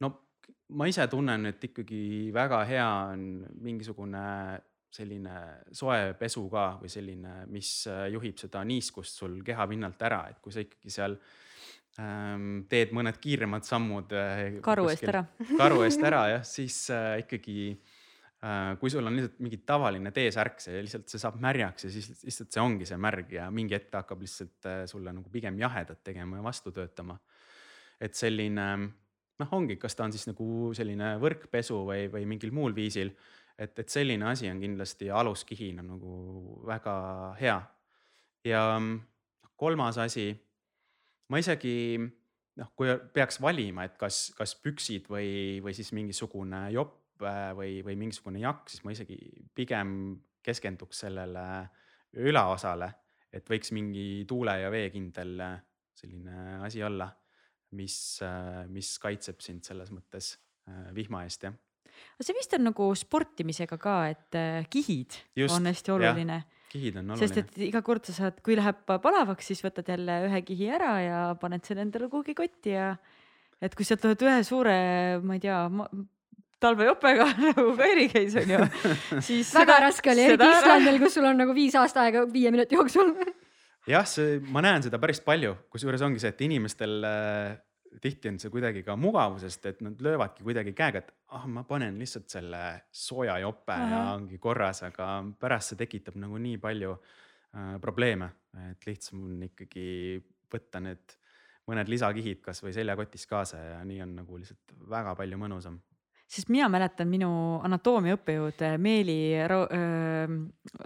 no 0.03 0.11
ma 0.77 0.87
ise 0.89 1.07
tunnen, 1.09 1.49
et 1.49 1.63
ikkagi 1.69 2.29
väga 2.33 2.63
hea 2.69 2.89
on 3.13 3.23
mingisugune 3.65 4.25
selline 4.89 5.35
soe 5.75 6.13
pesu 6.17 6.47
ka 6.49 6.71
või 6.81 6.89
selline, 6.89 7.43
mis 7.53 7.71
äh, 7.89 8.07
juhib 8.13 8.39
seda 8.41 8.63
niiskust 8.65 9.21
sul 9.21 9.37
kehapinnalt 9.45 10.01
ära, 10.05 10.23
et 10.31 10.39
kui 10.41 10.53
sa 10.53 10.63
ikkagi 10.63 10.93
seal 10.93 11.17
ähm, 12.01 12.63
teed 12.69 12.93
mõned 12.97 13.19
kiiremad 13.21 13.67
sammud 13.67 14.15
äh,. 14.17 14.57
karu 14.65 14.89
eest 14.89 15.05
ära. 15.09 15.23
karu 15.61 15.83
eest 15.85 16.05
ära 16.05 16.23
jah, 16.33 16.45
siis 16.47 16.81
äh, 16.93 17.19
ikkagi 17.25 17.75
kui 18.79 18.91
sul 18.91 19.03
on 19.03 19.17
lihtsalt 19.17 19.41
mingi 19.43 19.57
tavaline 19.67 20.13
T-särk, 20.15 20.61
see 20.63 20.79
lihtsalt, 20.85 21.09
see 21.11 21.19
saab 21.19 21.41
märjaks 21.43 21.87
ja 21.87 21.89
siis 21.91 22.05
lihtsalt 22.23 22.55
see 22.55 22.61
ongi 22.63 22.85
see 22.87 22.99
märg 23.01 23.33
ja 23.35 23.49
mingi 23.51 23.75
hetk 23.75 23.97
hakkab 23.99 24.21
lihtsalt 24.23 24.69
äh, 24.69 24.83
sulle 24.87 25.11
nagu 25.15 25.27
pigem 25.33 25.57
jahedat 25.59 25.99
tegema 26.07 26.39
ja 26.39 26.45
vastu 26.45 26.71
töötama. 26.71 27.17
et 27.99 28.15
selline 28.15 28.67
noh, 28.79 29.49
ongi, 29.51 29.75
kas 29.75 29.95
ta 29.95 30.05
on 30.07 30.15
siis 30.15 30.23
nagu 30.29 30.71
selline 30.75 31.17
võrkpesu 31.19 31.81
või, 31.89 32.07
või 32.13 32.23
mingil 32.31 32.55
muul 32.55 32.75
viisil 32.75 33.11
et, 33.59 33.75
et 33.75 33.89
selline 33.91 34.29
asi 34.29 34.47
on 34.47 34.61
kindlasti 34.61 35.09
aluskihina 35.11 35.83
nagu 35.83 36.61
väga 36.67 36.95
hea. 37.41 37.57
ja 38.47 38.63
noh, 38.79 39.51
kolmas 39.59 39.99
asi, 39.99 40.31
ma 41.27 41.43
isegi 41.43 41.99
noh, 41.99 42.71
kui 42.75 42.95
peaks 43.13 43.41
valima, 43.43 43.83
et 43.87 43.99
kas, 43.99 44.29
kas 44.37 44.55
püksid 44.63 45.11
või, 45.11 45.59
või 45.63 45.75
siis 45.75 45.91
mingisugune 45.95 46.69
jopp 46.75 46.95
äh, 46.95 47.08
või, 47.21 47.79
või 47.85 47.95
mingisugune 47.99 48.41
jakk, 48.43 48.69
siis 48.71 48.83
ma 48.85 48.95
isegi 48.95 49.17
pigem 49.55 49.91
keskenduks 50.45 51.05
sellele 51.05 51.45
ülaosale, 52.19 52.89
et 53.33 53.49
võiks 53.49 53.73
mingi 53.75 54.25
tuule 54.29 54.55
ja 54.63 54.69
veekindel 54.73 55.33
äh, 55.45 55.57
selline 55.99 56.59
asi 56.65 56.83
olla, 56.83 57.09
mis, 57.77 57.97
äh, 58.25 58.63
mis 58.71 58.95
kaitseb 59.01 59.43
sind 59.45 59.67
selles 59.67 59.91
mõttes 59.93 60.37
vihma 60.93 61.23
eest, 61.25 61.47
jah 61.47 61.55
aga 61.89 62.25
see 62.25 62.37
vist 62.37 62.55
on 62.57 62.65
nagu 62.69 62.87
sportimisega 62.97 63.77
ka, 63.81 63.97
et 64.11 64.37
äh, 64.37 64.67
kihid 64.71 65.17
Just, 65.37 65.55
on 65.55 65.69
hästi 65.69 65.93
oluline. 65.95 66.41
kihid 66.71 66.99
on 67.01 67.13
oluline. 67.13 67.27
sest 67.27 67.41
et 67.41 67.63
iga 67.69 67.81
kord 67.85 68.05
sa 68.07 68.15
saad, 68.15 68.41
kui 68.45 68.57
läheb 68.59 68.83
palavaks, 68.87 69.51
siis 69.51 69.63
võtad 69.65 69.89
jälle 69.89 70.19
ühe 70.27 70.43
kihi 70.47 70.69
ära 70.79 70.93
ja 71.03 71.23
paned 71.41 71.65
selle 71.67 71.85
endale 71.87 72.09
kuhugi 72.11 72.37
kotti 72.37 72.75
ja 72.75 72.93
et 73.61 73.75
kui 73.75 73.87
sealt 73.87 74.05
oled 74.07 74.27
ühe 74.27 74.39
suure, 74.47 74.77
ma 75.23 75.37
ei 75.37 75.43
tea 75.43 75.59
talvejopega 76.63 77.27
nagu 77.47 77.71
Kairi 77.79 78.07
käis 78.11 78.35
onju, 78.39 78.59
siis. 79.27 79.53
väga 79.55 79.75
seda, 79.75 79.79
raske 79.85 80.11
oli, 80.13 80.25
eriti 80.27 80.49
Islandil, 80.49 80.99
kus 81.03 81.17
sul 81.17 81.29
on 81.29 81.39
nagu 81.43 81.55
viis 81.55 81.77
aastaaega 81.79 82.25
viie 82.31 82.51
minuti 82.55 82.77
jooksul. 82.77 83.13
Jah, 83.89 84.05
see, 84.05 84.37
ma 84.53 84.61
näen 84.61 84.83
seda 84.85 84.99
päris 85.01 85.21
palju, 85.25 85.55
kusjuures 85.71 86.03
ongi 86.05 86.21
see, 86.21 86.33
et 86.35 86.41
inimestel 86.45 86.97
äh, 87.07 87.55
tihti 88.03 88.29
on 88.29 88.37
see 88.41 88.51
kuidagi 88.53 88.83
ka 88.85 88.97
mugavusest, 88.99 89.65
et 89.71 89.79
nad 89.85 90.03
löövadki 90.03 90.45
kuidagi 90.45 90.75
käega, 90.77 91.01
et 91.01 91.13
ah, 91.35 91.47
ma 91.49 91.63
panen 91.67 91.97
lihtsalt 91.97 92.27
selle 92.29 92.61
sooja 92.91 93.39
jope 93.41 93.73
Aha. 93.73 93.89
ja 93.89 94.03
ongi 94.17 94.37
korras, 94.41 94.83
aga 94.85 95.09
pärast 95.39 95.73
see 95.73 95.79
tekitab 95.79 96.19
nagu 96.21 96.37
nii 96.41 96.59
palju 96.61 96.91
äh, 96.93 97.73
probleeme, 97.81 98.29
et 98.69 98.85
lihtsam 98.89 99.23
on 99.25 99.47
ikkagi 99.47 100.19
võtta 100.51 100.83
need 100.83 101.17
mõned 101.69 101.89
lisakihid 101.89 102.41
kasvõi 102.41 102.73
seljakotis 102.73 103.27
kaasa 103.29 103.59
ja 103.61 103.81
nii 103.85 104.01
on 104.01 104.15
nagu 104.21 104.39
lihtsalt 104.41 104.73
väga 104.89 105.13
palju 105.17 105.37
mõnusam 105.37 105.77
sest 106.29 106.49
mina 106.53 106.67
mäletan 106.69 107.09
minu 107.09 107.29
anatoomia 107.65 108.17
õppejõud 108.19 108.61
äh, 108.65 108.75
Meeli 108.81 109.17
Ro 109.49 109.63
äh, 109.73 110.33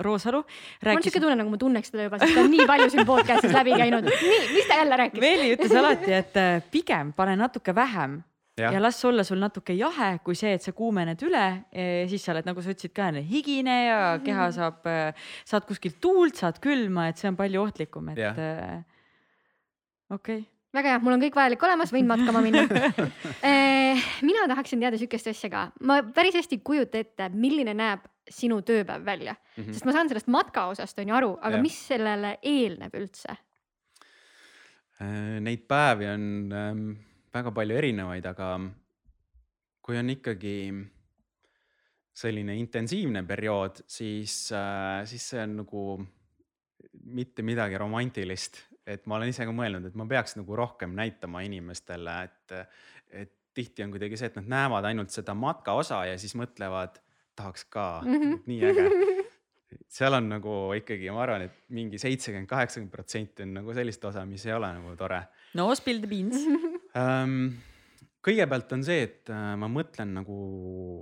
Roosalu. 0.05 0.39
mul 0.85 0.95
on 0.95 1.03
siuke 1.03 1.19
tunne, 1.19 1.35
nagu 1.39 1.51
ma 1.51 1.59
tunneks 1.59 1.91
teda 1.91 2.07
juba, 2.07 2.19
sest 2.21 2.37
ta 2.37 2.43
on 2.45 2.53
nii 2.53 2.67
palju 2.69 2.91
siin 2.93 3.07
podcast'is 3.07 3.55
läbi 3.55 3.73
käinud. 3.75 4.07
nii, 4.07 4.37
mis 4.55 4.69
ta 4.69 4.77
jälle 4.79 4.99
rääkis? 5.03 5.23
Meeli 5.23 5.49
ütles 5.57 5.75
alati, 5.79 6.13
et 6.15 6.39
äh, 6.39 6.53
pigem 6.71 7.11
pane 7.17 7.35
natuke 7.39 7.75
vähem 7.75 8.21
ja. 8.57 8.71
ja 8.71 8.79
las 8.81 9.03
olla 9.05 9.27
sul 9.27 9.43
natuke 9.43 9.75
jahe, 9.75 10.13
kui 10.23 10.39
see, 10.39 10.55
et 10.55 10.63
sa 10.63 10.71
kuumened 10.77 11.27
üle, 11.27 11.43
siis 12.07 12.23
sa 12.23 12.31
oled, 12.35 12.47
nagu 12.47 12.63
sa 12.63 12.71
ütlesid 12.71 12.95
ka, 12.95 13.11
higine 13.27 13.77
ja 13.89 13.99
keha 14.23 14.47
mhm. 14.47 14.55
saab, 14.55 14.87
äh, 14.87 15.27
saad 15.49 15.67
kuskilt 15.67 15.99
tuult, 15.99 16.39
saad 16.39 16.63
külma, 16.63 17.09
et 17.11 17.19
see 17.19 17.31
on 17.33 17.39
palju 17.39 17.67
ohtlikum, 17.67 18.15
et 18.15 18.23
okei 18.23 18.47
okay 20.15 20.41
väga 20.73 20.93
hea, 20.93 21.01
mul 21.03 21.15
on 21.15 21.23
kõik 21.23 21.37
vajalik 21.37 21.63
olemas, 21.67 21.93
võin 21.93 22.09
matkama 22.13 22.41
minna 22.43 22.63
eh, 23.49 24.01
mina 24.25 24.47
tahaksin 24.51 24.83
teada 24.83 24.99
sihukest 24.99 25.31
asja 25.33 25.51
ka, 25.53 25.67
ma 25.85 26.01
päris 26.15 26.37
hästi 26.39 26.59
ei 26.59 26.65
kujuta 26.65 27.01
ette, 27.01 27.29
milline 27.33 27.75
näeb 27.77 28.07
sinu 28.29 28.61
tööpäev 28.63 29.03
välja 29.05 29.33
mm, 29.35 29.63
-hmm. 29.63 29.73
sest 29.73 29.85
ma 29.85 29.95
saan 29.95 30.09
sellest 30.09 30.31
matka 30.31 30.67
osast 30.71 30.99
on 30.99 31.11
ju 31.11 31.15
aru, 31.15 31.33
aga 31.41 31.57
ja. 31.57 31.61
mis 31.61 31.79
sellele 31.87 32.37
eelneb 32.41 32.95
üldse? 32.95 33.35
Eh, 35.01 35.39
neid 35.43 35.67
päevi 35.67 36.07
on 36.07 36.25
ähm, 36.53 36.89
väga 37.33 37.51
palju 37.51 37.77
erinevaid, 37.77 38.25
aga 38.25 38.57
kui 39.83 39.97
on 39.99 40.09
ikkagi 40.09 40.57
selline 42.13 42.55
intensiivne 42.55 43.23
periood, 43.27 43.83
siis 43.87 44.51
äh,, 44.53 45.01
siis 45.09 45.29
see 45.29 45.41
on 45.43 45.57
nagu 45.63 45.83
mitte 47.03 47.41
midagi 47.41 47.77
romantilist, 47.77 48.61
et 48.87 49.05
ma 49.07 49.17
olen 49.17 49.31
ise 49.31 49.45
ka 49.47 49.55
mõelnud, 49.55 49.87
et 49.87 49.95
ma 49.99 50.07
peaks 50.09 50.37
nagu 50.39 50.57
rohkem 50.59 50.93
näitama 50.97 51.43
inimestele, 51.47 52.17
et, 52.27 52.55
et 53.23 53.33
tihti 53.53 53.85
on 53.85 53.93
kuidagi 53.93 54.19
see, 54.19 54.31
et 54.31 54.39
nad 54.41 54.49
näevad 54.55 54.87
ainult 54.89 55.13
seda 55.13 55.35
matka 55.37 55.75
osa 55.77 56.03
ja 56.09 56.17
siis 56.21 56.35
mõtlevad, 56.39 56.99
tahaks 57.37 57.65
ka 57.73 58.03
mm, 58.05 58.21
-hmm. 58.21 58.39
nii 58.45 58.65
äge. 58.69 58.87
seal 59.89 60.13
on 60.13 60.29
nagu 60.29 60.55
ikkagi, 60.77 61.09
ma 61.13 61.23
arvan, 61.23 61.47
et 61.47 61.55
mingi 61.73 61.97
seitsekümmend, 62.01 62.49
kaheksakümmend 62.49 62.93
protsenti 62.93 63.45
on 63.45 63.55
nagu 63.57 63.73
sellist 63.73 64.05
osa, 64.05 64.25
mis 64.25 64.45
ei 64.45 64.53
ole 64.53 64.69
nagu 64.73 64.95
tore. 64.97 65.23
no 65.53 65.69
spill 65.75 66.01
the 66.03 66.09
beans 66.09 66.47
um,. 66.95 67.53
kõigepealt 68.23 68.71
on 68.71 68.83
see, 68.87 69.01
et 69.03 69.29
uh, 69.33 69.53
ma 69.59 69.67
mõtlen 69.67 70.13
nagu 70.15 70.37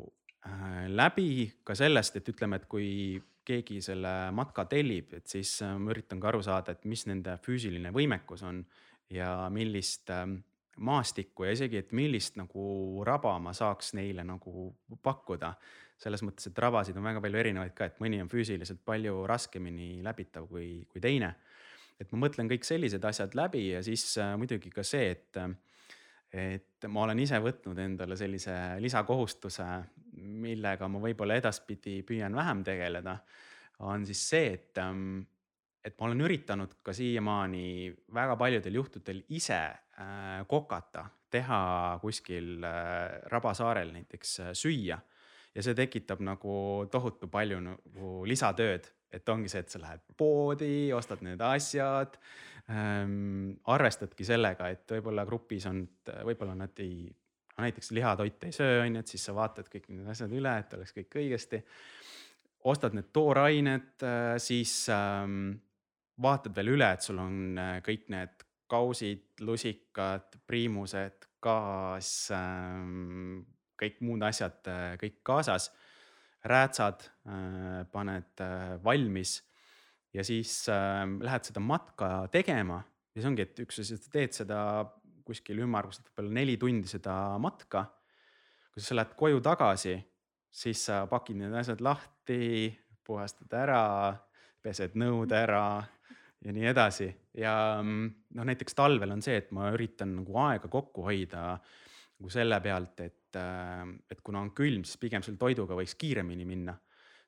uh, 0.01 0.85
läbi 0.89 1.51
ka 1.63 1.75
sellest, 1.77 2.15
et 2.17 2.31
ütleme, 2.33 2.57
et 2.57 2.65
kui 2.65 3.21
keegi 3.47 3.81
selle 3.81 4.13
matka 4.35 4.65
tellib, 4.69 5.15
et 5.17 5.27
siis 5.27 5.57
äh, 5.65 5.75
ma 5.79 5.93
üritan 5.93 6.21
ka 6.21 6.31
aru 6.31 6.41
saada, 6.45 6.75
et 6.75 6.87
mis 6.89 7.05
nende 7.09 7.37
füüsiline 7.43 7.93
võimekus 7.95 8.43
on 8.47 8.63
ja 9.11 9.33
millist 9.53 10.09
ähm, 10.13 10.39
maastikku 10.81 11.45
ja 11.45 11.55
isegi, 11.55 11.81
et 11.81 11.91
millist 11.95 12.37
nagu 12.39 13.03
raba 13.07 13.33
ma 13.43 13.53
saaks 13.53 13.93
neile 13.97 14.25
nagu 14.27 14.71
pakkuda. 15.03 15.55
selles 16.01 16.23
mõttes, 16.25 16.47
et 16.49 16.57
rabasid 16.57 16.95
on 16.97 17.03
väga 17.05 17.19
palju 17.21 17.37
erinevaid 17.37 17.73
ka, 17.77 17.85
et 17.85 17.99
mõni 18.01 18.17
on 18.23 18.29
füüsiliselt 18.29 18.79
palju 18.85 19.19
raskemini 19.29 19.99
läbitav 20.01 20.47
kui, 20.49 20.87
kui 20.89 21.01
teine. 21.01 21.35
et 21.99 22.11
ma 22.11 22.23
mõtlen 22.23 22.49
kõik 22.49 22.65
sellised 22.65 23.03
asjad 23.05 23.35
läbi 23.37 23.67
ja 23.71 23.83
siis 23.85 24.17
äh, 24.17 24.33
muidugi 24.37 24.71
ka 24.73 24.83
see, 24.83 25.11
et 25.11 25.37
äh, 25.37 25.53
et 26.31 26.87
ma 26.87 27.03
olen 27.05 27.19
ise 27.19 27.39
võtnud 27.43 27.79
endale 27.83 28.15
sellise 28.19 28.55
lisakohustuse, 28.79 29.67
millega 30.21 30.87
ma 30.91 31.01
võib-olla 31.03 31.37
edaspidi 31.39 32.01
püüan 32.07 32.35
vähem 32.35 32.63
tegeleda, 32.67 33.17
on 33.87 34.05
siis 34.07 34.21
see, 34.29 34.53
et, 34.55 34.77
ähm, 34.79 35.21
et 35.83 35.97
ma 35.99 36.07
olen 36.07 36.23
üritanud 36.27 36.77
ka 36.85 36.93
siiamaani 36.95 37.91
väga 38.13 38.37
paljudel 38.39 38.79
juhtudel 38.79 39.23
ise 39.33 39.59
äh, 39.59 40.41
kokata, 40.47 41.07
teha 41.31 41.61
kuskil 42.01 42.63
äh, 42.67 43.21
Rabasaarel 43.31 43.93
näiteks 43.95 44.39
äh, 44.39 44.53
süüa. 44.57 44.99
Ja 45.51 45.63
see 45.63 45.75
tekitab 45.75 46.21
nagu 46.23 46.87
tohutu 46.91 47.27
palju 47.27 47.57
nagu 47.59 48.11
lisatööd, 48.23 48.85
et 49.11 49.29
ongi 49.29 49.51
see, 49.51 49.63
et 49.63 49.73
sa 49.73 49.81
lähed 49.81 50.03
poodi, 50.17 50.91
ostad 50.95 51.23
need 51.25 51.41
asjad 51.45 52.17
ähm,. 52.71 53.57
arvestadki 53.73 54.27
sellega, 54.27 54.69
et 54.71 54.95
võib-olla 54.97 55.25
grupis 55.27 55.67
on, 55.69 55.81
võib-olla 56.27 56.55
nad 56.55 56.83
ei, 56.83 57.09
näiteks 57.61 57.91
lihatoite 57.97 58.49
ei 58.49 58.55
söö, 58.55 58.83
on 58.85 58.95
ju, 58.95 59.03
et 59.03 59.15
siis 59.15 59.25
sa 59.27 59.35
vaatad 59.37 59.67
kõik 59.71 59.89
need 59.91 60.07
asjad 60.13 60.31
üle, 60.37 60.53
et 60.63 60.77
oleks 60.77 60.95
kõik 60.95 61.19
õigesti. 61.23 61.63
ostad 62.71 62.95
need 62.97 63.11
toorained 63.13 64.05
äh,, 64.07 64.37
siis 64.37 64.85
ähm, 64.93 65.51
vaatad 66.21 66.55
veel 66.55 66.75
üle, 66.75 66.91
et 66.93 67.05
sul 67.05 67.19
on 67.21 67.57
äh, 67.59 67.77
kõik 67.85 68.07
need 68.13 68.45
kausid, 68.71 69.25
lusikad, 69.43 70.37
priimused, 70.47 71.27
gaas 71.43 72.31
ähm,, 72.35 73.41
kõik 73.81 74.01
muud 74.05 74.23
asjad 74.23 74.69
äh, 74.69 74.93
kõik 75.01 75.19
kaasas. 75.27 75.71
Räätsad 76.47 77.03
äh, 77.27 77.81
paned 77.91 78.43
äh, 78.43 78.77
valmis 78.83 79.39
ja 80.13 80.23
siis 80.27 80.65
lähed 80.67 81.45
seda 81.47 81.61
matka 81.63 82.27
tegema 82.31 82.81
ja 83.15 83.21
see 83.21 83.29
ongi, 83.29 83.45
et 83.45 83.61
üks 83.63 83.79
asi, 83.83 83.95
sa 83.95 84.11
teed 84.11 84.35
seda 84.35 84.59
kuskil 85.27 85.61
ümmarguselt 85.63 86.09
võib-olla 86.09 86.35
neli 86.41 86.57
tundi 86.59 86.89
seda 86.91 87.37
matka. 87.39 87.85
kui 88.71 88.83
sa 88.83 88.95
lähed 88.95 89.15
koju 89.19 89.41
tagasi, 89.43 89.97
siis 90.51 90.85
sa 90.87 91.05
pakid 91.11 91.41
need 91.41 91.55
asjad 91.59 91.81
lahti, 91.83 92.71
puhastad 93.03 93.51
ära, 93.59 94.15
pesed 94.63 94.95
nõud 94.95 95.31
ära 95.35 95.81
ja 96.41 96.53
nii 96.55 96.67
edasi 96.71 97.09
ja 97.37 97.53
mm, 97.81 98.05
noh, 98.37 98.47
näiteks 98.47 98.75
talvel 98.77 99.11
on 99.11 99.23
see, 99.23 99.37
et 99.41 99.51
ma 99.55 99.71
üritan 99.75 100.15
nagu 100.21 100.37
aega 100.45 100.71
kokku 100.71 101.05
hoida 101.07 101.55
nagu 101.57 102.31
selle 102.31 102.59
pealt, 102.63 103.03
et, 103.03 103.20
äh, 103.39 103.83
et 104.11 104.21
kuna 104.23 104.41
on 104.43 104.51
külm, 104.57 104.85
siis 104.87 104.99
pigem 105.01 105.23
selle 105.25 105.39
toiduga 105.41 105.77
võiks 105.77 105.97
kiiremini 105.99 106.47
minna. 106.47 106.77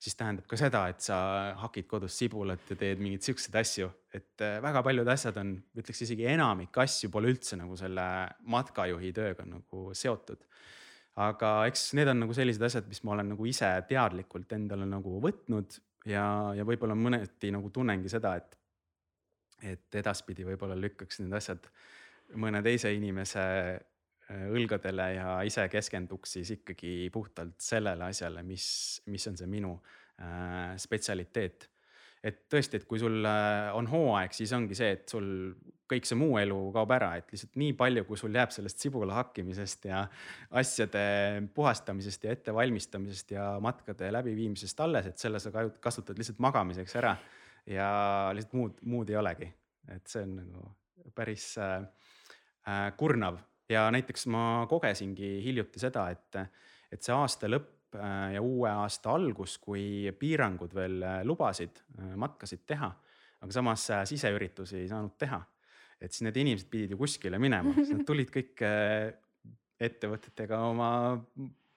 siis 0.04 0.18
tähendab 0.20 0.43
ka 0.51 0.58
seda, 0.60 0.82
et 0.91 0.99
sa 0.99 1.18
hakid 1.62 1.86
kodus 1.88 2.18
sibulat 2.20 2.66
ja 2.68 2.76
teed 2.76 2.99
mingeid 2.99 3.24
siukseid 3.24 3.56
asju. 3.56 3.89
et 4.14 4.41
äh, 4.41 4.60
väga 4.62 4.84
paljud 4.84 5.08
asjad 5.08 5.38
on, 5.39 5.56
ütleks 5.78 6.04
isegi 6.06 6.28
enamik 6.28 6.78
asju 6.78 7.10
pole 7.10 7.32
üldse 7.32 7.58
nagu 7.60 7.78
selle 7.80 8.08
matkajuhi 8.56 9.14
tööga 9.14 9.45
nagu 9.47 9.93
seotud. 9.93 10.43
aga 11.16 11.54
eks 11.70 11.93
need 11.93 12.12
on 12.12 12.24
nagu 12.26 12.34
sellised 12.34 12.68
asjad, 12.70 12.88
mis 12.88 13.04
ma 13.04 13.16
olen 13.16 13.34
nagu 13.36 13.45
ise 13.45 13.70
teadlikult 13.88 14.51
endale 14.54 14.86
nagu 14.89 15.20
võtnud 15.24 15.80
ja, 16.06 16.26
ja 16.58 16.66
võib-olla 16.68 16.95
mõneti 16.97 17.51
nagu 17.54 17.70
tunnengi 17.70 18.10
seda, 18.12 18.36
et, 18.36 18.58
et 19.62 20.01
edaspidi 20.04 20.45
võib-olla 20.47 20.76
lükkaks 20.76 21.22
need 21.24 21.36
asjad 21.38 21.70
mõne 22.39 22.62
teise 22.66 22.91
inimese 22.95 23.43
õlgadele 24.54 25.10
ja 25.18 25.28
ise 25.48 25.68
keskenduks 25.72 26.38
siis 26.38 26.54
ikkagi 26.58 27.10
puhtalt 27.14 27.60
sellele 27.62 28.10
asjale, 28.10 28.44
mis, 28.48 28.66
mis 29.12 29.28
on 29.30 29.38
see 29.40 29.50
minu 29.50 29.76
äh, 30.22 30.74
spetsialiteet. 30.80 31.70
et 32.24 32.38
tõesti, 32.48 32.80
et 32.80 32.86
kui 32.88 33.00
sul 33.02 33.26
äh, 33.28 33.70
on 33.76 33.88
hooaeg, 33.92 34.36
siis 34.36 34.54
ongi 34.56 34.78
see, 34.80 34.94
et 34.96 35.10
sul 35.12 35.26
kõik 35.92 36.08
see 36.08 36.18
muu 36.18 36.38
elu 36.40 36.60
kaob 36.74 36.94
ära, 36.96 37.10
et 37.20 37.34
lihtsalt 37.34 37.58
nii 37.60 37.74
palju, 37.78 38.06
kui 38.08 38.18
sul 38.18 38.36
jääb 38.36 38.54
sellest 38.56 38.80
sibula 38.80 39.18
hakkimisest 39.20 39.90
ja 39.90 40.06
asjade 40.62 41.04
puhastamisest 41.54 42.24
ja 42.24 42.38
ettevalmistamisest 42.38 43.36
ja 43.36 43.50
matkade 43.62 44.12
läbiviimisest 44.16 44.80
alles, 44.86 45.12
et 45.12 45.20
selle 45.20 45.44
sa 45.44 45.52
kasutad 45.84 46.18
lihtsalt 46.18 46.40
magamiseks 46.44 46.96
ära. 47.02 47.18
ja 47.68 47.90
lihtsalt 48.36 48.56
muud, 48.60 48.80
muud 48.92 49.12
ei 49.12 49.20
olegi, 49.20 49.52
et 49.92 50.08
see 50.08 50.24
on 50.24 50.40
nagu 50.40 50.72
päris 51.14 51.54
äh, 51.62 51.84
Äh, 52.64 52.94
kurnav 52.96 53.42
ja 53.70 53.86
näiteks 53.91 54.28
ma 54.32 54.66
kogesingi 54.70 55.38
hiljuti 55.43 55.82
seda, 55.82 56.07
et, 56.14 56.38
et 56.91 57.01
see 57.03 57.16
aasta 57.16 57.49
lõpp 57.51 57.97
äh, 57.97 58.34
ja 58.36 58.43
uue 58.43 58.70
aasta 58.70 59.14
algus, 59.16 59.57
kui 59.64 60.11
piirangud 60.20 60.76
veel 60.76 61.01
äh, 61.03 61.20
lubasid 61.28 61.84
matkasid 62.20 62.66
teha, 62.68 62.91
aga 63.43 63.55
samas 63.55 63.89
siseüritusi 64.09 64.82
ei 64.82 64.88
saanud 64.91 65.18
teha. 65.20 65.41
et 66.03 66.11
siis 66.11 66.26
need 66.26 66.38
inimesed 66.41 66.68
pidid 66.68 66.91
ju 66.91 66.97
kuskile 66.99 67.39
minema, 67.39 67.72
siis 67.78 67.93
nad 67.95 68.05
tulid 68.07 68.32
kõik 68.32 68.59
ettevõtetega 69.84 70.57
oma 70.68 70.89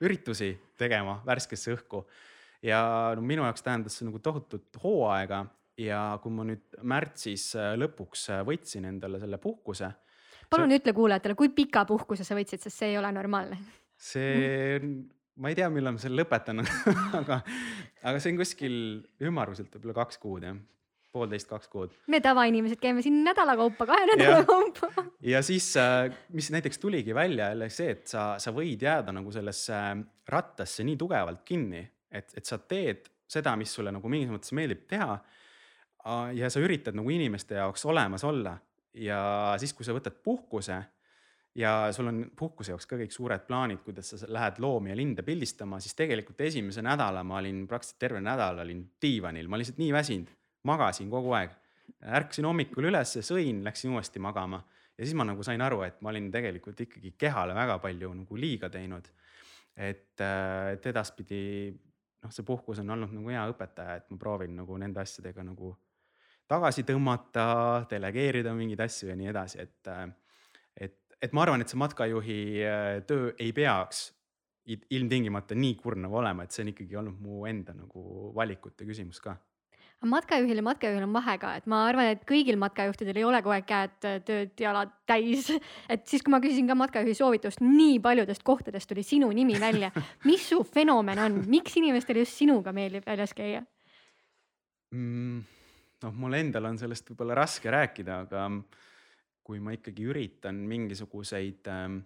üritusi 0.02 0.50
tegema 0.78 1.20
värskesse 1.26 1.74
õhku. 1.76 2.04
ja 2.62 3.12
no 3.14 3.22
minu 3.22 3.44
jaoks 3.46 3.62
tähendas 3.62 3.98
see 3.98 4.08
nagu 4.08 4.18
tohutut 4.18 4.78
hooaega 4.82 5.44
ja 5.78 6.18
kui 6.22 6.32
ma 6.32 6.46
nüüd 6.48 6.78
märtsis 6.82 7.52
lõpuks 7.76 8.28
võtsin 8.48 8.88
endale 8.88 9.20
selle 9.22 9.38
puhkuse 9.38 9.90
palun 10.50 10.72
see... 10.72 10.80
ütle 10.82 10.94
kuulajatele, 10.96 11.36
kui 11.38 11.50
pika 11.54 11.84
puhkuse 11.88 12.26
sa 12.26 12.38
võtsid, 12.38 12.62
sest 12.62 12.82
see 12.82 12.94
ei 12.94 13.00
ole 13.00 13.10
normaalne. 13.14 13.58
see, 13.96 14.78
ma 15.40 15.52
ei 15.52 15.58
tea, 15.58 15.68
millal 15.72 15.96
ma 15.96 16.02
selle 16.02 16.22
lõpetan 16.22 16.64
aga, 17.20 17.42
aga 18.02 18.16
see 18.20 18.34
on 18.34 18.40
kuskil 18.40 18.80
ümmarguselt 19.24 19.74
võib-olla 19.76 20.02
kaks 20.04 20.22
kuud 20.22 20.48
jah 20.48 20.58
poolteist, 21.16 21.48
kaks 21.48 21.70
kuud. 21.72 21.94
me 22.12 22.20
tavainimesed 22.24 22.80
käime 22.80 23.02
siin 23.04 23.22
nädala 23.24 23.56
kaupa, 23.58 23.86
kahe 23.88 24.08
nädala 24.12 24.44
kaupa. 24.48 25.06
ja 25.24 25.42
siis, 25.46 25.70
äh, 25.80 26.10
mis 26.36 26.50
näiteks 26.52 26.80
tuligi 26.82 27.14
välja 27.14 27.50
jälle 27.52 27.70
see, 27.72 27.94
et 27.96 28.06
sa, 28.10 28.34
sa 28.42 28.52
võid 28.56 28.82
jääda 28.84 29.14
nagu 29.16 29.32
sellesse 29.32 29.80
rattasse 30.28 30.84
nii 30.86 30.98
tugevalt 31.00 31.44
kinni, 31.46 31.82
et, 32.10 32.34
et 32.36 32.44
sa 32.44 32.58
teed 32.58 33.08
seda, 33.30 33.56
mis 33.58 33.72
sulle 33.74 33.92
nagu 33.94 34.10
mingis 34.10 34.30
mõttes 34.30 34.54
meeldib 34.54 34.86
teha. 34.90 35.18
ja 36.38 36.50
sa 36.52 36.60
üritad 36.62 36.94
nagu 36.94 37.10
inimeste 37.10 37.56
jaoks 37.58 37.82
olemas 37.90 38.22
olla 38.24 38.52
ja 38.96 39.20
siis, 39.60 39.74
kui 39.76 39.86
sa 39.86 39.94
võtad 39.96 40.16
puhkuse 40.24 40.78
ja 41.56 41.72
sul 41.92 42.10
on 42.10 42.22
puhkuse 42.36 42.72
jaoks 42.72 42.88
ka 42.88 42.98
kõik 43.00 43.14
suured 43.14 43.46
plaanid, 43.48 43.82
kuidas 43.84 44.12
sa 44.12 44.28
lähed 44.28 44.60
loomi 44.62 44.92
ja 44.92 44.96
linde 44.98 45.24
pildistama, 45.26 45.80
siis 45.80 45.96
tegelikult 45.98 46.40
esimese 46.48 46.84
nädala 46.84 47.24
ma 47.24 47.40
olin 47.40 47.64
praktiliselt 47.68 48.00
terve 48.00 48.20
nädal 48.24 48.60
olin 48.64 48.82
diivanil, 49.02 49.48
ma 49.48 49.60
lihtsalt 49.60 49.80
nii 49.80 49.92
väsinud, 49.96 50.32
magasin 50.68 51.10
kogu 51.12 51.32
aeg. 51.38 51.54
ärkasin 52.02 52.44
hommikul 52.44 52.88
ülesse, 52.90 53.22
sõin, 53.22 53.62
läksin 53.64 53.92
uuesti 53.94 54.18
magama 54.18 54.58
ja 54.98 55.04
siis 55.04 55.14
ma 55.14 55.24
nagu 55.24 55.44
sain 55.46 55.60
aru, 55.62 55.82
et 55.86 56.00
ma 56.00 56.10
olin 56.10 56.30
tegelikult 56.32 56.80
ikkagi 56.80 57.14
kehale 57.18 57.54
väga 57.54 57.78
palju 57.78 58.12
nagu 58.14 58.36
liiga 58.36 58.70
teinud. 58.72 59.08
et, 59.76 60.20
et 60.20 60.86
edaspidi 60.86 61.72
noh, 62.22 62.32
see 62.32 62.44
puhkus 62.46 62.80
on 62.80 62.90
olnud 62.90 63.12
nagu 63.12 63.32
hea 63.32 63.44
õpetaja, 63.52 63.96
et 64.00 64.10
ma 64.10 64.18
proovin 64.20 64.56
nagu 64.56 64.78
nende 64.80 65.00
asjadega 65.00 65.44
nagu 65.44 65.74
tagasi 66.50 66.84
tõmmata, 66.86 67.46
delegeerida 67.90 68.54
mingeid 68.56 68.84
asju 68.86 69.10
ja 69.10 69.16
nii 69.18 69.32
edasi, 69.32 69.64
et, 69.64 69.90
et, 70.86 70.98
et 71.22 71.34
ma 71.34 71.46
arvan, 71.46 71.62
et 71.62 71.72
see 71.72 71.80
matkajuhi 71.80 72.38
äh, 72.66 72.92
töö 73.08 73.32
ei 73.38 73.52
peaks 73.56 74.08
ilmtingimata 74.66 75.54
nii 75.54 75.76
kurnav 75.78 76.14
olema, 76.18 76.42
et 76.42 76.54
see 76.54 76.64
on 76.64 76.72
ikkagi 76.72 76.96
olnud 76.98 77.20
mu 77.22 77.44
enda 77.46 77.74
nagu 77.76 78.32
valikute 78.34 78.86
küsimus 78.88 79.22
ka 79.22 79.36
matkajuhil 80.06 80.60
ja 80.60 80.62
matkajuhil 80.62 81.06
on 81.06 81.14
vahe 81.14 81.36
ka, 81.40 81.54
et 81.58 81.66
ma 81.70 81.80
arvan, 81.88 82.10
et 82.12 82.22
kõigil 82.28 82.58
matkajuhtidel 82.60 83.16
ei 83.16 83.24
ole 83.26 83.40
kogu 83.42 83.54
aeg 83.56 83.66
käed, 83.68 83.96
äh, 84.04 84.18
tööd, 84.26 84.52
jalad 84.60 84.92
täis. 85.08 85.48
et 85.92 86.04
siis, 86.06 86.22
kui 86.22 86.34
ma 86.34 86.40
küsisin 86.44 86.68
ka 86.68 86.76
matkajuhi 86.78 87.16
soovitust, 87.16 87.64
nii 87.64 87.98
paljudest 88.04 88.44
kohtadest 88.46 88.90
tuli 88.90 89.02
sinu 89.06 89.30
nimi 89.34 89.58
välja. 89.60 89.90
mis 90.28 90.46
su 90.50 90.62
fenomen 90.68 91.20
on, 91.22 91.42
miks 91.50 91.76
inimestele 91.80 92.24
just 92.26 92.38
sinuga 92.38 92.74
meeldib 92.76 93.06
väljas 93.08 93.34
käia 93.36 93.64
mm,? 94.92 95.55
Noh, 96.04 96.12
mul 96.12 96.36
endal 96.38 96.68
on 96.68 96.78
sellest 96.80 97.08
võib-olla 97.10 97.38
raske 97.38 97.72
rääkida, 97.72 98.20
aga 98.26 98.46
kui 99.46 99.62
ma 99.62 99.74
ikkagi 99.76 100.06
üritan 100.10 100.58
mingisuguseid 100.68 101.68
ähm, 101.70 102.00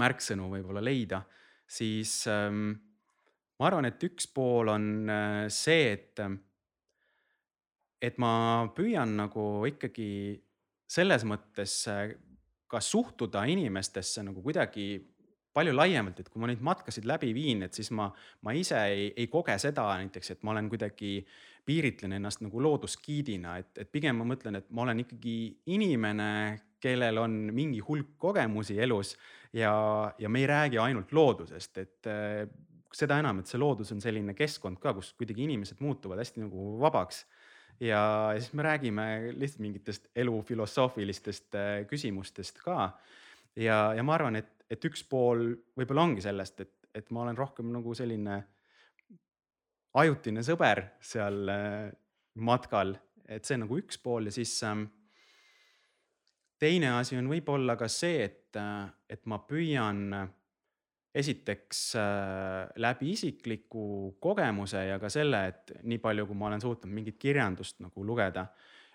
märksõnu 0.00 0.48
võib-olla 0.52 0.82
leida, 0.84 1.22
siis 1.66 2.20
ähm, 2.30 2.70
ma 3.58 3.68
arvan, 3.70 3.88
et 3.90 4.02
üks 4.06 4.28
pool 4.32 4.70
on 4.72 4.86
äh, 5.10 5.40
see, 5.52 5.90
et, 5.96 6.22
et 8.02 8.22
ma 8.22 8.32
püüan 8.76 9.16
nagu 9.18 9.66
ikkagi 9.68 10.08
selles 10.86 11.26
mõttes 11.26 11.80
äh, 11.90 12.14
ka 12.70 12.80
suhtuda 12.82 13.44
inimestesse 13.50 14.24
nagu 14.26 14.42
kuidagi 14.42 14.94
palju 15.56 15.72
laiemalt, 15.72 16.20
et 16.20 16.28
kui 16.28 16.42
ma 16.42 16.50
neid 16.50 16.60
matkasid 16.64 17.06
läbi 17.08 17.30
viin, 17.32 17.64
et 17.64 17.76
siis 17.76 17.88
ma, 17.96 18.10
ma 18.44 18.52
ise 18.56 18.76
ei, 18.92 19.06
ei 19.16 19.28
koge 19.32 19.56
seda 19.62 19.86
näiteks, 20.02 20.34
et 20.34 20.42
ma 20.44 20.52
olen 20.52 20.68
kuidagi, 20.68 21.18
piiritlen 21.66 22.16
ennast 22.18 22.42
nagu 22.44 22.62
loodusgiidina, 22.62 23.56
et, 23.62 23.72
et 23.82 23.90
pigem 23.92 24.20
ma 24.20 24.26
mõtlen, 24.28 24.60
et 24.60 24.68
ma 24.70 24.84
olen 24.86 25.02
ikkagi 25.02 25.36
inimene, 25.74 26.30
kellel 26.82 27.18
on 27.18 27.34
mingi 27.56 27.80
hulk 27.82 28.14
kogemusi 28.20 28.76
elus 28.82 29.14
ja, 29.56 29.72
ja 30.18 30.30
me 30.30 30.44
ei 30.44 30.48
räägi 30.50 30.78
ainult 30.82 31.12
loodusest, 31.16 31.82
et 31.82 32.10
äh, 32.10 32.44
seda 32.94 33.18
enam, 33.20 33.40
et 33.40 33.50
see 33.50 33.60
loodus 33.60 33.90
on 33.92 34.00
selline 34.04 34.36
keskkond 34.36 34.78
ka, 34.80 34.94
kus 34.96 35.12
kuidagi 35.18 35.44
inimesed 35.48 35.82
muutuvad 35.82 36.22
hästi 36.22 36.44
nagu 36.44 36.76
vabaks 36.80 37.24
ja 37.82 38.00
siis 38.38 38.54
me 38.56 38.64
räägime 38.64 39.06
lihtsalt 39.36 39.64
mingitest 39.64 40.10
elu 40.16 40.36
filosoofilistest 40.48 41.58
äh, 41.58 41.72
küsimustest 41.90 42.62
ka. 42.64 42.92
ja, 43.56 43.80
ja 43.96 44.04
ma 44.06 44.14
arvan, 44.16 44.38
et 44.40 44.52
et 44.70 44.88
üks 44.88 45.04
pool 45.06 45.52
võib-olla 45.78 46.06
ongi 46.08 46.24
sellest, 46.24 46.60
et, 46.64 46.74
et 46.96 47.10
ma 47.14 47.24
olen 47.24 47.38
rohkem 47.38 47.70
nagu 47.74 47.94
selline 47.94 48.40
ajutine 49.96 50.44
sõber 50.44 50.82
seal 51.02 51.50
äh, 51.52 51.90
matkal, 52.44 52.94
et 53.28 53.46
see 53.48 53.58
nagu 53.60 53.78
üks 53.80 53.98
pool 54.02 54.28
ja 54.28 54.34
siis 54.34 54.52
ähm, 54.66 54.86
teine 56.60 56.96
asi 56.98 57.16
on 57.18 57.30
võib-olla 57.30 57.78
ka 57.80 57.88
see, 57.92 58.26
et, 58.26 58.58
äh, 58.60 58.84
et 59.08 59.24
ma 59.30 59.40
püüan 59.48 60.02
äh, 60.16 60.26
esiteks 61.16 61.94
läbi 62.76 63.14
isikliku 63.14 64.18
kogemuse 64.20 64.82
ja 64.84 64.98
ka 65.00 65.08
selle, 65.08 65.38
et 65.48 65.70
nii 65.88 65.96
palju, 66.02 66.26
kui 66.28 66.36
ma 66.36 66.50
olen 66.50 66.60
suutnud 66.60 66.92
mingit 66.92 67.16
kirjandust 67.16 67.80
nagu 67.80 68.04
lugeda 68.04 68.50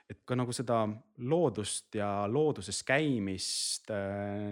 et 0.05 0.19
ka 0.27 0.35
nagu 0.37 0.53
seda 0.53 0.83
loodust 1.31 1.97
ja 1.97 2.27
looduses 2.29 2.83
käimist 2.85 3.89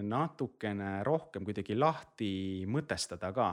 natukene 0.02 1.04
rohkem 1.06 1.46
kuidagi 1.46 1.76
lahti 1.78 2.32
mõtestada 2.66 3.30
ka. 3.36 3.52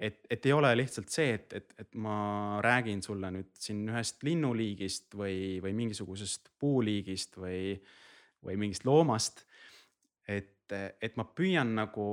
Et, 0.00 0.22
et 0.32 0.46
ei 0.48 0.52
ole 0.56 0.70
lihtsalt 0.78 1.12
see, 1.12 1.34
et, 1.36 1.52
et, 1.58 1.74
et 1.82 1.98
ma 2.00 2.60
räägin 2.64 3.02
sulle 3.04 3.30
nüüd 3.34 3.50
siin 3.60 3.82
ühest 3.90 4.24
linnuliigist 4.24 5.16
või, 5.18 5.58
või 5.62 5.74
mingisugusest 5.76 6.52
puuliigist 6.60 7.36
või, 7.40 7.74
või 8.46 8.56
mingist 8.64 8.86
loomast. 8.88 9.44
et, 10.30 10.72
et 10.72 11.16
ma 11.18 11.26
püüan 11.26 11.74
nagu 11.74 12.06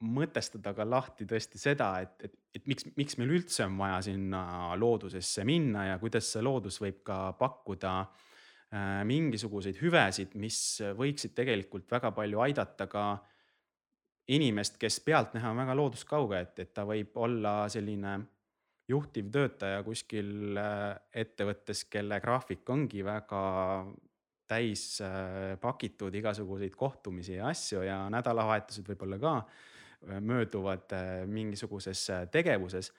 mõtestada 0.00 0.72
ka 0.74 0.86
lahti 0.88 1.26
tõesti 1.28 1.60
seda, 1.60 1.92
et, 2.02 2.16
et, 2.24 2.34
et 2.56 2.66
miks, 2.66 2.88
miks 2.96 3.18
meil 3.20 3.36
üldse 3.36 3.66
on 3.68 3.76
vaja 3.78 4.00
sinna 4.08 4.42
loodusesse 4.80 5.44
minna 5.46 5.86
ja 5.92 5.98
kuidas 6.02 6.32
see 6.32 6.42
loodus 6.42 6.80
võib 6.82 7.02
ka 7.06 7.20
pakkuda 7.38 7.94
äh, 8.00 9.02
mingisuguseid 9.06 9.78
hüvesid, 9.84 10.34
mis 10.40 10.80
võiksid 10.98 11.36
tegelikult 11.36 11.90
väga 11.92 12.10
palju 12.16 12.42
aidata 12.48 12.88
ka 12.90 13.04
inimest, 14.30 14.78
kes 14.80 15.00
pealtnäha 15.04 15.50
on 15.50 15.62
väga 15.62 15.74
looduskauge, 15.78 16.40
et, 16.44 16.58
et 16.62 16.74
ta 16.74 16.84
võib 16.88 17.16
olla 17.18 17.64
selline 17.72 18.18
juhtivtöötaja 18.90 19.82
kuskil 19.86 20.58
äh, 20.58 20.94
ettevõttes, 21.22 21.84
kelle 21.90 22.20
graafik 22.22 22.68
ongi 22.70 23.04
väga 23.06 23.42
täis 24.50 24.84
äh, 25.04 25.54
pakitud 25.62 26.14
igasuguseid 26.14 26.74
kohtumisi 26.78 27.36
ja 27.38 27.50
asju 27.52 27.84
ja 27.86 28.02
nädalavahetused 28.10 28.88
võib-olla 28.90 29.20
ka 29.22 29.34
mööduvad 30.20 30.92
äh, 30.96 31.26
mingisuguses 31.26 32.10
äh, 32.10 32.26
tegevuses. 32.32 32.92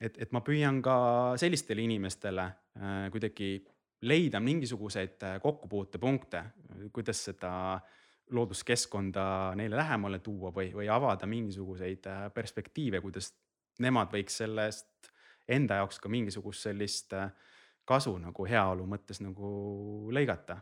et, 0.00 0.18
et 0.18 0.32
ma 0.32 0.40
püüan 0.42 0.80
ka 0.82 0.96
sellistele 1.38 1.82
inimestele 1.82 2.42
äh, 2.42 3.10
kuidagi 3.10 3.54
leida 4.02 4.40
mingisuguseid 4.40 5.22
äh, 5.22 5.40
kokkupuutepunkte, 5.42 6.44
kuidas 6.92 7.24
seda 7.24 7.80
looduskeskkonda 8.32 9.24
neile 9.58 9.76
lähemale 9.76 10.18
tuua 10.24 10.52
või, 10.54 10.70
või 10.74 10.88
avada 10.92 11.26
mingisuguseid 11.28 12.08
äh, 12.10 12.26
perspektiive, 12.34 13.00
kuidas 13.04 13.32
nemad 13.80 14.12
võiks 14.12 14.40
sellest 14.42 15.12
enda 15.48 15.80
jaoks 15.82 16.00
ka 16.00 16.10
mingisugust 16.12 16.68
sellist 16.68 17.12
äh, 17.18 17.30
kasu 17.88 18.14
nagu 18.22 18.46
heaolu 18.48 18.86
mõttes 18.88 19.22
nagu 19.24 19.52
lõigata. 20.14 20.60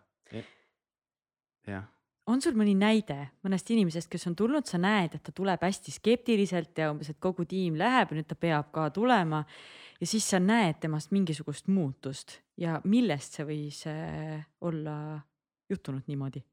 jah 1.66 1.88
on 2.30 2.42
sul 2.42 2.56
mõni 2.58 2.74
näide 2.78 3.16
mõnest 3.44 3.70
inimesest, 3.74 4.10
kes 4.10 4.28
on 4.30 4.36
tulnud, 4.38 4.66
sa 4.68 4.78
näed, 4.80 5.16
et 5.16 5.24
ta 5.26 5.34
tuleb 5.34 5.62
hästi 5.64 5.94
skeptiliselt 5.94 6.78
ja 6.78 6.90
umbes, 6.92 7.10
et 7.10 7.18
kogu 7.22 7.46
tiim 7.48 7.78
läheb 7.80 8.12
ja 8.12 8.18
nüüd 8.20 8.28
ta 8.30 8.36
peab 8.38 8.70
ka 8.74 8.88
tulema. 8.94 9.44
ja 10.00 10.06
siis 10.06 10.28
sa 10.30 10.40
näed 10.40 10.80
temast 10.80 11.10
mingisugust 11.10 11.68
muutust 11.68 12.38
ja 12.56 12.80
millest 12.84 13.36
see 13.36 13.48
võis 13.48 13.82
äh, 13.90 14.46
olla 14.60 15.20
juhtunud 15.70 16.06
niimoodi? 16.06 16.44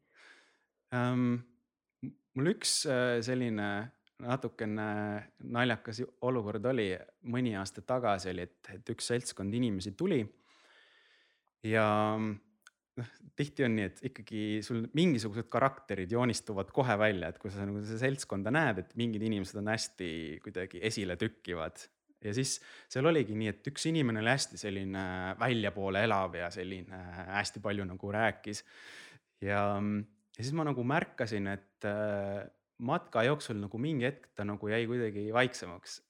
Mul 0.95 2.51
üks 2.53 2.79
äh, 2.89 3.17
selline 3.25 3.69
natukene 4.23 4.87
naljakas 5.53 6.01
olukord 6.25 6.65
oli 6.71 6.89
mõni 7.29 7.53
aasta 7.57 7.83
tagasi 7.85 8.31
oli, 8.31 8.47
et, 8.47 8.71
et 8.73 8.93
üks 8.93 9.11
seltskond 9.11 9.53
inimesi 9.53 9.93
tuli 9.97 10.23
ja 11.65 11.85
noh, 12.17 13.11
tihti 13.37 13.65
on 13.67 13.75
nii, 13.77 13.89
et 13.91 14.01
ikkagi 14.09 14.41
sul 14.65 14.85
mingisugused 14.97 15.49
karakterid 15.51 16.11
joonistuvad 16.13 16.71
kohe 16.73 16.97
välja, 16.99 17.29
et 17.29 17.37
kui 17.41 17.53
sa 17.53 17.67
nagu 17.67 17.83
seda 17.85 18.01
seltskonda 18.07 18.53
näed, 18.53 18.81
et 18.83 18.97
mingid 18.99 19.23
inimesed 19.27 19.61
on 19.61 19.71
hästi 19.73 20.09
kuidagi 20.45 20.81
esiletükkivad. 20.89 21.85
ja 22.25 22.33
siis 22.33 22.57
seal 22.89 23.05
oligi 23.05 23.35
nii, 23.37 23.53
et 23.53 23.67
üks 23.69 23.85
inimene 23.89 24.23
oli 24.23 24.33
hästi 24.33 24.57
selline 24.57 25.03
väljapoole 25.39 26.01
elav 26.07 26.35
ja 26.35 26.49
selline 26.53 27.01
hästi 27.37 27.61
palju 27.61 27.85
nagu 27.85 28.11
rääkis. 28.11 28.63
ja, 29.41 29.61
ja 30.37 30.43
siis 30.43 30.53
ma 30.53 30.65
nagu 30.67 30.83
märkasin, 30.85 31.49
et 31.49 31.87
äh, 31.89 32.45
matka 32.77 33.23
jooksul 33.25 33.57
nagu 33.61 33.79
mingi 33.81 34.05
hetk 34.05 34.29
ta 34.37 34.45
nagu 34.45 34.69
jäi 34.69 34.85
kuidagi 34.89 35.27
vaiksemaks. 35.33 36.01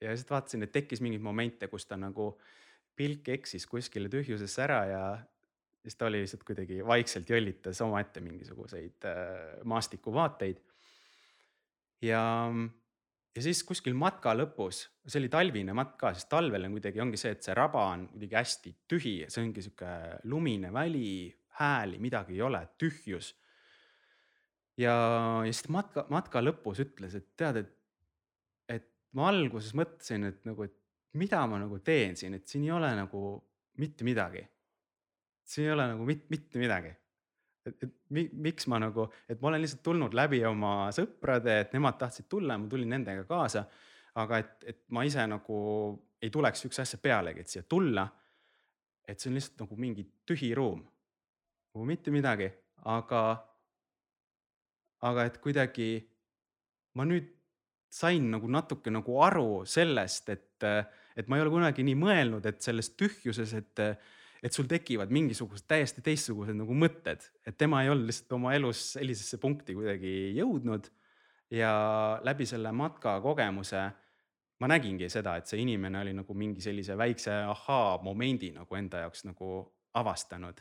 ja 0.00 0.16
siis 0.16 0.28
vaatasin, 0.30 0.66
et 0.66 0.72
tekkis 0.72 1.00
mingeid 1.00 1.22
momente, 1.22 1.68
kus 1.72 1.86
ta 1.86 1.96
nagu 1.96 2.34
pilk 2.96 3.28
eksis 3.28 3.66
kuskile 3.68 4.10
tühjusesse 4.12 4.62
ära 4.64 4.80
ja 4.90 5.02
siis 5.82 5.96
ta 5.96 6.08
oli 6.08 6.22
lihtsalt 6.24 6.42
kuidagi 6.46 6.80
vaikselt 6.86 7.30
jõllitas 7.30 7.80
omaette 7.84 8.20
mingisuguseid 8.24 9.06
äh, 9.06 9.62
maastikuvaateid. 9.64 10.58
ja, 12.02 12.22
ja 13.36 13.44
siis 13.44 13.62
kuskil 13.64 13.94
matka 13.94 14.34
lõpus, 14.34 14.82
see 15.06 15.22
oli 15.22 15.30
talvine 15.30 15.76
matk 15.78 15.94
ka, 16.00 16.12
sest 16.16 16.28
talvel 16.32 16.66
on 16.66 16.74
kuidagi 16.74 17.00
ongi 17.04 17.20
see, 17.20 17.36
et 17.36 17.46
see 17.46 17.54
raba 17.54 17.86
on 17.94 18.08
kuidagi 18.10 18.40
hästi 18.40 18.76
tühi 18.90 19.16
see 19.28 19.44
ongi 19.44 19.62
sihuke 19.62 19.92
lumine 20.26 20.72
väli, 20.74 21.30
hääli, 21.60 22.02
midagi 22.02 22.36
ei 22.36 22.42
ole, 22.44 22.66
tühjus. 22.80 23.32
Ja, 24.80 24.96
ja 25.44 25.52
siis 25.52 25.70
matka, 25.72 26.06
matka 26.12 26.42
lõpus 26.42 26.82
ütles, 26.84 27.14
et 27.18 27.28
tead, 27.38 27.62
et, 27.62 27.72
et 28.78 28.90
ma 29.16 29.30
alguses 29.32 29.74
mõtlesin, 29.78 30.28
et 30.32 30.42
nagu, 30.48 30.66
et 30.66 30.76
mida 31.16 31.40
ma 31.48 31.60
nagu 31.62 31.78
teen 31.84 32.16
siin, 32.18 32.36
et 32.36 32.46
siin 32.48 32.66
ei 32.66 32.74
ole 32.76 32.92
nagu 32.98 33.22
mitte 33.80 34.04
midagi 34.08 34.44
siin 35.46 35.66
ei 35.66 35.72
ole 35.72 35.86
nagu 35.92 36.04
mit, 36.04 36.24
mitte 36.30 36.58
midagi. 36.58 36.92
et, 37.66 37.82
et 37.82 37.94
mi, 38.14 38.28
miks 38.46 38.68
ma 38.70 38.78
nagu, 38.78 39.08
et 39.28 39.40
ma 39.42 39.50
olen 39.50 39.62
lihtsalt 39.62 39.82
tulnud 39.86 40.14
läbi 40.14 40.38
oma 40.46 40.88
sõprade, 40.94 41.60
et 41.64 41.72
nemad 41.74 41.96
tahtsid 41.98 42.28
tulla 42.30 42.54
ja 42.54 42.62
ma 42.62 42.68
tulin 42.70 42.92
nendega 42.94 43.24
kaasa. 43.26 43.64
aga 44.16 44.38
et, 44.40 44.64
et 44.64 44.78
ma 44.96 45.02
ise 45.04 45.26
nagu 45.28 45.56
ei 46.22 46.30
tuleks 46.32 46.62
sihukese 46.62 46.82
asja 46.82 46.98
pealegi, 47.02 47.40
et 47.40 47.52
siia 47.52 47.62
tulla. 47.68 48.06
et 49.06 49.20
see 49.20 49.30
on 49.30 49.36
lihtsalt 49.38 49.60
nagu 49.62 49.76
mingi 49.78 50.06
tühi 50.26 50.54
ruum, 50.54 50.80
nagu 51.74 51.84
mitte 51.86 52.10
midagi, 52.10 52.48
aga, 52.90 53.20
aga 55.04 55.26
et 55.28 55.40
kuidagi 55.42 55.90
ma 56.96 57.04
nüüd 57.04 57.32
sain 57.92 58.30
nagu 58.32 58.48
natuke 58.50 58.90
nagu 58.92 59.20
aru 59.22 59.64
sellest, 59.68 60.28
et, 60.32 60.66
et 61.16 61.28
ma 61.28 61.38
ei 61.38 61.44
ole 61.44 61.52
kunagi 61.52 61.84
nii 61.86 61.98
mõelnud, 62.00 62.46
et 62.48 62.62
selles 62.64 62.92
tühjuses, 62.96 63.56
et 63.56 63.84
et 64.44 64.52
sul 64.52 64.68
tekivad 64.68 65.10
mingisugused 65.10 65.64
täiesti 65.66 66.02
teistsugused 66.04 66.54
nagu 66.54 66.74
mõtted, 66.76 67.22
et 67.48 67.56
tema 67.58 67.80
ei 67.82 67.90
olnud 67.90 68.06
lihtsalt 68.06 68.34
oma 68.36 68.52
elus 68.54 68.82
sellisesse 68.94 69.40
punkti 69.42 69.74
kuidagi 69.74 70.12
jõudnud. 70.36 70.90
ja 71.50 71.70
läbi 72.26 72.46
selle 72.46 72.72
matka 72.74 73.20
kogemuse 73.22 73.82
ma 74.58 74.66
nägingi 74.66 75.06
seda, 75.12 75.36
et 75.38 75.46
see 75.46 75.60
inimene 75.62 76.00
oli 76.00 76.12
nagu 76.16 76.34
mingi 76.34 76.60
sellise 76.60 76.96
väikse 76.98 77.30
ahaa 77.52 77.98
momendi 78.02 78.50
nagu 78.54 78.74
enda 78.74 79.04
jaoks 79.04 79.24
nagu 79.28 79.60
avastanud. 79.94 80.60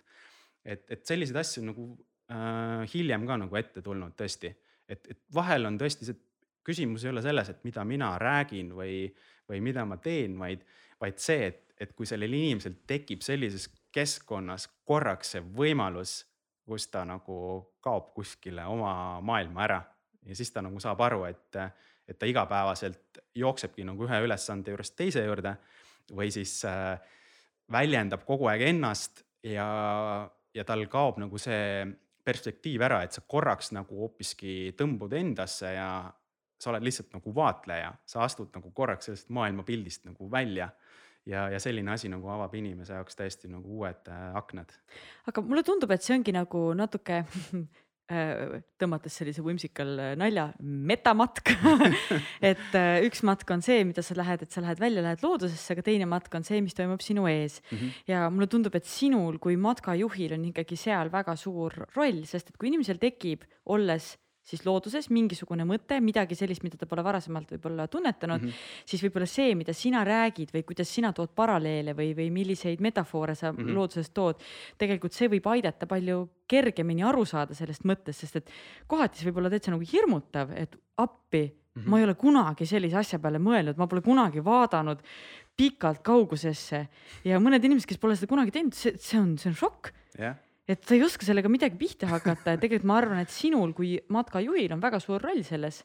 et, 0.65 0.85
et 0.89 1.05
selliseid 1.05 1.37
asju 1.37 1.65
nagu 1.65 1.87
äh, 2.31 2.85
hiljem 2.93 3.27
ka 3.27 3.39
nagu 3.41 3.59
ette 3.59 3.83
tulnud 3.85 4.15
tõesti, 4.17 4.53
et, 4.89 5.11
et 5.11 5.21
vahel 5.33 5.69
on 5.69 5.77
tõesti 5.81 6.07
see 6.07 6.21
küsimus 6.65 7.05
ei 7.05 7.11
ole 7.11 7.21
selles, 7.21 7.51
et 7.51 7.61
mida 7.67 7.83
mina 7.85 8.15
räägin 8.21 8.71
või, 8.73 9.05
või 9.49 9.61
mida 9.61 9.83
ma 9.85 9.99
teen, 10.01 10.37
vaid, 10.39 10.63
vaid 11.01 11.21
see, 11.21 11.51
et 11.51 11.65
et 11.81 11.91
kui 11.95 12.07
sellel 12.07 12.33
inimesel 12.33 12.77
tekib 12.87 13.23
sellises 13.25 13.67
keskkonnas 13.95 14.67
korraks 14.87 15.35
see 15.35 15.43
võimalus, 15.55 16.21
kus 16.65 16.87
ta 16.91 17.03
nagu 17.07 17.37
kaob 17.83 18.13
kuskile 18.15 18.65
oma 18.69 19.21
maailma 19.25 19.65
ära. 19.67 19.81
Ja 20.25 20.35
siis 20.35 20.51
ta 20.51 20.63
nagu 20.65 20.79
saab 20.81 21.03
aru, 21.05 21.25
et, 21.29 21.59
et 22.07 22.17
ta 22.17 22.29
igapäevaselt 22.29 23.19
jooksebki 23.37 23.85
nagu 23.85 24.07
ühe 24.07 24.21
ülesande 24.25 24.73
juurest 24.73 24.95
teise 24.97 25.25
juurde 25.25 25.53
või 26.15 26.31
siis 26.33 26.57
äh, 26.69 26.95
väljendab 27.71 28.25
kogu 28.25 28.49
aeg 28.49 28.65
ennast 28.69 29.23
ja, 29.45 29.67
ja 30.55 30.65
tal 30.65 30.85
kaob 30.89 31.19
nagu 31.21 31.37
see 31.41 31.85
perspektiiv 32.25 32.83
ära, 32.87 33.03
et 33.05 33.15
sa 33.15 33.21
korraks 33.21 33.71
nagu 33.75 34.01
hoopiski 34.01 34.73
tõmbud 34.77 35.13
endasse 35.17 35.75
ja 35.75 35.89
sa 36.59 36.71
oled 36.71 36.85
lihtsalt 36.87 37.13
nagu 37.13 37.33
vaatleja, 37.35 37.91
sa 38.07 38.23
astud 38.25 38.49
nagu 38.55 38.71
korraks 38.73 39.09
sellest 39.09 39.31
maailmapildist 39.35 40.05
nagu 40.07 40.29
välja 40.31 40.69
ja, 41.25 41.47
ja 41.49 41.59
selline 41.61 41.91
asi 41.93 42.09
nagu 42.09 42.29
avab 42.31 42.53
inimese 42.57 42.97
jaoks 42.97 43.17
täiesti 43.19 43.49
nagu 43.51 43.79
uued 43.79 44.09
äh, 44.11 44.25
aknad. 44.37 44.73
aga 45.27 45.43
mulle 45.45 45.63
tundub, 45.67 45.91
et 45.91 46.05
see 46.05 46.15
ongi 46.17 46.33
nagu 46.35 46.67
natuke 46.77 47.23
tõmmates 48.05 49.15
sellise 49.17 49.41
whimsical 49.41 49.95
äh, 50.01 50.11
nalja, 50.19 50.49
metamatk 50.61 51.53
et 52.51 52.77
üks 53.05 53.23
matk 53.25 53.49
on 53.55 53.63
see, 53.65 53.81
mida 53.87 54.03
sa 54.05 54.17
lähed, 54.17 54.45
et 54.45 54.53
sa 54.53 54.61
lähed 54.61 54.81
välja, 54.81 55.03
lähed 55.05 55.23
loodusesse, 55.25 55.73
aga 55.73 55.85
teine 55.85 56.09
matk 56.09 56.33
on 56.37 56.45
see, 56.45 56.61
mis 56.65 56.77
toimub 56.77 57.01
sinu 57.01 57.25
ees 57.31 57.61
mm. 57.63 57.77
-hmm. 57.77 58.03
ja 58.11 58.27
mulle 58.29 58.49
tundub, 58.51 58.75
et 58.77 58.85
sinul 58.85 59.39
kui 59.41 59.57
matkajuhil 59.57 60.37
on 60.37 60.45
ikkagi 60.51 60.77
seal 60.77 61.09
väga 61.13 61.35
suur 61.35 61.73
roll, 61.95 62.21
sest 62.29 62.53
et 62.53 62.57
kui 62.57 62.69
inimesel 62.69 63.01
tekib, 63.01 63.47
olles 63.65 64.13
siis 64.45 64.61
looduses 64.65 65.09
mingisugune 65.13 65.65
mõte, 65.67 65.97
midagi 66.03 66.37
sellist, 66.37 66.63
mida 66.65 66.77
ta 66.77 66.87
pole 66.89 67.03
varasemalt 67.05 67.49
võib-olla 67.55 67.87
tunnetanud 67.91 68.43
mm, 68.43 68.51
-hmm. 68.51 68.85
siis 68.91 69.03
võib-olla 69.05 69.27
see, 69.29 69.55
mida 69.57 69.73
sina 69.73 70.03
räägid 70.05 70.53
või 70.53 70.63
kuidas 70.67 70.91
sina 70.93 71.11
tood 71.13 71.33
paralleele 71.35 71.95
või, 71.97 72.11
või 72.17 72.29
milliseid 72.33 72.81
metafoore 72.81 73.35
sa 73.35 73.51
mm 73.51 73.57
-hmm. 73.57 73.75
loodusest 73.75 74.13
tood, 74.13 74.41
tegelikult 74.77 75.13
see 75.13 75.29
võib 75.33 75.49
aidata 75.49 75.89
palju 75.89 76.29
kergemini 76.47 77.03
aru 77.03 77.25
saada 77.25 77.57
sellest 77.57 77.85
mõttest, 77.85 78.21
sest 78.21 78.35
et 78.35 78.51
kohati 78.87 79.19
see 79.19 79.31
võib 79.31 79.41
olla 79.41 79.49
täitsa 79.49 79.73
nagu 79.73 79.83
hirmutav, 79.93 80.51
et 80.55 80.77
appi 80.97 81.43
mm, 81.49 81.81
-hmm. 81.81 81.89
ma 81.89 81.99
ei 81.99 82.03
ole 82.03 82.13
kunagi 82.13 82.65
sellise 82.65 82.97
asja 82.97 83.19
peale 83.19 83.39
mõelnud, 83.39 83.77
ma 83.77 83.87
pole 83.87 84.01
kunagi 84.01 84.43
vaadanud 84.43 85.01
pikalt 85.57 86.03
kaugusesse 86.03 86.87
ja 87.23 87.39
mõned 87.39 87.63
inimesed, 87.63 87.87
kes 87.87 87.97
pole 87.97 88.15
seda 88.15 88.27
kunagi 88.27 88.51
teinud, 88.51 88.73
see, 88.73 88.93
see 88.97 89.19
on, 89.19 89.37
see 89.37 89.49
on 89.49 89.55
šokk 89.55 89.93
yeah 90.19 90.35
et 90.65 90.81
sa 90.81 90.95
ei 90.95 91.03
oska 91.05 91.25
sellega 91.27 91.49
midagi 91.51 91.77
pihta 91.77 92.09
hakata 92.09 92.55
ja 92.55 92.61
tegelikult 92.61 92.89
ma 92.89 92.97
arvan, 93.01 93.21
et 93.21 93.33
sinul 93.33 93.73
kui 93.77 93.95
matkajuhil 94.13 94.73
on 94.73 94.81
väga 94.81 94.99
suur 95.03 95.21
roll 95.21 95.43
selles, 95.45 95.83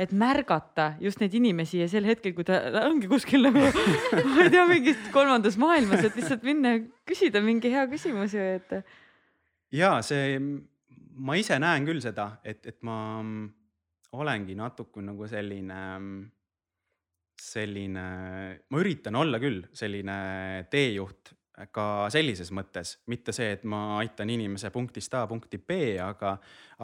et 0.00 0.12
märgata 0.16 0.92
just 1.00 1.20
neid 1.20 1.34
inimesi 1.36 1.80
ja 1.80 1.88
sel 1.88 2.06
hetkel, 2.08 2.34
kui 2.36 2.46
ta 2.48 2.60
ongi 2.84 3.08
kuskil 3.10 3.44
nagu 3.48 3.62
ma 3.62 4.44
ei 4.44 4.52
tea, 4.52 4.66
mingis 4.68 5.00
kolmandas 5.14 5.56
maailmas, 5.60 6.04
et 6.08 6.18
lihtsalt 6.18 6.44
minna 6.48 6.76
ja 6.76 6.84
küsida 7.08 7.42
mingi 7.44 7.72
hea 7.72 7.86
küsimus 7.90 8.36
ju, 8.36 8.44
et. 8.58 8.76
ja 9.72 9.94
see, 10.04 10.36
ma 11.16 11.36
ise 11.40 11.58
näen 11.62 11.88
küll 11.88 12.04
seda, 12.04 12.34
et, 12.44 12.64
et 12.68 12.80
ma 12.84 12.98
olengi 14.12 14.56
natuke 14.56 15.00
nagu 15.04 15.28
selline, 15.28 15.82
selline, 17.40 18.08
ma 18.68 18.82
üritan 18.82 19.16
olla 19.16 19.40
küll 19.40 19.64
selline 19.76 20.16
teejuht 20.72 21.32
ka 21.72 22.08
sellises 22.12 22.50
mõttes, 22.54 22.96
mitte 23.12 23.34
see, 23.36 23.52
et 23.56 23.64
ma 23.68 23.98
aitan 24.00 24.30
inimese 24.32 24.70
punktist 24.74 25.14
A 25.14 25.26
punkti 25.30 25.58
B, 25.58 25.96
aga, 26.02 26.36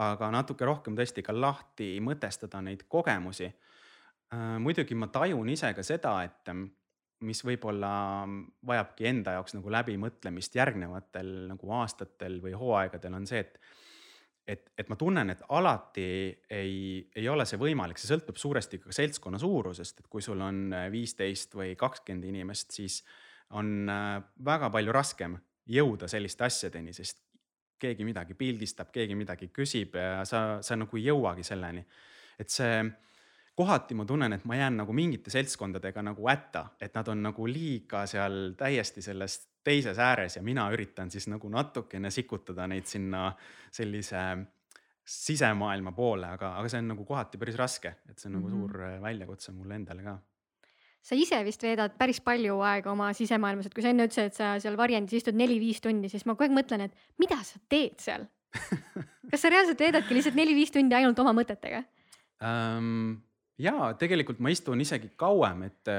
aga 0.05 0.31
natuke 0.31 0.67
rohkem 0.67 0.97
tõesti 0.97 1.23
ka 1.25 1.35
lahti 1.35 1.95
mõtestada 2.03 2.61
neid 2.65 2.85
kogemusi. 2.87 3.49
Äh, 3.49 4.55
muidugi 4.61 4.95
ma 4.95 5.09
tajun 5.11 5.49
ise 5.49 5.73
ka 5.75 5.83
seda, 5.85 6.19
et 6.23 6.53
mis 7.27 7.43
võib-olla 7.43 7.91
vajabki 8.65 9.09
enda 9.09 9.35
jaoks 9.35 9.57
nagu 9.57 9.71
läbimõtlemist 9.73 10.55
järgnevatel 10.55 11.49
nagu 11.49 11.75
aastatel 11.81 12.39
või 12.43 12.55
hooaegadel 12.55 13.19
on 13.19 13.27
see, 13.27 13.43
et 13.43 13.61
et, 14.49 14.71
et 14.81 14.87
ma 14.89 14.95
tunnen, 14.97 15.29
et 15.29 15.41
alati 15.53 16.03
ei, 16.49 16.75
ei 17.15 17.27
ole 17.29 17.45
see 17.45 17.59
võimalik, 17.61 17.99
see 18.01 18.09
sõltub 18.09 18.39
suuresti 18.41 18.79
ka 18.81 18.93
seltskonna 18.95 19.37
suurusest, 19.41 20.01
et 20.01 20.07
kui 20.09 20.23
sul 20.25 20.41
on 20.41 20.73
viisteist 20.89 21.53
või 21.53 21.75
kakskümmend 21.77 22.25
inimest, 22.31 22.73
siis 22.73 23.03
on 23.49 23.89
äh, 23.89 24.21
väga 24.45 24.69
palju 24.69 24.93
raskem 24.93 25.37
jõuda 25.69 26.07
selliste 26.09 26.45
asjadeni, 26.45 26.93
sest 26.93 27.21
keegi 27.79 28.05
midagi 28.05 28.35
pildistab, 28.35 28.89
keegi 28.91 29.15
midagi 29.15 29.49
küsib 29.55 29.95
ja 29.95 30.23
sa, 30.27 30.59
sa 30.65 30.75
nagu 30.75 30.97
ei 30.97 31.05
jõuagi 31.07 31.45
selleni. 31.47 31.85
et 32.39 32.49
see 32.49 32.83
kohati 33.59 33.95
ma 33.95 34.05
tunnen, 34.07 34.33
et 34.33 34.45
ma 34.47 34.55
jään 34.55 34.77
nagu 34.79 34.93
mingite 34.95 35.31
seltskondadega 35.33 36.03
nagu 36.05 36.27
hätta, 36.29 36.65
et 36.79 36.93
nad 36.95 37.07
on 37.11 37.23
nagu 37.27 37.47
liiga 37.47 38.05
seal 38.07 38.53
täiesti 38.59 39.03
selles 39.03 39.39
teises 39.63 39.99
ääres 39.99 40.37
ja 40.37 40.43
mina 40.43 40.69
üritan 40.71 41.11
siis 41.11 41.27
nagu 41.27 41.49
natukene 41.51 42.11
sikutada 42.11 42.67
neid 42.71 42.87
sinna 42.87 43.33
sellise 43.71 44.21
sisemaailma 45.09 45.91
poole, 45.97 46.29
aga, 46.37 46.53
aga 46.59 46.71
see 46.71 46.79
on 46.83 46.91
nagu 46.93 47.05
kohati 47.05 47.39
päris 47.41 47.57
raske, 47.59 47.95
et 48.09 48.19
see 48.19 48.29
on 48.29 48.37
mm 48.37 48.43
-hmm. 48.43 48.49
nagu 48.49 48.55
mhm. 48.55 48.71
suur 48.71 48.83
äh, 48.83 49.01
väljakutse 49.01 49.51
mulle 49.51 49.75
endale 49.75 50.03
ka 50.03 50.17
sa 51.01 51.17
ise 51.17 51.39
vist 51.47 51.63
veedad 51.63 51.95
päris 51.99 52.19
palju 52.23 52.59
aega 52.65 52.91
oma 52.91 53.11
sisemaailmas, 53.17 53.69
et 53.69 53.75
kui 53.75 53.85
sa 53.85 53.93
enne 53.93 54.07
ütlesid, 54.09 54.31
et 54.31 54.39
sa 54.39 54.51
seal 54.61 54.77
varjendis 54.79 55.21
istud 55.21 55.37
neli-viis 55.39 55.79
tundi, 55.83 56.11
siis 56.11 56.25
ma 56.27 56.35
kogu 56.35 56.49
aeg 56.49 56.57
mõtlen, 56.57 56.87
et 56.87 57.07
mida 57.21 57.39
sa 57.45 57.61
teed 57.71 57.97
seal 58.03 58.27
kas 59.29 59.43
sa 59.43 59.51
reaalselt 59.53 59.79
veedadki 59.79 60.17
lihtsalt 60.17 60.37
neli-viis 60.37 60.73
tundi 60.73 60.97
ainult 60.97 61.19
oma 61.21 61.35
mõtetega 61.37 61.83
um,? 62.41 63.17
ja 63.59 63.91
tegelikult 63.99 64.39
ma 64.39 64.51
istun 64.53 64.79
isegi 64.81 65.11
kauem, 65.19 65.65
et, 65.67 65.89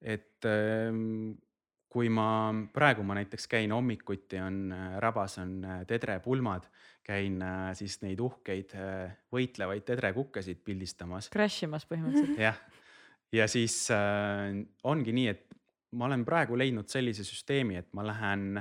et 0.00 0.46
ehm, 0.46 1.32
kui 1.92 2.08
ma 2.08 2.26
praegu 2.72 3.04
ma 3.04 3.16
näiteks 3.18 3.48
käin 3.50 3.74
hommikuti 3.74 4.38
on 4.40 4.70
rabas 5.02 5.36
on 5.42 5.58
tedrepulmad, 5.88 6.68
käin 7.04 7.42
siis 7.76 7.98
neid 8.04 8.22
uhkeid 8.22 8.72
võitlevaid 9.34 9.84
tedrekukkesid 9.90 10.62
pildistamas. 10.64 11.28
Crash 11.34 11.66
imas 11.66 11.84
põhimõtteliselt. 11.90 12.38
jah, 12.40 12.62
ja 13.32 13.48
siis 13.48 13.86
äh, 13.94 14.52
ongi 14.84 15.14
nii, 15.16 15.28
et 15.28 15.48
ma 15.98 16.08
olen 16.08 16.24
praegu 16.24 16.56
leidnud 16.58 16.88
sellise 16.88 17.24
süsteemi, 17.24 17.78
et 17.80 17.90
ma 17.96 18.04
lähen 18.06 18.60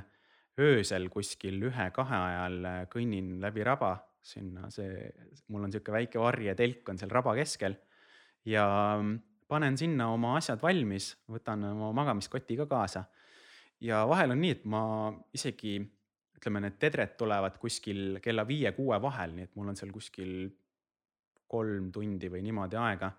öösel 0.62 1.08
kuskil 1.10 1.62
ühe-kahe 1.70 2.18
ajal 2.18 2.58
kõnnin 2.92 3.38
läbi 3.42 3.64
raba 3.66 3.96
sinna, 4.22 4.70
see, 4.70 5.10
mul 5.50 5.66
on 5.66 5.74
sihuke 5.74 5.94
väike 5.94 6.20
varjetelk 6.22 6.92
on 6.92 7.00
seal 7.02 7.12
raba 7.14 7.34
keskel 7.40 7.78
ja 8.46 8.66
panen 9.52 9.78
sinna 9.78 10.12
oma 10.14 10.36
asjad 10.40 10.62
valmis, 10.62 11.12
võtan 11.32 11.66
oma 11.72 11.92
magamiskoti 11.96 12.58
ka 12.62 12.68
kaasa. 12.70 13.04
ja 13.82 14.04
vahel 14.08 14.36
on 14.36 14.42
nii, 14.42 14.54
et 14.60 14.66
ma 14.70 14.84
isegi 15.34 15.80
ütleme, 16.38 16.62
need 16.64 16.78
tedred 16.82 17.18
tulevad 17.18 17.58
kuskil 17.62 18.20
kella 18.22 18.46
viie-kuue 18.48 18.98
vahel, 19.02 19.36
nii 19.36 19.50
et 19.50 19.56
mul 19.58 19.72
on 19.74 19.78
seal 19.78 19.92
kuskil 19.94 20.50
kolm 21.52 21.92
tundi 21.92 22.30
või 22.32 22.42
niimoodi 22.46 22.80
aega. 22.80 23.12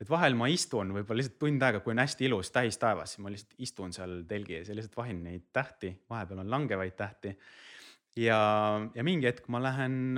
Et 0.00 0.10
vahel 0.10 0.36
ma 0.36 0.48
istun 0.52 0.92
võib-olla 0.92 1.22
lihtsalt 1.22 1.38
tund 1.40 1.62
aega, 1.64 1.80
kui 1.84 1.94
on 1.94 2.02
hästi 2.02 2.28
ilus 2.28 2.52
täis 2.52 2.76
taevas, 2.80 3.14
siis 3.14 3.24
ma 3.24 3.32
lihtsalt 3.32 3.64
istun 3.64 3.94
seal 3.96 4.18
telgi 4.28 4.58
ees 4.58 4.70
ja 4.70 4.76
lihtsalt 4.76 4.98
vahin 4.98 5.22
neid 5.24 5.48
tähti, 5.56 5.94
vahepeal 6.10 6.44
on 6.44 6.52
langevaid 6.52 6.96
tähti. 6.98 7.36
ja, 8.20 8.38
ja 8.94 9.04
mingi 9.06 9.30
hetk 9.30 9.48
ma 9.52 9.62
lähen 9.62 10.16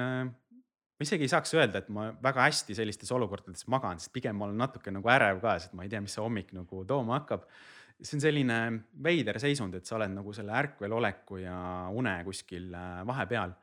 ma 0.99 1.07
isegi 1.07 1.29
ei 1.29 1.31
saaks 1.31 1.55
öelda, 1.55 1.79
et 1.79 1.91
ma 1.95 2.09
väga 2.23 2.49
hästi 2.49 2.75
sellistes 2.75 3.11
olukordades 3.15 3.69
magan, 3.71 4.01
sest 4.03 4.11
pigem 4.15 4.35
ma 4.39 4.49
olen 4.49 4.59
natuke 4.59 4.91
nagu 4.91 5.11
ärev 5.15 5.39
ka, 5.45 5.55
sest 5.63 5.77
ma 5.79 5.87
ei 5.87 5.93
tea, 5.93 6.03
mis 6.03 6.17
see 6.17 6.25
hommik 6.25 6.51
nagu 6.57 6.83
tooma 6.89 7.21
hakkab. 7.21 7.47
see 8.03 8.17
on 8.19 8.23
selline 8.23 8.59
veider 9.03 9.39
seisund, 9.43 9.75
et 9.75 9.87
sa 9.87 9.97
oled 9.97 10.11
nagu 10.15 10.33
selle 10.35 10.55
ärkveloleku 10.55 11.41
ja 11.43 11.59
une 11.95 12.17
kuskil 12.27 12.75
äh, 12.75 13.07
vahepeal. 13.07 13.55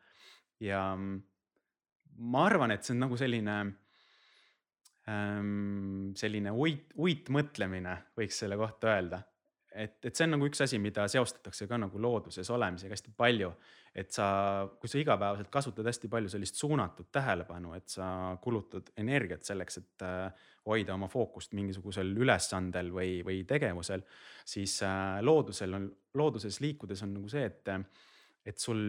ja 0.63 0.82
ma 0.95 2.45
arvan, 2.45 2.72
et 2.72 2.84
see 2.84 2.95
on 2.95 3.03
nagu 3.03 3.20
selline 3.20 3.57
selline 5.06 6.51
uit, 6.58 6.93
uitmõtlemine, 6.97 7.95
võiks 8.18 8.39
selle 8.41 8.58
kohta 8.58 8.95
öelda. 8.95 9.22
Et, 9.76 9.97
et 10.08 10.16
see 10.16 10.24
on 10.24 10.38
nagu 10.38 10.47
üks 10.47 10.62
asi, 10.64 10.78
mida 10.80 11.03
seostatakse 11.12 11.68
ka 11.68 11.78
nagu 11.78 11.99
looduses 11.99 12.47
olemisega 12.56 12.95
hästi 12.95 13.12
palju. 13.18 13.49
Et 13.95 14.12
sa, 14.12 14.28
kui 14.80 14.91
sa 14.91 14.99
igapäevaselt 14.99 15.49
kasutad 15.51 15.88
hästi 15.88 16.10
palju 16.12 16.32
sellist 16.32 16.60
suunatud 16.60 17.10
tähelepanu, 17.16 17.74
et 17.76 17.91
sa 17.91 18.08
kulutad 18.43 18.89
energiat 18.99 19.43
selleks, 19.47 19.80
et 19.82 20.06
äh, 20.08 20.47
hoida 20.68 20.95
oma 20.95 21.10
fookust 21.12 21.53
mingisugusel 21.56 22.16
ülesandel 22.24 22.91
või, 22.95 23.20
või 23.28 23.43
tegevusel, 23.47 24.03
siis 24.47 24.78
äh, 24.88 25.20
loodusel 25.24 25.78
on, 25.78 25.89
looduses 26.16 26.60
liikudes 26.64 27.03
on 27.06 27.14
nagu 27.20 27.32
see, 27.32 27.45
et, 27.51 27.72
et 28.47 28.60
sul 28.60 28.82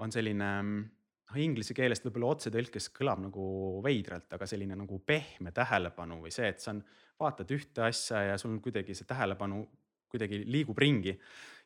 on 0.00 0.12
selline 0.12 0.50
noh, 1.30 1.40
inglise 1.42 1.74
keelest 1.76 2.06
võib-olla 2.06 2.34
otsetõlkes 2.36 2.90
kõlab 2.96 3.24
nagu 3.24 3.46
veidralt, 3.84 4.28
aga 4.36 4.48
selline 4.48 4.78
nagu 4.78 5.00
pehme 5.06 5.52
tähelepanu 5.54 6.20
või 6.22 6.34
see, 6.34 6.48
et 6.52 6.62
sa 6.62 6.72
on, 6.74 6.84
vaatad 7.16 7.50
ühte 7.56 7.86
asja 7.86 8.22
ja 8.30 8.38
sul 8.40 8.58
kuidagi 8.60 8.94
see 8.94 9.08
tähelepanu 9.08 9.62
kuidagi 10.12 10.42
liigub 10.46 10.78
ringi. 10.78 11.16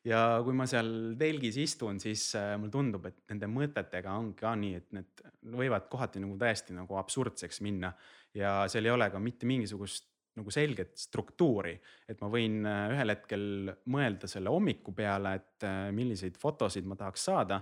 Ja 0.06 0.40
kui 0.44 0.54
ma 0.56 0.64
seal 0.70 0.88
telgis 1.20 1.58
istun, 1.60 1.98
siis 2.00 2.30
äh, 2.38 2.54
mulle 2.56 2.72
tundub, 2.72 3.04
et 3.10 3.18
nende 3.28 3.50
mõtetega 3.52 4.14
on 4.16 4.30
ka 4.38 4.54
nii, 4.56 4.78
et 4.78 4.94
need 4.96 5.24
võivad 5.60 5.90
kohati 5.92 6.22
nagu 6.22 6.38
täiesti 6.40 6.72
nagu 6.76 6.96
absurdseks 6.96 7.60
minna. 7.66 7.92
Ja 8.36 8.62
seal 8.70 8.88
ei 8.88 8.94
ole 8.94 9.10
ka 9.12 9.20
mitte 9.20 9.48
mingisugust 9.50 10.06
nagu 10.38 10.52
selget 10.54 10.94
struktuuri, 10.96 11.74
et 12.08 12.20
ma 12.22 12.30
võin 12.32 12.62
äh, 12.64 12.86
ühel 12.94 13.12
hetkel 13.12 13.44
mõelda 13.92 14.30
selle 14.30 14.52
hommiku 14.54 14.94
peale, 14.96 15.34
et 15.36 15.68
äh, 15.68 15.90
milliseid 15.92 16.38
fotosid 16.40 16.88
ma 16.88 16.96
tahaks 16.96 17.28
saada 17.28 17.60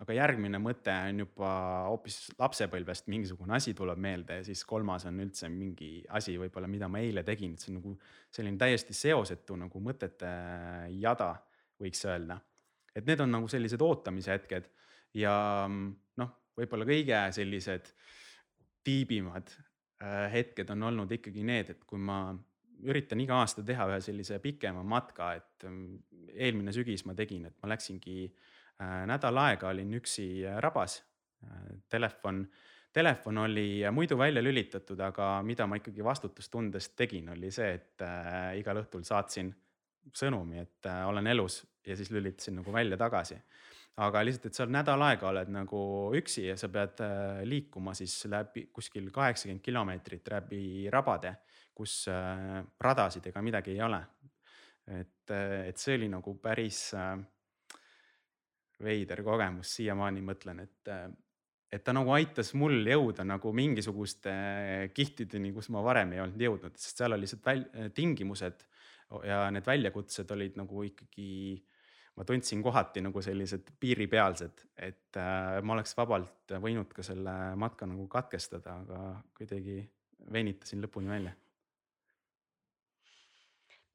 aga 0.00 0.16
järgmine 0.16 0.58
mõte 0.62 0.92
on 1.10 1.22
juba 1.24 1.50
hoopis 1.90 2.30
lapsepõlvest, 2.40 3.08
mingisugune 3.12 3.54
asi 3.58 3.74
tuleb 3.76 4.00
meelde 4.00 4.38
ja 4.38 4.44
siis 4.46 4.62
kolmas 4.68 5.04
on 5.08 5.20
üldse 5.20 5.50
mingi 5.52 6.00
asi 6.16 6.38
võib-olla, 6.40 6.70
mida 6.72 6.88
ma 6.88 7.02
eile 7.04 7.24
tegin, 7.26 7.54
et 7.54 7.60
see 7.64 7.72
on 7.74 7.80
nagu 7.80 7.94
selline 8.32 8.60
täiesti 8.60 8.96
seosetu 8.96 9.58
nagu 9.60 9.82
mõtete 9.84 10.30
jada 10.96 11.34
võiks 11.80 12.04
öelda. 12.08 12.38
et 12.96 13.06
need 13.06 13.20
on 13.20 13.30
nagu 13.30 13.48
sellised 13.48 13.82
ootamise 13.84 14.32
hetked 14.32 14.70
ja 15.20 15.34
noh, 15.68 16.30
võib-olla 16.56 16.86
kõige 16.88 17.20
sellised 17.36 17.92
tiibimad 18.84 19.52
äh, 19.52 20.30
hetked 20.32 20.72
on 20.72 20.88
olnud 20.88 21.12
ikkagi 21.12 21.44
need, 21.44 21.74
et 21.76 21.84
kui 21.84 22.00
ma 22.00 22.32
üritan 22.88 23.20
iga 23.20 23.42
aasta 23.42 23.62
teha 23.62 23.84
ühe 23.90 24.00
sellise 24.00 24.38
pikema 24.40 24.80
matka, 24.82 25.34
et 25.36 25.68
mm, 25.68 26.32
eelmine 26.32 26.72
sügis 26.72 27.04
ma 27.04 27.12
tegin, 27.14 27.44
et 27.50 27.56
ma 27.60 27.68
läksingi 27.74 28.24
äh, 28.24 28.49
nädal 29.06 29.38
aega 29.42 29.68
olin 29.68 29.94
üksi 30.00 30.44
rabas. 30.60 31.00
Äh, 31.44 31.64
telefon, 31.88 32.44
telefon 32.92 33.38
oli 33.46 33.82
muidu 33.92 34.18
välja 34.18 34.42
lülitatud, 34.42 35.00
aga 35.00 35.40
mida 35.42 35.66
ma 35.66 35.76
ikkagi 35.80 36.04
vastutustundest 36.04 36.96
tegin, 36.96 37.28
oli 37.34 37.50
see, 37.54 37.74
et 37.74 38.06
igal 38.58 38.82
õhtul 38.82 39.04
saatsin 39.06 39.52
sõnumi, 40.16 40.60
et 40.62 40.88
äh, 40.88 41.02
olen 41.08 41.26
elus 41.30 41.62
ja 41.86 41.96
siis 41.96 42.10
lülitasin 42.10 42.60
nagu 42.60 42.72
välja 42.72 42.96
tagasi. 43.00 43.38
aga 44.00 44.22
lihtsalt, 44.24 44.46
et 44.46 44.56
sa 44.56 44.64
nädal 44.66 45.02
aega 45.02 45.28
oled 45.28 45.50
nagu 45.52 45.80
üksi 46.16 46.46
ja 46.46 46.56
sa 46.56 46.68
pead 46.72 47.02
äh, 47.04 47.42
liikuma 47.44 47.94
siis 47.94 48.14
läbi 48.30 48.68
kuskil 48.72 49.10
kaheksakümmend 49.12 49.62
kilomeetrit 49.62 50.30
läbi 50.30 50.88
rabade, 50.90 51.34
kus 51.74 52.06
äh, 52.08 52.62
radasid 52.80 53.26
ega 53.26 53.42
midagi 53.42 53.74
ei 53.74 53.82
ole. 53.82 54.00
et, 54.90 55.30
et 55.30 55.78
see 55.78 55.94
oli 55.94 56.08
nagu 56.10 56.34
päris 56.42 56.90
veider 58.84 59.22
kogemus, 59.26 59.74
siiamaani 59.78 60.22
mõtlen, 60.24 60.64
et 60.66 60.94
et 61.70 61.84
ta 61.86 61.92
nagu 61.94 62.10
aitas 62.10 62.48
mul 62.58 62.80
jõuda 62.82 63.22
nagu 63.22 63.52
mingisuguste 63.54 64.32
kihtideni, 64.94 65.52
kus 65.54 65.68
ma 65.70 65.82
varem 65.86 66.16
ei 66.16 66.22
olnud 66.24 66.42
jõudnud, 66.42 66.74
sest 66.74 66.98
seal 66.98 67.14
oli 67.14 67.22
lihtsalt 67.22 67.44
väl-, 67.46 67.68
tingimused 67.94 68.64
ja 69.26 69.44
need 69.54 69.66
väljakutsed 69.66 70.32
olid 70.34 70.58
nagu 70.58 70.82
ikkagi, 70.86 71.60
ma 72.18 72.26
tundsin 72.26 72.62
kohati 72.62 73.04
nagu 73.06 73.22
sellised 73.22 73.70
piiripealsed, 73.82 74.64
et 74.82 75.20
äh, 75.20 75.60
ma 75.62 75.76
oleks 75.76 75.94
vabalt 75.98 76.56
võinud 76.62 76.90
ka 76.94 77.06
selle 77.06 77.36
matka 77.58 77.86
nagu 77.86 78.08
katkestada, 78.10 78.80
aga 78.82 79.04
kuidagi 79.38 79.78
venitasin 80.34 80.82
lõpuni 80.82 81.14
välja 81.14 81.36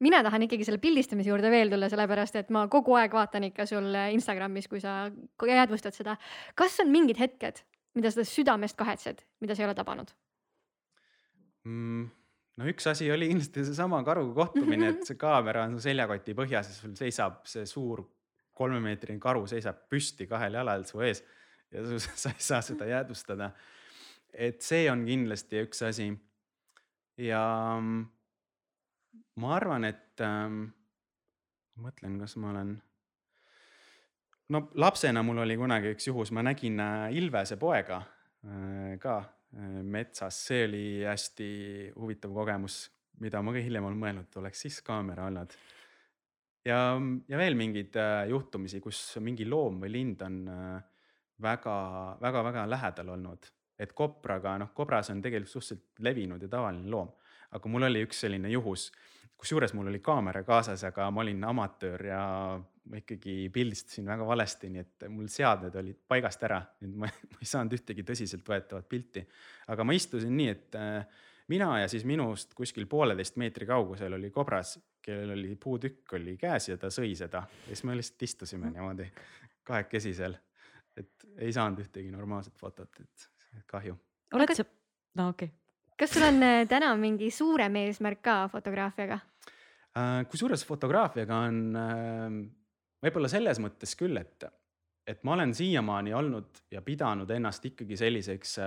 mina 0.04 0.22
tahan 0.22 0.44
ikkagi 0.46 0.66
selle 0.68 0.80
pildistamise 0.82 1.30
juurde 1.30 1.50
veel 1.50 1.72
tulla, 1.72 1.88
sellepärast 1.92 2.36
et 2.42 2.52
ma 2.54 2.66
kogu 2.72 2.96
aeg 2.98 3.14
vaatan 3.16 3.48
ikka 3.50 3.66
sul 3.68 3.88
Instagramis, 4.12 4.68
kui 4.68 4.80
sa 4.80 5.06
jäädvustad 5.40 5.96
seda. 5.96 6.16
kas 6.54 6.80
on 6.84 6.92
mingid 6.92 7.20
hetked, 7.20 7.62
mida 7.96 8.12
sa 8.12 8.24
südamest 8.26 8.76
kahetsed, 8.76 9.24
mida 9.40 9.56
sa 9.56 9.64
ei 9.64 9.70
ole 9.70 9.76
tabanud 9.78 10.12
mm,? 11.66 12.04
no 12.56 12.68
üks 12.70 12.88
asi 12.90 13.08
oli 13.12 13.30
kindlasti 13.30 13.64
seesama 13.68 14.02
karuga 14.06 14.34
kohtumine, 14.44 14.92
et 14.94 15.08
see 15.08 15.18
kaamera 15.20 15.66
on 15.66 15.76
su 15.76 15.86
seljakoti 15.88 16.36
põhjas 16.36 16.70
ja 16.70 16.76
sul 16.76 16.94
seisab 16.98 17.42
see 17.48 17.66
suur 17.68 18.04
kolmemeetrine 18.56 19.20
karu 19.20 19.44
seisab 19.50 19.84
püsti 19.92 20.28
kahel 20.30 20.56
jalal 20.60 20.86
su 20.88 21.02
ees 21.04 21.22
ja 21.72 21.84
su, 21.84 22.00
sa 22.22 22.32
ei 22.32 22.46
saa 22.50 22.62
seda 22.64 22.88
jäädvustada. 22.88 23.50
et 24.32 24.62
see 24.64 24.86
on 24.90 25.04
kindlasti 25.06 25.64
üks 25.66 25.82
asi. 25.88 26.10
ja 27.18 27.42
mm, 27.80 28.04
ma 29.42 29.54
arvan, 29.56 29.84
et 29.88 30.24
ähm, 30.24 30.66
mõtlen, 31.82 32.18
kas 32.20 32.36
ma 32.40 32.52
olen 32.54 32.76
no 34.52 34.62
lapsena 34.78 35.22
mul 35.26 35.42
oli 35.44 35.56
kunagi 35.58 35.92
üks 35.94 36.08
juhus, 36.08 36.32
ma 36.34 36.44
nägin 36.46 36.80
äh, 36.82 37.08
Ilvese 37.18 37.58
poega 37.60 38.00
äh, 38.00 38.96
ka 39.02 39.18
äh, 39.20 39.80
metsas, 39.82 40.38
see 40.48 40.66
oli 40.68 40.84
hästi 41.06 41.48
huvitav 41.96 42.34
kogemus, 42.36 42.84
mida 43.22 43.42
ma 43.42 43.54
ka 43.54 43.64
hiljem 43.64 43.88
olen 43.88 44.00
mõelnud, 44.00 44.38
oleks 44.40 44.66
siis 44.66 44.80
kaamera 44.86 45.26
olnud. 45.30 45.56
ja, 46.66 46.78
ja 47.28 47.40
veel 47.40 47.58
mingeid 47.58 47.98
äh, 48.00 48.22
juhtumisi, 48.30 48.80
kus 48.84 49.02
mingi 49.24 49.48
loom 49.48 49.82
või 49.84 49.92
lind 49.98 50.24
on 50.26 50.40
väga-väga-väga 51.42 52.64
lähedal 52.70 53.12
olnud, 53.12 53.50
et 53.76 53.92
kopraga, 53.92 54.56
noh, 54.62 54.72
kobras 54.72 55.10
on 55.12 55.20
tegelikult 55.20 55.52
suhteliselt 55.52 56.00
levinud 56.00 56.40
ja 56.40 56.48
tavaline 56.48 56.88
loom, 56.88 57.10
aga 57.52 57.68
mul 57.68 57.90
oli 57.90 58.06
üks 58.06 58.22
selline 58.24 58.48
juhus 58.48 58.88
kusjuures 59.36 59.74
mul 59.76 59.90
oli 59.90 60.00
kaamera 60.04 60.42
kaasas, 60.46 60.84
aga 60.88 61.10
ma 61.12 61.22
olin 61.22 61.44
amatöör 61.44 62.04
ja 62.08 62.22
ma 62.86 63.00
ikkagi 63.00 63.50
pildistasin 63.52 64.06
väga 64.06 64.26
valesti, 64.26 64.70
nii 64.72 64.82
et 64.82 65.06
mul 65.12 65.28
seadmed 65.32 65.74
olid 65.80 65.98
paigast 66.08 66.44
ära, 66.46 66.60
nii 66.80 66.90
et 66.90 66.98
ma, 67.02 67.10
ma 67.32 67.42
ei 67.42 67.50
saanud 67.50 67.76
ühtegi 67.76 68.04
tõsiseltvõetavat 68.06 68.88
pilti. 68.88 69.24
aga 69.72 69.86
ma 69.86 69.96
istusin 69.96 70.36
nii, 70.38 70.48
et 70.54 70.78
äh, 70.80 71.24
mina 71.52 71.72
ja 71.82 71.90
siis 71.92 72.06
minust 72.08 72.54
kuskil 72.54 72.86
pooleteist 72.90 73.36
meetri 73.42 73.68
kaugusel 73.68 74.16
oli 74.18 74.30
kobras, 74.34 74.76
kellel 75.02 75.36
oli 75.36 75.54
puutükk 75.62 76.16
oli 76.18 76.36
käes 76.40 76.70
ja 76.70 76.78
ta 76.80 76.90
sõi 76.90 77.12
seda 77.18 77.44
ja 77.46 77.68
siis 77.74 77.84
me 77.86 77.98
lihtsalt 77.98 78.26
istusime 78.26 78.72
niimoodi 78.72 79.10
kahekesi 79.66 80.14
seal. 80.14 80.38
et 80.96 81.28
ei 81.36 81.52
saanud 81.52 81.84
ühtegi 81.84 82.10
normaalset 82.10 82.56
fotot, 82.56 83.00
et 83.00 83.30
kahju. 83.66 83.98
oled 84.34 84.56
sa, 84.56 84.64
no 85.20 85.30
okei 85.34 85.50
okay 85.52 85.65
kas 85.98 86.12
sul 86.12 86.26
on 86.26 86.42
äh, 86.44 86.60
täna 86.68 86.92
mingi 87.00 87.30
suurem 87.32 87.80
eesmärk 87.80 88.22
ka 88.24 88.36
fotograafiaga? 88.52 89.18
Äh, 89.96 90.20
kusjuures 90.30 90.64
fotograafiaga 90.68 91.40
on 91.48 91.60
äh, 91.80 92.38
võib-olla 93.06 93.30
selles 93.32 93.60
mõttes 93.62 93.96
küll, 93.98 94.18
et, 94.20 94.46
et 95.08 95.24
ma 95.24 95.36
olen 95.36 95.54
siiamaani 95.56 96.14
olnud 96.16 96.64
ja 96.72 96.82
pidanud 96.84 97.30
ennast 97.30 97.64
ikkagi 97.68 97.98
selliseks 97.98 98.58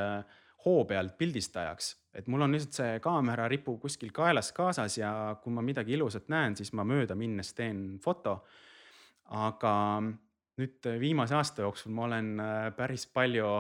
hoo 0.66 0.84
pealt 0.86 1.16
pildistajaks, 1.18 1.92
et 2.20 2.28
mul 2.28 2.44
on 2.44 2.56
lihtsalt 2.56 2.82
see 2.82 2.96
kaamera 3.04 3.46
ripub 3.52 3.78
kuskil 3.82 4.12
kaelas 4.16 4.52
kaasas 4.56 4.98
ja 4.98 5.12
kui 5.40 5.54
ma 5.56 5.64
midagi 5.64 5.96
ilusat 5.96 6.28
näen, 6.32 6.58
siis 6.60 6.74
ma 6.76 6.84
mööda 6.88 7.16
minnes 7.16 7.54
teen 7.56 8.00
foto. 8.04 8.42
aga 9.30 9.72
nüüd 10.60 10.88
viimase 11.00 11.36
aasta 11.38 11.62
jooksul 11.62 11.94
ma 11.96 12.08
olen 12.10 12.42
päris 12.76 13.06
palju 13.08 13.52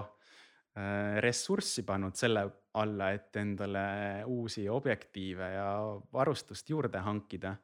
ressurssi 1.20 1.84
pannud 1.84 2.16
selle 2.16 2.44
alla, 2.80 3.12
et 3.12 3.36
endale 3.42 4.24
uusi 4.30 4.68
objektiive 4.70 5.52
ja 5.54 5.70
varustust 6.14 6.70
juurde 6.70 7.02
hankida. 7.04 7.56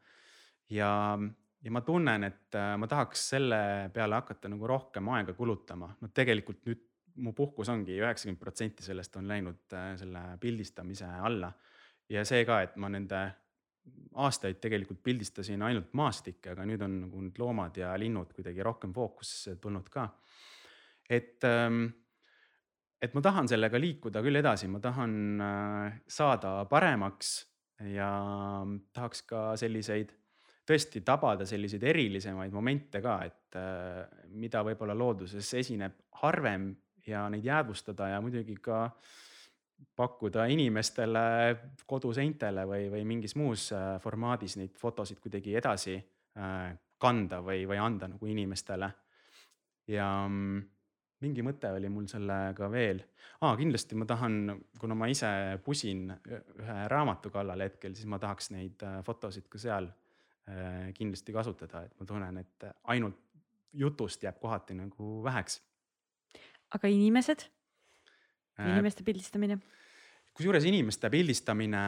ja, 0.69 1.19
ja 1.61 1.71
ma 1.71 1.81
tunnen, 1.81 2.23
et 2.23 2.55
äh, 2.55 2.73
ma 2.77 2.87
tahaks 2.87 3.29
selle 3.35 3.89
peale 3.93 4.17
hakata 4.17 4.49
nagu 4.49 4.67
rohkem 4.67 5.09
aega 5.13 5.33
kulutama, 5.37 5.91
no 6.01 6.09
tegelikult 6.13 6.65
nüüd 6.65 6.83
mu 7.21 7.31
puhkus 7.33 7.69
ongi 7.71 7.95
üheksakümmend 7.99 8.41
protsenti 8.41 8.83
sellest 8.83 9.15
on 9.15 9.27
läinud 9.29 9.73
äh, 9.73 9.93
selle 9.99 10.23
pildistamise 10.41 11.05
alla. 11.05 11.53
ja 12.09 12.25
see 12.25 12.45
ka, 12.45 12.61
et 12.61 12.75
ma 12.77 12.89
nende 12.89 13.21
aastaid 14.25 14.57
tegelikult 14.61 15.03
pildistasin 15.03 15.61
ainult 15.61 15.93
maastikke, 15.93 16.53
aga 16.53 16.65
nüüd 16.65 16.81
on 16.81 16.99
nagu 17.03 17.21
need 17.21 17.37
loomad 17.37 17.77
ja 17.77 17.93
linnud 17.99 18.33
kuidagi 18.33 18.63
rohkem 18.65 18.93
fookusesse 18.93 19.55
tulnud 19.61 19.89
ka. 19.93 20.07
et 21.09 21.43
ähm, 21.45 21.85
et 23.01 23.15
ma 23.15 23.23
tahan 23.23 23.49
sellega 23.49 23.79
liikuda 23.81 24.21
küll 24.25 24.39
edasi, 24.39 24.69
ma 24.71 24.79
tahan 24.83 25.17
äh, 25.41 25.97
saada 26.07 26.57
paremaks 26.69 27.35
ja 27.91 28.09
tahaks 28.95 29.25
ka 29.27 29.41
selliseid, 29.59 30.13
tõesti 30.65 31.03
tabada 31.05 31.45
selliseid 31.45 31.83
erilisemaid 31.91 32.55
momente 32.55 33.01
ka, 33.03 33.19
et 33.27 33.59
äh, 33.59 34.01
mida 34.33 34.63
võib-olla 34.65 34.95
looduses 34.97 35.51
esineb 35.61 35.99
harvem 36.23 36.71
ja 37.05 37.27
neid 37.29 37.45
jäädvustada 37.45 38.09
ja 38.15 38.21
muidugi 38.23 38.57
ka 38.63 38.87
pakkuda 39.95 40.47
inimestele 40.49 41.25
koduseintele 41.85 42.63
või, 42.67 42.87
või 42.93 43.03
mingis 43.07 43.35
muus 43.37 43.69
äh, 43.75 43.95
formaadis 44.01 44.57
neid 44.61 44.79
fotosid 44.79 45.19
kuidagi 45.23 45.57
edasi 45.59 45.99
kanda 46.99 47.37
või, 47.39 47.61
või 47.63 47.77
anda 47.79 48.09
nagu 48.11 48.27
inimestele. 48.27 48.89
ja 49.87 50.07
mm, 50.27 50.74
mingi 51.25 51.43
mõte 51.45 51.73
oli 51.73 51.89
mul 51.91 52.07
sellega 52.11 52.69
veel 52.71 53.01
ah,, 53.41 53.55
kindlasti 53.57 53.97
ma 53.97 54.07
tahan, 54.07 54.55
kuna 54.79 54.97
ma 54.97 55.09
ise 55.11 55.29
pusin 55.65 56.07
ühe 56.13 56.77
raamatu 56.91 57.31
kallal 57.33 57.63
hetkel, 57.65 57.95
siis 57.97 58.07
ma 58.09 58.19
tahaks 58.21 58.51
neid 58.55 58.83
äh, 58.85 58.99
fotosid 59.05 59.47
ka 59.51 59.61
seal 59.61 59.89
äh, 59.89 60.91
kindlasti 60.97 61.35
kasutada, 61.35 61.85
et 61.85 61.95
ma 61.99 62.09
tunnen, 62.09 62.41
et 62.41 62.67
ainult 62.93 63.19
jutust 63.75 64.23
jääb 64.23 64.39
kohati 64.39 64.77
nagu 64.77 65.19
väheks. 65.23 65.59
aga 66.75 66.91
inimesed, 66.91 67.47
äh, 68.59 68.71
inimeste 68.71 69.03
pildistamine? 69.03 69.59
kusjuures 70.35 70.65
inimeste 70.67 71.09
pildistamine, 71.09 71.83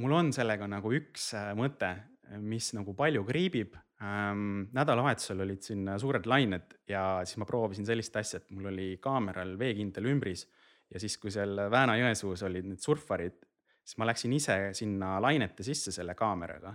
mul 0.00 0.16
on 0.16 0.32
sellega 0.32 0.68
nagu 0.68 0.92
üks 0.96 1.32
mõte, 1.56 1.96
mis 2.40 2.72
nagu 2.76 2.94
palju 2.96 3.24
kriibib 3.28 3.76
ähm,. 4.02 4.68
nädalavahetusel 4.72 5.40
olid 5.44 5.62
siin 5.62 5.90
suured 5.98 6.26
lained 6.26 6.76
ja 6.88 7.22
siis 7.24 7.38
ma 7.42 7.46
proovisin 7.48 7.86
sellist 7.86 8.16
asja, 8.16 8.40
et 8.40 8.50
mul 8.50 8.70
oli 8.72 8.88
kaameral 9.02 9.56
veekindel 9.58 10.10
ümbris 10.14 10.46
ja 10.92 11.00
siis, 11.00 11.16
kui 11.18 11.32
seal 11.32 11.56
Vääna-Jõesuus 11.72 12.44
olid 12.46 12.68
need 12.68 12.82
surfarid, 12.82 13.38
siis 13.82 13.98
ma 14.00 14.08
läksin 14.08 14.32
ise 14.36 14.56
sinna 14.76 15.16
lainete 15.22 15.64
sisse 15.66 15.92
selle 15.94 16.14
kaameraga 16.18 16.74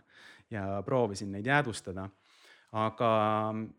ja 0.53 0.81
proovisin 0.85 1.31
neid 1.35 1.45
jäädvustada. 1.45 2.09
aga 2.77 3.09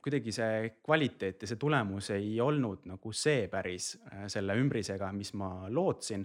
kuidagi 0.01 0.33
see 0.33 0.71
kvaliteet 0.81 1.43
ja 1.43 1.49
see 1.49 1.59
tulemus 1.61 2.09
ei 2.15 2.41
olnud 2.41 2.87
nagu 2.89 3.13
see 3.13 3.43
päris 3.53 3.99
äh, 4.01 4.25
selle 4.33 4.57
ümbrisega, 4.57 5.13
mis 5.13 5.35
ma 5.37 5.69
lootsin 5.69 6.25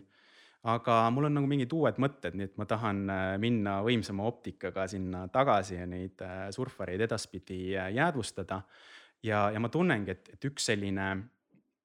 aga 0.64 0.98
mul 1.12 1.28
on 1.28 1.38
nagu 1.38 1.48
mingid 1.50 1.74
uued 1.76 2.00
mõtted, 2.00 2.38
nii 2.40 2.48
et 2.48 2.58
ma 2.60 2.68
tahan 2.70 3.04
äh, 3.12 3.22
minna 3.42 3.78
võimsama 3.84 4.24
optikaga 4.30 4.86
sinna 4.88 5.26
tagasi 5.32 5.76
ja 5.76 5.88
neid 5.90 6.24
äh, 6.24 6.48
surfareid 6.56 7.04
edaspidi 7.04 7.76
äh, 7.76 7.92
jäädvustada. 7.98 8.62
ja, 9.24 9.50
ja 9.52 9.60
ma 9.60 9.70
tunnengi, 9.70 10.12
et, 10.12 10.30
et 10.38 10.46
üks 10.48 10.70
selline 10.72 11.10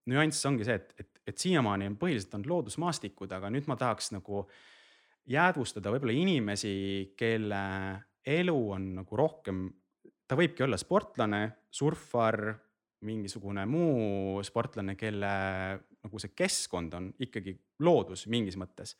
nüanss 0.08 0.46
ongi 0.46 0.66
see, 0.66 0.78
et, 0.78 0.94
et, 0.98 1.22
et 1.26 1.38
siiamaani 1.38 1.90
on 1.90 1.98
põhiliselt 1.98 2.38
olnud 2.38 2.52
loodusmaastikud, 2.52 3.32
aga 3.34 3.50
nüüd 3.50 3.66
ma 3.68 3.76
tahaks 3.76 4.12
nagu 4.14 4.46
jäädvustada 5.28 5.90
võib-olla 5.92 6.14
inimesi, 6.14 7.12
kelle 7.18 7.62
elu 8.28 8.56
on 8.76 8.88
nagu 9.00 9.18
rohkem, 9.18 9.66
ta 10.28 10.38
võibki 10.38 10.64
olla 10.64 10.78
sportlane, 10.80 11.42
surfar, 11.70 12.54
mingisugune 13.04 13.66
muu 13.68 14.42
sportlane, 14.46 14.94
kelle 14.98 15.32
nagu 16.08 16.20
see 16.22 16.32
keskkond 16.36 16.94
on 16.98 17.08
ikkagi 17.20 17.54
loodus 17.84 18.26
mingis 18.32 18.56
mõttes. 18.58 18.96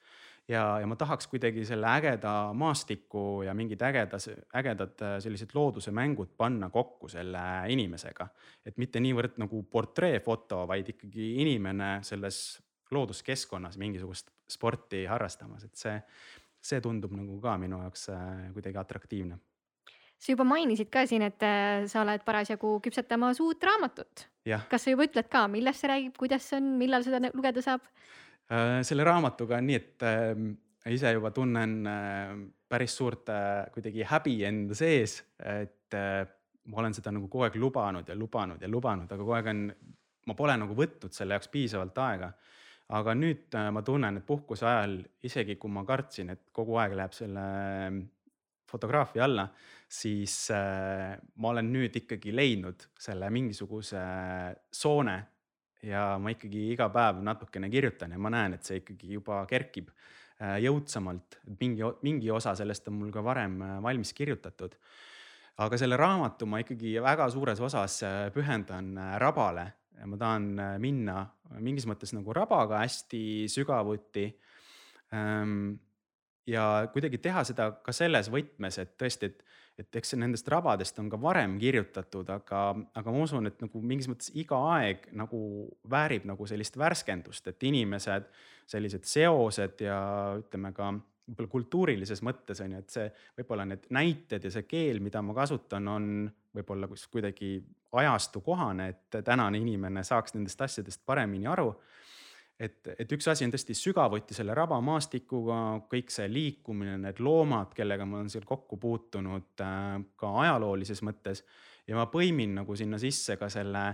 ja, 0.49 0.79
ja 0.81 0.87
ma 0.87 0.97
tahaks 0.97 1.27
kuidagi 1.33 1.65
selle 1.69 1.89
ägeda 1.91 2.53
maastiku 2.55 3.43
ja 3.47 3.55
mingid 3.57 3.83
ägedas, 3.83 4.29
ägedad 4.57 5.03
äh, 5.05 5.17
sellised 5.25 5.57
looduse 5.57 5.91
mängud 5.91 6.37
panna 6.37 6.71
kokku 6.71 7.09
selle 7.09 7.43
inimesega. 7.73 8.29
et 8.67 8.79
mitte 8.79 9.01
niivõrd 9.01 9.41
nagu 9.43 9.63
portreefoto, 9.71 10.67
vaid 10.69 10.95
ikkagi 10.95 11.35
inimene 11.43 11.99
selles 12.07 12.61
looduskeskkonnas 12.91 13.77
mingisugust 13.79 14.31
sporti 14.49 15.05
harrastamas, 15.07 15.65
et 15.65 15.77
see, 15.77 15.99
see 16.61 16.81
tundub 16.81 17.13
nagu 17.13 17.41
ka 17.41 17.59
minu 17.61 17.83
jaoks 17.85 18.09
äh, 18.15 18.49
kuidagi 18.55 18.81
atraktiivne 18.81 19.41
sa 20.19 20.33
juba 20.35 20.47
mainisid 20.49 20.91
ka 20.93 21.05
siin, 21.07 21.25
et 21.29 21.45
äh, 21.47 21.87
sa 21.91 22.03
oled 22.03 22.25
parasjagu 22.27 22.79
küpsetamas 22.85 23.41
uut 23.45 23.63
raamatut. 23.65 24.27
kas 24.71 24.85
sa 24.85 24.95
juba 24.95 25.07
ütled 25.07 25.29
ka, 25.31 25.47
millest 25.51 25.85
see 25.85 25.91
räägib, 25.91 26.17
kuidas 26.19 26.49
see 26.49 26.59
on, 26.61 26.73
millal 26.81 27.05
seda 27.07 27.21
lugeda 27.35 27.63
saab? 27.65 27.85
Äh, 28.51 28.81
selle 28.87 29.07
raamatuga 29.07 29.61
on 29.61 29.69
nii, 29.69 29.79
et 29.79 30.07
äh, 30.09 30.33
ise 30.95 31.13
juba 31.15 31.31
tunnen 31.37 31.77
äh, 31.87 32.35
päris 32.69 32.97
suurt 32.97 33.31
äh, 33.33 33.69
kuidagi 33.75 34.07
häbi 34.09 34.41
enda 34.49 34.77
sees, 34.79 35.21
et 35.39 35.95
äh, 35.97 36.25
ma 36.69 36.83
olen 36.83 36.97
seda 36.97 37.13
nagu 37.15 37.31
kogu 37.31 37.47
aeg 37.47 37.57
lubanud 37.61 38.09
ja 38.09 38.17
lubanud 38.19 38.63
ja 38.63 38.69
lubanud, 38.69 39.09
aga 39.09 39.23
kogu 39.23 39.37
aeg 39.39 39.53
on, 39.55 39.65
ma 40.29 40.37
pole 40.37 40.59
nagu 40.61 40.77
võtnud 40.77 41.15
selle 41.17 41.39
jaoks 41.39 41.53
piisavalt 41.53 42.05
aega 42.05 42.33
aga 42.97 43.15
nüüd 43.17 43.53
äh, 43.57 43.69
ma 43.75 43.83
tunnen, 43.85 44.21
et 44.21 44.27
puhkuse 44.27 44.67
ajal, 44.67 45.01
isegi 45.25 45.59
kui 45.61 45.73
ma 45.73 45.85
kartsin, 45.89 46.33
et 46.33 46.47
kogu 46.57 46.79
aeg 46.81 46.97
läheb 46.97 47.17
selle 47.17 47.45
fotograafia 48.69 49.25
alla, 49.25 49.49
siis 49.89 50.51
äh, 50.53 51.17
ma 51.41 51.53
olen 51.55 51.73
nüüd 51.73 51.97
ikkagi 52.03 52.35
leidnud 52.37 52.85
selle 53.01 53.31
mingisuguse 53.33 54.03
soone 54.73 55.17
ja 55.89 56.11
ma 56.21 56.33
ikkagi 56.35 56.69
iga 56.75 56.91
päev 56.93 57.23
natukene 57.25 57.71
kirjutan 57.73 58.13
ja 58.13 58.21
ma 58.21 58.33
näen, 58.35 58.59
et 58.59 58.69
see 58.69 58.83
ikkagi 58.83 59.15
juba 59.17 59.41
kerkib 59.49 59.89
äh, 59.89 60.59
jõudsamalt, 60.65 61.41
et 61.47 61.57
mingi, 61.63 61.89
mingi 62.05 62.31
osa 62.35 62.55
sellest 62.59 62.91
on 62.93 62.99
mul 63.01 63.15
ka 63.15 63.25
varem 63.25 63.57
äh, 63.65 63.75
valmis 63.85 64.13
kirjutatud. 64.13 64.77
aga 65.59 65.79
selle 65.81 65.97
raamatu 65.99 66.47
ma 66.47 66.61
ikkagi 66.63 66.99
väga 67.03 67.31
suures 67.35 67.61
osas 67.61 68.03
pühendan 68.31 68.93
rabale. 69.19 69.65
Ma 70.07 70.15
tahan 70.15 70.45
minna 70.79 71.25
mingis 71.59 71.87
mõttes 71.91 72.13
nagu 72.15 72.31
rabaga 72.31 72.85
hästi 72.85 73.49
sügavuti. 73.51 74.29
Ähm, 75.11 75.73
ja 76.47 76.89
kuidagi 76.93 77.19
teha 77.19 77.43
seda 77.49 77.71
ka 77.85 77.95
selles 77.97 78.31
võtmes, 78.31 78.79
et 78.79 78.95
tõesti, 79.01 79.33
et, 79.33 79.43
et 79.79 79.97
eks 80.01 80.17
nendest 80.19 80.49
rabadest 80.51 80.99
on 80.99 81.11
ka 81.11 81.21
varem 81.23 81.55
kirjutatud, 81.61 82.29
aga, 82.35 82.63
aga 82.99 83.15
ma 83.15 83.23
usun, 83.23 83.47
et 83.47 83.61
nagu 83.63 83.83
mingis 83.83 84.09
mõttes 84.11 84.33
iga 84.35 84.59
aeg 84.75 85.07
nagu 85.19 85.41
väärib 85.91 86.27
nagu 86.29 86.49
sellist 86.51 86.79
värskendust, 86.81 87.47
et 87.47 87.69
inimesed, 87.71 88.27
sellised 88.69 89.07
seosed 89.09 89.87
ja 89.87 90.01
ütleme 90.41 90.75
ka 90.77 90.91
võib-olla 91.29 91.53
kultuurilises 91.53 92.23
mõttes 92.25 92.63
on 92.65 92.75
ju, 92.75 92.83
et 92.83 92.95
see 92.95 93.09
võib-olla 93.39 93.67
need 93.69 93.87
näited 93.95 94.45
ja 94.45 94.53
see 94.53 94.65
keel, 94.69 95.03
mida 95.05 95.21
ma 95.23 95.37
kasutan, 95.37 95.89
on 95.93 96.07
võib-olla 96.57 96.89
kuidagi 96.89 97.59
ajastu 98.01 98.41
kohane, 98.45 98.89
et 98.95 99.21
tänane 99.25 99.61
inimene 99.61 100.05
saaks 100.05 100.35
nendest 100.37 100.61
asjadest 100.65 101.05
paremini 101.07 101.49
aru. 101.49 101.71
Et, 102.61 102.91
et 102.99 103.15
üks 103.15 103.29
asi 103.31 103.47
on 103.47 103.55
tõesti 103.55 103.77
sügavuti 103.79 104.37
selle 104.37 104.55
rabamaastikuga, 104.59 105.61
kõik 105.91 106.13
see 106.13 106.29
liikumine, 106.33 106.97
need 107.03 107.23
loomad, 107.25 107.73
kellega 107.77 108.07
ma 108.09 108.21
olen 108.21 108.31
seal 108.33 108.47
kokku 108.49 108.81
puutunud 108.83 109.65
äh, 109.65 109.97
ka 110.19 110.35
ajaloolises 110.45 111.03
mõttes. 111.07 111.45
Ja 111.89 111.97
ma 111.97 112.05
põimin 112.13 112.59
nagu 112.59 112.77
sinna 112.77 112.99
sisse 113.01 113.39
ka 113.41 113.49
selle, 113.53 113.85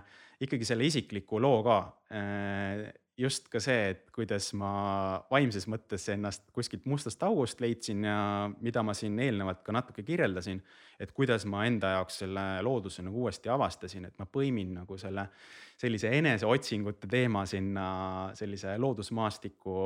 ikkagi 0.43 0.67
selle 0.67 0.89
isikliku 0.89 1.39
loo 1.43 1.61
ka 1.67 1.79
äh, 2.11 2.89
just 3.19 3.47
ka 3.53 3.61
see, 3.63 3.91
et 3.93 4.09
kuidas 4.15 4.49
ma 4.59 4.71
vaimses 5.31 5.69
mõttes 5.71 6.07
ennast 6.11 6.49
kuskilt 6.55 6.87
mustast 6.91 7.23
august 7.27 7.61
leidsin 7.63 8.03
ja 8.09 8.17
mida 8.65 8.83
ma 8.83 8.95
siin 8.97 9.19
eelnevalt 9.23 9.63
ka 9.67 9.75
natuke 9.75 10.03
kirjeldasin. 10.03 10.63
et 10.99 11.13
kuidas 11.13 11.45
ma 11.51 11.65
enda 11.67 11.95
jaoks 11.97 12.19
selle 12.25 12.63
looduse 12.63 13.03
nagu 13.03 13.25
uuesti 13.25 13.49
avastasin, 13.49 14.05
et 14.05 14.19
ma 14.19 14.27
põimin 14.27 14.75
nagu 14.81 14.99
selle 14.99 15.29
sellise 15.79 16.11
eneseotsingute 16.19 17.11
teema 17.11 17.47
sinna 17.47 17.87
sellise 18.35 18.79
loodusmaastiku 18.79 19.77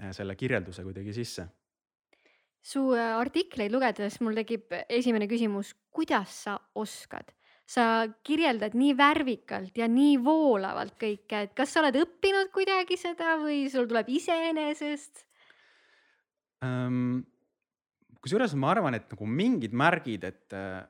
äh, 0.00 0.12
selle 0.12 0.36
kirjelduse 0.36 0.84
kuidagi 0.84 1.12
sisse 1.16 1.48
su 2.66 2.82
äh, 2.92 3.16
artikleid 3.16 3.72
lugedes 3.72 4.20
mul 4.20 4.36
tekib 4.36 4.72
esimene 4.88 5.28
küsimus, 5.30 5.72
kuidas 5.94 6.44
sa 6.44 6.58
oskad 6.74 7.32
sa 7.66 8.06
kirjeldad 8.22 8.76
nii 8.78 8.94
värvikalt 8.96 9.78
ja 9.78 9.88
nii 9.90 10.16
voolavalt 10.22 10.94
kõike, 11.00 11.46
et 11.48 11.54
kas 11.58 11.72
sa 11.74 11.82
oled 11.82 11.98
õppinud 11.98 12.52
kuidagi 12.54 12.98
seda 13.00 13.36
või 13.42 13.64
sul 13.72 13.88
tuleb 13.90 14.10
iseenesest 14.16 15.24
um,? 16.62 17.24
kusjuures 18.26 18.56
ma 18.58 18.72
arvan, 18.72 18.96
et 18.98 19.10
nagu 19.12 19.26
mingid 19.30 19.74
märgid, 19.76 20.24
et 20.26 20.54
äh, 20.56 20.80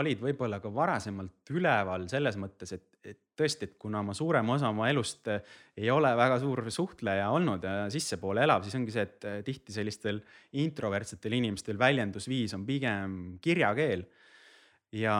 olid 0.00 0.20
võib-olla 0.22 0.62
ka 0.64 0.70
varasemalt 0.72 1.52
üleval 1.52 2.06
selles 2.08 2.38
mõttes, 2.40 2.72
et, 2.72 2.86
et 3.04 3.18
tõesti, 3.36 3.68
et 3.68 3.74
kuna 3.80 4.00
ma 4.04 4.14
suurema 4.16 4.54
osa 4.56 4.70
oma 4.72 4.88
elust 4.88 5.28
äh, 5.32 5.42
ei 5.76 5.90
ole 5.92 6.14
väga 6.16 6.38
suur 6.40 6.62
suhtleja 6.72 7.28
olnud 7.36 7.64
ja 7.64 7.74
sissepoole 7.92 8.44
elav, 8.44 8.64
siis 8.64 8.78
ongi 8.80 8.94
see, 8.94 9.04
et 9.08 9.28
äh, 9.28 9.40
tihti 9.44 9.76
sellistel 9.76 10.22
introvertsetel 10.64 11.36
inimestel 11.36 11.80
väljendusviis 11.80 12.56
on 12.56 12.64
pigem 12.68 13.18
kirjakeel 13.44 14.06
ja, 14.96 15.16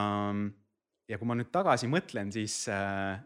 ja 1.09 1.19
kui 1.19 1.29
ma 1.29 1.37
nüüd 1.39 1.51
tagasi 1.53 1.89
mõtlen, 1.91 2.31
siis 2.35 2.61
äh, 2.73 3.19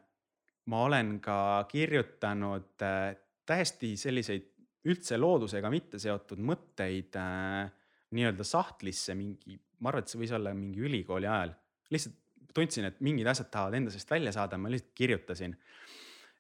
ma 0.71 0.81
olen 0.87 1.17
ka 1.23 1.37
kirjutanud 1.71 2.87
äh, 2.87 3.13
täiesti 3.47 3.95
selliseid 4.01 4.49
üldse 4.91 5.19
loodusega 5.19 5.71
mitte 5.71 6.01
seotud 6.03 6.43
mõtteid 6.43 7.19
äh, 7.19 7.69
nii-öelda 8.13 8.47
sahtlisse 8.47 9.15
mingi, 9.17 9.57
ma 9.81 9.93
arvan, 9.93 10.05
et 10.05 10.13
see 10.13 10.21
võis 10.21 10.35
olla 10.37 10.53
mingi 10.57 10.83
ülikooli 10.83 11.29
ajal. 11.31 11.55
lihtsalt 11.95 12.19
tundsin, 12.53 12.85
et 12.85 12.99
mingid 13.01 13.29
asjad 13.31 13.49
tahavad 13.49 13.79
enda 13.79 13.93
seest 13.95 14.11
välja 14.13 14.33
saada, 14.35 14.59
ma 14.61 14.69
lihtsalt 14.73 14.93
kirjutasin. 14.99 15.55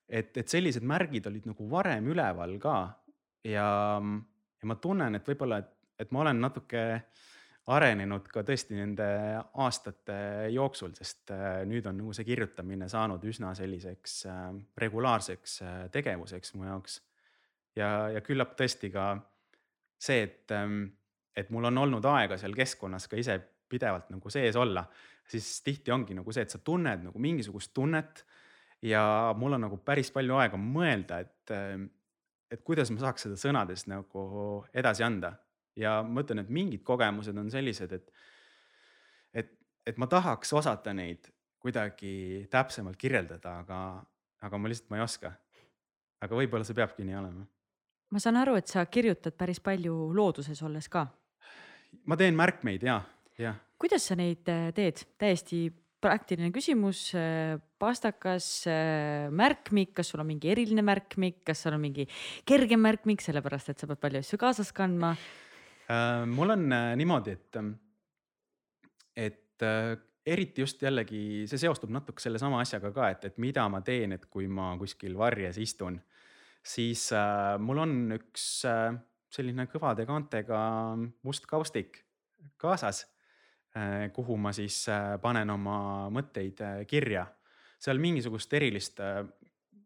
et, 0.08 0.36
et 0.36 0.48
sellised 0.48 0.84
märgid 0.84 1.26
olid 1.30 1.46
nagu 1.48 1.68
varem 1.70 2.10
üleval 2.12 2.58
ka 2.60 2.76
ja, 3.48 3.68
ja 4.02 4.68
ma 4.68 4.76
tunnen, 4.76 5.16
et 5.16 5.28
võib-olla, 5.28 5.62
et, 5.62 5.70
et 6.04 6.12
ma 6.12 6.20
olen 6.26 6.42
natuke 6.42 6.82
äh, 6.98 7.22
arenenud 7.70 8.26
ka 8.32 8.42
tõesti 8.46 8.74
nende 8.74 9.06
aastate 9.62 10.16
jooksul, 10.50 10.96
sest 10.98 11.30
äh, 11.34 11.60
nüüd 11.68 11.86
on 11.86 12.00
nagu 12.00 12.14
see 12.16 12.26
kirjutamine 12.26 12.88
saanud 12.90 13.22
üsna 13.30 13.52
selliseks 13.54 14.16
äh, 14.30 14.48
regulaarseks 14.82 15.54
äh, 15.62 15.76
tegevuseks 15.94 16.56
mu 16.56 16.66
jaoks. 16.66 16.98
ja, 17.78 18.10
ja 18.16 18.22
küllap 18.24 18.56
tõesti 18.58 18.90
ka 18.92 19.14
see, 20.02 20.24
et, 20.26 20.50
ähm, 20.50 20.84
et 21.36 21.54
mul 21.54 21.70
on 21.70 21.78
olnud 21.84 22.10
aega 22.10 22.38
seal 22.40 22.56
keskkonnas 22.56 23.06
ka 23.06 23.20
ise 23.20 23.38
pidevalt 23.70 24.10
nagu 24.10 24.30
sees 24.30 24.58
olla, 24.58 24.82
siis 25.28 25.54
tihti 25.62 25.94
ongi 25.94 26.18
nagu 26.18 26.34
see, 26.34 26.42
et 26.42 26.50
sa 26.50 26.58
tunned 26.58 27.06
nagu 27.06 27.22
mingisugust 27.22 27.70
tunnet 27.72 28.24
ja 28.82 29.04
mul 29.38 29.54
on 29.54 29.68
nagu 29.68 29.78
päris 29.86 30.10
palju 30.10 30.34
aega 30.42 30.58
mõelda, 30.58 31.22
et, 31.22 31.54
et 32.50 32.66
kuidas 32.66 32.90
ma 32.90 33.06
saaks 33.06 33.28
seda 33.28 33.38
sõnades 33.38 33.86
nagu 33.86 34.26
edasi 34.74 35.06
anda 35.06 35.36
ja 35.76 36.00
ma 36.06 36.24
ütlen, 36.24 36.42
et 36.42 36.50
mingid 36.52 36.82
kogemused 36.86 37.36
on 37.38 37.50
sellised, 37.52 37.92
et, 37.92 38.12
et, 39.42 39.54
et 39.86 40.00
ma 40.00 40.08
tahaks 40.10 40.52
osata 40.58 40.94
neid 40.96 41.30
kuidagi 41.62 42.46
täpsemalt 42.50 42.98
kirjeldada, 42.98 43.60
aga, 43.62 43.80
aga 44.42 44.58
ma 44.58 44.70
lihtsalt, 44.70 44.90
ma 44.90 44.98
ei 44.98 45.06
oska. 45.06 45.32
aga 46.22 46.38
võib-olla 46.38 46.66
see 46.66 46.78
peabki 46.78 47.06
nii 47.06 47.18
olema. 47.18 47.46
ma 48.12 48.22
saan 48.22 48.38
aru, 48.42 48.56
et 48.58 48.70
sa 48.70 48.84
kirjutad 48.86 49.36
päris 49.38 49.62
palju 49.62 50.12
looduses 50.14 50.62
olles 50.62 50.88
ka. 50.88 51.06
ma 52.06 52.18
teen 52.18 52.36
märkmeid 52.38 52.82
ja, 52.82 53.00
jah. 53.38 53.60
kuidas 53.78 54.10
sa 54.10 54.18
neid 54.18 54.48
äh, 54.50 54.72
teed, 54.74 55.06
täiesti 55.18 55.68
praktiline 56.02 56.50
küsimus, 56.50 57.12
äh, 57.14 57.60
pastakas, 57.78 58.66
äh, 58.66 59.30
märkmik, 59.30 59.94
kas 59.94 60.10
sul 60.10 60.24
on 60.24 60.32
mingi 60.32 60.50
eriline 60.50 60.82
märkmik, 60.82 61.44
kas 61.46 61.62
sul 61.62 61.76
on 61.76 61.84
mingi 61.84 62.08
kergem 62.48 62.82
märkmik, 62.82 63.22
sellepärast 63.22 63.70
et 63.70 63.78
sa 63.78 63.86
pead 63.86 64.02
palju 64.02 64.22
asju 64.24 64.40
kaasas 64.42 64.74
kandma 64.74 65.14
mul 66.26 66.54
on 66.54 66.72
äh, 66.72 66.92
niimoodi, 66.96 67.32
et, 67.36 67.58
et 69.16 69.66
äh, 69.66 69.96
eriti 70.26 70.62
just 70.62 70.82
jällegi 70.82 71.44
see 71.50 71.60
seostub 71.60 71.90
natuke 71.94 72.22
sellesama 72.22 72.60
asjaga 72.62 72.92
ka, 72.94 73.08
et, 73.10 73.24
et 73.30 73.40
mida 73.42 73.64
ma 73.72 73.82
teen, 73.84 74.14
et 74.14 74.26
kui 74.30 74.46
ma 74.48 74.72
kuskil 74.80 75.16
varjes 75.18 75.58
istun, 75.62 75.98
siis 76.62 77.08
äh, 77.16 77.56
mul 77.62 77.82
on 77.82 77.96
üks 78.18 78.46
äh, 78.70 78.92
selline 79.32 79.66
kõvade 79.72 80.06
kaantega 80.06 80.60
must 81.26 81.48
kaustik 81.50 82.02
kaasas 82.60 83.04
äh,, 83.76 84.10
kuhu 84.14 84.36
ma 84.36 84.52
siis 84.54 84.84
äh, 84.92 85.16
panen 85.22 85.50
oma 85.50 86.08
mõtteid 86.14 86.62
äh, 86.62 86.82
kirja. 86.86 87.26
seal 87.82 87.98
mingisugust 87.98 88.52
erilist 88.54 89.00
äh, 89.00 89.24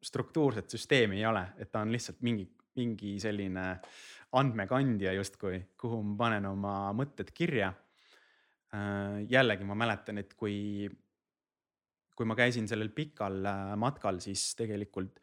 struktuurset 0.03 0.71
süsteemi 0.71 1.17
ei 1.23 1.27
ole, 1.27 1.47
et 1.59 1.73
ta 1.73 1.81
on 1.81 1.93
lihtsalt 1.93 2.21
mingi, 2.21 2.45
mingi 2.77 3.17
selline 3.21 3.71
äh, 3.71 3.95
andmekandja 4.41 5.15
justkui, 5.17 5.61
kuhu 5.81 6.03
ma 6.03 6.17
panen 6.25 6.49
oma 6.51 6.77
mõtted 6.97 7.33
kirja. 7.37 7.73
Äh, 8.75 9.23
jällegi 9.31 9.67
ma 9.67 9.77
mäletan, 9.79 10.19
et 10.21 10.35
kui, 10.39 10.89
kui 12.17 12.29
ma 12.29 12.37
käisin 12.39 12.67
sellel 12.69 12.91
pikal 12.95 13.41
äh, 13.47 13.73
matkal, 13.81 14.21
siis 14.25 14.51
tegelikult 14.59 15.21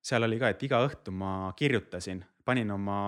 seal 0.00 0.24
oli 0.24 0.40
ka, 0.40 0.50
et 0.54 0.62
iga 0.64 0.80
õhtu 0.86 1.12
ma 1.12 1.52
kirjutasin, 1.56 2.22
panin 2.44 2.72
oma 2.72 2.98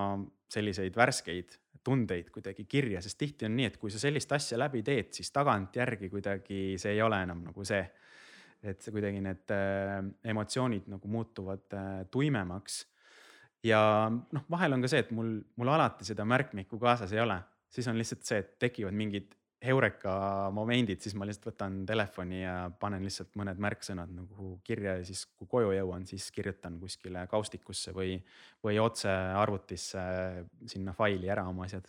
selliseid 0.52 0.96
värskeid 0.96 1.56
tundeid 1.82 2.28
kuidagi 2.30 2.66
kirja, 2.68 3.00
sest 3.02 3.18
tihti 3.18 3.48
on 3.48 3.56
nii, 3.56 3.72
et 3.72 3.78
kui 3.80 3.90
sa 3.90 3.98
sellist 3.98 4.30
asja 4.36 4.60
läbi 4.60 4.84
teed, 4.86 5.10
siis 5.16 5.32
tagantjärgi 5.34 6.12
kuidagi 6.12 6.60
see 6.78 6.92
ei 6.94 7.02
ole 7.02 7.22
enam 7.24 7.42
nagu 7.48 7.66
see. 7.66 7.82
et 8.62 8.84
kuidagi 8.94 9.18
need 9.18 9.50
äh, 9.50 9.96
emotsioonid 10.30 10.84
nagu 10.86 11.08
muutuvad 11.10 11.74
tuimemaks 12.14 12.76
ja 13.66 13.82
noh, 14.10 14.44
vahel 14.50 14.76
on 14.76 14.82
ka 14.82 14.90
see, 14.90 15.04
et 15.04 15.12
mul, 15.14 15.36
mul 15.60 15.70
alati 15.74 16.06
seda 16.08 16.26
märkmikku 16.28 16.80
kaasas 16.82 17.12
ei 17.14 17.22
ole, 17.22 17.38
siis 17.72 17.88
on 17.90 17.98
lihtsalt 18.00 18.26
see, 18.26 18.42
et 18.42 18.58
tekivad 18.62 18.96
mingid 18.96 19.32
heureka 19.62 20.50
momendid, 20.54 21.00
siis 21.02 21.14
ma 21.18 21.26
lihtsalt 21.28 21.52
võtan 21.52 21.82
telefoni 21.86 22.42
ja 22.42 22.56
panen 22.82 23.04
lihtsalt 23.06 23.36
mõned 23.38 23.60
märksõnad 23.62 24.10
nagu 24.14 24.56
kirja 24.66 24.96
ja 24.98 25.06
siis, 25.06 25.24
kui 25.38 25.48
koju 25.50 25.72
jõuan, 25.76 26.06
siis 26.08 26.28
kirjutan 26.34 26.80
kuskile 26.82 27.24
kaustikusse 27.30 27.94
või, 27.94 28.16
või 28.64 28.80
otse 28.82 29.10
arvutisse 29.38 30.02
sinna 30.66 30.94
faili 30.96 31.30
ära 31.30 31.46
oma 31.48 31.68
asjad. 31.68 31.86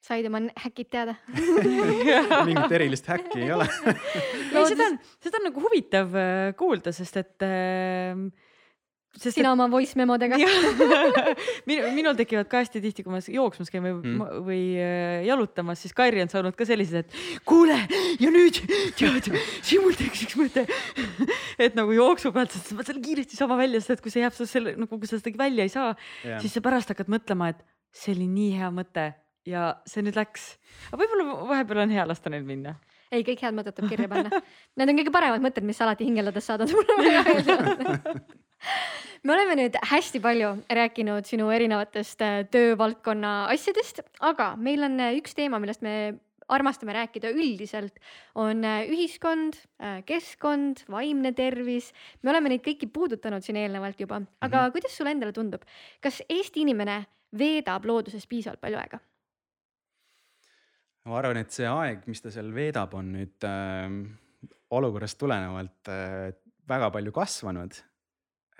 said 0.00 0.26
oma 0.26 0.40
häkid 0.56 0.88
teada? 0.90 1.14
Mingit 2.48 2.72
erilist 2.72 3.06
häkki 3.06 3.44
ei 3.44 3.52
ole. 3.52 3.68
Ei, 4.50 4.64
seda 4.66 4.86
on, 4.88 4.96
seda 5.20 5.38
on 5.38 5.44
nagu 5.50 5.60
huvitav 5.62 6.16
äh, 6.16 6.46
kuulda, 6.58 6.92
sest 6.96 7.20
et 7.20 7.44
äh, 7.44 8.16
sest 9.16 9.34
sina 9.34 9.48
et... 9.50 9.54
oma 9.56 9.66
voice 9.70 9.98
memodega 9.98 10.38
minul, 11.68 11.88
minul 11.96 12.16
tekivad 12.18 12.48
ka 12.50 12.60
hästi 12.62 12.82
tihti, 12.84 13.04
kui 13.06 13.12
ma 13.12 13.20
jooksmas 13.20 13.72
käin 13.72 13.82
või 13.82 13.94
mm., 13.96 14.42
või 14.46 14.60
äh, 14.78 15.22
jalutamas, 15.26 15.82
siis 15.82 15.94
Kairi 15.96 16.22
on 16.22 16.30
saanud 16.30 16.54
ka 16.58 16.66
sellised, 16.68 17.08
et 17.10 17.40
kuule 17.48 17.76
ja 18.22 18.30
nüüd 18.30 18.60
tead, 18.98 19.30
siin 19.66 19.82
mul 19.82 19.96
tekkis 19.98 20.28
üks 20.28 20.38
mõte 20.38 20.66
et 21.64 21.78
nagu 21.78 21.96
jooksu 21.96 22.30
pealt, 22.36 22.54
sest 22.54 22.74
ma 22.78 22.86
selle 22.86 23.02
kiiresti 23.04 23.38
sama 23.38 23.58
välja, 23.60 23.82
sest 23.82 23.98
et 23.98 24.04
kui 24.04 24.14
see 24.14 24.22
jääb 24.22 24.36
selle 24.38 24.76
nagu, 24.78 25.00
kui 25.00 25.10
sa 25.10 25.18
seda 25.18 25.34
välja 25.40 25.66
ei 25.66 25.72
saa 25.72 25.90
yeah., 26.22 26.38
siis 26.42 26.54
sa 26.54 26.62
pärast 26.64 26.94
hakkad 26.94 27.10
mõtlema, 27.10 27.50
et 27.54 27.64
see 27.94 28.14
oli 28.14 28.28
nii 28.30 28.52
hea 28.60 28.70
mõte 28.74 29.10
ja 29.48 29.72
see 29.90 30.04
nüüd 30.06 30.18
läks. 30.18 30.52
aga 30.92 31.02
võib-olla 31.02 31.40
vahepeal 31.50 31.82
on 31.86 31.98
hea 31.98 32.06
lasta 32.06 32.30
neil 32.30 32.46
minna 32.46 32.76
ei, 33.10 33.24
kõik 33.26 33.40
head 33.42 33.56
mõtted 33.56 33.74
tuleb 33.74 33.90
kirja 33.90 34.06
panna. 34.06 34.38
Need 34.78 34.92
on 34.92 34.98
kõige 35.00 35.10
paremad 35.10 35.42
mõtted, 35.42 35.64
mis 35.66 35.80
sa 35.80 35.88
alati 35.88 36.06
hingeldades 36.06 36.46
saadad, 36.46 36.70
mulle 36.70 36.94
väga 37.02 37.24
meeldivad 37.26 38.38
me 39.24 39.34
oleme 39.34 39.56
nüüd 39.58 39.76
hästi 39.90 40.20
palju 40.24 40.54
rääkinud 40.80 41.28
sinu 41.28 41.50
erinevatest 41.54 42.24
äh, 42.24 42.40
töövaldkonna 42.52 43.34
asjadest, 43.52 44.02
aga 44.24 44.54
meil 44.60 44.84
on 44.86 44.98
äh, 45.00 45.16
üks 45.20 45.36
teema, 45.36 45.60
millest 45.62 45.84
me 45.86 45.94
armastame 46.50 46.94
rääkida 46.96 47.30
üldiselt, 47.30 48.00
on 48.34 48.64
äh, 48.66 48.82
ühiskond, 48.90 49.54
keskkond, 50.06 50.82
vaimne 50.90 51.30
tervis. 51.36 51.92
me 52.22 52.32
oleme 52.32 52.50
neid 52.50 52.64
kõiki 52.64 52.90
puudutanud 52.90 53.44
siin 53.44 53.60
eelnevalt 53.60 54.00
juba, 54.00 54.20
aga 54.40 54.56
mm 54.56 54.64
-hmm. 54.64 54.72
kuidas 54.74 54.96
sulle 54.96 55.14
endale 55.14 55.32
tundub, 55.32 55.62
kas 56.00 56.22
Eesti 56.28 56.66
inimene 56.66 57.04
veedab 57.38 57.86
looduses 57.86 58.26
piisavalt 58.26 58.60
palju 58.60 58.78
aega? 58.78 58.98
ma 61.04 61.18
arvan, 61.18 61.36
et 61.36 61.50
see 61.50 61.66
aeg, 61.66 62.02
mis 62.06 62.20
ta 62.22 62.30
seal 62.30 62.50
veedab, 62.54 62.94
on 62.94 63.12
nüüd 63.12 63.46
äh, 63.46 63.94
olukorrast 64.70 65.18
tulenevalt 65.18 65.88
äh, 65.88 66.34
väga 66.68 66.90
palju 66.90 67.12
kasvanud 67.12 67.78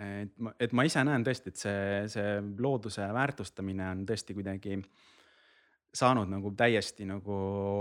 et 0.00 0.36
ma, 0.40 0.52
et 0.60 0.72
ma 0.72 0.84
ise 0.88 1.02
näen 1.04 1.24
tõesti, 1.26 1.52
et 1.52 1.60
see, 1.60 1.80
see 2.12 2.36
looduse 2.62 3.06
väärtustamine 3.14 3.88
on 3.90 4.04
tõesti 4.08 4.36
kuidagi 4.36 4.78
saanud 5.94 6.30
nagu 6.30 6.52
täiesti 6.56 7.06
nagu 7.08 7.36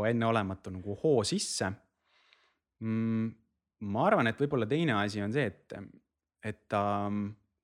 enneolematu 0.09 0.73
nagu 0.73 0.97
hoo 1.03 1.23
sisse 1.27 1.69
mm,. 2.79 3.29
ma 3.93 4.05
arvan, 4.07 4.31
et 4.31 4.41
võib-olla 4.41 4.67
teine 4.69 4.97
asi 4.99 5.21
on 5.23 5.33
see, 5.33 5.45
et, 5.51 5.77
et 6.43 6.63
ta 6.71 6.83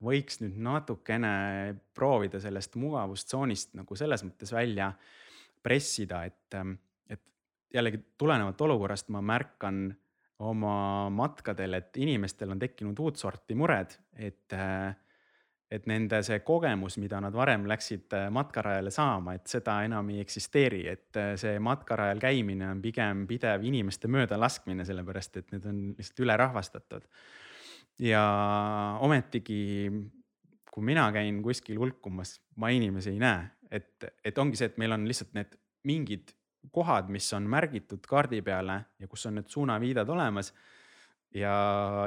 võiks 0.06 0.42
nüüd 0.44 0.58
natukene 0.62 1.34
proovida 1.96 2.40
sellest 2.44 2.78
mugavustsoonist 2.80 3.76
nagu 3.80 3.98
selles 3.98 4.24
mõttes 4.28 4.52
välja 4.54 4.92
pressida, 5.66 6.22
et, 6.30 6.58
et 7.10 7.24
jällegi 7.74 8.04
tulenevalt 8.20 8.62
olukorrast 8.68 9.10
ma 9.16 9.24
märkan 9.26 9.88
oma 10.44 11.10
matkadel, 11.14 11.78
et 11.80 11.98
inimestel 12.04 12.52
on 12.52 12.60
tekkinud 12.60 13.00
uut 13.00 13.20
sorti 13.20 13.56
mured, 13.56 13.94
et, 14.20 14.54
et 15.72 15.88
nende 15.88 16.20
see 16.28 16.42
kogemus, 16.46 16.98
mida 17.00 17.22
nad 17.24 17.36
varem 17.36 17.64
läksid 17.70 18.16
äh, 18.18 18.28
matkarajale 18.34 18.92
saama, 18.92 19.38
et 19.38 19.48
seda 19.52 19.78
enam 19.88 20.12
ei 20.12 20.20
eksisteeri, 20.26 20.84
et 20.92 21.22
äh, 21.22 21.32
see 21.40 21.56
matkarajal 21.64 22.20
käimine 22.24 22.68
on 22.74 22.84
pigem 22.84 23.24
pidev 23.30 23.64
inimeste 23.64 24.12
möödalaskmine, 24.12 24.86
sellepärast 24.88 25.42
et 25.42 25.56
need 25.56 25.72
on 25.72 25.82
lihtsalt 25.96 26.24
ülerahvastatud. 26.28 27.08
ja 28.04 28.24
ometigi, 29.00 29.92
kui 30.72 30.84
mina 30.84 31.08
käin 31.16 31.40
kuskil 31.44 31.80
hulkumas, 31.80 32.42
ma 32.60 32.70
inimesi 32.76 33.14
ei 33.16 33.22
näe, 33.24 33.46
et, 33.72 34.04
et 34.26 34.38
ongi 34.38 34.60
see, 34.60 34.68
et 34.68 34.82
meil 34.82 34.92
on 34.92 35.08
lihtsalt 35.08 35.32
need 35.38 35.56
mingid 35.88 36.36
kohad, 36.72 37.10
mis 37.14 37.28
on 37.34 37.48
märgitud 37.50 38.06
kaardi 38.08 38.42
peale 38.42 38.80
ja 39.00 39.08
kus 39.08 39.26
on 39.26 39.40
need 39.40 39.52
suunaviidad 39.52 40.10
olemas. 40.10 40.54
ja 41.36 41.54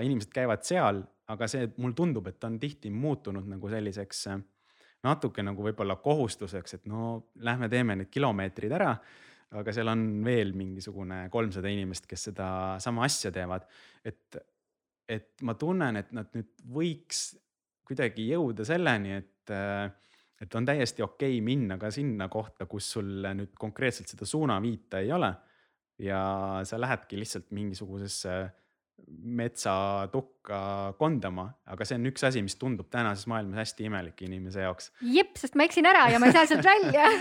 inimesed 0.03 0.31
käivad 0.33 0.63
seal, 0.65 1.03
aga 1.29 1.47
see, 1.51 1.67
mulle 1.77 1.95
tundub, 1.95 2.27
et 2.31 2.45
on 2.45 2.55
tihti 2.61 2.91
muutunud 2.91 3.45
nagu 3.51 3.69
selliseks 3.69 4.27
äh, 4.33 4.39
natuke 5.07 5.45
nagu 5.47 5.65
võib-olla 5.69 5.99
kohustuseks, 6.03 6.79
et 6.79 6.87
no 6.91 7.31
lähme 7.45 7.69
teeme 7.71 7.97
need 7.99 8.13
kilomeetrid 8.13 8.75
ära. 8.81 8.95
aga 9.49 9.73
seal 9.73 9.89
on 9.89 10.03
veel 10.25 10.51
mingisugune 10.53 11.23
kolmsada 11.33 11.71
inimest, 11.73 12.05
kes 12.05 12.27
sedasama 12.29 13.07
asja 13.07 13.31
teevad, 13.33 13.63
et, 14.05 14.37
et 15.09 15.31
ma 15.41 15.55
tunnen, 15.57 15.97
et 15.97 16.11
nad 16.13 16.29
nüüd 16.37 16.51
võiks 16.69 17.31
kuidagi 17.89 18.27
jõuda 18.29 18.67
selleni, 18.69 19.15
et 19.23 19.53
äh, 19.55 19.89
et 20.41 20.55
on 20.55 20.69
täiesti 20.69 21.03
okei 21.03 21.39
okay 21.39 21.45
minna 21.45 21.79
ka 21.79 21.91
sinna 21.95 22.29
kohta, 22.29 22.67
kus 22.67 22.93
sul 22.93 23.27
nüüd 23.35 23.55
konkreetselt 23.59 24.11
seda 24.11 24.27
suunaviita 24.27 25.03
ei 25.05 25.13
ole. 25.13 25.35
ja 25.99 26.21
sa 26.65 26.81
lähedki 26.81 27.19
lihtsalt 27.19 27.51
mingisugusesse 27.51 28.35
metsatukka 29.09 30.95
kondama, 30.99 31.49
aga 31.67 31.87
see 31.87 31.99
on 31.99 32.07
üks 32.11 32.25
asi, 32.27 32.43
mis 32.43 32.59
tundub 32.59 32.89
tänases 32.91 33.27
maailmas 33.31 33.63
hästi 33.63 33.89
imelik 33.89 34.23
inimese 34.27 34.63
jaoks. 34.67 34.93
jep, 35.03 35.35
sest 35.39 35.59
ma 35.59 35.67
eksin 35.67 35.87
ära 35.87 36.07
ja 36.13 36.23
ma 36.23 36.31
ei 36.31 36.37
saa 36.37 36.47
sealt 36.51 36.67
välja 36.67 37.07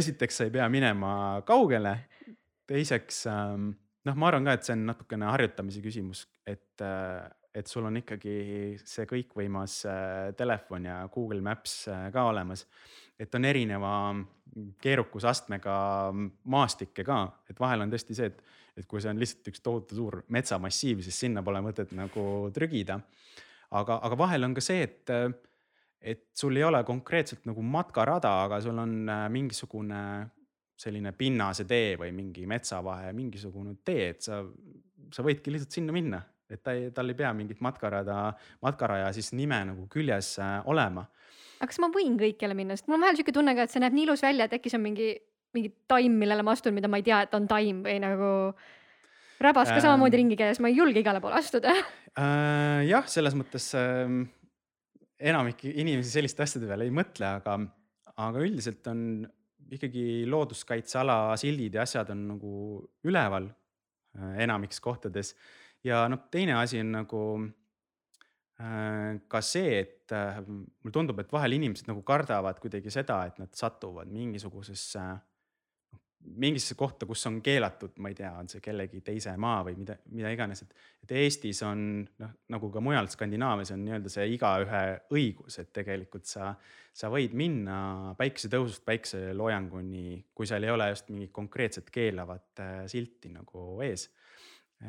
esiteks 0.00 0.40
sa 0.40 0.48
ei 0.48 0.54
pea 0.54 0.66
minema 0.72 1.14
kaugele. 1.46 1.96
teiseks 2.66 3.26
ähm, 3.30 3.72
noh, 4.08 4.18
ma 4.18 4.30
arvan 4.30 4.48
ka, 4.48 4.56
et 4.56 4.66
see 4.66 4.76
on 4.76 4.84
natukene 4.88 5.28
harjutamise 5.28 5.82
küsimus, 5.84 6.24
et 6.46 6.84
äh, 6.84 7.24
et 7.54 7.70
sul 7.70 7.86
on 7.86 8.00
ikkagi 8.00 8.34
see 8.82 9.06
kõikvõimas 9.08 9.78
äh, 9.86 10.32
telefon 10.38 10.88
ja 10.88 10.98
Google 11.12 11.40
Maps 11.44 11.84
äh, 11.88 12.08
ka 12.14 12.26
olemas. 12.30 12.66
et 13.18 13.34
on 13.34 13.44
erineva 13.46 13.90
keerukusastmega 14.82 15.76
maastikke 16.50 17.04
ka, 17.06 17.18
et 17.50 17.60
vahel 17.60 17.84
on 17.84 17.92
tõesti 17.92 18.16
see, 18.18 18.26
et, 18.26 18.42
et 18.76 18.86
kui 18.90 19.02
see 19.02 19.12
on 19.12 19.22
lihtsalt 19.22 19.50
üks 19.52 19.62
tohutu 19.62 19.98
suur 19.98 20.20
metsamassiiv, 20.34 21.02
siis 21.06 21.18
sinna 21.26 21.42
pole 21.46 21.62
mõtet 21.62 21.94
nagu 21.94 22.50
trügida. 22.54 22.98
aga, 23.70 24.00
aga 24.02 24.18
vahel 24.18 24.50
on 24.50 24.54
ka 24.54 24.64
see, 24.64 24.82
et, 24.82 25.14
et 26.00 26.26
sul 26.34 26.58
ei 26.58 26.66
ole 26.66 26.82
konkreetselt 26.84 27.46
nagu 27.46 27.62
matkarada, 27.62 28.34
aga 28.48 28.60
sul 28.66 28.78
on 28.82 28.96
äh, 29.08 29.26
mingisugune 29.30 30.02
selline 30.74 31.14
pinnase 31.14 31.64
tee 31.70 31.94
või 31.96 32.10
mingi 32.10 32.48
metsavahe, 32.50 33.12
mingisugune 33.14 33.76
tee, 33.86 34.08
et 34.10 34.26
sa, 34.26 34.42
sa 35.14 35.22
võidki 35.22 35.54
lihtsalt 35.54 35.78
sinna 35.78 35.94
minna 35.94 36.18
et 36.50 36.62
ta 36.64 36.74
ei, 36.76 36.90
tal 36.94 37.10
ei 37.10 37.18
pea 37.18 37.32
mingit 37.36 37.60
matkarada, 37.64 38.18
matkaraja 38.64 39.10
siis 39.16 39.32
nime 39.36 39.60
nagu 39.70 39.86
küljes 39.92 40.34
äh, 40.42 40.58
olema. 40.70 41.06
aga 41.58 41.70
kas 41.70 41.80
ma 41.82 41.90
võin 41.94 42.18
kõikjale 42.20 42.56
minna, 42.58 42.76
sest 42.76 42.88
mul 42.88 42.98
on 42.98 43.06
vahel 43.06 43.18
sihuke 43.18 43.34
tunne 43.36 43.54
ka, 43.56 43.66
et 43.66 43.72
see 43.72 43.82
näeb 43.82 43.96
nii 43.96 44.06
ilus 44.08 44.24
välja, 44.24 44.48
et 44.48 44.56
äkki 44.58 44.72
see 44.72 44.80
on 44.80 44.84
mingi, 44.84 45.10
mingi 45.56 45.72
taim, 45.90 46.16
millele 46.20 46.44
ma 46.44 46.56
astun, 46.56 46.76
mida 46.76 46.90
ma 46.90 47.00
ei 47.00 47.06
tea, 47.06 47.22
et 47.24 47.36
on 47.38 47.48
taim 47.50 47.82
või 47.86 47.96
nagu 48.04 48.30
rabas 49.44 49.70
ka 49.70 49.78
ähm, 49.78 49.84
samamoodi 49.86 50.20
ringi 50.20 50.38
käies, 50.38 50.60
ma 50.62 50.70
ei 50.70 50.78
julge 50.78 51.00
igale 51.00 51.22
poole 51.24 51.40
astuda 51.40 51.72
äh,. 51.72 52.84
jah, 52.90 53.08
selles 53.10 53.36
mõttes 53.38 53.70
äh, 53.78 54.04
enamik 55.32 55.64
inimesi 55.70 56.12
selliste 56.12 56.44
asjade 56.44 56.68
peale 56.68 56.86
ei 56.88 56.94
mõtle, 56.94 57.32
aga, 57.40 57.58
aga 58.20 58.44
üldiselt 58.44 58.86
on 58.92 59.24
ikkagi 59.74 60.24
looduskaitseala 60.28 61.34
sildid 61.40 61.78
ja 61.78 61.84
asjad 61.86 62.10
on 62.12 62.24
nagu 62.34 62.54
üleval 63.08 63.48
äh, 63.48 64.40
enamiks 64.44 64.82
kohtades 64.84 65.32
ja 65.84 66.04
noh, 66.08 66.26
teine 66.30 66.56
asi 66.60 66.80
on 66.80 66.92
nagu 66.94 67.20
äh, 68.60 69.20
ka 69.28 69.42
see, 69.44 69.78
et 69.82 70.14
äh, 70.14 70.40
mulle 70.46 70.94
tundub, 70.94 71.20
et 71.20 71.32
vahel 71.32 71.58
inimesed 71.58 71.90
nagu 71.90 72.02
kardavad 72.06 72.60
kuidagi 72.62 72.92
seda, 72.92 73.22
et 73.28 73.38
nad 73.42 73.52
satuvad 73.58 74.12
mingisugusesse 74.12 75.04
äh, 75.04 75.22
mingisse 76.24 76.74
kohta, 76.74 77.06
kus 77.06 77.26
on 77.28 77.40
keelatud, 77.44 77.96
ma 78.02 78.10
ei 78.10 78.16
tea, 78.16 78.30
on 78.38 78.48
see 78.48 78.62
kellegi 78.64 79.00
teise 79.04 79.34
maa 79.40 79.60
või 79.66 79.76
mida, 79.80 79.96
mida 80.14 80.32
iganes, 80.32 80.64
et. 80.64 80.74
et 81.04 81.14
Eestis 81.20 81.60
on 81.66 81.84
noh, 82.20 82.32
nagu 82.54 82.70
ka 82.72 82.80
mujal 82.84 83.08
Skandinaavias 83.12 83.74
on 83.74 83.84
nii-öelda 83.84 84.12
see 84.12 84.26
igaühe 84.34 84.82
õigus, 85.14 85.58
et 85.60 85.72
tegelikult 85.76 86.28
sa, 86.28 86.54
sa 86.96 87.10
võid 87.12 87.36
minna 87.36 88.14
päikesetõusust 88.18 88.84
päikeseloojanguni, 88.88 90.22
kui 90.34 90.48
seal 90.48 90.64
ei 90.64 90.72
ole 90.72 90.88
just 90.94 91.12
mingit 91.12 91.32
konkreetset 91.34 91.92
keelavat 91.94 92.64
äh, 92.64 92.76
silti 92.90 93.32
nagu 93.34 93.82
ees 93.84 94.08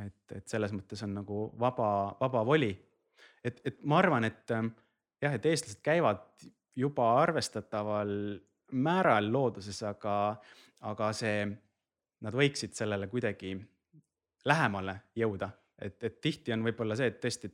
et, 0.04 0.36
et 0.36 0.48
selles 0.50 0.74
mõttes 0.76 1.02
on 1.06 1.14
nagu 1.20 1.46
vaba, 1.60 2.16
vaba 2.20 2.44
voli. 2.46 2.72
et, 3.44 3.62
et 3.66 3.84
ma 3.84 4.00
arvan, 4.02 4.28
et 4.28 4.52
ähm, 4.52 4.72
jah, 5.22 5.36
et 5.36 5.46
eestlased 5.46 5.82
käivad 5.86 6.26
juba 6.76 7.12
arvestataval 7.22 8.12
määral 8.76 9.30
looduses, 9.32 9.82
aga, 9.88 10.36
aga 10.90 11.12
see, 11.16 11.46
nad 12.26 12.36
võiksid 12.36 12.74
sellele 12.76 13.08
kuidagi 13.12 13.54
lähemale 14.46 15.00
jõuda, 15.18 15.50
et, 15.80 16.02
et 16.04 16.18
tihti 16.22 16.54
on 16.56 16.66
võib-olla 16.66 16.98
see, 16.98 17.12
et 17.12 17.22
tõesti, 17.22 17.52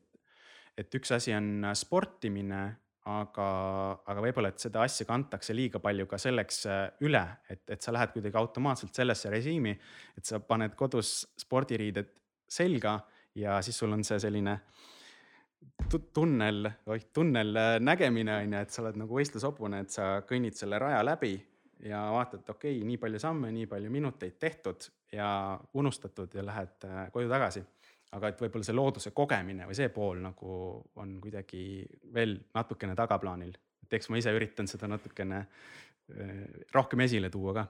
et 0.77 0.95
üks 0.97 1.11
asi 1.15 1.35
on 1.35 1.67
sportimine, 1.77 2.61
aga, 3.11 3.47
aga 4.05 4.23
võib-olla, 4.23 4.51
et 4.53 4.61
seda 4.61 4.83
asja 4.85 5.07
kantakse 5.09 5.55
liiga 5.57 5.81
palju 5.81 6.05
ka 6.09 6.19
selleks 6.21 6.65
äh, 6.69 6.81
üle, 7.05 7.23
et, 7.49 7.63
et 7.73 7.81
sa 7.81 7.93
lähed 7.93 8.13
kuidagi 8.15 8.37
automaatselt 8.37 8.95
sellesse 8.95 9.31
režiimi, 9.33 9.73
et 10.17 10.27
sa 10.27 10.39
paned 10.45 10.75
kodus 10.79 11.21
spordiriided 11.41 12.20
selga 12.51 12.99
ja 13.35 13.61
siis 13.61 13.77
sul 13.79 13.93
on 13.95 14.03
see 14.03 14.19
selline 14.19 14.57
tunnel, 16.13 16.69
oih 16.85 17.05
tunnel 17.13 17.55
äh, 17.55 17.75
nägemine 17.79 18.35
on 18.35 18.53
ju, 18.53 18.61
et 18.61 18.73
sa 18.73 18.81
oled 18.83 18.99
nagu 19.01 19.17
võistlushobune, 19.17 19.81
et 19.83 19.93
sa 19.93 20.07
kõnnid 20.27 20.57
selle 20.57 20.79
raja 20.81 21.01
läbi 21.05 21.35
ja 21.85 22.03
vaatad, 22.13 22.45
okei 22.49 22.77
okay,, 22.77 22.87
nii 22.87 22.97
palju 23.01 23.21
samme, 23.21 23.51
nii 23.53 23.67
palju 23.69 23.91
minuteid 23.93 24.37
tehtud 24.39 24.87
ja 25.13 25.59
unustatud 25.73 26.33
ja 26.37 26.45
lähed 26.45 26.87
äh, 26.87 27.03
koju 27.13 27.29
tagasi. 27.29 27.63
aga 28.11 28.27
et 28.27 28.41
võib-olla 28.43 28.67
see 28.67 28.75
looduse 28.75 29.11
kogemine 29.15 29.65
või 29.67 29.75
see 29.77 29.89
pool 29.89 30.17
nagu 30.19 30.55
on 30.99 31.13
kuidagi 31.23 31.85
veel 32.13 32.35
natukene 32.53 32.95
tagaplaanil, 32.95 33.53
et 33.83 33.93
eks 33.93 34.09
ma 34.09 34.19
ise 34.19 34.33
üritan 34.35 34.67
seda 34.67 34.89
natukene 34.91 35.45
äh, 35.45 36.41
rohkem 36.73 37.07
esile 37.07 37.29
tuua 37.29 37.53
ka. 37.53 37.67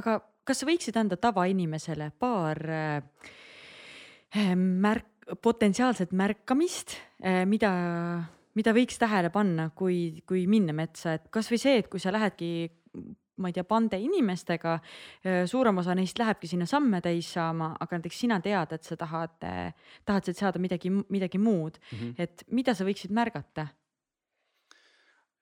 aga 0.00 0.20
kas 0.44 0.64
sa 0.64 0.66
võiksid 0.66 0.96
anda 0.96 1.16
tavainimesele 1.16 2.12
paar 2.18 2.64
äh 2.68 3.36
märk, 4.34 5.06
potentsiaalset 5.42 6.12
märkamist, 6.12 6.96
eh, 7.20 7.44
mida, 7.46 7.70
mida 8.54 8.74
võiks 8.76 8.98
tähele 8.98 9.30
panna, 9.30 9.70
kui, 9.74 10.22
kui 10.26 10.46
minna 10.46 10.72
metsa, 10.72 11.14
et 11.18 11.28
kasvõi 11.30 11.58
see, 11.60 11.78
et 11.78 11.88
kui 11.88 12.00
sa 12.00 12.12
lähedki 12.12 12.50
ma 13.38 13.48
ei 13.48 13.54
tea, 13.54 13.64
pande 13.64 13.98
inimestega. 14.02 14.78
suurem 15.46 15.78
osa 15.78 15.94
neist 15.94 16.18
lähebki 16.18 16.48
sinna 16.50 16.66
samme 16.66 17.00
täis 17.00 17.28
saama, 17.32 17.76
aga 17.80 17.98
näiteks 17.98 18.18
sina 18.24 18.40
tead, 18.42 18.72
et 18.74 18.82
sa 18.82 18.96
tahad, 18.98 19.36
tahad 20.04 20.26
sealt 20.26 20.40
saada 20.40 20.58
midagi, 20.58 20.90
midagi 20.90 21.38
muud 21.38 21.78
mm, 21.78 21.98
-hmm. 21.98 22.14
et 22.18 22.44
mida 22.50 22.74
sa 22.74 22.84
võiksid 22.84 23.14
märgata? 23.14 23.68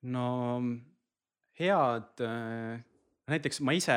no 0.02 0.62
head, 1.58 2.20
näiteks 3.26 3.60
ma 3.60 3.72
ise, 3.72 3.96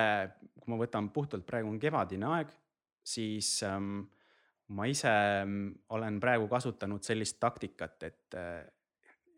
kui 0.60 0.74
ma 0.74 0.80
võtan 0.80 1.10
puhtalt 1.14 1.46
praegu 1.46 1.70
on 1.70 1.80
kevadine 1.80 2.26
aeg, 2.26 2.54
siis 3.04 3.64
ähm, 3.64 4.08
ma 4.76 4.86
ise 4.90 5.12
mm, 5.46 5.70
olen 5.96 6.20
praegu 6.22 6.48
kasutanud 6.52 7.04
sellist 7.06 7.40
taktikat, 7.42 8.04
et, 8.04 8.38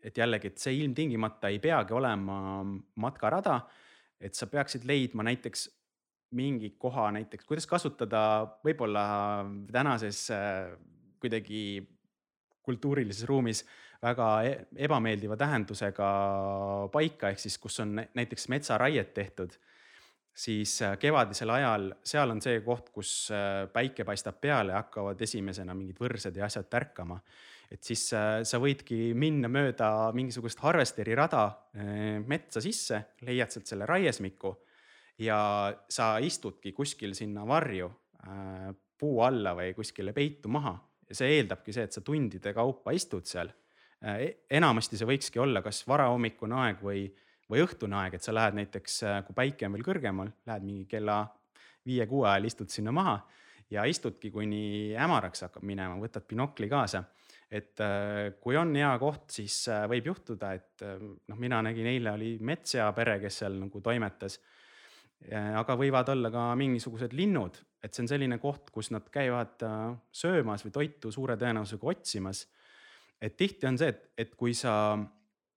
et 0.02 0.18
jällegi, 0.18 0.52
et 0.52 0.58
see 0.58 0.76
ilmtingimata 0.82 1.52
ei 1.52 1.60
peagi 1.62 1.94
olema 1.96 2.36
matkarada. 2.96 3.60
et 4.22 4.34
sa 4.38 4.46
peaksid 4.46 4.84
leidma 4.86 5.24
näiteks 5.26 5.64
mingi 6.32 6.70
koha 6.78 7.10
näiteks, 7.12 7.44
kuidas 7.44 7.66
kasutada 7.66 8.20
võib-olla 8.64 9.04
tänases 9.72 10.30
äh, 10.30 10.70
kuidagi 11.20 11.82
kultuurilises 12.62 13.26
ruumis 13.28 13.64
väga 14.02 14.28
e-, 14.46 14.56
ebameeldiva 14.86 15.36
tähendusega 15.38 16.08
paika, 16.92 17.32
ehk 17.32 17.42
siis 17.42 17.58
kus 17.58 17.80
on 17.84 17.98
näiteks 17.98 18.48
metsaraiet 18.52 19.12
tehtud 19.14 19.58
siis 20.34 20.74
äh, 20.82 20.96
kevadisel 20.98 21.50
ajal, 21.50 21.88
seal 22.04 22.32
on 22.32 22.40
see 22.42 22.60
koht, 22.64 22.90
kus 22.94 23.12
äh, 23.34 23.66
päike 23.72 24.06
paistab 24.08 24.40
peale 24.40 24.74
hakkavad 24.76 25.20
esimesena 25.22 25.74
mingid 25.76 26.00
võrsed 26.00 26.36
ja 26.36 26.46
asjad 26.48 26.68
tärkama. 26.72 27.20
et 27.72 27.82
siis 27.84 28.12
äh, 28.16 28.42
sa 28.44 28.60
võidki 28.60 29.12
minna 29.14 29.48
mööda 29.48 30.12
mingisugust 30.12 30.60
harvesteri 30.60 31.14
rada 31.14 31.46
metsa 32.28 32.60
sisse, 32.60 33.02
leiad 33.24 33.50
sealt 33.50 33.66
selle 33.66 33.86
raiesmiku 33.86 34.54
ja 35.18 35.72
sa 35.88 36.18
istudki 36.18 36.72
kuskil 36.72 37.14
sinna 37.14 37.46
varju 37.48 37.88
puu 38.98 39.20
alla 39.24 39.54
või 39.56 39.72
kuskile 39.74 40.12
peitu 40.12 40.48
maha 40.52 40.76
ja 41.08 41.16
see 41.16 41.38
eeldabki 41.38 41.74
see, 41.74 41.88
et 41.88 41.96
sa 41.96 42.00
tundide 42.04 42.54
kaupa 42.56 42.94
istud 42.96 43.26
seal. 43.28 43.50
E-, 44.02 44.46
enamasti 44.56 44.98
see 44.98 45.08
võikski 45.08 45.40
olla 45.42 45.62
kas 45.64 45.82
varahommikune 45.88 46.56
aeg 46.64 46.80
või 46.84 47.04
või 47.52 47.62
õhtune 47.66 47.98
aeg, 48.00 48.16
et 48.16 48.24
sa 48.24 48.32
lähed 48.34 48.56
näiteks, 48.56 48.98
äh, 49.04 49.20
kui 49.26 49.36
päike 49.36 49.68
on 49.68 49.76
veel 49.76 49.84
kõrgemal, 49.86 50.32
lähed 50.48 50.64
mingi 50.64 50.86
kella 50.88 51.22
viie-kuue 51.86 52.28
ajal 52.30 52.48
istud 52.48 52.72
sinna 52.72 52.94
maha 52.94 53.18
ja 53.72 53.84
istudki, 53.88 54.30
kuni 54.32 54.92
hämaraks 54.96 55.46
hakkab 55.46 55.66
minema, 55.66 55.98
võtad 56.00 56.26
binokli 56.28 56.70
kaasa. 56.72 57.04
et 57.52 57.80
äh, 57.84 58.32
kui 58.40 58.56
on 58.56 58.72
hea 58.74 58.92
koht, 58.98 59.28
siis 59.30 59.68
äh, 59.68 59.84
võib 59.88 60.06
juhtuda, 60.08 60.54
et 60.56 60.84
noh, 61.28 61.36
mina 61.36 61.60
nägin 61.62 61.86
eile 61.86 62.14
oli 62.16 62.36
metssea-pere, 62.40 63.18
kes 63.20 63.42
seal 63.42 63.60
nagu 63.60 63.80
toimetas. 63.80 64.40
aga 65.30 65.76
võivad 65.78 66.08
olla 66.10 66.30
ka 66.34 66.48
mingisugused 66.58 67.12
linnud, 67.14 67.58
et 67.84 67.94
see 67.94 68.02
on 68.02 68.08
selline 68.08 68.38
koht, 68.42 68.70
kus 68.74 68.90
nad 68.90 69.04
käivad 69.06 69.62
söömas 70.10 70.64
või 70.64 70.72
toitu 70.72 71.12
suure 71.12 71.36
tõenäosusega 71.36 71.86
otsimas. 71.86 72.48
et 73.20 73.36
tihti 73.36 73.66
on 73.66 73.78
see, 73.78 73.88
et, 73.88 74.10
et 74.18 74.34
kui 74.34 74.54
sa 74.54 74.96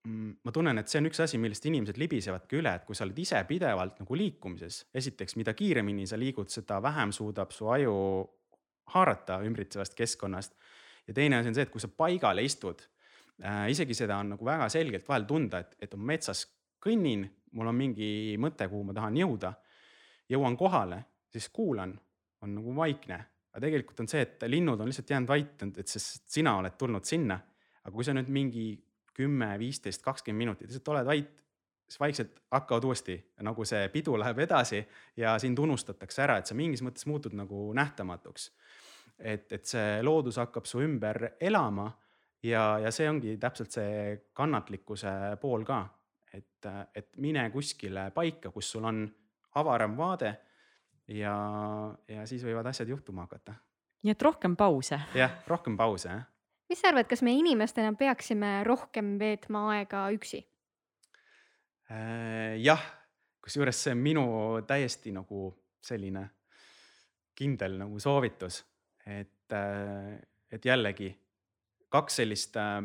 ma 0.06 0.52
tunnen, 0.52 0.78
et 0.78 0.90
see 0.90 1.00
on 1.00 1.08
üks 1.08 1.20
asi, 1.24 1.38
millest 1.40 1.64
inimesed 1.66 1.98
libisevadki 1.98 2.60
üle, 2.60 2.72
et 2.78 2.84
kui 2.86 2.96
sa 2.96 3.04
oled 3.06 3.18
ise 3.18 3.40
pidevalt 3.48 4.00
nagu 4.02 4.18
liikumises, 4.18 4.84
esiteks, 4.94 5.36
mida 5.40 5.54
kiiremini 5.56 6.06
sa 6.06 6.18
liigud, 6.20 6.50
seda 6.52 6.78
vähem 6.84 7.14
suudab 7.16 7.54
su 7.54 7.70
aju 7.72 7.94
haarata 8.94 9.40
ümbritsevast 9.46 9.96
keskkonnast. 9.98 10.54
ja 11.06 11.14
teine 11.14 11.38
asi 11.38 11.48
on 11.48 11.54
see, 11.54 11.66
et 11.66 11.70
kui 11.70 11.80
sa 11.82 11.88
paigale 11.88 12.42
istud 12.42 12.82
äh,, 13.42 13.70
isegi 13.70 13.94
seda 13.94 14.18
on 14.22 14.34
nagu 14.34 14.44
väga 14.44 14.68
selgelt 14.68 15.08
vahel 15.08 15.26
tunda, 15.26 15.62
et, 15.62 15.76
et 15.80 15.94
ma 15.94 16.12
metsas 16.12 16.46
kõnnin, 16.82 17.26
mul 17.52 17.70
on 17.70 17.76
mingi 17.76 18.08
mõte, 18.42 18.68
kuhu 18.70 18.84
ma 18.86 18.94
tahan 18.94 19.16
jõuda. 19.16 19.54
jõuan 20.28 20.56
kohale, 20.58 21.04
siis 21.30 21.48
kuulan, 21.54 21.94
on 22.42 22.54
nagu 22.54 22.74
vaikne, 22.76 23.18
aga 23.52 23.62
tegelikult 23.62 24.00
on 24.02 24.08
see, 24.10 24.22
et 24.22 24.42
linnud 24.50 24.80
on 24.80 24.90
lihtsalt 24.90 25.10
jäänud 25.10 25.28
vait, 25.28 25.62
et 25.78 25.88
sest 25.88 26.28
sina 26.30 26.56
oled 26.58 26.76
tulnud 26.78 27.04
sinna. 27.04 27.38
aga 27.86 27.94
kui 27.94 28.04
sa 28.04 28.12
nüüd 28.14 28.28
mingi 28.28 28.66
kümme, 29.16 29.54
viisteist, 29.58 30.04
kakskümmend 30.04 30.44
minutit, 30.44 30.68
lihtsalt 30.68 30.92
oled 30.92 31.08
vait, 31.08 31.42
siis 31.88 32.00
vaikselt 32.00 32.40
hakkavad 32.50 32.84
uuesti, 32.84 33.16
nagu 33.46 33.64
see 33.64 33.88
pidu 33.94 34.16
läheb 34.18 34.38
edasi 34.44 34.80
ja 35.16 35.36
sind 35.38 35.58
unustatakse 35.62 36.24
ära, 36.24 36.38
et 36.40 36.50
sa 36.50 36.56
mingis 36.58 36.82
mõttes 36.84 37.06
muutud 37.06 37.36
nagu 37.38 37.70
nähtamatuks. 37.74 38.50
et, 39.18 39.52
et 39.52 39.64
see 39.64 40.02
loodus 40.02 40.36
hakkab 40.36 40.66
su 40.68 40.82
ümber 40.84 41.36
elama 41.40 41.86
ja, 42.42 42.78
ja 42.82 42.90
see 42.92 43.08
ongi 43.08 43.36
täpselt 43.40 43.72
see 43.72 44.16
kannatlikkuse 44.36 45.36
pool 45.40 45.64
ka. 45.64 45.86
et, 46.32 46.68
et 46.94 47.16
mine 47.16 47.48
kuskile 47.50 48.10
paika, 48.10 48.50
kus 48.50 48.70
sul 48.70 48.84
on 48.84 49.06
avaram 49.54 49.96
vaade 49.96 50.34
ja, 51.08 51.36
ja 52.08 52.26
siis 52.26 52.44
võivad 52.44 52.66
asjad 52.66 52.88
juhtuma 52.88 53.24
hakata. 53.24 53.54
nii 54.02 54.12
et 54.12 54.22
rohkem 54.22 54.56
pause. 54.56 55.00
jah, 55.14 55.38
rohkem 55.46 55.76
pause 55.76 56.08
jah 56.08 56.26
mis 56.70 56.80
sa 56.80 56.90
arvad, 56.90 57.08
kas 57.10 57.22
me 57.22 57.34
inimestena 57.38 57.92
peaksime 57.98 58.60
rohkem 58.66 59.16
veetma 59.20 59.66
aega 59.76 60.06
üksi? 60.14 60.42
Äh, 61.90 62.56
jah, 62.58 62.82
kusjuures 63.44 63.78
see 63.84 63.94
on 63.94 64.02
minu 64.02 64.26
täiesti 64.66 65.12
nagu 65.14 65.52
selline 65.86 66.24
kindel 67.36 67.76
nagu 67.78 68.00
soovitus, 68.02 68.62
et, 69.06 69.46
äh, 69.54 70.16
et 70.50 70.64
jällegi 70.66 71.12
kaks 71.92 72.18
sellist, 72.22 72.56
äh, 72.58 72.80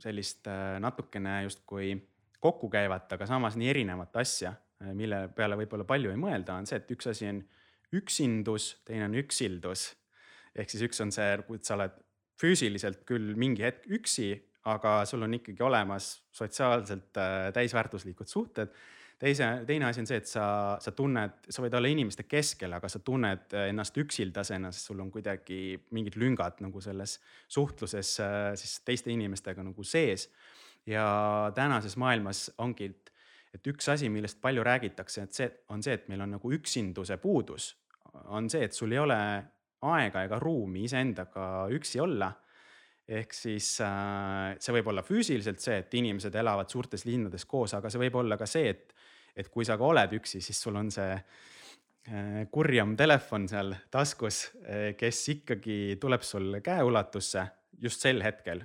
sellist 0.00 0.48
natukene 0.80 1.42
justkui 1.46 1.94
kokkukäivat, 2.40 3.12
aga 3.16 3.26
samas 3.28 3.56
nii 3.56 3.68
erinevat 3.68 4.16
asja, 4.16 4.52
mille 4.96 5.26
peale 5.36 5.58
võib-olla 5.60 5.84
palju 5.84 6.12
ei 6.12 6.20
mõelda, 6.20 6.56
on 6.56 6.68
see, 6.68 6.78
et 6.80 6.92
üks 6.92 7.10
asi 7.10 7.26
on 7.28 7.42
üksindus, 7.96 8.70
teine 8.88 9.10
on 9.10 9.16
üksildus. 9.20 9.90
ehk 10.56 10.70
siis 10.72 10.86
üks 10.88 11.00
on 11.04 11.12
see, 11.12 11.36
kui 11.46 11.60
sa 11.62 11.76
oled 11.76 11.98
füüsiliselt 12.40 13.04
küll 13.08 13.34
mingi 13.38 13.64
hetk 13.66 13.86
üksi, 13.98 14.32
aga 14.70 15.00
sul 15.08 15.24
on 15.24 15.36
ikkagi 15.38 15.62
olemas 15.64 16.14
sotsiaalselt 16.36 17.20
äh, 17.20 17.50
täisväärtuslikud 17.56 18.28
suhted. 18.28 18.72
teise, 19.20 19.46
teine 19.68 19.84
asi 19.84 20.00
on 20.00 20.06
see, 20.08 20.16
et 20.16 20.28
sa, 20.28 20.44
sa 20.80 20.92
tunned, 20.96 21.48
sa 21.52 21.60
võid 21.60 21.74
olla 21.76 21.88
inimeste 21.92 22.24
keskel, 22.24 22.72
aga 22.72 22.88
sa 22.88 23.02
tunned 23.04 23.52
ennast 23.66 23.96
üksildasena, 24.00 24.70
sest 24.72 24.88
sul 24.88 25.02
on 25.04 25.10
kuidagi 25.12 25.76
mingid 25.92 26.16
lüngad 26.16 26.62
nagu 26.64 26.80
selles 26.80 27.18
suhtluses 27.48 28.14
äh, 28.24 28.38
siis 28.56 28.78
teiste 28.84 29.12
inimestega 29.12 29.64
nagu 29.64 29.84
sees. 29.84 30.30
ja 30.86 31.52
tänases 31.54 31.96
maailmas 32.00 32.50
ongi, 32.58 32.88
et, 32.88 33.12
et 33.54 33.66
üks 33.68 33.88
asi, 33.92 34.08
millest 34.08 34.40
palju 34.40 34.64
räägitakse, 34.64 35.22
et 35.22 35.36
see 35.36 35.50
on 35.68 35.82
see, 35.84 35.94
et 35.94 36.08
meil 36.08 36.24
on 36.24 36.36
nagu 36.38 36.52
üksinduse 36.56 37.16
puudus, 37.20 37.74
on 38.32 38.48
see, 38.50 38.64
et 38.64 38.72
sul 38.72 38.92
ei 38.92 38.98
ole 38.98 39.18
aega 39.88 40.24
ega 40.26 40.38
ruumi 40.40 40.84
iseendaga 40.88 41.66
üksi 41.74 42.00
olla. 42.00 42.32
ehk 43.10 43.32
siis 43.34 43.72
äh, 43.82 44.52
see 44.62 44.74
võib 44.76 44.92
olla 44.92 45.02
füüsiliselt 45.02 45.58
see, 45.58 45.80
et 45.82 45.94
inimesed 45.98 46.34
elavad 46.38 46.70
suurtes 46.70 47.02
linnades 47.08 47.42
koos, 47.48 47.72
aga 47.74 47.90
see 47.90 47.98
võib 48.04 48.20
olla 48.20 48.36
ka 48.38 48.46
see, 48.46 48.68
et, 48.70 48.92
et 49.34 49.48
kui 49.50 49.66
sa 49.66 49.74
ka 49.80 49.88
oled 49.88 50.12
üksi, 50.20 50.38
siis 50.44 50.60
sul 50.62 50.78
on 50.78 50.92
see 50.94 51.16
äh, 51.16 52.44
kurjam 52.54 52.94
telefon 52.96 53.48
seal 53.50 53.74
taskus, 53.90 54.44
äh, 54.62 54.92
kes 55.00 55.24
ikkagi 55.34 55.80
tuleb 56.00 56.22
sul 56.22 56.60
käeulatusse 56.62 57.48
just 57.82 58.04
sel 58.04 58.22
hetkel. 58.22 58.60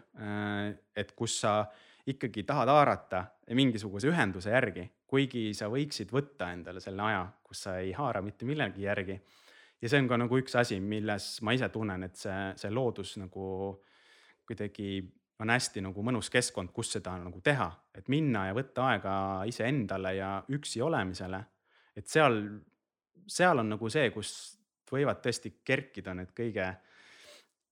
et 0.95 1.13
kus 1.15 1.39
sa 1.39 1.63
ikkagi 2.05 2.43
tahad 2.43 2.69
haarata 2.69 3.23
mingisuguse 3.55 4.11
ühenduse 4.11 4.51
järgi, 4.51 4.83
kuigi 5.07 5.53
sa 5.57 5.71
võiksid 5.71 6.11
võtta 6.13 6.51
endale 6.53 6.83
selle 6.83 7.01
aja, 7.01 7.23
kus 7.41 7.63
sa 7.65 7.77
ei 7.79 7.93
haara 7.95 8.21
mitte 8.21 8.45
millegi 8.45 8.85
järgi 8.85 9.15
ja 9.81 9.91
see 9.91 10.01
on 10.01 10.07
ka 10.09 10.17
nagu 10.17 10.39
üks 10.39 10.55
asi, 10.59 10.79
milles 10.79 11.29
ma 11.45 11.53
ise 11.55 11.69
tunnen, 11.73 12.07
et 12.07 12.15
see, 12.19 12.39
see 12.59 12.71
loodus 12.73 13.15
nagu 13.21 13.47
kuidagi 14.45 14.99
on 15.43 15.51
hästi 15.51 15.83
nagu 15.83 16.03
mõnus 16.05 16.29
keskkond, 16.31 16.71
kus 16.75 16.93
seda 16.95 17.17
nagu 17.19 17.41
teha, 17.43 17.67
et 17.95 18.07
minna 18.11 18.45
ja 18.49 18.55
võtta 18.55 18.87
aega 18.93 19.15
iseendale 19.49 20.15
ja 20.15 20.29
üksi 20.55 20.81
olemisele. 20.81 21.43
et 21.95 22.07
seal, 22.07 22.41
seal 23.27 23.59
on 23.59 23.69
nagu 23.75 23.89
see, 23.89 24.09
kus 24.11 24.31
võivad 24.91 25.21
tõesti 25.23 25.51
kerkida 25.63 26.13
need 26.13 26.31
kõige 26.35 26.69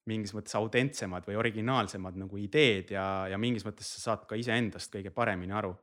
mingis 0.10 0.34
mõttes 0.36 0.56
autentsemad 0.60 1.28
või 1.28 1.38
originaalsemad 1.40 2.18
nagu 2.20 2.38
ideed 2.40 2.92
ja, 2.92 3.28
ja 3.32 3.40
mingis 3.40 3.64
mõttes 3.64 3.88
sa 3.88 4.02
saad 4.10 4.26
ka 4.28 4.36
iseendast 4.36 4.92
kõige 4.92 5.14
paremini 5.16 5.56
aru. 5.56 5.74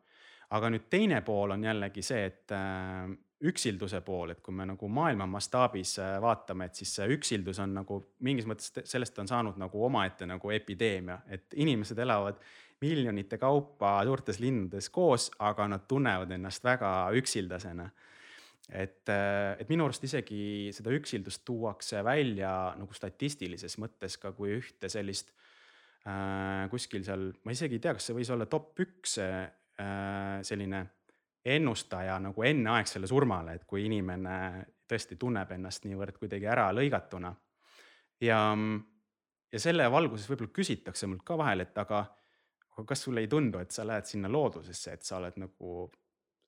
aga 0.51 0.71
nüüd 0.71 0.89
teine 0.91 1.21
pool 1.23 1.55
on 1.55 1.65
jällegi 1.65 2.03
see, 2.03 2.25
et 2.27 2.53
äh, 2.53 3.09
üksilduse 3.41 4.03
pool, 4.05 4.35
et 4.35 4.41
kui 4.45 4.53
me 4.55 4.67
nagu 4.69 4.89
maailma 4.93 5.25
mastaabis 5.31 5.95
äh, 6.03 6.17
vaatame, 6.21 6.69
et 6.69 6.81
siis 6.81 6.93
see 6.99 7.07
üksildus 7.15 7.61
on 7.65 7.73
nagu 7.79 8.01
mingis 8.27 8.49
mõttes 8.49 8.75
sellest 8.85 9.17
on 9.23 9.31
saanud 9.31 9.61
nagu 9.61 9.85
omaette 9.87 10.29
nagu 10.29 10.53
epideemia, 10.53 11.23
et 11.33 11.57
inimesed 11.57 11.99
elavad 12.05 12.41
miljonite 12.85 13.39
kaupa 13.41 13.99
suurtes 14.09 14.41
linnades 14.41 14.91
koos, 14.93 15.31
aga 15.41 15.69
nad 15.73 15.87
tunnevad 15.89 16.33
ennast 16.37 16.65
väga 16.65 16.93
üksildasena. 17.17 17.91
et, 18.71 19.09
äh, 19.09 19.57
et 19.59 19.69
minu 19.69 19.89
arust 19.89 20.05
isegi 20.05 20.71
seda 20.71 20.93
üksildust 20.95 21.43
tuuakse 21.45 22.05
välja 22.07 22.75
nagu 22.79 22.95
statistilises 22.95 23.79
mõttes 23.83 24.15
ka 24.21 24.31
kui 24.37 24.53
ühte 24.61 24.89
sellist 24.89 25.33
äh, 26.07 26.69
kuskil 26.71 27.03
seal, 27.05 27.33
ma 27.43 27.57
isegi 27.57 27.81
ei 27.81 27.83
tea, 27.83 27.97
kas 27.97 28.07
see 28.07 28.15
võis 28.15 28.31
olla 28.31 28.47
top 28.47 28.79
üks 28.85 29.17
äh, 29.25 29.49
selline 30.47 30.85
ennustaja 31.56 32.18
nagu 32.22 32.43
enneaegsele 32.47 33.09
surmale, 33.10 33.55
et 33.59 33.66
kui 33.68 33.85
inimene 33.86 34.36
tõesti 34.90 35.18
tunneb 35.20 35.51
ennast 35.55 35.86
niivõrd 35.86 36.18
kuidagi 36.18 36.48
ära 36.51 36.70
lõigatuna. 36.74 37.35
ja, 38.20 38.40
ja 39.52 39.60
selle 39.60 39.90
valguses 39.90 40.28
võib-olla 40.31 40.52
küsitakse 40.55 41.06
mult 41.06 41.24
ka 41.24 41.39
vahel, 41.39 41.64
et 41.66 41.78
aga, 41.78 42.05
aga 42.72 42.85
kas 42.85 43.06
sulle 43.06 43.24
ei 43.24 43.28
tundu, 43.28 43.59
et 43.59 43.70
sa 43.70 43.86
lähed 43.86 44.06
sinna 44.06 44.28
loodusesse, 44.28 44.93
et 44.93 45.02
sa 45.02 45.18
oled 45.18 45.39
nagu 45.40 45.90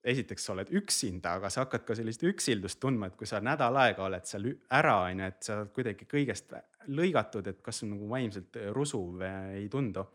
esiteks 0.03 0.45
sa 0.45 0.53
oled 0.53 0.71
üksinda, 0.75 1.37
aga 1.37 1.49
sa 1.53 1.63
hakkad 1.63 1.85
ka 1.87 1.95
sellist 1.95 2.23
üksildust 2.27 2.79
tundma, 2.83 3.07
et 3.07 3.15
kui 3.19 3.27
sa 3.29 3.39
nädal 3.43 3.77
aega 3.79 4.03
oled 4.03 4.27
seal 4.27 4.49
ära, 4.75 4.97
on 5.07 5.21
ju, 5.23 5.29
et 5.31 5.47
sa 5.47 5.55
oled 5.55 5.71
kuidagi 5.75 6.07
kõigest 6.11 6.51
lõigatud, 6.91 7.47
et 7.47 7.61
kas 7.63 7.83
nagu 7.87 8.09
vaimselt 8.11 8.59
rusuv 8.75 9.23
ei 9.23 9.69
tundu. 9.71 10.05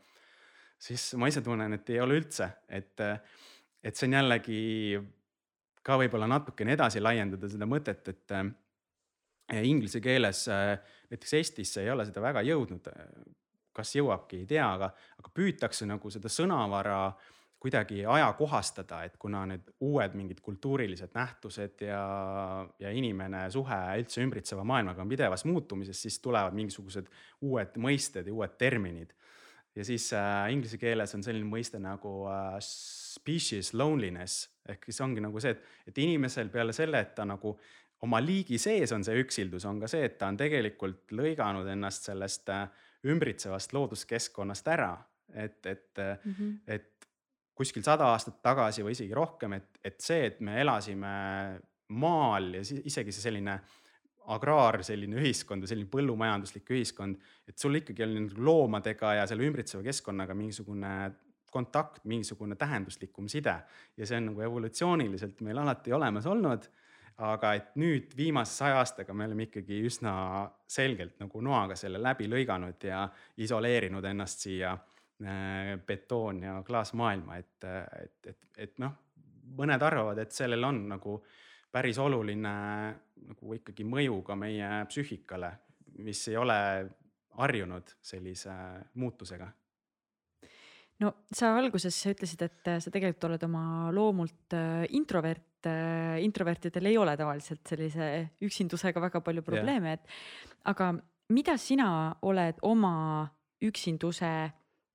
siis 0.78 1.14
ma 1.18 1.26
ise 1.26 1.40
tunnen, 1.42 1.72
et 1.72 1.90
ei 1.90 2.00
ole 2.00 2.20
üldse, 2.20 2.50
et, 2.68 3.00
et 3.82 3.96
see 3.96 4.08
on 4.08 4.18
jällegi 4.18 4.60
ka 5.82 5.96
võib-olla 6.00 6.28
natukene 6.28 6.74
edasi 6.74 7.00
laiendada 7.00 7.48
seda 7.48 7.66
mõtet, 7.68 8.08
et 8.12 8.36
eh, 8.36 9.62
inglise 9.64 10.00
keeles 10.04 10.44
näiteks 10.48 11.34
Eestisse 11.38 11.82
ei 11.82 11.90
ole 11.90 12.04
seda 12.08 12.20
väga 12.24 12.44
jõudnud. 12.46 12.92
kas 13.78 13.94
jõuabki, 13.94 14.40
ei 14.42 14.46
tea, 14.50 14.64
aga, 14.74 14.88
aga 15.20 15.30
püütakse 15.30 15.86
nagu 15.86 16.10
seda 16.10 16.26
sõnavara 16.26 16.96
äh, 17.06 17.28
kuidagi 17.58 18.06
ajakohastada, 18.06 19.02
et 19.04 19.16
kuna 19.18 19.42
need 19.50 19.70
uued 19.82 20.14
mingid 20.14 20.40
kultuurilised 20.42 21.14
nähtused 21.14 21.82
ja, 21.82 22.02
ja 22.78 22.90
inimene 22.94 23.48
suhe 23.50 23.78
üldse 23.98 24.22
ümbritseva 24.22 24.64
maailmaga 24.66 25.02
on 25.02 25.10
pidevas 25.10 25.44
muutumises, 25.48 26.02
siis 26.02 26.20
tulevad 26.22 26.54
mingisugused 26.54 27.10
uued 27.42 27.78
mõisted 27.82 28.30
ja 28.30 28.34
uued 28.34 28.54
terminid. 28.58 29.14
Ja 29.78 29.86
siis 29.86 30.10
äh, 30.16 30.48
inglise 30.52 30.78
keeles 30.80 31.14
on 31.14 31.24
selline 31.24 31.46
mõiste 31.48 31.80
nagu 31.82 32.12
äh, 32.30 32.56
species 32.64 33.72
loneliness 33.78 34.48
ehk 34.68 34.88
siis 34.88 35.00
ongi 35.04 35.22
nagu 35.24 35.40
see, 35.42 35.54
et, 35.54 35.62
et 35.90 36.00
inimesel 36.04 36.50
peale 36.52 36.74
selle, 36.76 37.00
et 37.00 37.14
ta 37.16 37.26
nagu 37.28 37.54
oma 38.06 38.20
liigi 38.22 38.60
sees 38.62 38.92
on 38.94 39.04
see 39.06 39.16
üksildus, 39.22 39.66
on 39.66 39.80
ka 39.82 39.90
see, 39.90 40.04
et 40.06 40.18
ta 40.20 40.28
on 40.30 40.38
tegelikult 40.38 41.14
lõiganud 41.16 41.68
ennast 41.72 42.10
sellest 42.10 42.50
äh, 42.54 42.66
ümbritsevast 43.08 43.74
looduskeskkonnast 43.76 44.74
ära. 44.74 44.96
et, 45.34 45.66
et 45.66 45.98
mm, 46.24 46.32
-hmm. 46.32 46.52
et 46.66 47.08
kuskil 47.54 47.82
sada 47.82 48.06
aastat 48.14 48.38
tagasi 48.42 48.82
või 48.82 48.94
isegi 48.94 49.14
rohkem, 49.14 49.52
et, 49.52 49.78
et 49.84 50.00
see, 50.00 50.26
et 50.26 50.40
me 50.40 50.60
elasime 50.60 51.10
maal 51.88 52.54
ja 52.54 52.60
isegi 52.62 53.12
see 53.12 53.22
selline 53.22 53.58
agraar, 54.34 54.80
selline 54.86 55.18
ühiskond 55.20 55.64
või 55.64 55.70
selline 55.70 55.90
põllumajanduslik 55.92 56.72
ühiskond, 56.74 57.16
et 57.48 57.58
sul 57.58 57.78
ikkagi 57.80 58.04
oli 58.04 58.26
loomadega 58.36 59.14
ja 59.20 59.26
selle 59.30 59.46
ümbritseva 59.48 59.82
keskkonnaga 59.86 60.36
mingisugune 60.36 60.92
kontakt, 61.50 62.04
mingisugune 62.04 62.58
tähenduslikum 62.60 63.28
side 63.32 63.54
ja 63.96 64.06
see 64.06 64.18
on 64.20 64.30
nagu 64.32 64.44
evolutsiooniliselt 64.44 65.40
meil 65.46 65.64
alati 65.64 65.92
olemas 65.96 66.26
olnud. 66.26 66.68
aga 67.18 67.54
et 67.58 67.72
nüüd 67.74 68.12
viimase 68.16 68.52
saja 68.60 68.76
aastaga 68.78 69.14
me 69.14 69.24
oleme 69.26 69.48
ikkagi 69.48 69.80
üsna 69.88 70.12
selgelt 70.70 71.16
nagu 71.18 71.40
noaga 71.42 71.74
selle 71.76 71.98
läbi 71.98 72.28
lõiganud 72.30 72.84
ja 72.86 73.08
isoleerinud 73.42 74.04
ennast 74.04 74.44
siia 74.44 74.76
Äh, 75.24 75.78
betoon 75.86 76.42
ja 76.42 76.62
klaasmaailma, 76.62 77.36
et, 77.36 77.64
et, 78.02 78.26
et, 78.30 78.44
et 78.56 78.76
noh, 78.78 78.92
mõned 79.58 79.82
arvavad, 79.82 80.20
et 80.22 80.30
sellel 80.30 80.62
on 80.62 80.76
nagu 80.92 81.16
päris 81.72 81.98
oluline 82.00 82.54
nagu 83.28 83.54
ikkagi 83.58 83.84
mõju 83.84 84.22
ka 84.26 84.36
meie 84.38 84.68
psüühikale, 84.88 85.52
mis 86.04 86.22
ei 86.30 86.36
ole 86.40 86.58
harjunud 87.38 87.96
sellise 88.02 88.54
muutusega 88.98 89.50
no 91.02 91.12
sa 91.34 91.52
alguses 91.58 91.96
ütlesid, 92.10 92.42
et 92.46 92.70
sa 92.82 92.92
tegelikult 92.92 93.28
oled 93.30 93.44
oma 93.48 93.64
loomult 93.94 94.56
äh, 94.56 94.84
introvert. 94.98 95.44
Äh, 95.66 96.20
introvertidel 96.22 96.86
ei 96.86 96.98
ole 96.98 97.16
tavaliselt 97.18 97.66
sellise 97.66 98.28
üksindusega 98.46 99.02
väga 99.02 99.22
palju 99.26 99.42
probleeme, 99.42 99.96
et 99.98 100.68
aga 100.70 100.92
mida 101.34 101.56
sina 101.58 101.88
oled 102.22 102.60
oma 102.62 103.26
üksinduse 103.66 104.30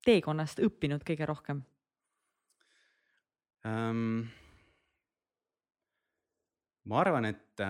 teekonnast 0.03 0.63
õppinud 0.63 1.03
kõige 1.07 1.27
rohkem 1.27 1.59
um,? 3.67 4.23
Ma 6.89 6.99
arvan, 7.01 7.27
et, 7.29 7.63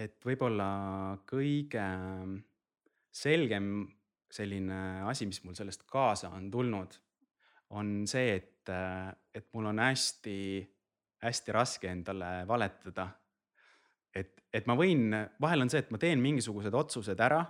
et 0.00 0.26
võib-olla 0.26 0.68
kõige 1.28 1.86
selgem 3.12 3.66
selline 4.32 4.78
asi, 5.08 5.28
mis 5.28 5.42
mul 5.44 5.56
sellest 5.56 5.84
kaasa 5.88 6.30
on 6.32 6.48
tulnud, 6.52 6.94
on 7.76 7.90
see, 8.08 8.36
et, 8.38 8.72
et 9.34 9.48
mul 9.52 9.68
on 9.72 9.82
hästi-hästi 9.82 11.56
raske 11.56 11.90
endale 11.90 12.46
valetada. 12.48 13.10
et, 14.14 14.40
et 14.52 14.66
ma 14.68 14.76
võin, 14.76 15.12
vahel 15.40 15.64
on 15.64 15.72
see, 15.72 15.84
et 15.84 15.92
ma 15.92 16.00
teen 16.00 16.20
mingisugused 16.20 16.74
otsused 16.74 17.20
ära 17.20 17.44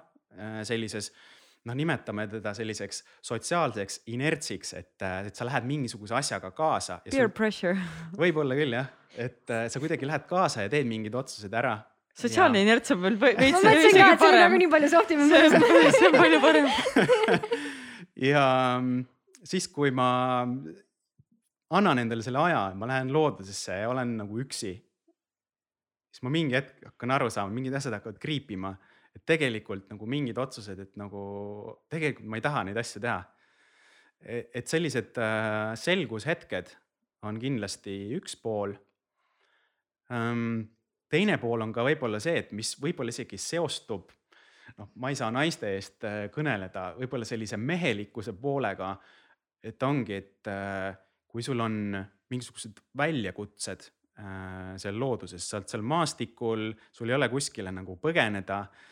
sellises 0.67 1.11
äh, 1.11 1.42
noh, 1.69 1.77
nimetame 1.79 2.27
teda 2.31 2.53
selliseks 2.57 3.03
sotsiaalseks 3.25 4.03
inertsiks, 4.13 4.75
et, 4.79 4.97
et 5.29 5.39
sa 5.39 5.47
lähed 5.47 5.67
mingisuguse 5.69 6.17
asjaga 6.19 6.51
kaasa. 6.57 6.99
Peer 7.07 7.29
sul... 7.29 7.35
pressure. 7.37 7.79
võib-olla 8.23 8.59
küll 8.59 8.77
jah, 8.79 8.91
et 9.15 9.53
äh, 9.53 9.67
sa 9.73 9.83
kuidagi 9.83 10.09
lähed 10.09 10.27
kaasa 10.31 10.67
ja 10.67 10.73
teed 10.73 10.89
mingid 10.91 11.15
otsused 11.19 11.55
ära. 11.55 11.77
sotsiaalne 12.19 12.63
ja... 12.63 12.69
inerts 12.69 12.95
on 12.95 13.03
veel 13.05 13.19
veits. 13.21 13.41
ma 13.55 13.63
mõtlesin 13.63 14.01
ka, 14.01 14.11
et 14.13 14.25
see 14.25 14.33
on 14.33 14.41
nagu 14.43 14.63
nii 14.65 14.71
palju 14.77 14.93
soft 14.93 15.15
im. 15.15 15.27
see 15.99 16.09
on 16.11 16.19
palju 16.19 16.41
parem 16.43 16.71
ja 18.33 18.47
mm, 18.81 19.05
siis, 19.45 19.69
kui 19.73 19.95
ma 19.95 20.09
annan 21.73 22.03
endale 22.03 22.25
selle 22.27 22.43
aja, 22.43 22.67
ma 22.77 22.89
lähen 22.91 23.13
loodusesse 23.15 23.83
ja 23.85 23.91
olen 23.93 24.19
nagu 24.21 24.41
üksi, 24.43 24.75
siis 26.13 26.25
ma 26.27 26.33
mingi 26.35 26.59
hetk 26.59 26.91
hakkan 26.91 27.15
aru 27.17 27.31
saama, 27.33 27.55
mingid 27.55 27.79
asjad 27.79 27.97
hakkavad 27.97 28.21
kriipima 28.21 28.75
et 29.13 29.25
tegelikult 29.29 29.91
nagu 29.93 30.09
mingid 30.09 30.39
otsused, 30.41 30.79
et 30.81 30.95
nagu 31.01 31.23
tegelikult 31.93 32.29
ma 32.29 32.39
ei 32.39 32.45
taha 32.45 32.65
neid 32.69 32.79
asju 32.81 33.03
teha. 33.05 33.19
E-, 34.23 34.47
et 34.61 34.71
sellised 34.71 35.19
äh, 35.21 35.73
selgushetked 35.79 36.73
on 37.29 37.39
kindlasti 37.43 37.97
üks 38.19 38.39
pool. 38.41 38.75
teine 41.13 41.37
pool 41.41 41.63
on 41.65 41.71
ka 41.73 41.85
võib-olla 41.87 42.19
see, 42.21 42.43
et 42.43 42.51
mis 42.53 42.75
võib-olla 42.81 43.13
isegi 43.15 43.39
seostub, 43.41 44.11
noh, 44.77 44.91
ma 45.01 45.13
ei 45.13 45.17
saa 45.17 45.31
naiste 45.33 45.71
eest 45.77 46.05
äh, 46.09 46.27
kõneleda, 46.35 46.93
võib-olla 46.99 47.29
sellise 47.29 47.57
mehelikkuse 47.57 48.35
poolega. 48.41 48.97
et 49.63 49.83
ongi, 49.83 50.15
et 50.15 50.49
äh, 50.51 50.97
kui 51.29 51.43
sul 51.43 51.61
on 51.61 51.97
mingisugused 52.33 52.81
väljakutsed 52.97 53.91
seal 54.79 54.99
looduses, 55.01 55.41
sa 55.49 55.57
oled 55.57 55.71
seal 55.73 55.83
maastikul, 55.89 56.67
sul 56.93 57.09
ei 57.09 57.15
ole 57.17 57.27
kuskile 57.33 57.71
nagu 57.73 57.97
põgeneda 57.99 58.59
Ehm, 58.69 58.83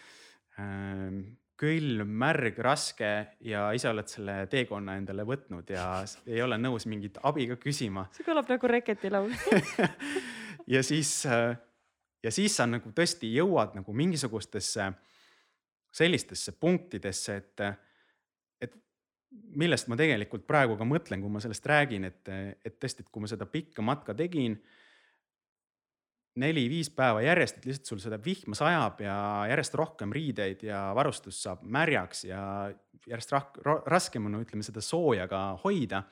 külm, 1.61 2.09
märg, 2.23 2.57
raske 2.65 3.11
ja 3.45 3.67
ise 3.77 3.91
oled 3.91 4.09
selle 4.09 4.37
teekonna 4.51 4.97
endale 4.97 5.27
võtnud 5.29 5.69
ja 5.75 6.01
ei 6.27 6.41
ole 6.43 6.57
nõus 6.61 6.87
mingit 6.89 7.19
abi 7.29 7.47
ka 7.51 7.59
küsima. 7.61 8.07
see 8.17 8.25
kõlab 8.25 8.49
nagu 8.49 8.71
Reketi 8.71 9.11
laul 9.13 9.35
ja 10.75 10.83
siis, 10.87 11.13
äh, 11.29 11.53
ja 12.25 12.33
siis 12.33 12.57
sa 12.57 12.67
nagu 12.71 12.93
tõesti 12.97 13.29
jõuad 13.35 13.77
nagu 13.77 13.93
mingisugustesse 13.93 14.89
sellistesse 15.93 16.55
punktidesse, 16.57 17.37
et, 17.37 17.63
et 18.63 18.77
millest 19.59 19.91
ma 19.91 19.99
tegelikult 19.99 20.47
praegu 20.49 20.79
ka 20.79 20.87
mõtlen, 20.87 21.23
kui 21.23 21.33
ma 21.33 21.43
sellest 21.43 21.67
räägin, 21.67 22.07
et, 22.07 22.31
et 22.65 22.77
tõesti, 22.79 23.05
et 23.05 23.11
kui 23.11 23.25
ma 23.25 23.31
seda 23.31 23.49
pikka 23.51 23.83
matka 23.85 24.15
tegin 24.17 24.57
neli-viis 26.41 26.91
päeva 26.95 27.23
järjest, 27.25 27.61
et 27.61 27.69
lihtsalt 27.71 27.93
sul 27.93 28.03
seda 28.03 28.19
vihma 28.23 28.57
sajab 28.59 29.03
ja 29.05 29.17
järjest 29.51 29.77
rohkem 29.79 30.13
riideid 30.15 30.65
ja 30.67 30.91
varustus 30.97 31.43
saab 31.45 31.63
märjaks 31.63 32.25
ja 32.29 32.43
järjest 33.09 33.35
raskem 33.91 34.29
on, 34.29 34.41
ütleme 34.45 34.67
seda 34.67 34.83
sooja 34.85 35.29
ka 35.31 35.43
hoida. 35.65 36.03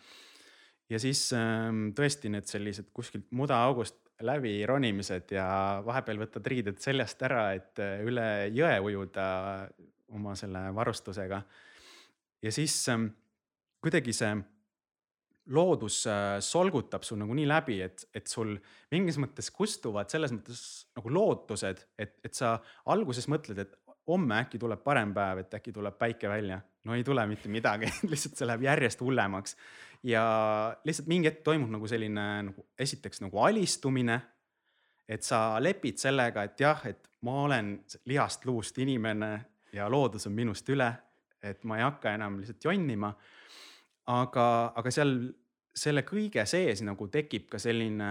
ja 0.89 0.99
siis 1.01 1.33
ähm, 1.37 1.91
tõesti 1.97 2.31
need 2.33 2.49
sellised 2.49 2.93
kuskilt 2.97 3.27
mudaaugust 3.31 3.99
läbi 4.25 4.67
ronimised 4.67 5.31
ja 5.31 5.47
vahepeal 5.87 6.19
võtad 6.25 6.47
riided 6.51 6.81
seljast 6.83 7.23
ära, 7.23 7.53
et 7.55 7.79
äh, 7.83 8.01
üle 8.07 8.49
jõe 8.55 8.79
ujuda 8.91 9.27
oma 10.17 10.35
selle 10.37 10.69
varustusega. 10.75 11.43
ja 12.43 12.53
siis 12.53 12.77
ähm, 12.89 13.11
kuidagi 13.81 14.13
see 14.17 14.33
loodus 15.55 16.03
äh, 16.07 16.39
solgutab 16.45 17.05
sul 17.07 17.19
nagu 17.21 17.35
nii 17.37 17.47
läbi, 17.49 17.81
et, 17.85 18.05
et 18.17 18.29
sul 18.29 18.55
mingis 18.93 19.19
mõttes 19.21 19.51
kustuvad 19.55 20.11
selles 20.13 20.33
mõttes 20.35 20.63
nagu 20.99 21.13
lootused, 21.13 21.85
et, 21.99 22.17
et 22.25 22.35
sa 22.37 22.57
alguses 22.93 23.29
mõtled, 23.33 23.63
et 23.63 23.77
homme 24.09 24.39
äkki 24.43 24.61
tuleb 24.61 24.83
parem 24.85 25.13
päev, 25.17 25.43
et 25.43 25.55
äkki 25.59 25.73
tuleb 25.73 25.99
päike 26.01 26.29
välja. 26.29 26.61
no 26.85 26.95
ei 26.95 27.05
tule 27.05 27.27
mitte 27.27 27.49
midagi 27.53 27.91
lihtsalt 28.11 28.37
see 28.39 28.49
läheb 28.49 28.65
järjest 28.65 29.01
hullemaks. 29.05 29.57
ja 30.03 30.25
lihtsalt 30.85 31.09
mingi 31.09 31.29
hetk 31.29 31.43
toimub 31.45 31.71
nagu 31.71 31.89
selline 31.89 32.27
nagu 32.51 32.67
esiteks 32.79 33.21
nagu 33.25 33.41
alistumine. 33.45 34.21
et 35.09 35.23
sa 35.23 35.57
lepid 35.61 35.97
sellega, 35.97 36.43
et 36.45 36.61
jah, 36.61 36.87
et 36.87 37.09
ma 37.25 37.43
olen 37.43 37.79
lihast 38.05 38.45
luust 38.45 38.79
inimene 38.79 39.33
ja 39.73 39.89
loodus 39.89 40.27
on 40.27 40.33
minust 40.33 40.69
üle, 40.69 40.93
et 41.43 41.65
ma 41.65 41.79
ei 41.79 41.83
hakka 41.83 42.13
enam 42.15 42.39
lihtsalt 42.41 42.65
jonnima 42.65 43.13
aga, 44.15 44.49
aga 44.79 44.93
seal 44.95 45.15
selle 45.79 46.03
kõige 46.03 46.43
sees 46.49 46.83
nagu 46.83 47.07
tekib 47.13 47.47
ka 47.53 47.61
selline 47.63 48.11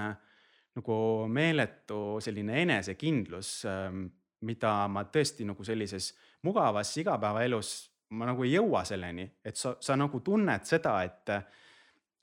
nagu 0.78 0.98
meeletu 1.34 2.20
selline 2.24 2.62
enesekindlus, 2.62 3.52
ähm, 3.68 4.06
mida 4.48 4.86
ma 4.94 5.08
tõesti 5.10 5.46
nagu 5.48 5.66
sellises 5.66 6.12
mugavas 6.46 6.92
igapäevaelus 7.02 7.72
ma 8.16 8.28
nagu 8.30 8.46
ei 8.46 8.54
jõua 8.56 8.84
selleni, 8.88 9.26
et 9.44 9.58
sa, 9.60 9.74
sa 9.84 9.98
nagu 10.00 10.22
tunned 10.24 10.64
seda, 10.68 10.94
et, 11.04 11.32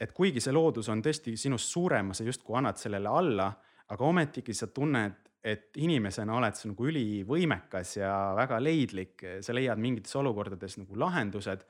et 0.01 0.14
kuigi 0.16 0.40
see 0.40 0.55
loodus 0.55 0.88
on 0.92 1.02
tõesti 1.05 1.34
sinust 1.40 1.72
suurem, 1.74 2.14
sa 2.16 2.24
justkui 2.24 2.56
annad 2.60 2.80
sellele 2.80 3.10
alla, 3.10 3.51
aga 3.92 4.09
ometigi 4.09 4.55
sa 4.56 4.70
tunned, 4.72 5.20
et 5.44 5.76
inimesena 5.76 6.38
oled 6.38 6.56
sa 6.56 6.70
nagu 6.70 6.86
ülivõimekas 6.88 7.98
ja 7.98 8.12
väga 8.38 8.62
leidlik, 8.64 9.26
sa 9.44 9.52
leiad 9.52 9.80
mingites 9.82 10.14
olukordades 10.16 10.78
nagu 10.80 10.96
lahendused 10.96 11.66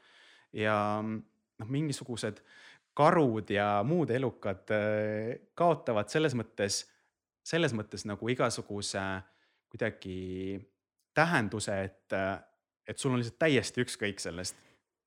ja 0.55 0.76
noh, 1.60 1.70
mingisugused 1.70 2.40
karud 2.94 3.51
ja 3.51 3.68
muud 3.86 4.10
elukad 4.14 4.70
äh, 4.74 5.48
kaotavad 5.59 6.10
selles 6.12 6.36
mõttes, 6.39 6.85
selles 7.44 7.74
mõttes 7.76 8.06
nagu 8.09 8.28
igasuguse 8.31 9.02
kuidagi 9.74 10.60
tähenduse, 11.14 11.74
et, 11.89 12.14
et 12.86 12.98
sul 12.98 13.14
on 13.14 13.20
lihtsalt 13.20 13.40
täiesti 13.43 13.82
ükskõik 13.82 14.22
sellest. 14.22 14.56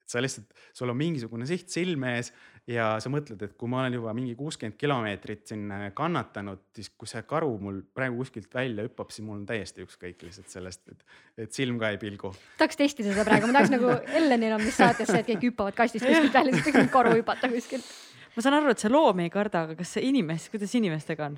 et 0.03 0.11
sa 0.11 0.21
lihtsalt, 0.23 0.51
sul 0.75 0.91
on 0.91 0.99
mingisugune 0.99 1.47
siht 1.47 1.71
silme 1.71 2.17
ees 2.17 2.33
ja 2.67 2.87
sa 3.03 3.09
mõtled, 3.11 3.41
et 3.45 3.53
kui 3.59 3.69
ma 3.71 3.81
olen 3.83 3.95
juba 3.95 4.13
mingi 4.15 4.33
kuuskümmend 4.37 4.75
kilomeetrit 4.79 5.45
siin 5.51 5.71
kannatanud, 5.95 6.65
siis 6.75 6.89
kui 6.99 7.09
see 7.09 7.23
karu 7.27 7.53
mul 7.63 7.79
praegu 7.95 8.19
kuskilt 8.19 8.53
välja 8.53 8.85
hüppab, 8.87 9.11
siis 9.13 9.25
mul 9.25 9.39
on 9.39 9.45
täiesti 9.47 9.85
ükskõik 9.85 10.25
lihtsalt 10.27 10.51
sellest, 10.51 10.83
et, 10.91 11.05
et 11.45 11.55
silm 11.55 11.79
ka 11.79 11.93
ei 11.93 11.99
pilgu. 12.01 12.33
tahaks 12.59 12.79
testida 12.79 13.13
seda 13.13 13.25
praegu, 13.27 13.47
ma 13.47 13.59
tahaks 13.59 13.73
nagu 13.73 13.93
Ellenil 14.19 14.57
on 14.57 14.65
vist 14.65 14.81
saates 14.81 15.07
see, 15.07 15.21
et 15.23 15.29
kõik 15.31 15.45
hüppavad 15.49 15.77
kastist 15.77 16.07
kuskilt 16.07 16.35
välja, 16.35 16.57
siis 16.57 16.75
võiks 16.75 16.91
karu 16.93 17.13
hüpata 17.15 17.51
kuskilt. 17.51 17.93
ma 18.35 18.45
saan 18.45 18.57
aru, 18.59 18.73
et 18.75 18.83
sa 18.83 18.91
loomi 18.91 19.27
ei 19.27 19.33
karda, 19.33 19.67
aga 19.67 19.77
kas 19.79 19.95
see 19.95 20.09
inimest, 20.09 20.51
kuidas 20.51 20.75
inimestega 20.79 21.31
on? 21.31 21.37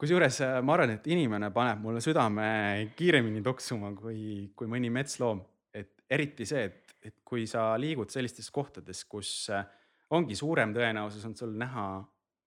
kusjuures 0.00 0.38
äh, 0.46 0.54
ma 0.64 0.78
arvan, 0.78 0.94
et 0.96 1.10
inimene 1.12 1.50
paneb 1.52 1.82
mulle 1.84 2.00
südame 2.00 2.46
kiiremini 2.96 3.42
tuksuma 3.44 3.92
kui, 3.92 4.48
kui 4.56 4.70
mõni 4.72 4.88
metsloom, 4.88 5.42
et 5.76 5.92
eriti 6.08 6.48
see, 6.48 6.64
et, 6.70 6.96
et 7.04 7.16
kui 7.28 7.44
sa 7.50 7.74
liigud 7.76 8.08
sellistes 8.08 8.48
kohtades, 8.54 9.04
kus 9.04 9.34
äh, 9.52 9.68
ongi 10.16 10.36
suurem 10.38 10.74
tõenäosus 10.74 11.24
on 11.28 11.36
sul 11.38 11.52
näha 11.58 11.86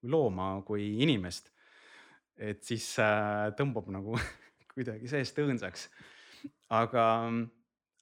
looma 0.10 0.61
kui 0.68 0.88
inimest. 1.03 1.52
et 2.38 2.64
siis 2.65 2.85
äh, 2.99 3.52
tõmbab 3.57 3.91
nagu 3.94 4.18
kuidagi 4.73 5.07
seest 5.07 5.38
õõnsaks. 5.40 5.90
aga, 6.69 7.06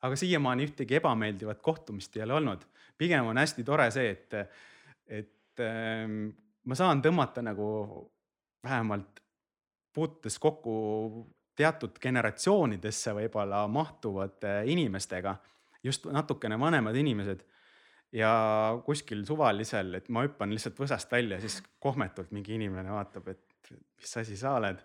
aga 0.01 0.15
siiamaani 0.15 0.69
ühtegi 0.69 0.97
ebameeldivat 1.01 1.61
kohtumist 1.61 2.15
ei 2.17 2.23
ole 2.23 2.39
olnud, 2.39 2.63
pigem 2.97 3.27
on 3.27 3.37
hästi 3.37 3.63
tore 3.67 3.89
see, 3.91 4.09
et, 4.15 4.33
et 5.07 5.63
ähm, 5.65 6.31
ma 6.65 6.77
saan 6.77 7.01
tõmmata 7.01 7.43
nagu 7.45 7.67
vähemalt 8.63 9.21
puutudes 9.93 10.39
kokku 10.39 10.73
teatud 11.55 11.97
generatsioonidesse 12.01 13.13
võib-olla 13.13 13.65
mahtuvate 13.67 14.61
inimestega, 14.71 15.35
just 15.83 16.05
natukene 16.07 16.57
vanemad 16.59 16.95
inimesed 16.95 17.43
ja 18.15 18.31
kuskil 18.85 19.23
suvalisel, 19.27 19.95
et 19.99 20.09
ma 20.11 20.25
hüppan 20.25 20.51
lihtsalt 20.51 20.79
võsast 20.79 21.11
välja, 21.11 21.39
siis 21.43 21.61
kohmetult 21.79 22.33
mingi 22.35 22.57
inimene 22.57 22.91
vaatab, 22.91 23.31
et 23.31 23.71
mis 23.71 24.17
asi 24.19 24.37
sa 24.37 24.55
oled. 24.59 24.81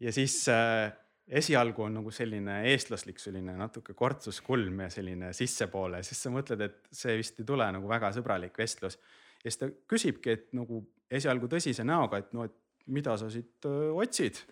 ja 0.00 0.12
siis 0.12 0.42
äh, 0.52 0.90
esialgu 1.26 1.86
on 1.86 1.96
nagu 2.00 2.12
selline 2.14 2.60
eestlaslik, 2.70 3.18
selline 3.22 3.56
natuke 3.58 3.94
kortsuskulm 3.94 4.84
ja 4.84 4.90
selline 4.92 5.32
sissepoole, 5.36 6.02
siis 6.06 6.20
sa 6.22 6.32
mõtled, 6.34 6.62
et 6.66 6.76
see 6.94 7.16
vist 7.18 7.40
ei 7.40 7.48
tule 7.48 7.66
nagu 7.72 7.88
väga 7.88 8.12
sõbralik 8.14 8.58
vestlus. 8.58 8.98
ja 9.42 9.50
siis 9.50 9.62
ta 9.62 9.70
küsibki, 9.88 10.36
et 10.36 10.52
nagu 10.58 10.84
esialgu 11.10 11.48
tõsise 11.50 11.84
näoga, 11.86 12.20
et 12.22 12.32
no, 12.36 12.44
et 12.44 12.54
mida 12.92 13.16
sa 13.18 13.30
siit 13.32 13.66
otsid 13.66 14.42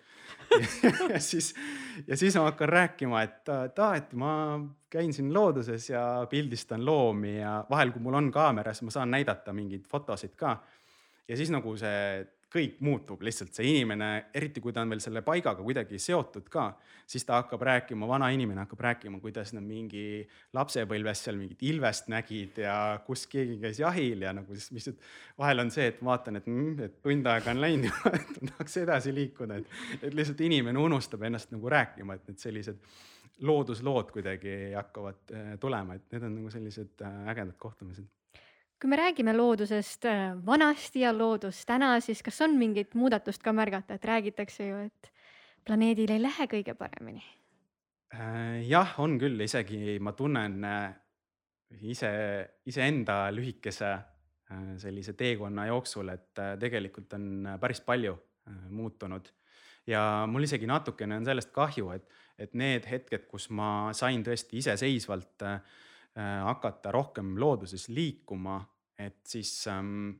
ja 1.13 1.19
siis, 1.19 1.53
ja 2.07 2.17
siis 2.17 2.35
ma 2.37 2.47
hakkan 2.49 2.69
rääkima, 2.69 3.21
et, 3.25 3.49
aa, 3.49 3.91
et 3.97 4.13
ma 4.17 4.31
käin 4.91 5.13
siin 5.13 5.33
looduses 5.33 5.89
ja 5.89 6.03
pildistan 6.29 6.85
loomi 6.85 7.37
ja 7.37 7.57
vahel, 7.69 7.91
kui 7.93 8.03
mul 8.03 8.17
on 8.19 8.31
kaamera, 8.33 8.73
siis 8.73 8.87
ma 8.89 8.95
saan 8.95 9.13
näidata 9.13 9.53
mingeid 9.53 9.87
fotosid 9.89 10.35
ka. 10.39 10.57
ja 11.27 11.37
siis 11.37 11.51
nagu 11.53 11.75
see 11.77 12.25
kõik 12.55 12.77
muutub 12.85 13.23
lihtsalt, 13.25 13.51
see 13.55 13.67
inimene, 13.73 14.09
eriti 14.35 14.61
kui 14.63 14.73
ta 14.73 14.83
on 14.85 14.91
veel 14.93 15.01
selle 15.03 15.21
paigaga 15.25 15.63
kuidagi 15.63 15.99
seotud 16.01 16.47
ka, 16.51 16.69
siis 17.07 17.25
ta 17.27 17.39
hakkab 17.41 17.63
rääkima, 17.67 18.07
vana 18.09 18.29
inimene 18.33 18.63
hakkab 18.63 18.83
rääkima, 18.87 19.19
kuidas 19.23 19.51
nad 19.55 19.65
mingi 19.65 20.23
lapsepõlves 20.55 21.25
seal 21.25 21.39
mingit 21.39 21.65
ilvest 21.67 22.09
nägid 22.11 22.61
ja 22.63 22.77
kus 23.05 23.25
keegi 23.31 23.59
käis 23.61 23.81
jahil 23.83 24.23
ja 24.25 24.33
nagu 24.35 24.55
siis, 24.55 24.71
mis, 24.75 24.89
vahel 25.39 25.65
on 25.65 25.73
see, 25.73 25.89
et 25.91 26.03
vaatan, 26.05 26.39
et 26.39 26.47
mm,, 26.51 26.77
et 26.87 26.99
tund 27.03 27.31
aega 27.31 27.51
on 27.51 27.63
läinud 27.63 27.89
juba, 27.91 28.15
et 28.19 28.39
tahaks 28.51 28.79
edasi 28.85 29.15
liikuda, 29.15 29.59
et, 29.61 29.79
et 30.01 30.15
lihtsalt 30.15 30.45
inimene 30.47 30.81
unustab 30.81 31.27
ennast 31.27 31.51
nagu 31.55 31.75
rääkima, 31.75 32.17
et 32.17 32.31
need 32.31 32.41
sellised 32.41 32.81
looduslood 33.45 34.13
kuidagi 34.15 34.57
hakkavad 34.77 35.35
eh, 35.35 35.55
tulema, 35.59 35.97
et 35.97 36.13
need 36.15 36.23
on 36.23 36.37
nagu 36.39 36.53
sellised 36.53 37.03
eh, 37.03 37.25
ägedad 37.33 37.57
kohtumised 37.59 38.07
kui 38.81 38.91
me 38.91 38.97
räägime 38.99 39.33
loodusest 39.35 40.05
äh, 40.05 40.33
vanasti 40.45 41.05
ja 41.05 41.13
loodus 41.15 41.63
täna, 41.65 41.95
siis 42.03 42.23
kas 42.23 42.41
on 42.45 42.57
mingit 42.59 42.95
muudatust 42.95 43.43
ka 43.43 43.53
märgata, 43.55 43.95
et 43.95 44.05
räägitakse 44.05 44.67
ju, 44.67 44.81
et 44.89 45.11
planeedil 45.65 46.11
ei 46.11 46.21
lähe 46.21 46.47
kõige 46.51 46.75
paremini? 46.77 47.23
Äh, 48.15 48.65
jah, 48.67 48.97
on 49.01 49.17
küll, 49.21 49.39
isegi 49.45 49.97
ma 50.03 50.13
tunnen 50.17 50.59
äh, 50.67 50.91
ise, 51.81 52.11
iseenda 52.67 53.25
lühikese 53.33 53.95
sellise 54.77 55.15
teekonna 55.17 55.63
jooksul, 55.65 56.11
et 56.13 56.37
tegelikult 56.61 57.15
on 57.17 57.47
päris 57.57 57.79
palju 57.81 58.11
muutunud. 58.69 59.31
ja 59.89 60.27
mul 60.29 60.45
isegi 60.45 60.67
natukene 60.69 61.17
on 61.17 61.25
sellest 61.25 61.49
kahju, 61.51 61.89
et, 61.95 62.05
et 62.37 62.53
need 62.53 62.85
hetked, 62.85 63.25
kus 63.25 63.49
ma 63.49 63.89
sain 63.97 64.21
tõesti 64.23 64.61
iseseisvalt 64.61 65.41
hakata 66.15 66.93
rohkem 66.95 67.33
looduses 67.39 67.89
liikuma 67.91 68.61
et 68.99 69.27
siis, 69.27 69.51
ähm, 69.67 70.11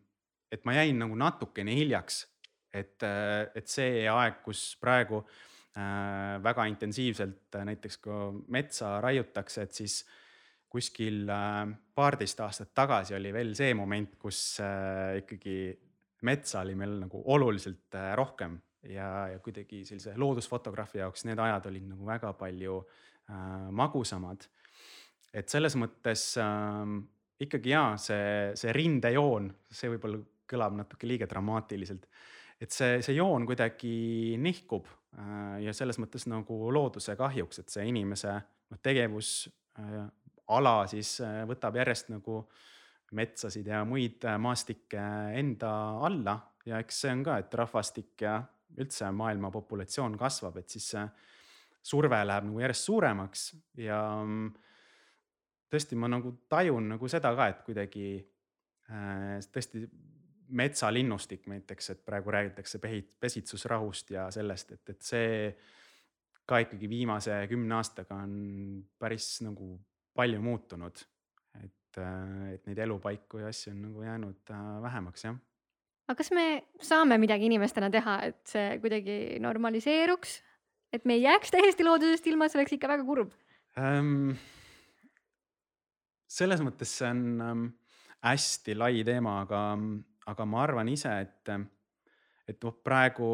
et 0.52 0.66
ma 0.68 0.76
jäin 0.76 1.00
nagu 1.00 1.16
natukene 1.20 1.76
hiljaks, 1.76 2.26
et, 2.74 3.04
äh, 3.04 3.48
et 3.56 3.72
see 3.72 4.04
aeg, 4.12 4.42
kus 4.44 4.76
praegu 4.82 5.22
äh, 5.22 6.36
väga 6.44 6.68
intensiivselt 6.72 7.56
äh, 7.56 7.66
näiteks 7.72 8.00
ka 8.04 8.20
metsa 8.52 8.98
raiutakse, 9.04 9.66
et 9.66 9.82
siis 9.84 10.04
kuskil 10.76 11.30
paarteist 11.96 12.40
aastat 12.44 12.74
tagasi 12.76 13.16
oli 13.16 13.30
veel 13.32 13.54
see 13.56 13.72
moment, 13.78 14.18
kus 14.20 14.58
ikkagi 15.22 15.70
metsa 16.28 16.66
oli 16.66 16.74
meil 16.76 16.98
nagu 17.06 17.22
oluliselt 17.32 17.96
rohkem 18.20 18.58
ja, 18.84 19.30
ja 19.32 19.40
kuidagi 19.40 19.86
sellise 19.88 20.18
loodusfotograafi 20.20 21.00
jaoks 21.00 21.24
need 21.30 21.40
ajad 21.40 21.70
olid 21.72 21.86
nagu 21.94 22.10
väga 22.10 22.34
palju 22.36 22.82
äh, 22.82 23.70
magusamad. 23.72 24.50
Et 25.36 25.52
selles 25.52 25.76
mõttes 25.80 26.30
äh, 26.40 26.96
ikkagi 27.44 27.74
jaa, 27.74 27.96
see, 28.00 28.56
see 28.58 28.74
rindejoon, 28.76 29.50
see 29.72 29.92
võib-olla 29.92 30.22
kõlab 30.50 30.78
natuke 30.78 31.08
liiga 31.10 31.28
dramaatiliselt. 31.30 32.08
et 32.62 32.72
see, 32.72 33.02
see 33.04 33.18
joon 33.18 33.46
kuidagi 33.48 34.38
nihkub 34.40 34.88
äh, 34.88 35.62
ja 35.66 35.74
selles 35.76 36.00
mõttes 36.00 36.28
nagu 36.32 36.72
looduse 36.72 37.18
kahjuks, 37.20 37.60
et 37.60 37.74
see 37.74 37.88
inimese 37.90 38.32
noh, 38.32 38.80
tegevusala 38.82 40.76
äh, 40.84 40.90
siis 40.94 41.18
äh, 41.26 41.44
võtab 41.50 41.76
järjest 41.82 42.14
nagu 42.14 42.46
metsasid 43.16 43.68
ja 43.68 43.84
muid 43.86 44.24
maastikke 44.40 45.02
enda 45.38 45.72
alla 46.08 46.40
ja 46.66 46.80
eks 46.82 47.04
see 47.04 47.14
on 47.14 47.24
ka, 47.28 47.38
et 47.42 47.54
rahvastik 47.54 48.26
ja 48.26 48.40
üldse 48.80 49.12
maailma 49.14 49.52
populatsioon 49.54 50.18
kasvab, 50.20 50.58
et 50.60 50.72
siis 50.72 50.88
see 50.96 51.04
surve 51.86 52.18
läheb 52.26 52.48
nagu 52.48 52.64
järjest 52.64 52.88
suuremaks 52.90 53.44
ja 53.84 54.00
mm, 54.24 54.48
tõesti, 55.72 55.98
ma 56.00 56.10
nagu 56.12 56.34
tajun 56.50 56.92
nagu 56.96 57.10
seda 57.12 57.32
ka, 57.38 57.48
et 57.52 57.64
kuidagi 57.68 58.10
äh, 58.92 59.40
tõesti 59.54 59.86
metsalinnustik 60.56 61.48
näiteks, 61.50 61.90
et 61.90 62.06
praegu 62.06 62.32
räägitakse 62.34 62.80
pesitsusrahust 63.20 64.12
ja 64.14 64.28
sellest, 64.34 64.76
et, 64.78 64.94
et 64.94 65.02
see 65.02 65.30
ka 66.46 66.62
ikkagi 66.62 66.90
viimase 66.90 67.40
kümne 67.50 67.80
aastaga 67.80 68.20
on 68.22 68.84
päris 69.02 69.40
nagu 69.46 69.76
palju 70.16 70.42
muutunud. 70.42 71.06
et, 71.64 71.98
äh, 71.98 72.54
et 72.54 72.66
neid 72.68 72.80
elupaiku 72.84 73.40
ja 73.40 73.48
asju 73.48 73.72
on 73.72 73.82
nagu 73.88 74.02
jäänud 74.04 74.52
äh, 74.52 74.82
vähemaks, 74.84 75.24
jah. 75.26 75.38
aga 76.08 76.18
kas 76.18 76.32
me 76.36 76.64
saame 76.82 77.18
midagi 77.18 77.48
inimestena 77.48 77.90
teha, 77.90 78.20
et 78.30 78.42
see 78.52 78.80
kuidagi 78.84 79.40
normaliseeruks, 79.40 80.42
et 80.94 81.06
me 81.06 81.16
ei 81.16 81.24
jääks 81.24 81.56
täiesti 81.56 81.88
loodusest 81.88 82.28
ilma, 82.28 82.50
see 82.50 82.60
oleks 82.60 82.76
ikka 82.78 82.92
väga 82.92 83.08
kurb 83.08 83.34
um,? 83.80 84.36
Selles 86.36 86.62
mõttes 86.64 86.92
see 87.00 87.10
on 87.10 87.24
ähm, 87.42 87.66
hästi 88.26 88.76
lai 88.78 89.04
teema, 89.08 89.40
aga, 89.46 89.62
aga 90.32 90.48
ma 90.50 90.64
arvan 90.64 90.90
ise, 90.92 91.12
et, 91.22 91.52
et 92.50 92.64
noh, 92.66 92.78
praegu 92.84 93.30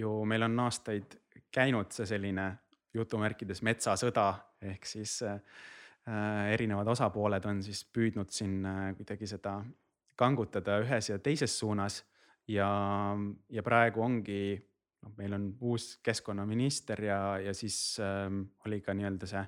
ju 0.00 0.14
meil 0.28 0.46
on 0.48 0.64
aastaid 0.66 1.18
käinud 1.52 1.92
see 1.94 2.08
selline 2.08 2.46
jutumärkides 2.94 3.62
metsasõda 3.66 4.30
ehk 4.70 4.86
siis 4.88 5.20
äh, 5.26 5.38
erinevad 6.52 6.88
osapooled 6.90 7.44
on 7.46 7.62
siis 7.62 7.84
püüdnud 7.92 8.32
siin 8.34 8.64
äh, 8.66 8.80
kuidagi 8.98 9.28
seda 9.30 9.60
kangutada 10.20 10.80
ühes 10.82 11.12
ja 11.12 11.18
teises 11.22 11.54
suunas 11.58 12.02
ja, 12.50 12.70
ja 13.48 13.62
praegu 13.64 14.02
ongi, 14.04 14.58
noh, 15.04 15.14
meil 15.20 15.36
on 15.36 15.46
uus 15.60 15.94
keskkonnaminister 16.04 17.04
ja, 17.04 17.20
ja 17.44 17.54
siis 17.56 17.78
ähm, 18.04 18.42
oli 18.66 18.80
ka 18.84 18.96
nii-öelda 18.96 19.30
see 19.30 19.44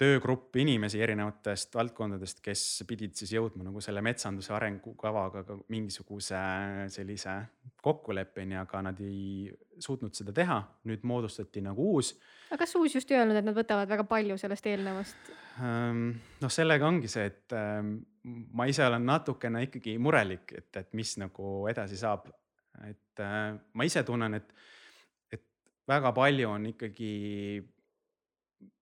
töögrupp 0.00 0.56
inimesi 0.56 1.00
erinevatest 1.04 1.74
valdkondadest, 1.76 2.38
kes 2.44 2.62
pidid 2.88 3.12
siis 3.18 3.34
jõudma 3.34 3.66
nagu 3.66 3.82
selle 3.84 4.00
metsanduse 4.04 4.52
arengukavaga 4.56 5.42
ka 5.44 5.56
mingisuguse 5.72 6.40
sellise 6.94 7.34
kokkuleppeni, 7.84 8.56
aga 8.60 8.80
nad 8.88 9.00
ei 9.04 9.50
suutnud 9.80 10.16
seda 10.16 10.32
teha. 10.36 10.60
nüüd 10.88 11.04
moodustati 11.04 11.60
nagu 11.64 11.90
uus. 11.96 12.14
aga 12.48 12.62
kas 12.62 12.74
uus 12.80 12.94
just 12.96 13.10
ei 13.12 13.18
öelnud, 13.20 13.36
et 13.36 13.44
nad 13.44 13.56
võtavad 13.56 13.90
väga 13.92 14.06
palju 14.08 14.38
sellest 14.40 14.68
eelnevast? 14.72 15.32
Ehm, 15.60 16.06
noh, 16.40 16.52
sellega 16.52 16.88
ongi 16.88 17.08
see, 17.12 17.26
et 17.28 17.56
ehm, 17.56 17.98
ma 18.56 18.68
ise 18.70 18.86
olen 18.86 19.04
natukene 19.04 19.66
ikkagi 19.66 19.98
murelik, 20.00 20.54
et, 20.56 20.70
et 20.80 20.96
mis 20.96 21.12
nagu 21.20 21.66
edasi 21.68 22.00
saab. 22.00 22.30
et 22.88 23.20
ehm, 23.20 23.60
ma 23.74 23.84
ise 23.84 24.04
tunnen, 24.08 24.40
et, 24.40 24.56
et 25.32 25.44
väga 25.88 26.14
palju 26.16 26.48
on 26.48 26.66
ikkagi 26.72 27.12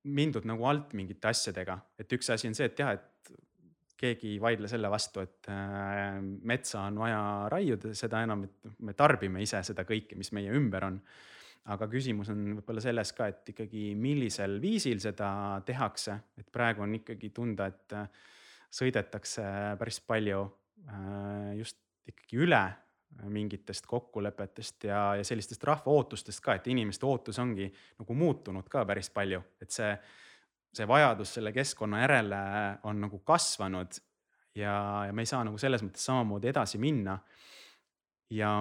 mindud 0.08 0.46
nagu 0.48 0.66
alt 0.68 0.94
mingite 0.96 1.30
asjadega, 1.30 1.78
et 1.98 2.12
üks 2.16 2.30
asi 2.32 2.48
on 2.48 2.56
see, 2.56 2.68
et 2.70 2.80
jah, 2.80 2.94
et 2.96 3.18
keegi 3.98 4.34
ei 4.36 4.42
vaidle 4.42 4.70
selle 4.70 4.90
vastu, 4.90 5.22
et 5.24 5.48
äh, 5.50 6.20
metsa 6.22 6.84
on 6.86 7.00
vaja 7.02 7.20
raiuda, 7.50 7.92
seda 7.98 8.22
enam, 8.26 8.44
et 8.46 8.70
me 8.86 8.94
tarbime 8.98 9.42
ise 9.42 9.60
seda 9.66 9.84
kõike, 9.88 10.18
mis 10.18 10.30
meie 10.36 10.54
ümber 10.54 10.86
on. 10.90 11.00
aga 11.68 11.84
küsimus 11.90 12.30
on 12.32 12.44
võib-olla 12.56 12.80
selles 12.80 13.10
ka, 13.12 13.26
et 13.28 13.50
ikkagi 13.52 13.90
millisel 13.98 14.54
viisil 14.62 15.02
seda 15.04 15.60
tehakse, 15.66 16.14
et 16.38 16.46
praegu 16.52 16.80
on 16.86 16.94
ikkagi 16.96 17.28
tunda, 17.34 17.66
et 17.68 17.96
äh, 17.98 18.06
sõidetakse 18.70 19.44
päris 19.80 20.00
palju 20.00 20.44
äh, 20.86 21.58
just 21.58 21.82
ikkagi 22.08 22.40
üle 22.46 22.62
mingitest 23.28 23.86
kokkulepetest 23.86 24.84
ja, 24.84 25.14
ja 25.18 25.24
sellistest 25.24 25.64
rahva 25.64 25.92
ootustest 25.92 26.42
ka, 26.44 26.54
et 26.54 26.66
inimeste 26.70 27.06
ootus 27.06 27.38
ongi 27.42 27.66
nagu 27.98 28.14
muutunud 28.14 28.68
ka 28.70 28.84
päris 28.86 29.10
palju, 29.10 29.40
et 29.62 29.74
see, 29.74 29.90
see 30.74 30.86
vajadus 30.88 31.34
selle 31.38 31.52
keskkonna 31.52 32.02
järele 32.04 32.42
on 32.88 33.00
nagu 33.02 33.18
kasvanud 33.26 33.98
ja, 34.54 34.74
ja 35.08 35.12
me 35.12 35.24
ei 35.24 35.30
saa 35.30 35.42
nagu 35.46 35.58
selles 35.58 35.82
mõttes 35.84 36.04
samamoodi 36.06 36.50
edasi 36.52 36.78
minna. 36.82 37.18
ja 38.30 38.52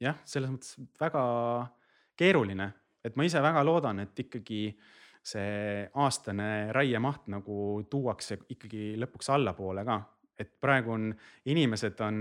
jah, 0.00 0.20
selles 0.28 0.52
mõttes 0.52 0.76
väga 1.00 1.22
keeruline, 2.16 2.70
et 3.04 3.16
ma 3.16 3.26
ise 3.26 3.40
väga 3.42 3.64
loodan, 3.64 4.04
et 4.04 4.24
ikkagi 4.26 4.60
see 5.26 5.82
aastane 5.98 6.72
raiemaht 6.74 7.26
nagu 7.32 7.82
tuuakse 7.90 8.38
ikkagi 8.52 8.94
lõpuks 9.00 9.32
allapoole 9.34 9.82
ka, 9.88 9.98
et 10.38 10.52
praegu 10.60 10.94
on, 10.94 11.10
inimesed 11.50 12.00
on 12.06 12.20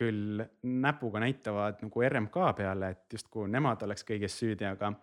küll 0.00 0.40
näpuga 0.64 1.20
näitavad 1.20 1.82
nagu 1.84 2.04
RMK 2.08 2.38
peale, 2.56 2.94
et 2.94 3.18
justkui 3.18 3.50
nemad 3.52 3.82
oleks 3.84 4.06
kõiges 4.08 4.38
süüdi, 4.40 4.64
aga, 4.68 4.94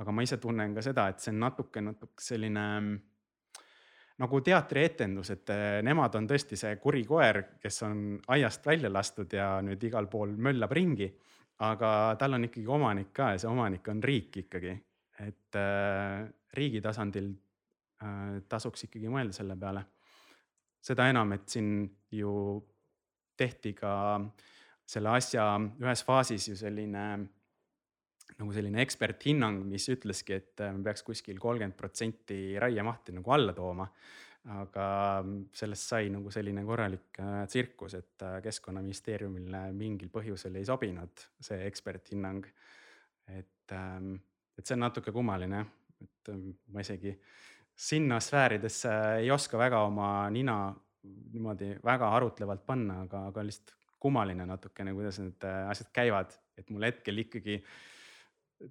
aga 0.00 0.14
ma 0.14 0.24
ise 0.24 0.38
tunnen 0.40 0.74
ka 0.76 0.84
seda, 0.84 1.08
et 1.12 1.20
see 1.20 1.34
on 1.34 1.42
natuke, 1.44 1.82
natuke 1.84 2.24
selline 2.24 2.64
nagu 4.18 4.40
teatrietendus, 4.42 5.30
et 5.34 5.50
eh, 5.54 5.78
nemad 5.86 6.16
on 6.18 6.26
tõesti 6.30 6.58
see 6.58 6.78
kuri 6.82 7.04
koer, 7.06 7.42
kes 7.62 7.82
on 7.86 8.00
aiast 8.34 8.66
välja 8.66 8.90
lastud 8.90 9.34
ja 9.34 9.58
nüüd 9.64 9.84
igal 9.86 10.08
pool 10.10 10.34
möllab 10.36 10.74
ringi. 10.74 11.12
aga 11.58 12.14
tal 12.18 12.36
on 12.36 12.44
ikkagi 12.46 12.66
omanik 12.70 13.08
ka 13.12 13.32
ja 13.32 13.38
see 13.42 13.48
omanik 13.50 13.88
on 13.90 14.02
riik 14.02 14.36
ikkagi, 14.44 14.76
et 15.26 15.56
äh, 15.58 16.26
riigi 16.54 16.80
tasandil 16.80 17.32
äh, 18.02 18.36
tasuks 18.48 18.84
ikkagi 18.86 19.10
mõelda 19.10 19.34
selle 19.34 19.56
peale. 19.58 19.84
seda 20.80 21.08
enam, 21.10 21.32
et 21.34 21.48
siin 21.48 21.88
ju 22.14 22.32
tehti 23.38 23.74
ka 23.78 23.92
selle 24.88 25.12
asja 25.16 25.50
ühes 25.80 26.04
faasis 26.06 26.48
ju 26.50 26.56
selline 26.58 27.04
nagu 28.38 28.54
selline 28.54 28.82
eksperthinnang, 28.84 29.62
mis 29.66 29.88
ütleski, 29.90 30.38
et 30.38 30.62
me 30.74 30.84
peaks 30.86 31.02
kuskil 31.06 31.40
kolmkümmend 31.42 31.76
protsenti 31.78 32.56
raiemahti 32.60 33.16
nagu 33.16 33.34
alla 33.34 33.54
tooma. 33.56 33.88
aga 34.48 34.84
sellest 35.52 35.90
sai 35.90 36.06
nagu 36.08 36.30
selline 36.32 36.62
korralik 36.64 37.18
äh, 37.20 37.42
tsirkus, 37.50 37.96
et 37.98 38.22
äh, 38.24 38.38
keskkonnaministeeriumile 38.40 39.64
mingil 39.76 40.08
põhjusel 40.08 40.54
ei 40.56 40.64
sobinud 40.64 41.24
see 41.42 41.66
eksperthinnang. 41.66 42.46
et, 43.28 43.72
ähm, 43.72 44.14
et 44.56 44.64
see 44.64 44.78
on 44.78 44.86
natuke 44.86 45.12
kummaline, 45.12 45.64
et 46.00 46.30
ähm, 46.32 46.54
ma 46.72 46.80
isegi 46.80 47.12
sinna 47.76 48.20
sfääridesse 48.20 48.94
ei 49.18 49.30
oska 49.30 49.58
väga 49.58 49.82
oma 49.84 50.30
nina 50.30 50.72
niimoodi 51.06 51.74
väga 51.84 52.10
arutlevalt 52.16 52.64
panna, 52.66 53.02
aga, 53.06 53.26
aga 53.30 53.44
lihtsalt 53.46 53.74
kummaline 54.02 54.46
natukene, 54.46 54.94
kuidas 54.94 55.18
need 55.22 55.46
äh, 55.46 55.68
asjad 55.70 55.90
käivad, 55.94 56.34
et 56.58 56.70
mul 56.70 56.86
hetkel 56.86 57.24
ikkagi 57.24 57.58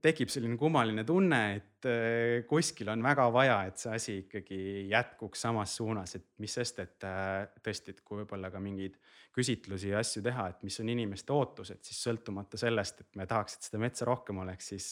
tekib 0.04 0.32
selline 0.32 0.58
kummaline 0.60 1.04
tunne, 1.08 1.42
et 1.60 1.88
äh, 1.88 2.46
kuskil 2.48 2.92
on 2.92 3.04
väga 3.04 3.28
vaja, 3.34 3.60
et 3.68 3.80
see 3.82 3.94
asi 3.96 4.18
ikkagi 4.24 4.60
jätkuks 4.92 5.46
samas 5.48 5.76
suunas, 5.80 6.16
et 6.20 6.28
mis 6.44 6.58
sest, 6.60 6.82
et 6.84 7.08
äh, 7.08 7.46
tõesti, 7.64 7.96
et 7.96 8.04
kui 8.08 8.22
võib-olla 8.22 8.52
ka 8.54 8.64
mingeid 8.64 8.98
küsitlusi 9.36 9.92
ja 9.92 10.02
asju 10.02 10.24
teha, 10.26 10.50
et 10.52 10.64
mis 10.66 10.80
on 10.82 10.90
inimeste 10.96 11.36
ootused, 11.36 11.84
siis 11.86 12.00
sõltumata 12.08 12.60
sellest, 12.60 13.04
et 13.04 13.20
me 13.20 13.28
tahaks, 13.30 13.60
et 13.60 13.70
seda 13.70 13.84
metsa 13.84 14.08
rohkem 14.08 14.44
oleks, 14.44 14.74
siis 14.74 14.90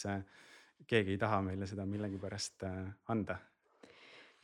keegi 0.86 1.16
ei 1.16 1.20
taha 1.20 1.40
meile 1.42 1.68
seda 1.68 1.88
millegipärast 1.90 2.68
anda 3.10 3.40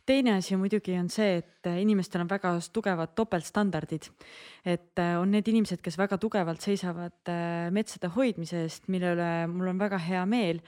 teine 0.06 0.36
asi 0.38 0.58
muidugi 0.60 0.96
on 1.00 1.10
see, 1.12 1.40
et 1.42 1.70
äh, 1.70 1.82
inimestel 1.84 2.24
on 2.24 2.30
väga 2.30 2.54
tugevad 2.74 3.14
topeltstandardid. 3.16 4.10
et 4.66 5.00
äh, 5.00 5.18
on 5.20 5.32
need 5.32 5.48
inimesed, 5.48 5.82
kes 5.82 5.98
väga 5.98 6.18
tugevalt 6.22 6.62
seisavad 6.62 7.32
äh, 7.32 7.70
metsade 7.72 8.12
hoidmise 8.16 8.64
eest, 8.66 8.88
mille 8.88 9.14
üle 9.16 9.32
mul 9.52 9.74
on 9.74 9.82
väga 9.82 10.00
hea 10.02 10.26
meel, 10.26 10.62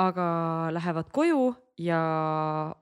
aga 0.00 0.70
lähevad 0.72 1.10
koju 1.12 1.54
ja 1.80 2.00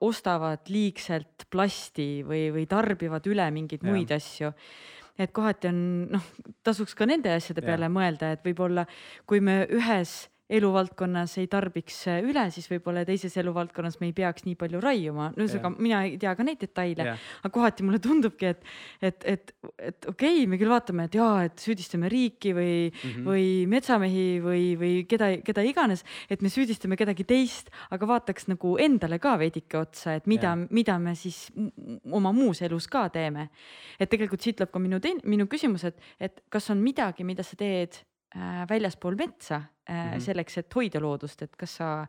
ostavad 0.01 0.69
liigselt 0.71 1.47
plasti 1.51 2.23
või, 2.27 2.49
või 2.55 2.65
tarbivad 2.67 3.27
üle 3.27 3.49
mingeid 3.51 3.83
ja. 3.83 3.91
muid 3.91 4.11
asju 4.15 4.53
et 5.19 5.31
kohati 5.35 5.67
on 5.67 5.79
noh, 6.15 6.27
tasuks 6.63 6.95
ka 6.95 7.07
nende 7.09 7.31
asjade 7.35 7.63
peale 7.65 7.89
ja. 7.89 7.93
mõelda, 7.93 8.33
et 8.35 8.43
võib-olla 8.45 8.85
kui 9.27 9.41
me 9.43 9.65
ühes 9.67 10.29
eluvaldkonnas 10.49 11.35
ei 11.37 11.47
tarbiks 11.49 11.97
äh, 12.09 12.23
üle, 12.25 12.47
siis 12.53 12.65
võib-olla 12.71 13.03
teises 13.05 13.35
eluvaldkonnas 13.37 13.99
me 14.01 14.09
ei 14.09 14.15
peaks 14.17 14.47
nii 14.47 14.55
palju 14.59 14.81
raiuma. 14.81 15.29
no 15.35 15.45
ühesõnaga, 15.45 15.71
mina 15.77 16.01
ei 16.07 16.17
tea 16.21 16.33
ka 16.35 16.45
neid 16.45 16.61
detaile, 16.63 17.05
aga 17.43 17.51
kohati 17.53 17.85
mulle 17.85 18.01
tundubki, 18.01 18.49
et, 18.49 18.65
et, 19.01 19.27
et, 19.35 19.53
et 19.77 20.09
okei 20.09 20.41
okay,, 20.41 20.47
me 20.49 20.57
küll 20.61 20.73
vaatame, 20.73 21.05
et 21.05 21.19
jaa, 21.19 21.45
et 21.45 21.61
süüdistame 21.61 22.09
riiki 22.09 22.55
või 22.57 22.73
mm, 22.89 22.97
-hmm. 23.03 23.29
või 23.29 23.45
metsamehi 23.69 24.27
või, 24.43 24.65
või 24.81 24.91
keda, 25.09 25.31
keda 25.45 25.65
iganes, 25.69 26.03
et 26.29 26.41
me 26.41 26.49
süüdistame 26.49 26.97
kedagi 26.97 27.27
teist, 27.29 27.69
aga 27.93 28.09
vaataks 28.09 28.49
nagu 28.49 28.75
endale 28.81 29.21
ka 29.21 29.37
veidike 29.37 29.77
otsa, 29.77 30.17
et 30.17 30.27
mida, 30.27 30.55
mida 30.69 30.97
me 30.99 31.13
siis 31.15 31.47
oma 32.09 32.33
muus 32.33 32.63
elus 32.65 32.89
ka 32.89 33.07
teeme. 33.13 33.49
et 33.99 34.09
tegelikult 34.09 34.41
siit 34.41 34.57
tuleb 34.57 34.71
ka 34.71 34.79
minu 34.79 34.99
teine, 34.99 35.21
minu 35.25 35.45
küsimus, 35.45 35.83
et, 35.85 35.97
et 36.19 36.41
kas 36.49 36.69
on 36.69 36.81
midagi, 36.81 37.23
mida 37.23 37.43
sa 37.43 37.55
teed 37.59 38.01
väljaspool 38.69 39.15
metsa 39.17 39.55
äh, 39.55 39.95
mm 39.95 40.11
-hmm. 40.11 40.19
selleks, 40.19 40.57
et 40.57 40.75
hoida 40.75 40.99
loodust, 41.01 41.41
et 41.41 41.55
kas 41.55 41.75
sa 41.75 42.07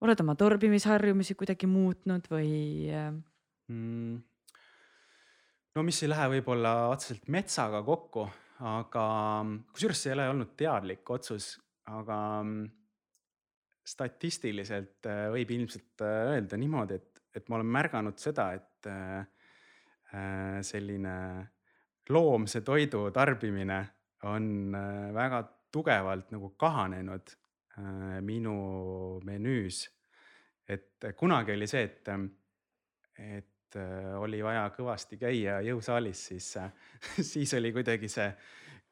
oled 0.00 0.20
oma 0.20 0.34
tarbimisharjumusi 0.34 1.34
kuidagi 1.34 1.66
muutnud 1.66 2.28
või 2.30 2.90
äh...? 2.92 3.12
Mm. 3.68 4.22
no 5.74 5.82
mis 5.82 6.02
ei 6.02 6.08
lähe 6.08 6.28
võib-olla 6.28 6.88
otseselt 6.92 7.28
metsaga 7.28 7.82
kokku, 7.82 8.28
aga 8.60 9.04
kusjuures 9.72 10.02
see 10.02 10.10
ei 10.10 10.14
ole 10.18 10.28
olnud 10.28 10.50
teadlik 10.56 11.10
otsus, 11.10 11.54
aga 11.86 12.42
mm, 12.42 12.68
statistiliselt 13.84 15.06
äh, 15.06 15.30
võib 15.32 15.50
ilmselt 15.50 16.04
äh, 16.04 16.34
öelda 16.34 16.56
niimoodi, 16.60 16.94
et, 16.94 17.22
et 17.34 17.48
ma 17.48 17.56
olen 17.56 17.72
märganud 17.72 18.20
seda, 18.20 18.52
et 18.52 18.86
äh, 18.86 19.26
selline 20.62 21.16
loomse 22.08 22.60
toidu 22.60 23.08
tarbimine 23.10 23.80
on 24.24 24.74
äh, 24.74 25.14
väga 25.14 25.42
tugevalt 25.72 26.30
nagu 26.32 26.54
kahanenud 26.60 27.34
äh, 27.78 28.20
minu 28.20 29.20
menüüs. 29.24 29.88
et 30.68 31.04
kunagi 31.16 31.52
oli 31.52 31.66
see, 31.68 31.82
et, 31.84 32.08
et 33.20 33.76
äh, 33.76 34.14
oli 34.16 34.40
vaja 34.44 34.68
kõvasti 34.72 35.18
käia 35.20 35.60
jõusaalis, 35.60 36.26
siis, 36.30 36.54
siis 37.32 37.54
oli 37.58 37.72
kuidagi 37.72 38.08
see 38.08 38.30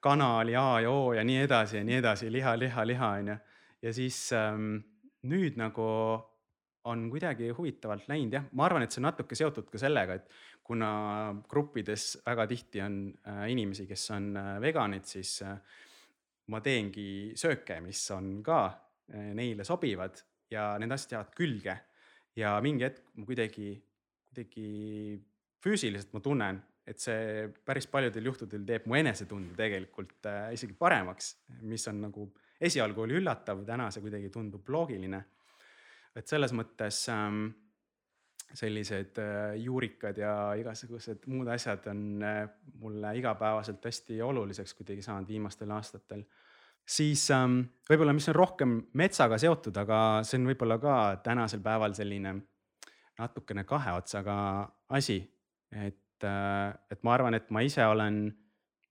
kana 0.02 0.36
oli 0.42 0.56
A 0.56 0.80
ja 0.82 0.90
O 0.90 1.12
ja 1.14 1.24
nii 1.24 1.44
edasi 1.46 1.78
ja 1.78 1.84
nii 1.86 2.00
edasi, 2.02 2.30
liha, 2.32 2.56
liha, 2.58 2.86
liha 2.86 3.08
on 3.20 3.32
ju. 3.32 3.36
ja 3.82 3.92
siis 3.94 4.18
ähm, 4.36 4.76
nüüd 5.22 5.56
nagu 5.56 5.86
on 6.84 7.04
kuidagi 7.10 7.52
huvitavalt 7.54 8.08
läinud 8.10 8.34
jah, 8.34 8.48
ma 8.58 8.66
arvan, 8.66 8.82
et 8.82 8.90
see 8.90 9.00
on 9.00 9.06
natuke 9.06 9.38
seotud 9.38 9.68
ka 9.70 9.78
sellega, 9.78 10.18
et 10.18 10.26
kuna 10.72 10.90
gruppides 11.48 12.22
väga 12.24 12.46
tihti 12.48 12.80
on 12.80 12.98
äh, 13.28 13.44
inimesi, 13.52 13.84
kes 13.88 14.06
on 14.16 14.32
äh, 14.40 14.54
veganid, 14.62 15.04
siis 15.08 15.34
äh, 15.44 15.56
ma 16.52 16.62
teengi 16.64 17.34
sööke, 17.38 17.80
mis 17.84 18.00
on 18.14 18.38
ka 18.44 18.64
neile 19.12 19.64
sobivad 19.66 20.16
ja 20.52 20.70
need 20.80 20.92
asjad 20.94 21.18
jäävad 21.18 21.32
külge. 21.36 21.74
ja 22.36 22.54
mingi 22.64 22.86
hetk 22.86 23.10
ma 23.18 23.26
kuidagi, 23.28 23.74
kuidagi 24.30 24.68
füüsiliselt 25.60 26.14
ma 26.16 26.22
tunnen, 26.24 26.60
et 26.88 27.02
see 27.02 27.50
päris 27.66 27.86
paljudel 27.92 28.30
juhtudel 28.30 28.64
teeb 28.64 28.86
mu 28.88 28.96
enesetunde 28.96 29.52
tegelikult 29.58 30.30
isegi 30.54 30.72
paremaks, 30.78 31.34
mis 31.68 31.84
on 31.92 32.00
nagu 32.06 32.24
esialgu 32.62 33.04
oli 33.04 33.18
üllatav, 33.20 33.60
täna 33.68 33.90
see 33.92 34.04
kuidagi 34.04 34.30
tundub 34.32 34.70
loogiline. 34.72 35.20
et 36.16 36.28
selles 36.28 36.52
mõttes 36.56 37.04
ähm, 37.12 37.50
sellised 38.54 39.18
äh, 39.18 39.56
juurikad 39.62 40.18
ja 40.20 40.32
igasugused 40.58 41.26
muud 41.32 41.48
asjad 41.52 41.86
on 41.90 42.22
äh, 42.22 42.48
mulle 42.80 43.14
igapäevaselt 43.18 43.84
hästi 43.84 44.22
oluliseks 44.22 44.74
kuidagi 44.74 45.02
saanud 45.02 45.28
viimastel 45.28 45.70
aastatel. 45.70 46.24
siis 46.88 47.30
ähm, 47.30 47.60
võib-olla, 47.90 48.12
mis 48.12 48.28
on 48.28 48.34
rohkem 48.34 48.76
metsaga 48.98 49.38
seotud, 49.38 49.76
aga 49.76 49.98
see 50.26 50.40
on 50.40 50.50
võib-olla 50.50 50.78
ka 50.82 50.96
tänasel 51.24 51.62
päeval 51.64 51.94
selline 51.94 52.34
natukene 53.18 53.64
kahe 53.64 53.96
otsaga 53.96 54.36
asi. 54.88 55.20
et, 55.72 56.24
äh, 56.24 56.74
et 56.90 57.02
ma 57.02 57.14
arvan, 57.14 57.34
et 57.34 57.50
ma 57.50 57.60
ise 57.60 57.86
olen 57.86 58.24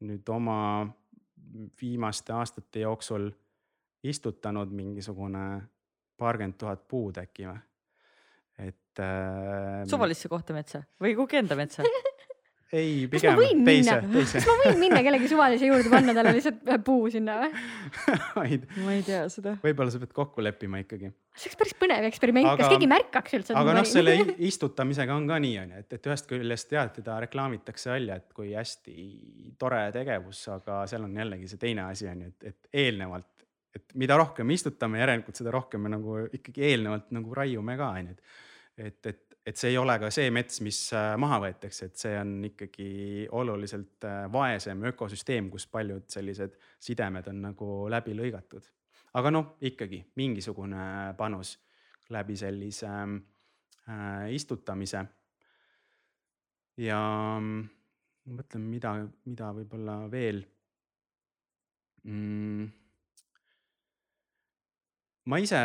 nüüd 0.01 0.29
oma 0.29 0.87
viimaste 1.81 2.33
aastate 2.33 2.79
jooksul 2.79 3.29
istutanud 4.03 4.71
mingisugune 4.73 5.61
paarkümmend 6.17 6.57
tuhat 6.57 6.87
puud 6.87 7.17
äkki 7.21 7.45
või 7.45 7.59
et 8.91 9.03
äh,. 9.05 9.85
suvalisse 9.89 10.31
kohta 10.31 10.55
metsa 10.57 10.83
või 11.01 11.15
kuhugi 11.15 11.39
enda 11.41 11.57
metsa 11.59 11.85
ei, 12.71 13.07
kas 13.11 13.23
pigem 13.23 13.63
teise, 13.67 13.95
teise 14.13 14.39
kas 14.39 14.47
ma 14.47 14.55
võin 14.61 14.77
minna 14.79 14.99
kellegi 15.03 15.29
suvalise 15.31 15.67
juurde 15.67 15.91
panna 15.91 16.13
talle 16.15 16.31
lihtsalt 16.37 16.61
ühe 16.67 16.77
puu 16.85 17.09
sinna 17.11 17.37
või? 17.41 17.49
ma 18.85 18.93
ei 18.95 19.03
tea 19.07 19.25
seda. 19.31 19.57
võib-olla 19.63 19.91
sa 19.93 19.99
pead 20.01 20.13
kokku 20.15 20.43
leppima 20.43 20.79
ikkagi. 20.83 21.11
see 21.35 21.49
oleks 21.49 21.59
päris 21.59 21.75
põnev 21.81 22.07
eksperiment, 22.07 22.47
kas 22.53 22.65
Aga- 22.65 22.75
keegi 22.75 22.89
märkaks 22.91 23.35
üldse? 23.37 23.57
aga 23.59 23.75
noh, 23.75 23.87
selle 23.87 24.15
istutamisega 24.51 25.17
on 25.17 25.27
ka 25.31 25.39
nii 25.43 25.57
onju, 25.65 25.81
et, 25.83 25.97
et 25.97 26.11
ühest 26.11 26.29
küljest 26.31 26.77
jah, 26.77 26.87
teda 26.95 27.17
reklaamitakse 27.25 27.91
välja, 27.91 28.19
et 28.21 28.31
kui 28.37 28.53
hästi 28.55 28.95
tore 29.59 29.83
tegevus, 29.95 30.45
aga 30.55 30.83
seal 30.91 31.09
on 31.09 31.19
jällegi 31.19 31.51
see 31.51 31.61
teine 31.61 31.89
asi 31.89 32.07
onju, 32.11 32.31
et, 32.31 32.53
et 32.53 32.85
eelnevalt, 32.85 33.29
et 33.75 33.99
mida 33.99 34.15
rohkem 34.19 34.55
istutame, 34.55 35.03
järelikult 35.03 35.43
seda 35.43 35.51
rohkem 35.53 35.83
me 35.83 35.91
nagu 35.91 36.23
ikkagi 36.31 36.71
eelnevalt 36.71 37.11
nagu 37.15 37.35
raiume 37.35 37.75
ka 37.79 37.91
onju, 37.99 38.15
et 38.15 38.49
et, 38.81 39.05
et, 39.05 39.37
et 39.45 39.57
see 39.57 39.71
ei 39.73 39.79
ole 39.79 39.97
ka 40.01 40.09
see 40.13 40.29
mets, 40.33 40.61
mis 40.65 40.79
äh, 40.97 41.13
maha 41.21 41.39
võetakse, 41.45 41.89
et 41.89 42.03
see 42.03 42.13
on 42.19 42.35
ikkagi 42.51 42.91
oluliselt 43.37 44.07
äh, 44.07 44.25
vaesem 44.33 44.83
ökosüsteem, 44.91 45.49
kus 45.53 45.67
paljud 45.71 46.07
sellised 46.11 46.57
sidemed 46.81 47.27
on 47.31 47.41
nagu 47.49 47.71
läbi 47.91 48.15
lõigatud. 48.17 48.69
aga 49.19 49.31
noh, 49.31 49.55
ikkagi 49.61 49.99
mingisugune 50.15 51.13
panus 51.17 51.57
läbi 52.11 52.37
sellise 52.37 52.89
äh, 52.91 54.33
istutamise. 54.35 55.05
ja 56.77 57.01
mm, 57.39 57.69
ma 58.25 58.37
mõtlen, 58.41 58.67
mida, 58.69 58.93
mida 59.25 59.51
võib-olla 59.55 59.97
veel 60.11 60.43
mm,. 62.03 62.69
ma 65.25 65.39
ise, 65.41 65.61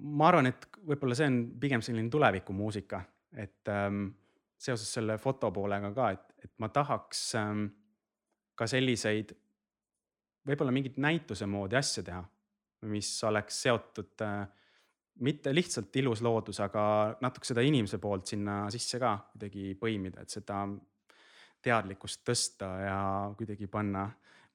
ma 0.00 0.28
arvan, 0.28 0.50
et 0.50 0.68
võib-olla 0.84 1.16
see 1.18 1.30
on 1.30 1.38
pigem 1.60 1.82
selline 1.84 2.10
tulevikumuusika, 2.12 3.00
et 3.40 3.70
ähm, 3.72 4.06
seoses 4.58 4.90
selle 4.98 5.18
foto 5.18 5.50
poolega 5.54 5.90
ka, 5.94 6.10
et, 6.14 6.34
et 6.44 6.52
ma 6.62 6.70
tahaks 6.72 7.24
ähm, 7.40 7.66
ka 8.54 8.68
selliseid 8.70 9.34
võib-olla 10.46 10.74
mingit 10.74 10.98
näituse 11.00 11.46
moodi 11.50 11.78
asja 11.78 12.04
teha, 12.06 12.20
mis 12.90 13.08
oleks 13.24 13.62
seotud 13.64 14.24
äh, 14.26 14.44
mitte 15.24 15.54
lihtsalt 15.54 15.96
ilus 15.96 16.22
loodus, 16.22 16.60
aga 16.60 16.84
natuke 17.22 17.46
seda 17.46 17.62
inimese 17.64 18.00
poolt 18.02 18.34
sinna 18.34 18.64
sisse 18.74 18.98
ka 19.02 19.14
kuidagi 19.32 19.74
põimida, 19.80 20.24
et 20.24 20.34
seda 20.34 20.64
teadlikkust 21.64 22.24
tõsta 22.26 22.70
ja 22.82 22.98
kuidagi 23.38 23.68
panna 23.70 24.08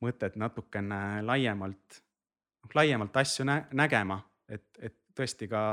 mõtet 0.03 0.35
natukene 0.39 1.23
laiemalt, 1.25 2.01
laiemalt 2.75 3.17
asju 3.17 3.47
nä 3.47 3.61
nägema, 3.73 4.19
et, 4.47 4.67
et 4.79 4.98
tõesti 5.19 5.49
ka 5.51 5.63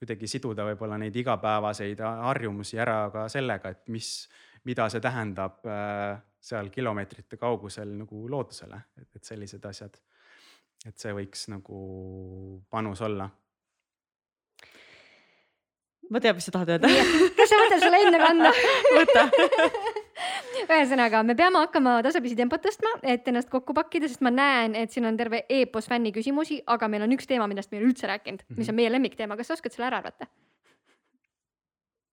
kuidagi 0.00 0.28
siduda 0.30 0.64
võib-olla 0.70 0.98
neid 1.00 1.16
igapäevaseid 1.16 2.00
harjumusi 2.04 2.78
ära 2.80 3.02
ka 3.12 3.26
sellega, 3.32 3.72
et 3.72 3.88
mis, 3.92 4.12
mida 4.68 4.88
see 4.92 5.02
tähendab 5.04 5.64
äh, 5.68 6.20
seal 6.40 6.70
kilomeetrite 6.72 7.36
kaugusel 7.40 7.92
nagu 8.02 8.24
loodusele, 8.30 8.80
et, 9.00 9.20
sellised 9.24 9.64
asjad. 9.68 10.00
et 10.86 10.96
see 10.96 11.12
võiks 11.12 11.48
nagu 11.52 11.80
panus 12.70 13.02
olla 13.04 13.28
ma 16.10 16.20
tean, 16.20 16.36
mis 16.36 16.48
sa 16.48 16.54
tahad 16.56 16.74
öelda. 16.76 16.90
kas 17.36 17.52
sa 17.52 17.60
võtad 17.60 17.84
selle 17.84 18.04
enda 18.06 18.22
kanda? 18.24 18.52
võta. 18.96 19.26
ühesõnaga, 20.70 21.22
me 21.26 21.34
peame 21.38 21.60
hakkama 21.64 21.96
tasapisi 22.06 22.36
tempot 22.38 22.62
tõstma, 22.62 22.92
et 23.02 23.26
ennast 23.28 23.50
kokku 23.52 23.74
pakkida, 23.76 24.08
sest 24.10 24.22
ma 24.24 24.30
näen, 24.34 24.76
et 24.78 24.92
siin 24.94 25.06
on 25.08 25.16
terve 25.18 25.42
eepos 25.50 25.88
fänni 25.90 26.12
küsimusi, 26.14 26.60
aga 26.66 26.88
meil 26.88 27.04
on 27.06 27.14
üks 27.16 27.26
teema, 27.30 27.48
millest 27.50 27.72
me 27.72 27.78
ei 27.78 27.84
ole 27.84 27.92
üldse 27.92 28.10
rääkinud, 28.10 28.44
mis 28.48 28.66
Mhm. 28.66 28.70
on 28.70 28.76
meie 28.76 28.92
lemmikteema, 28.92 29.36
kas 29.36 29.50
sa 29.50 29.54
oskad 29.58 29.72
selle 29.72 29.88
ära 29.90 29.98
arvata? 30.02 30.26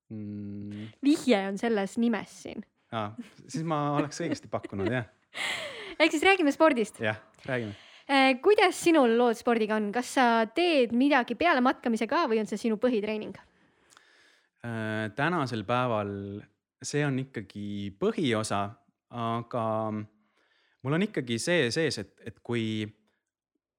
mm,. 0.09 0.87
vihje 1.03 1.47
on 1.47 1.57
selles 1.57 1.97
nimes 1.97 2.31
siin. 2.43 2.63
Ah, 2.91 3.11
siis 3.47 3.63
ma 3.67 3.97
oleks 3.97 4.21
õigesti 4.23 4.47
pakkunud 4.49 4.87
jah, 4.91 5.05
ehk 5.99 6.11
siis 6.11 6.23
räägime 6.23 6.51
spordist. 6.55 7.01
jah, 7.03 7.19
räägime 7.45 7.75
kuidas 8.41 8.77
sinul 8.79 9.17
lood 9.19 9.35
spordiga 9.35 9.75
on, 9.75 9.91
kas 9.91 10.13
sa 10.15 10.45
teed 10.55 10.93
midagi 10.95 11.35
peale 11.35 11.59
matkamise 11.59 12.07
ka 12.07 12.23
või 12.31 12.39
on 12.39 12.47
see 12.47 12.57
sinu 12.61 12.77
põhitreening? 12.79 13.35
Äh, 14.63 15.09
tänasel 15.15 15.65
päeval 15.67 16.41
see 16.83 17.03
on 17.05 17.17
ikkagi 17.19 17.91
põhiosa, 17.99 18.61
aga 19.17 19.63
mul 20.83 20.97
on 20.97 21.05
ikkagi 21.07 21.39
see 21.41 21.69
sees, 21.73 21.99
et, 22.01 22.13
et 22.29 22.39
kui, 22.43 22.85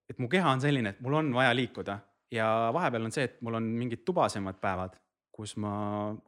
et 0.08 0.18
mu 0.18 0.28
keha 0.30 0.54
on 0.56 0.62
selline, 0.62 0.94
et 0.94 1.02
mul 1.04 1.18
on 1.20 1.30
vaja 1.36 1.54
liikuda 1.54 1.98
ja 2.34 2.48
vahepeal 2.74 3.08
on 3.08 3.14
see, 3.14 3.28
et 3.28 3.38
mul 3.44 3.58
on 3.60 3.68
mingid 3.78 4.04
tubasemad 4.06 4.58
päevad, 4.60 4.98
kus 5.32 5.54
ma 5.62 5.72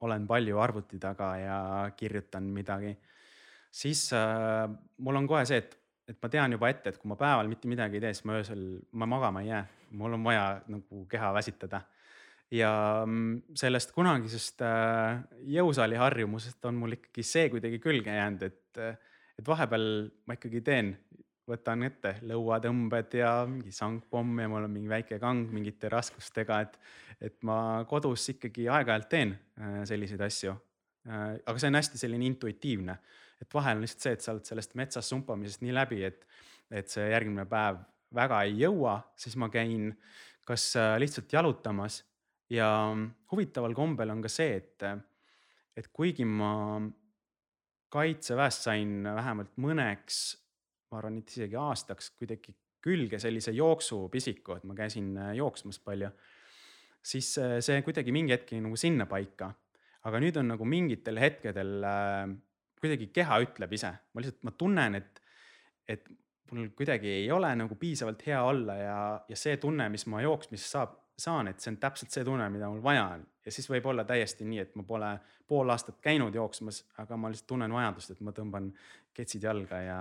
olen 0.07 0.27
palju 0.31 0.61
arvuti 0.63 1.01
taga 1.03 1.35
ja 1.41 1.59
kirjutan 1.97 2.47
midagi. 2.55 2.97
siis 3.71 4.13
äh, 4.13 4.71
mul 4.99 5.17
on 5.17 5.27
kohe 5.27 5.45
see, 5.47 5.59
et, 5.59 5.77
et 6.09 6.19
ma 6.23 6.29
tean 6.29 6.53
juba 6.53 6.71
ette, 6.71 6.91
et 6.91 6.99
kui 6.99 7.09
ma 7.09 7.17
päeval 7.17 7.49
mitte 7.49 7.69
midagi 7.69 7.99
ei 7.99 8.07
tee, 8.07 8.15
siis 8.15 8.27
ma 8.27 8.39
öösel, 8.39 8.65
ma 8.93 9.07
magama 9.07 9.43
ei 9.43 9.51
jää, 9.51 9.65
mul 9.99 10.15
on 10.15 10.25
vaja 10.25 10.61
nagu 10.69 11.05
keha 11.11 11.33
väsitada 11.35 11.83
ja 12.51 12.71
mm, 13.07 13.55
sellest 13.59 13.93
kunagisest 13.95 14.63
äh, 14.67 15.21
jõusaali 15.55 15.99
harjumusest 16.01 16.65
on 16.69 16.81
mul 16.81 16.97
ikkagi 16.99 17.25
see 17.27 17.49
kuidagi 17.53 17.79
külge 17.83 18.15
jäänud, 18.15 18.43
et, 18.49 18.81
et 19.39 19.47
vahepeal 19.47 19.85
ma 20.27 20.37
ikkagi 20.39 20.63
teen, 20.67 20.95
võtan 21.51 21.83
ette 21.87 22.17
lõuatõmbed 22.27 23.15
ja 23.19 23.31
mingi 23.51 23.73
sangpomm 23.75 24.43
ja 24.43 24.51
mul 24.51 24.67
on 24.67 24.75
mingi 24.75 24.91
väike 24.91 25.19
kang 25.23 25.51
mingite 25.51 25.91
raskustega, 25.91 26.61
et, 26.67 26.77
et 27.31 27.39
ma 27.47 27.85
kodus 27.91 28.29
ikkagi 28.35 28.69
aeg-ajalt 28.71 29.11
teen 29.11 29.35
äh, 29.35 29.81
selliseid 29.89 30.27
asju. 30.27 30.57
aga 31.09 31.57
see 31.57 31.71
on 31.71 31.79
hästi 31.79 31.99
selline 31.99 32.27
intuitiivne, 32.29 32.95
et 33.41 33.55
vahel 33.55 33.79
on 33.79 33.87
lihtsalt 33.87 34.05
see, 34.05 34.13
et 34.19 34.25
sa 34.25 34.35
oled 34.35 34.45
sellest 34.45 34.75
metsas 34.77 35.09
sumpamisest 35.09 35.63
nii 35.65 35.73
läbi, 35.73 36.03
et, 36.05 36.27
et 36.71 36.93
see 36.93 37.07
järgmine 37.09 37.47
päev 37.49 37.79
väga 38.15 38.43
ei 38.45 38.59
jõua, 38.61 38.99
siis 39.17 39.39
ma 39.41 39.49
käin 39.49 39.95
kas 40.45 40.75
äh, 40.77 40.99
lihtsalt 41.01 41.33
jalutamas 41.33 42.03
ja 42.51 42.71
huvitaval 43.33 43.75
kombel 43.75 44.11
on 44.11 44.23
ka 44.25 44.31
see, 44.33 44.57
et, 44.59 44.87
et 45.77 45.91
kuigi 45.95 46.27
ma 46.27 46.81
kaitseväest 47.91 48.67
sain 48.69 49.01
vähemalt 49.07 49.57
mõneks, 49.63 50.19
ma 50.91 51.01
arvan, 51.01 51.21
et 51.23 51.33
isegi 51.35 51.59
aastaks 51.59 52.13
kuidagi 52.19 52.55
külge 52.81 53.21
sellise 53.21 53.53
jooksupisiku, 53.55 54.57
et 54.59 54.69
ma 54.69 54.77
käisin 54.79 55.13
äh, 55.19 55.33
jooksmas 55.39 55.81
palju, 55.85 56.11
siis 57.03 57.33
äh, 57.41 57.59
see 57.65 57.83
kuidagi 57.87 58.15
mingi 58.15 58.35
hetk 58.35 58.55
jäi 58.55 58.63
nagu 58.65 58.79
sinnapaika. 58.79 59.53
aga 60.09 60.17
nüüd 60.23 60.37
on 60.41 60.49
nagu 60.49 60.65
mingitel 60.65 61.19
hetkedel 61.21 61.85
äh, 61.85 62.31
kuidagi 62.81 63.11
keha 63.13 63.41
ütleb 63.45 63.75
ise, 63.77 63.93
ma 64.15 64.23
lihtsalt, 64.23 64.43
ma 64.49 64.55
tunnen, 64.57 64.97
et, 64.97 65.21
et 65.89 66.09
mul 66.51 66.71
kuidagi 66.77 67.11
ei 67.21 67.29
ole 67.33 67.51
nagu 67.59 67.77
piisavalt 67.79 68.25
hea 68.27 68.41
olla 68.43 68.77
ja, 68.79 69.01
ja 69.29 69.37
see 69.37 69.59
tunne, 69.61 69.91
mis 69.93 70.07
ma 70.09 70.23
jooksmisest 70.25 70.79
saab, 70.79 70.97
saan, 71.21 71.51
et 71.51 71.61
see 71.61 71.73
on 71.73 71.77
täpselt 71.81 72.15
see 72.15 72.25
tunne, 72.27 72.49
mida 72.53 72.71
mul 72.71 72.83
vaja 72.85 73.05
on. 73.17 73.27
ja 73.45 73.53
siis 73.53 73.69
võib 73.71 73.87
olla 73.93 74.05
täiesti 74.05 74.47
nii, 74.49 74.65
et 74.65 74.75
ma 74.77 74.85
pole 74.87 75.11
pool 75.49 75.71
aastat 75.73 76.01
käinud 76.05 76.35
jooksmas, 76.35 76.85
aga 77.03 77.17
ma 77.19 77.31
lihtsalt 77.31 77.49
tunnen 77.51 77.73
vajadust, 77.75 78.15
et 78.15 78.21
ma 78.25 78.35
tõmban 78.37 78.71
ketsid 79.17 79.45
jalga 79.45 79.81
ja 79.83 80.01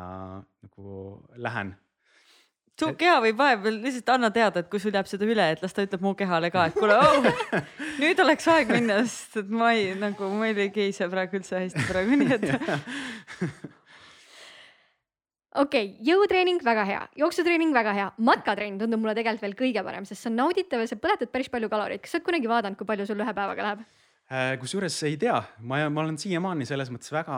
nagu 0.63 0.97
lähen. 1.35 1.73
su 2.79 2.91
keha 2.99 3.17
võib 3.23 3.39
vahepeal 3.39 3.81
lihtsalt 3.83 4.13
anna 4.15 4.29
teada, 4.31 4.61
et 4.61 4.69
kui 4.71 4.79
sul 4.79 4.95
jääb 4.95 5.09
seda 5.11 5.27
üle, 5.27 5.49
et 5.53 5.63
las 5.63 5.75
ta 5.75 5.83
ütleb 5.87 6.05
mu 6.05 6.13
kehale 6.19 6.51
ka, 6.53 6.69
et 6.69 6.77
kuule 6.77 6.95
oh, 6.95 7.57
nüüd 8.03 8.21
oleks 8.23 8.47
aeg 8.51 8.71
minna, 8.75 9.01
sest 9.07 9.41
et 9.43 9.51
ma 9.51 9.73
ei 9.75 9.91
nagu, 9.99 10.31
meil 10.39 10.59
ei 10.67 10.71
keise 10.75 11.09
praegu 11.11 11.41
üldse 11.41 11.65
hästi 11.65 11.89
praegu, 11.89 12.21
nii 12.23 12.39
et 12.39 12.47
okei 15.59 15.85
okay,, 15.91 15.95
jõutreening 16.07 16.61
väga 16.65 16.85
hea, 16.87 17.05
jooksutreening 17.19 17.73
väga 17.75 17.95
hea, 17.97 18.09
matkatrenn 18.29 18.79
tundub 18.81 19.01
mulle 19.03 19.15
tegelikult 19.17 19.47
veel 19.47 19.57
kõige 19.63 19.85
parem, 19.85 20.07
sest 20.07 20.23
see 20.23 20.31
on 20.31 20.39
nauditav 20.39 20.83
ja 20.83 20.89
sa 20.89 20.99
põletad 20.99 21.31
päris 21.33 21.51
palju 21.51 21.71
kaloreid. 21.71 22.03
kas 22.03 22.15
sa 22.15 22.19
oled 22.19 22.27
kunagi 22.29 22.51
vaadanud, 22.51 22.79
kui 22.79 22.87
palju 22.89 23.07
sul 23.09 23.23
ühe 23.25 23.33
päevaga 23.35 23.67
läheb? 23.67 23.87
Äh, 24.29 24.51
kusjuures 24.61 24.93
ei 25.07 25.15
tea, 25.17 25.39
ma, 25.65 25.79
ma 25.89 26.03
olen 26.03 26.17
siiamaani 26.21 26.67
selles 26.69 26.91
mõttes 26.93 27.09
väga 27.09 27.37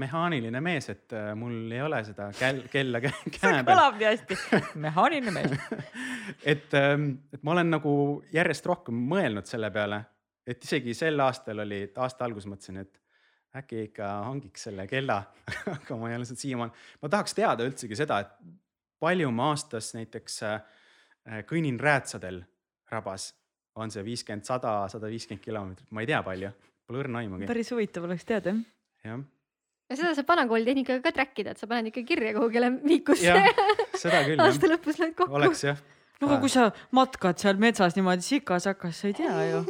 mehaaniline 0.00 0.62
mees, 0.64 0.86
et 0.88 1.12
äh, 1.12 1.34
mul 1.36 1.68
ei 1.68 1.82
ole 1.84 1.98
seda 2.06 2.30
käll, 2.38 2.62
kella 2.72 3.02
kä- 3.04 3.12
see 3.20 3.34
käe 3.34 3.58
peal. 3.58 3.66
kõlab 3.68 3.98
nii 4.00 4.08
hästi. 4.08 4.38
mehaaniline 4.80 5.34
mees. 5.36 5.52
et, 6.54 6.72
ähm, 6.78 7.10
et 7.36 7.44
ma 7.44 7.52
olen 7.52 7.74
nagu 7.74 7.92
järjest 8.32 8.70
rohkem 8.70 8.96
mõelnud 9.12 9.50
selle 9.50 9.68
peale, 9.74 10.00
et 10.48 10.64
isegi 10.64 10.96
sel 10.96 11.20
aastal 11.20 11.60
oli, 11.66 11.82
et 11.90 12.00
aasta 12.00 12.24
alguses 12.24 12.48
mõtlesin, 12.48 12.80
et 12.80 13.01
äkki 13.56 13.86
ikka 13.88 14.08
hangiks 14.28 14.68
selle 14.68 14.86
kella 14.88 15.18
aga 15.76 15.98
ma 16.00 16.10
ei 16.10 16.16
ole 16.16 16.28
seda 16.28 16.40
siiamaani, 16.40 16.86
ma 17.02 17.12
tahaks 17.12 17.36
teada 17.36 17.66
üldsegi 17.68 17.98
seda, 17.98 18.22
et 18.24 18.32
palju 19.02 19.30
ma 19.34 19.50
aastas 19.52 19.92
näiteks 19.96 20.40
äh, 20.48 20.62
kõnnin 21.48 21.80
räätsadel 21.82 22.42
rabas 22.92 23.32
on 23.80 23.92
see 23.92 24.04
viiskümmend, 24.04 24.46
sada, 24.46 24.82
sada 24.92 25.10
viiskümmend 25.10 25.44
kilomeetrit, 25.44 25.90
ma 25.94 26.04
ei 26.04 26.10
tea 26.10 26.20
palju, 26.24 26.50
pole 26.88 27.04
õrna 27.04 27.22
aimugi, 27.22 27.48
päris 27.50 27.72
huvitav 27.72 28.08
oleks 28.08 28.26
teada 28.28 28.52
jah. 28.52 28.64
jah. 29.06 29.22
ja 29.90 29.98
seda 30.00 30.12
saab 30.18 30.32
vanakooli 30.32 30.68
tehnikaga 30.68 31.04
ka 31.06 31.14
track 31.18 31.44
ida, 31.44 31.54
et 31.56 31.62
sa 31.62 31.68
paned 31.70 31.92
ikka 31.92 32.04
kirja 32.08 32.34
kuhugile 32.36 32.72
viikusse 32.82 33.30
jah, 33.30 33.48
seda 33.96 34.24
küll 34.28 34.44
aasta 34.44 34.72
lõpus 34.72 35.00
lööd 35.02 35.16
kokku. 35.18 35.38
oleks 35.40 35.64
jah. 35.68 35.80
no 36.20 36.30
aga 36.30 36.40
kui 36.44 36.52
sa 36.52 36.68
matkad 36.96 37.40
seal 37.42 37.60
metsas 37.62 37.96
niimoodi 37.98 38.28
sikas-sakas, 38.28 39.00
sa 39.00 39.12
ei 39.12 39.18
tea 39.20 39.48
ju. 39.50 39.64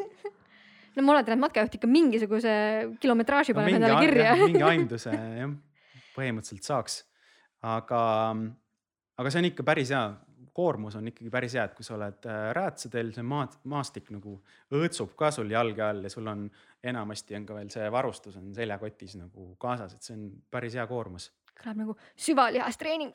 No 0.97 1.05
ma 1.06 1.14
oletan, 1.16 1.36
et 1.36 1.43
matkajuht 1.43 1.78
ikka 1.78 1.90
mingisuguse 1.90 2.56
kilometraaži 3.02 3.55
no, 3.55 3.60
paneb 3.60 3.73
mingi, 3.73 3.81
endale 3.82 4.02
kirja. 4.06 4.35
mingi 4.43 4.66
aimduse 4.73 5.14
jah, 5.14 5.55
põhimõtteliselt 6.16 6.69
saaks, 6.69 6.98
aga, 7.69 8.02
aga 9.19 9.32
see 9.32 9.43
on 9.43 9.51
ikka 9.52 9.66
päris 9.66 9.93
hea, 9.94 10.05
koormus 10.52 10.97
on 10.98 11.09
ikkagi 11.09 11.31
päris 11.32 11.56
hea, 11.56 11.64
et 11.69 11.77
kui 11.77 11.86
sa 11.86 11.94
oled 11.97 12.28
äh, 12.28 12.43
räätsadel, 12.56 13.12
see 13.16 13.24
maad, 13.24 13.55
maastik 13.73 14.10
nagu 14.12 14.36
õõtsub 14.74 15.14
ka 15.19 15.31
sul 15.35 15.52
jalge 15.52 15.85
all 15.86 16.05
ja 16.05 16.12
sul 16.12 16.28
on 16.28 16.44
enamasti 16.85 17.39
on 17.39 17.47
ka 17.48 17.56
veel 17.56 17.70
see 17.73 17.86
varustus 17.93 18.36
on 18.40 18.51
seljakotis 18.56 19.16
nagu 19.20 19.52
kaasas, 19.62 19.97
et 19.97 20.05
see 20.05 20.19
on 20.19 20.27
päris 20.52 20.77
hea 20.77 20.86
koormus. 20.90 21.31
Kõlab 21.62 21.78
nagu 21.78 21.94
süvalihastreening 22.18 23.14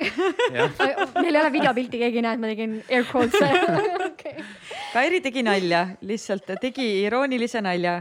jah, 0.55 0.71
meil 1.23 1.33
ei 1.33 1.41
ole 1.41 1.51
videopilti, 1.53 1.99
keegi 2.01 2.21
ei 2.21 2.25
näe, 2.25 2.37
et 2.37 2.43
ma 2.43 2.51
tegin 2.51 2.77
air 2.87 3.05
quotes'e 3.09 3.49
okay.. 4.07 4.45
Kairi 4.93 5.21
tegi 5.25 5.43
nalja, 5.45 5.83
lihtsalt 6.07 6.55
tegi 6.61 6.87
iroonilise 7.03 7.61
nalja, 7.65 7.99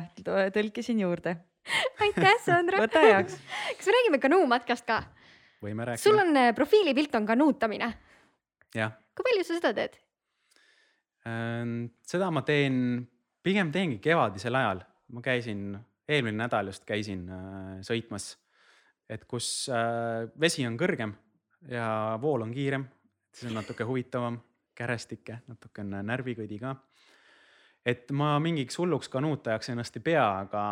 tõlkisin 0.55 1.02
juurde. 1.02 1.36
aitäh, 2.05 2.39
Sandra. 2.44 2.81
võta 2.82 3.02
heaks. 3.02 3.39
kas 3.78 3.90
me 3.90 3.98
räägime 3.98 4.23
kanuumatkast 4.23 4.86
ka? 4.89 5.02
võime 5.64 5.89
sul 5.97 6.16
rääkida. 6.16 6.23
on 6.23 6.43
äh, 6.44 6.55
profiilipilt 6.55 7.14
on 7.18 7.27
kanuutamine. 7.27 7.93
jah, 8.74 8.97
kui 9.16 9.27
palju 9.27 9.44
sa 9.47 9.59
seda 9.59 9.74
teed? 9.77 10.01
Ähm, 11.27 11.78
seda 12.06 12.31
ma 12.31 12.44
teen, 12.47 13.06
pigem 13.43 13.73
teengi 13.74 13.98
kevadisel 14.02 14.55
ajal, 14.55 14.85
ma 15.10 15.23
käisin, 15.24 15.73
eelmine 16.06 16.44
nädal 16.44 16.70
just 16.70 16.86
käisin 16.86 17.27
äh, 17.35 17.78
sõitmas, 17.86 18.36
et 19.11 19.24
kus 19.28 19.69
äh, 19.73 20.27
vesi 20.41 20.66
on 20.66 20.77
kõrgem 20.78 21.15
ja 21.70 22.19
vool 22.23 22.45
on 22.47 22.53
kiirem, 22.55 22.87
siis 23.33 23.51
on 23.51 23.59
natuke 23.61 23.87
huvitavam, 23.87 24.39
kärestikke, 24.77 25.41
natukene 25.49 26.03
närvikõdi 26.05 26.59
ka. 26.61 26.74
et 27.87 28.11
ma 28.12 28.37
mingiks 28.43 28.78
hulluks 28.78 29.09
kanuutajaks 29.09 29.70
ennast 29.73 29.97
ei 29.97 30.05
pea, 30.05 30.27
aga, 30.43 30.65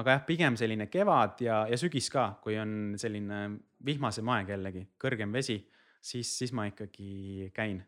aga 0.00 0.16
jah, 0.16 0.24
pigem 0.26 0.56
selline 0.56 0.88
kevad 0.90 1.44
ja, 1.44 1.62
ja 1.70 1.78
sügis 1.78 2.10
ka, 2.10 2.32
kui 2.42 2.58
on 2.58 2.94
selline 2.98 3.44
vihmasem 3.84 4.28
aeg 4.28 4.50
jällegi, 4.56 4.86
kõrgem 4.98 5.32
vesi, 5.32 5.60
siis, 6.00 6.38
siis 6.38 6.52
ma 6.56 6.66
ikkagi 6.70 7.52
käin 7.54 7.82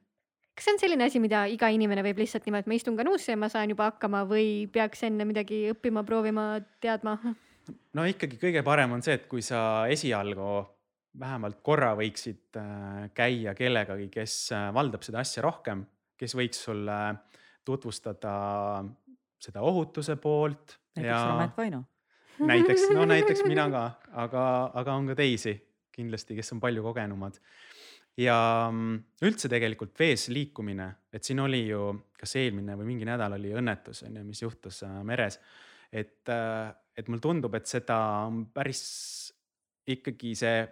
kas 0.55 0.69
see 0.69 0.74
on 0.77 0.78
selline 0.78 1.09
asi, 1.09 1.19
mida 1.19 1.45
iga 1.51 1.66
inimene 1.74 2.05
võib 2.07 2.20
lihtsalt 2.23 2.45
niimoodi, 2.47 2.62
et 2.62 2.70
ma 2.70 2.77
istun 2.78 2.99
kanuusse 2.99 3.32
ja 3.32 3.39
ma 3.41 3.49
saan 3.51 3.73
juba 3.73 3.89
hakkama 3.91 4.23
või 4.31 4.69
peaks 4.70 5.03
enne 5.09 5.27
midagi 5.27 5.65
õppima, 5.73 6.05
proovima, 6.07 6.61
teadma? 6.85 7.16
No 7.95 8.07
ikkagi 8.09 8.39
kõige 8.41 8.62
parem 8.66 8.97
on 8.97 9.03
see, 9.05 9.16
et 9.19 9.27
kui 9.31 9.43
sa 9.45 9.86
esialgu 9.91 10.49
vähemalt 11.20 11.61
korra 11.62 11.93
võiksid 11.99 12.59
äh, 12.59 13.09
käia 13.15 13.55
kellegagi, 13.55 14.09
kes 14.12 14.39
äh, 14.53 14.69
valdab 14.74 15.05
seda 15.07 15.23
asja 15.23 15.45
rohkem, 15.47 15.85
kes 16.19 16.35
võiks 16.35 16.65
sulle 16.66 16.99
tutvustada 17.65 18.35
seda 19.45 19.62
ohutuse 19.65 20.16
poolt 20.20 20.78
näiteks 20.97 21.27
Ramet 21.28 21.57
Vaino. 21.57 21.85
näiteks, 22.51 22.89
no 22.95 23.05
näiteks 23.09 23.45
mina 23.47 23.69
ka, 23.70 23.85
aga, 24.24 24.45
aga 24.74 24.97
on 24.99 25.12
ka 25.12 25.19
teisi 25.19 25.55
kindlasti, 25.95 26.35
kes 26.39 26.55
on 26.57 26.62
palju 26.62 26.82
kogenumad. 26.82 27.39
ja 28.19 28.36
mm, 28.70 28.99
üldse 29.27 29.49
tegelikult 29.51 29.95
vees 29.99 30.28
liikumine, 30.31 30.86
et 31.12 31.27
siin 31.27 31.41
oli 31.43 31.65
ju, 31.66 31.89
kas 32.19 32.36
eelmine 32.39 32.77
või 32.78 32.93
mingi 32.93 33.07
nädal 33.09 33.35
oli 33.39 33.51
õnnetus 33.55 34.05
on 34.07 34.20
ju, 34.20 34.27
mis 34.27 34.43
juhtus 34.43 34.82
äh, 34.86 35.01
meres. 35.07 35.41
et, 35.95 36.31
et 36.97 37.09
mulle 37.09 37.23
tundub, 37.23 37.55
et 37.55 37.71
seda 37.71 37.99
on 38.27 38.45
päris 38.55 38.83
ikkagi 39.95 40.33
see 40.39 40.65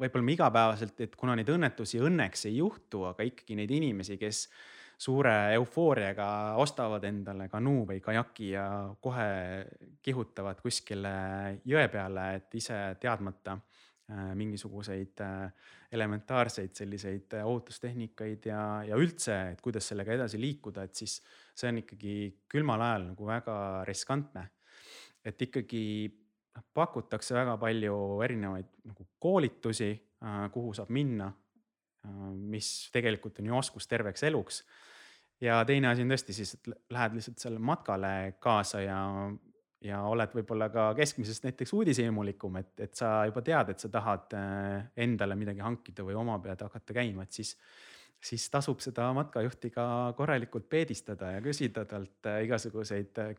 võib-olla 0.00 0.32
igapäevaselt, 0.34 1.00
et 1.06 1.14
kuna 1.16 1.36
neid 1.38 1.50
õnnetusi 1.52 2.00
õnneks 2.04 2.48
ei 2.50 2.58
juhtu, 2.58 3.06
aga 3.08 3.24
ikkagi 3.26 3.56
neid 3.56 3.72
inimesi, 3.72 4.18
kes 4.20 4.46
suure 4.96 5.32
eufooriaga 5.56 6.28
ostavad 6.60 7.04
endale 7.04 7.50
kanuu 7.52 7.84
või 7.88 8.00
kajaki 8.04 8.50
ja 8.54 8.66
kohe 9.00 9.28
kihutavad 10.04 10.60
kuskile 10.64 11.16
jõe 11.68 11.84
peale, 11.92 12.28
et 12.38 12.56
ise 12.56 12.78
teadmata 13.00 13.58
äh, 13.58 14.30
mingisuguseid 14.40 15.20
äh, 15.24 15.72
elementaarseid 15.92 16.72
selliseid 16.76 17.36
äh, 17.36 17.44
ohutustehnikaid 17.44 18.48
ja, 18.48 18.62
ja 18.88 19.00
üldse, 19.00 19.36
et 19.52 19.60
kuidas 19.64 19.92
sellega 19.92 20.16
edasi 20.16 20.40
liikuda, 20.40 20.88
et 20.88 20.96
siis 20.96 21.18
see 21.56 21.68
on 21.72 21.82
ikkagi 21.84 22.16
külmal 22.52 22.84
ajal 22.88 23.10
nagu 23.12 23.28
väga 23.28 23.58
riskantne. 23.88 24.48
Et 25.26 25.42
ikkagi 25.48 25.82
noh, 26.56 26.64
pakutakse 26.74 27.34
väga 27.36 27.56
palju 27.60 27.96
erinevaid 28.24 28.70
nagu 28.86 29.08
koolitusi, 29.20 29.90
kuhu 30.52 30.72
saab 30.74 30.90
minna, 30.94 31.28
mis 32.50 32.88
tegelikult 32.94 33.40
on 33.42 33.50
ju 33.50 33.56
oskus 33.58 33.88
terveks 33.90 34.24
eluks. 34.28 34.62
Ja 35.40 35.58
teine 35.68 35.90
asi 35.90 36.04
on 36.04 36.12
tõesti 36.14 36.32
siis, 36.32 36.54
et 36.56 36.68
lä- 36.70 36.78
lähed 36.96 37.18
lihtsalt 37.18 37.42
sellele 37.42 37.60
matkale 37.60 38.12
kaasa 38.40 38.80
ja, 38.80 39.00
ja 39.84 40.00
oled 40.08 40.32
võib-olla 40.38 40.70
ka 40.72 40.86
keskmisest 40.96 41.44
näiteks 41.44 41.74
uudisheimulikum, 41.76 42.56
et, 42.62 42.72
et 42.86 42.94
sa 42.96 43.10
juba 43.28 43.42
tead, 43.44 43.74
et 43.74 43.82
sa 43.82 43.90
tahad 43.92 44.32
äh, 44.38 44.86
endale 45.04 45.36
midagi 45.36 45.60
hankida 45.64 46.06
või 46.06 46.16
oma 46.16 46.38
pead 46.44 46.64
hakata 46.64 46.96
käima, 46.96 47.26
et 47.26 47.36
siis, 47.36 47.52
siis 48.16 48.48
tasub 48.52 48.80
seda 48.80 49.10
matkajuhti 49.16 49.70
ka 49.74 49.86
korralikult 50.16 50.70
peedistada 50.72 51.34
ja 51.36 51.44
küsida 51.44 51.84
talt 51.84 52.30
äh, 52.32 52.40
igasuguseid 52.48 53.22
äh, 53.22 53.34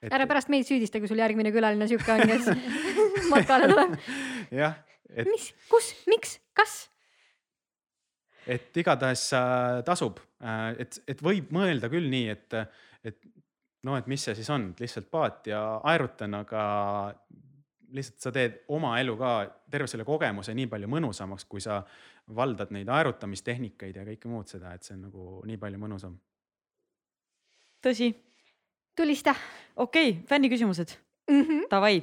küsimusi. 0.00 0.16
ära 0.16 0.28
pärast 0.30 0.52
meid 0.52 0.68
süüdista, 0.68 1.00
kui 1.00 1.10
sul 1.10 1.20
järgmine 1.20 1.52
külaline 1.54 1.88
sihuke 1.90 2.14
on, 2.14 2.24
kes 2.28 2.48
matkale 3.32 3.68
tuleb. 3.70 3.98
jah, 4.54 4.78
et 5.12 5.28
mis, 5.28 5.50
kus, 5.70 5.92
miks, 6.10 6.38
kas? 6.56 6.78
et 8.50 8.76
igatahes 8.82 9.26
äh, 9.36 9.82
tasub, 9.86 10.22
et, 10.80 11.02
et 11.10 11.20
võib 11.22 11.52
mõelda 11.54 11.90
küll 11.92 12.08
nii, 12.10 12.32
et, 12.32 12.58
et 13.06 13.20
no 13.86 13.96
et 13.96 14.08
mis 14.10 14.22
see 14.24 14.36
siis 14.38 14.48
on, 14.52 14.70
et 14.72 14.82
lihtsalt 14.82 15.10
paat 15.12 15.50
ja 15.52 15.60
aerutan, 15.92 16.34
aga 16.40 16.62
lihtsalt 17.94 18.24
sa 18.24 18.32
teed 18.34 18.62
oma 18.72 18.94
elu 19.00 19.16
ka, 19.18 19.34
terve 19.70 19.88
selle 19.90 20.06
kogemuse 20.06 20.54
nii 20.56 20.68
palju 20.70 20.90
mõnusamaks, 20.90 21.46
kui 21.50 21.62
sa 21.64 21.80
valdad 22.36 22.72
neid 22.74 22.90
aerutamistehnikaid 22.92 23.96
ja 23.98 24.06
kõike 24.06 24.30
muud 24.30 24.50
seda, 24.50 24.74
et 24.74 24.86
see 24.86 24.96
on 24.96 25.06
nagu 25.08 25.28
nii 25.48 25.58
palju 25.60 25.80
mõnusam. 25.82 26.18
tõsi, 27.82 28.12
tulista 28.96 29.34
okei 29.76 30.10
okay,, 30.10 30.22
fänniküsimused, 30.26 30.96
mm. 31.30 31.42
-hmm. 31.42 31.66
davai. 31.70 32.02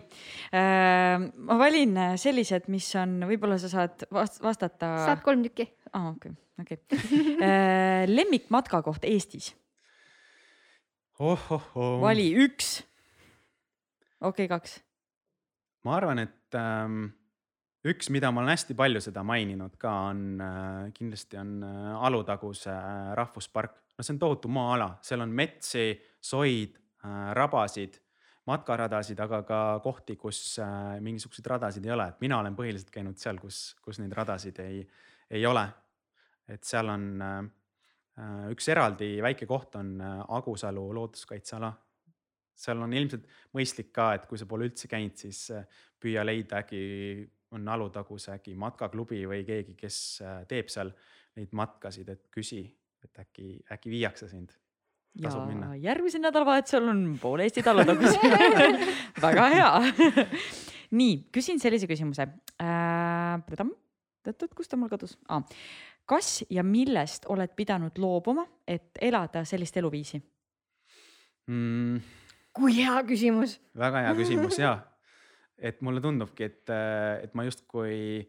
ma 1.38 1.58
valin 1.60 2.00
sellised, 2.16 2.68
mis 2.68 2.90
on, 2.96 3.20
võib-olla 3.30 3.58
sa 3.58 3.70
saad 3.70 4.08
vast- 4.14 4.42
vastata. 4.44 4.94
saad 5.06 5.22
kolm 5.26 5.44
tükki. 5.44 5.70
aa, 5.94 6.10
okei, 6.10 6.32
okei. 6.62 6.78
lemmikmatkakoht 8.18 9.04
Eestis, 9.04 9.56
ohohoo. 11.20 12.02
vali 12.02 12.32
üks. 12.46 12.84
okei 14.22 14.46
okay,, 14.46 14.58
kaks. 14.58 14.82
ma 15.84 15.96
arvan, 15.98 16.20
et 16.20 16.56
ähm, 16.56 17.08
üks, 17.88 18.10
mida 18.14 18.32
ma 18.32 18.42
olen 18.42 18.54
hästi 18.56 18.76
palju 18.78 19.02
seda 19.04 19.24
maininud 19.28 19.78
ka, 19.80 19.94
on 20.12 20.42
äh, 20.44 20.92
kindlasti 20.96 21.40
on 21.40 21.58
äh, 21.64 22.06
Alutaguse 22.08 22.72
äh, 22.74 23.14
rahvuspark. 23.18 23.78
no 23.98 24.06
see 24.06 24.14
on 24.16 24.20
tohutu 24.22 24.52
maa-ala, 24.52 24.92
seal 25.02 25.24
on 25.26 25.34
metsi, 25.34 25.90
soid 26.30 26.78
äh,, 26.78 27.32
rabasid, 27.38 28.00
matkaradasid, 28.48 29.20
aga 29.20 29.42
ka 29.48 29.62
kohti, 29.84 30.16
kus 30.20 30.60
äh, 30.64 30.98
mingisuguseid 31.04 31.52
radasid 31.54 31.88
ei 31.88 31.96
ole, 31.96 32.08
et 32.14 32.24
mina 32.24 32.40
olen 32.42 32.56
põhiliselt 32.58 32.92
käinud 32.94 33.20
seal, 33.22 33.40
kus, 33.42 33.76
kus 33.84 34.00
neid 34.04 34.16
radasid 34.16 34.60
ei, 34.64 34.82
ei 35.30 35.46
ole. 35.46 35.68
et 36.48 36.64
seal 36.64 36.88
on 36.90 37.10
äh, 37.22 37.42
üks 38.54 38.70
eraldi 38.72 39.18
väike 39.22 39.46
koht 39.46 39.76
on 39.78 40.00
Agusalu 40.02 40.88
looduskaitseala 40.96 41.74
seal 42.58 42.82
on 42.82 42.94
ilmselt 42.94 43.28
mõistlik 43.54 43.92
ka, 43.94 44.14
et 44.18 44.26
kui 44.30 44.40
sa 44.40 44.48
pole 44.50 44.66
üldse 44.66 44.90
käinud, 44.90 45.14
siis 45.20 45.52
püüa 46.02 46.24
leida 46.26 46.64
äkki 46.64 46.82
on 47.56 47.68
Alutaguse 47.72 48.34
äkki 48.36 48.56
matkaklubi 48.60 49.22
või 49.30 49.44
keegi, 49.48 49.76
kes 49.80 50.00
teeb 50.50 50.72
seal 50.72 50.92
neid 51.38 51.54
matkasid, 51.56 52.10
et 52.12 52.26
küsi, 52.34 52.64
et 53.04 53.22
äkki, 53.24 53.60
äkki 53.72 53.94
viiakse 53.94 54.30
sind. 54.32 54.56
Ja 55.22 55.32
järgmisel 55.82 56.22
nädalavahetusel 56.22 56.90
on 56.90 57.04
pool 57.22 57.46
Eesti 57.46 57.64
Talutagusi 57.64 58.18
väga 59.26 59.50
hea 59.54 59.72
nii, 61.00 61.28
küsin 61.34 61.60
sellise 61.60 61.88
küsimuse 61.90 62.28
äh,. 62.62 63.68
kus 64.56 64.68
ta 64.68 64.78
mul 64.78 64.92
kadus 64.92 65.18
ah.? 65.30 65.44
kas 66.08 66.46
ja 66.50 66.64
millest 66.64 67.28
oled 67.32 67.52
pidanud 67.56 67.98
loobuma, 68.00 68.46
et 68.68 68.96
elada 69.02 69.44
sellist 69.46 69.78
eluviisi? 69.78 70.22
mm,? 71.48 72.00
kui 72.58 72.78
hea 72.80 72.96
küsimus. 73.08 73.60
väga 73.78 74.08
hea 74.08 74.16
küsimus 74.18 74.60
ja, 74.66 74.78
et 75.58 75.82
mulle 75.82 76.02
tundubki, 76.02 76.50
et, 76.50 76.76
et 77.24 77.36
ma 77.38 77.46
justkui 77.48 78.26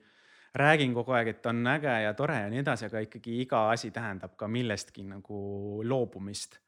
räägin 0.59 0.95
kogu 0.97 1.15
aeg, 1.15 1.35
et 1.35 1.47
on 1.47 1.67
äge 1.71 1.93
ja 2.03 2.15
tore 2.19 2.41
ja 2.43 2.49
nii 2.51 2.63
edasi, 2.65 2.89
aga 2.89 3.03
ikkagi 3.05 3.43
iga 3.45 3.69
asi 3.73 3.93
tähendab 3.95 4.35
ka 4.37 4.49
millestki 4.51 5.05
nagu 5.07 5.83
loobumist. 5.85 6.59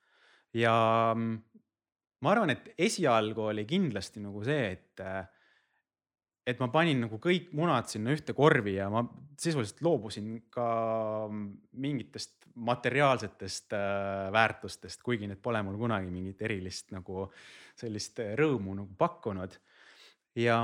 Ja 0.56 0.74
mm, 1.16 1.36
ma 2.24 2.32
arvan, 2.34 2.54
et 2.54 2.72
esialgu 2.78 3.50
oli 3.50 3.66
kindlasti 3.68 4.22
nagu 4.22 4.42
see, 4.46 4.72
et, 4.74 5.04
et 6.46 6.60
ma 6.62 6.70
panin 6.72 7.06
nagu 7.06 7.20
kõik 7.22 7.52
munad 7.56 7.88
sinna 7.90 8.14
ühte 8.16 8.34
korvi 8.36 8.76
ja 8.78 8.90
ma 8.92 9.04
sisuliselt 9.40 9.82
loobusin 9.86 10.36
ka 10.52 10.68
mingitest 11.30 12.40
materiaalsetest 12.60 13.72
äh, 13.78 14.28
väärtustest, 14.34 15.02
kuigi 15.06 15.28
need 15.30 15.40
pole 15.42 15.62
mul 15.64 15.78
kunagi 15.80 16.10
mingit 16.12 16.42
erilist 16.44 16.90
nagu 16.92 17.28
sellist 17.78 18.18
rõõmu 18.36 18.74
nagu 18.82 18.96
pakkunud. 18.98 19.54
ja, 20.36 20.58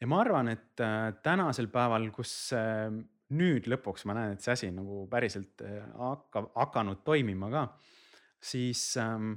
ja 0.00 0.08
ma 0.10 0.20
arvan, 0.24 0.48
et 0.56 0.80
äh, 0.82 1.12
tänasel 1.22 1.68
päeval, 1.72 2.08
kus 2.16 2.32
äh, 2.56 2.88
nüüd 3.34 3.68
lõpuks 3.70 4.04
ma 4.08 4.16
näen, 4.18 4.34
et 4.34 4.44
see 4.44 4.54
asi 4.54 4.70
nagu 4.74 5.04
päriselt 5.10 5.62
äh, 5.64 5.82
hakka, 5.98 6.46
hakanud 6.56 7.04
toimima 7.06 7.50
ka, 7.52 7.64
siis 8.44 8.82
ähm, 9.00 9.32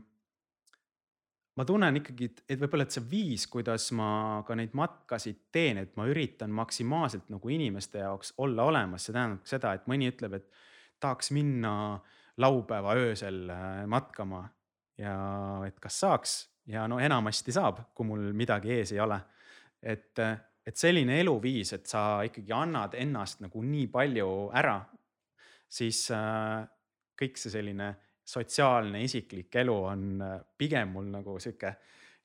ma 1.57 1.65
tunnen 1.65 2.01
ikkagi, 2.01 2.29
et, 2.45 2.59
võib-olla, 2.59 2.85
et 2.85 2.95
see 2.95 3.05
viis, 3.09 3.47
kuidas 3.51 3.89
ma 3.97 4.43
ka 4.47 4.57
neid 4.57 4.75
matkasid 4.77 5.47
teen, 5.53 5.81
et 5.81 5.95
ma 5.97 6.05
üritan 6.09 6.53
maksimaalselt 6.53 7.31
nagu 7.33 7.53
inimeste 7.53 8.03
jaoks 8.03 8.35
olla 8.43 8.67
olemas, 8.69 9.07
see 9.07 9.15
tähendab 9.15 9.47
seda, 9.49 9.73
et 9.77 9.87
mõni 9.89 10.11
ütleb, 10.11 10.37
et 10.37 10.51
tahaks 11.01 11.31
minna 11.35 11.71
laupäeva 12.41 12.93
öösel 12.99 13.47
äh, 13.49 13.81
matkama 13.89 14.43
ja 15.01 15.15
et 15.65 15.79
kas 15.81 15.99
saaks 16.03 16.37
ja 16.69 16.85
no 16.89 16.99
enamasti 17.01 17.53
saab, 17.55 17.87
kui 17.95 18.05
mul 18.05 18.31
midagi 18.37 18.73
ees 18.75 18.93
ei 18.93 19.01
ole. 19.01 19.19
et, 19.81 20.19
et 20.65 20.75
selline 20.75 21.19
eluviis, 21.21 21.71
et 21.73 21.85
sa 21.87 22.23
ikkagi 22.25 22.51
annad 22.51 22.95
ennast 22.97 23.43
nagu 23.45 23.61
nii 23.63 23.87
palju 23.93 24.27
ära, 24.57 24.79
siis 25.69 26.07
äh, 26.11 26.65
kõik 27.17 27.37
see 27.39 27.53
selline 27.53 27.93
sotsiaalne 28.27 29.01
isiklik 29.03 29.55
elu 29.55 29.75
on 29.91 30.21
äh, 30.21 30.39
pigem 30.57 30.91
mul 30.95 31.07
nagu 31.11 31.37
sihuke 31.39 31.73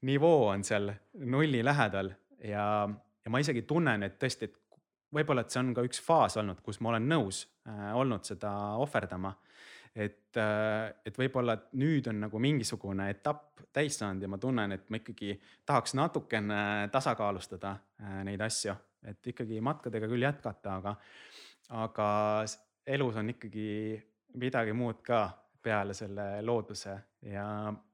nivoo 0.09 0.49
on 0.51 0.65
seal 0.67 0.91
nulli 1.31 1.63
lähedal 1.65 2.11
ja, 2.43 2.89
ja 3.25 3.31
ma 3.31 3.41
isegi 3.43 3.63
tunnen, 3.63 4.03
et 4.03 4.19
tõesti, 4.19 4.49
et 4.51 4.59
võib-olla, 5.15 5.45
et 5.45 5.55
see 5.55 5.61
on 5.63 5.71
ka 5.77 5.85
üks 5.87 6.01
faas 6.03 6.37
olnud, 6.41 6.63
kus 6.65 6.81
ma 6.83 6.91
olen 6.91 7.07
nõus 7.13 7.45
äh, 7.69 7.93
olnud 7.95 8.27
seda 8.27 8.53
ohverdama. 8.83 9.35
et 9.95 10.37
äh,, 10.41 10.91
et 11.05 11.19
võib-olla 11.19 11.57
nüüd 11.79 12.09
on 12.09 12.25
nagu 12.25 12.39
mingisugune 12.41 13.11
etapp 13.13 13.61
täis 13.73 13.99
saanud 14.01 14.23
ja 14.23 14.29
ma 14.29 14.39
tunnen, 14.39 14.73
et 14.73 14.89
ma 14.91 14.99
ikkagi 14.99 15.37
tahaks 15.67 15.95
natukene 15.95 16.89
tasakaalustada 16.93 17.77
neid 18.25 18.41
asju, 18.41 18.75
et 19.07 19.27
ikkagi 19.27 19.61
matkadega 19.61 20.09
küll 20.09 20.25
jätkata, 20.25 20.79
aga, 20.81 20.97
aga 21.85 22.09
elus 22.87 23.17
on 23.21 23.31
ikkagi 23.33 24.01
midagi 24.41 24.73
muud 24.77 25.01
ka 25.05 25.23
peale 25.63 25.95
selle 25.95 26.27
looduse 26.43 26.95
ja, 27.29 27.47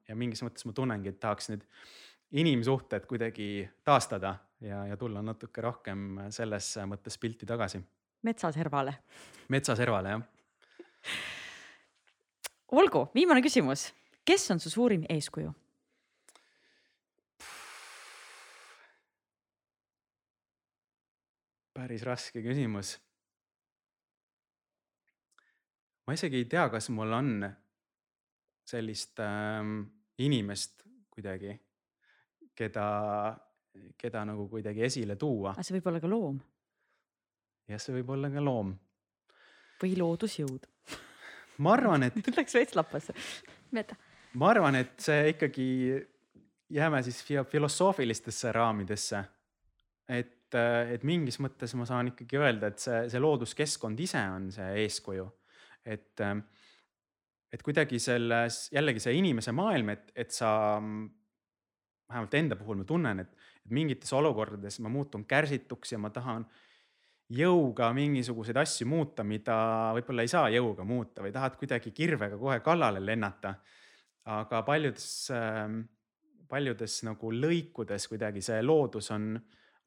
ja 0.09 0.17
mingis 0.17 0.43
mõttes 0.45 0.67
ma 0.69 0.75
tunnengi, 0.77 1.13
et 1.13 1.21
tahaks 1.21 1.51
nüüd 1.53 1.65
inimsuhted 2.39 3.07
kuidagi 3.09 3.69
taastada 3.85 4.35
ja, 4.65 4.85
ja 4.91 4.97
tulla 5.01 5.23
natuke 5.25 5.65
rohkem 5.65 6.29
selles 6.35 6.75
mõttes 6.89 7.19
pilti 7.21 7.47
tagasi. 7.47 7.81
metsaservale. 8.23 8.95
metsaservale 9.49 10.17
jah. 10.17 10.27
olgu, 12.73 13.09
viimane 13.15 13.43
küsimus. 13.43 13.93
kes 14.25 14.51
on 14.51 14.61
su 14.61 14.71
suurim 14.71 15.05
eeskuju? 15.09 15.55
päris 21.79 22.03
raske 22.03 22.43
küsimus. 22.43 22.97
Ma 26.09 26.17
isegi 26.17 26.41
ei 26.41 26.49
tea, 26.49 26.67
kas 26.73 26.89
mul 26.95 27.13
on 27.13 27.33
sellist 28.69 29.21
ähm, 29.21 29.83
inimest 30.25 30.87
kuidagi, 31.13 31.53
keda, 32.57 32.87
keda 34.01 34.25
nagu 34.29 34.49
kuidagi 34.49 34.87
esile 34.89 35.17
tuua 35.21 35.53
aga 35.53 35.67
see 35.67 35.77
võib 35.77 35.93
olla 35.93 36.01
ka 36.03 36.11
loom 36.11 36.39
ja 37.69 37.79
see 37.81 37.95
võib 37.99 38.13
olla 38.17 38.31
ka 38.33 38.43
loom. 38.43 38.75
või 39.83 39.97
loodusjõud. 40.01 40.67
ma 41.65 41.75
arvan, 41.77 42.09
et 42.09 42.19
läks 42.39 42.57
veits 42.57 42.77
lappasse. 42.79 43.15
Ma 44.39 44.53
arvan, 44.53 44.79
et 44.81 44.97
see 45.03 45.33
ikkagi 45.35 45.69
jääme 46.75 47.03
siis 47.05 47.21
filosoofilistesse 47.25 48.53
raamidesse. 48.53 49.23
et, 50.09 50.55
et 50.95 51.05
mingis 51.05 51.39
mõttes 51.45 51.75
ma 51.77 51.87
saan 51.89 52.13
ikkagi 52.13 52.41
öelda, 52.41 52.73
et 52.73 52.81
see, 52.81 53.05
see 53.13 53.21
looduskeskkond 53.21 54.01
ise 54.01 54.23
on 54.33 54.51
see 54.53 54.69
eeskuju. 54.85 55.29
Et, 55.89 56.23
et 57.53 57.65
kuidagi 57.65 58.01
selles 58.03 58.67
jällegi 58.75 59.03
see 59.03 59.17
inimese 59.19 59.55
maailm, 59.57 59.95
et, 59.95 60.13
et 60.15 60.35
sa 60.35 60.51
vähemalt 62.09 62.35
enda 62.35 62.57
puhul 62.57 62.81
ma 62.81 62.87
tunnen, 62.89 63.21
et, 63.25 63.35
et 63.65 63.75
mingites 63.75 64.13
olukordades 64.17 64.81
ma 64.85 64.93
muutun 64.93 65.27
kärsituks 65.29 65.95
ja 65.95 66.01
ma 66.01 66.11
tahan 66.15 66.47
jõuga 67.29 67.91
mingisuguseid 67.93 68.57
asju 68.57 68.87
muuta, 68.89 69.25
mida 69.25 69.57
võib-olla 69.99 70.25
ei 70.25 70.33
saa 70.33 70.49
jõuga 70.53 70.85
muuta 70.89 71.25
või 71.25 71.33
tahad 71.35 71.59
kuidagi 71.61 71.93
kirvega 71.93 72.39
kohe 72.41 72.61
kallale 72.65 73.03
lennata. 73.05 73.55
aga 74.29 74.63
paljudes, 74.63 75.31
paljudes 76.49 77.03
nagu 77.05 77.33
lõikudes 77.33 78.09
kuidagi 78.09 78.43
see 78.45 78.63
loodus 78.63 79.11
on 79.11 79.39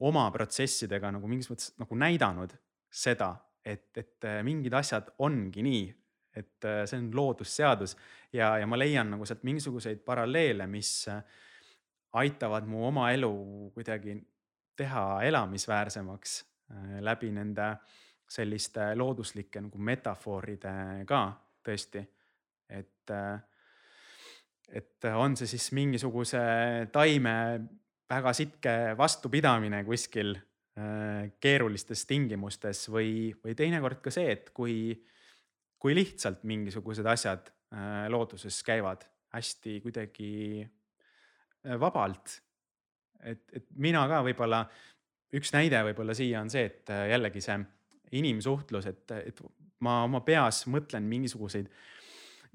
oma 0.02 0.28
protsessidega 0.34 1.12
nagu 1.14 1.28
mingis 1.30 1.50
mõttes 1.50 1.74
nagu 1.78 1.98
näidanud 1.98 2.54
seda, 2.90 3.34
et, 3.64 3.90
et 3.96 4.26
mingid 4.42 4.74
asjad 4.74 5.12
ongi 5.18 5.62
nii, 5.62 5.84
et 6.36 6.66
see 6.88 6.98
on 6.98 7.10
loodusseadus 7.14 7.96
ja, 8.32 8.56
ja 8.58 8.66
ma 8.66 8.78
leian 8.78 9.10
nagu 9.12 9.26
sealt 9.28 9.42
mingisuguseid 9.44 10.00
paralleele, 10.06 10.66
mis 10.66 10.92
aitavad 12.12 12.66
mu 12.68 12.86
oma 12.88 13.10
elu 13.12 13.32
kuidagi 13.74 14.16
teha 14.76 15.22
elamisväärsemaks 15.22 16.44
äh, 16.72 16.98
läbi 17.00 17.30
nende 17.32 17.74
selliste 18.28 18.94
looduslike 18.96 19.60
nagu 19.60 19.78
metafooride 19.78 21.04
ka 21.08 21.22
tõesti. 21.64 22.04
et, 22.68 23.10
äh, 23.10 23.40
et 24.68 25.04
on 25.14 25.36
see 25.36 25.46
siis 25.46 25.72
mingisuguse 25.76 26.40
taime 26.92 27.34
väga 28.08 28.32
sitke 28.32 28.72
vastupidamine 28.96 29.84
kuskil 29.84 30.36
äh, 30.36 30.51
keerulistes 30.72 32.06
tingimustes 32.08 32.86
või, 32.88 33.32
või 33.44 33.52
teinekord 33.58 34.00
ka 34.00 34.12
see, 34.14 34.30
et 34.32 34.46
kui, 34.56 34.94
kui 35.82 35.96
lihtsalt 35.96 36.46
mingisugused 36.48 37.06
asjad 37.12 37.50
äh, 37.74 38.06
looduses 38.12 38.62
käivad 38.64 39.04
hästi 39.34 39.80
kuidagi 39.84 40.32
äh, 40.62 41.76
vabalt. 41.80 42.38
et, 43.22 43.44
et 43.52 43.66
mina 43.76 44.06
ka 44.08 44.22
võib-olla, 44.24 44.62
üks 45.36 45.52
näide 45.54 45.82
võib-olla 45.90 46.16
siia 46.16 46.40
on 46.40 46.50
see, 46.52 46.64
et 46.70 46.92
äh, 46.92 47.08
jällegi 47.12 47.44
see 47.44 47.58
inimsuhtlus, 48.22 48.88
et, 48.88 49.12
et 49.32 49.44
ma 49.84 50.02
oma 50.06 50.20
peas 50.24 50.66
mõtlen 50.68 51.04
mingisuguseid 51.08 51.68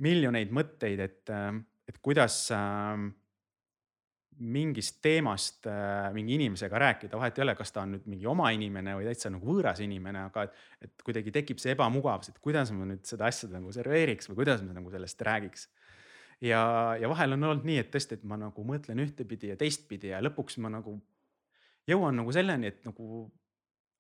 miljoneid 0.06 0.52
mõtteid, 0.54 1.00
et, 1.02 1.32
et 1.90 2.02
kuidas 2.06 2.36
äh, 2.54 3.08
mingist 4.38 5.00
teemast 5.02 5.66
äh, 5.70 6.10
mingi 6.14 6.36
inimesega 6.38 6.80
rääkida, 6.82 7.18
vahet 7.18 7.40
ei 7.40 7.44
ole, 7.46 7.56
kas 7.58 7.74
ta 7.74 7.84
on 7.84 7.96
nüüd 7.96 8.06
mingi 8.10 8.28
oma 8.30 8.52
inimene 8.54 8.94
või 8.98 9.08
täitsa 9.10 9.32
nagu 9.34 9.50
võõras 9.50 9.82
inimene, 9.84 10.28
aga 10.30 10.46
et, 10.48 10.62
et 10.88 11.06
kuidagi 11.06 11.34
tekib 11.34 11.62
see 11.62 11.74
ebamugavus, 11.74 12.32
et 12.32 12.40
kuidas 12.44 12.72
ma 12.76 12.86
nüüd 12.90 13.06
seda 13.10 13.30
asja 13.32 13.50
nagu 13.54 13.74
serveeriks 13.74 14.30
või 14.32 14.44
kuidas 14.44 14.64
ma 14.66 14.78
nagu 14.78 14.94
sellest 14.94 15.26
räägiks. 15.28 15.68
ja, 16.42 16.62
ja 17.02 17.10
vahel 17.10 17.34
on 17.38 17.50
olnud 17.50 17.68
nii, 17.68 17.82
et 17.82 17.92
tõesti, 17.94 18.20
et 18.20 18.24
ma 18.28 18.38
nagu 18.42 18.66
mõtlen 18.68 19.02
ühtepidi 19.06 19.54
ja 19.54 19.58
teistpidi 19.60 20.14
ja 20.14 20.22
lõpuks 20.22 20.60
ma 20.62 20.74
nagu 20.74 21.00
jõuan 21.90 22.18
nagu 22.22 22.34
selleni, 22.36 22.74
et 22.74 22.86
nagu, 22.86 23.28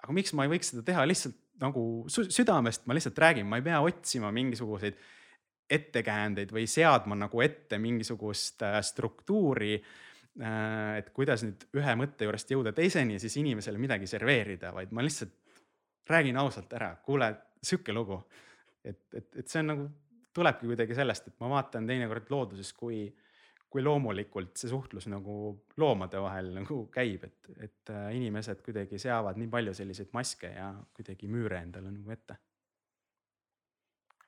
aga 0.03 0.15
miks 0.15 0.34
ma 0.38 0.45
ei 0.45 0.55
võiks 0.55 0.73
seda 0.73 0.85
teha 0.85 1.05
lihtsalt 1.07 1.38
nagu 1.61 1.84
sü- 2.14 2.30
südamest, 2.30 2.85
ma 2.85 2.97
lihtsalt 2.97 3.18
räägin, 3.18 3.47
ma 3.49 3.57
ei 3.57 3.65
pea 3.65 3.80
otsima 3.81 4.31
mingisuguseid 4.35 4.99
ettekäändeid 5.68 6.51
või 6.55 6.68
seadma 6.69 7.18
nagu 7.18 7.41
ette 7.43 7.80
mingisugust 7.81 8.61
äh, 8.64 8.77
struktuuri 8.85 9.76
et 10.38 11.07
kuidas 11.15 11.41
nüüd 11.45 11.64
ühe 11.80 11.93
mõtte 11.97 12.27
juurest 12.27 12.51
jõuda 12.53 12.73
teiseni 12.76 13.15
ja 13.15 13.22
siis 13.23 13.38
inimesele 13.41 13.80
midagi 13.81 14.09
serveerida, 14.09 14.69
vaid 14.76 14.91
ma 14.93 15.05
lihtsalt 15.05 15.34
räägin 16.09 16.38
ausalt 16.38 16.73
ära, 16.73 16.95
kuule, 17.05 17.31
sihuke 17.64 17.93
lugu. 17.93 18.22
et, 18.84 19.01
et, 19.14 19.35
et 19.35 19.47
see 19.47 19.59
on 19.59 19.68
nagu 19.73 19.88
tulebki 20.38 20.69
kuidagi 20.69 20.95
sellest, 20.95 21.31
et 21.31 21.39
ma 21.41 21.49
vaatan 21.51 21.88
teinekord 21.89 22.30
looduses, 22.31 22.69
kui, 22.77 22.99
kui 23.69 23.84
loomulikult 23.84 24.55
see 24.59 24.69
suhtlus 24.72 25.09
nagu 25.11 25.38
loomade 25.81 26.22
vahel 26.22 26.51
nagu 26.59 26.84
käib, 26.93 27.26
et, 27.27 27.49
et 27.57 27.93
äh, 27.93 28.09
inimesed 28.19 28.61
kuidagi 28.65 28.99
seavad 29.01 29.39
nii 29.41 29.49
palju 29.51 29.73
selliseid 29.77 30.14
maske 30.15 30.51
ja 30.53 30.69
kuidagi 30.95 31.30
müüre 31.31 31.64
endale 31.65 31.91
nagu 31.91 32.14
ette. 32.14 32.38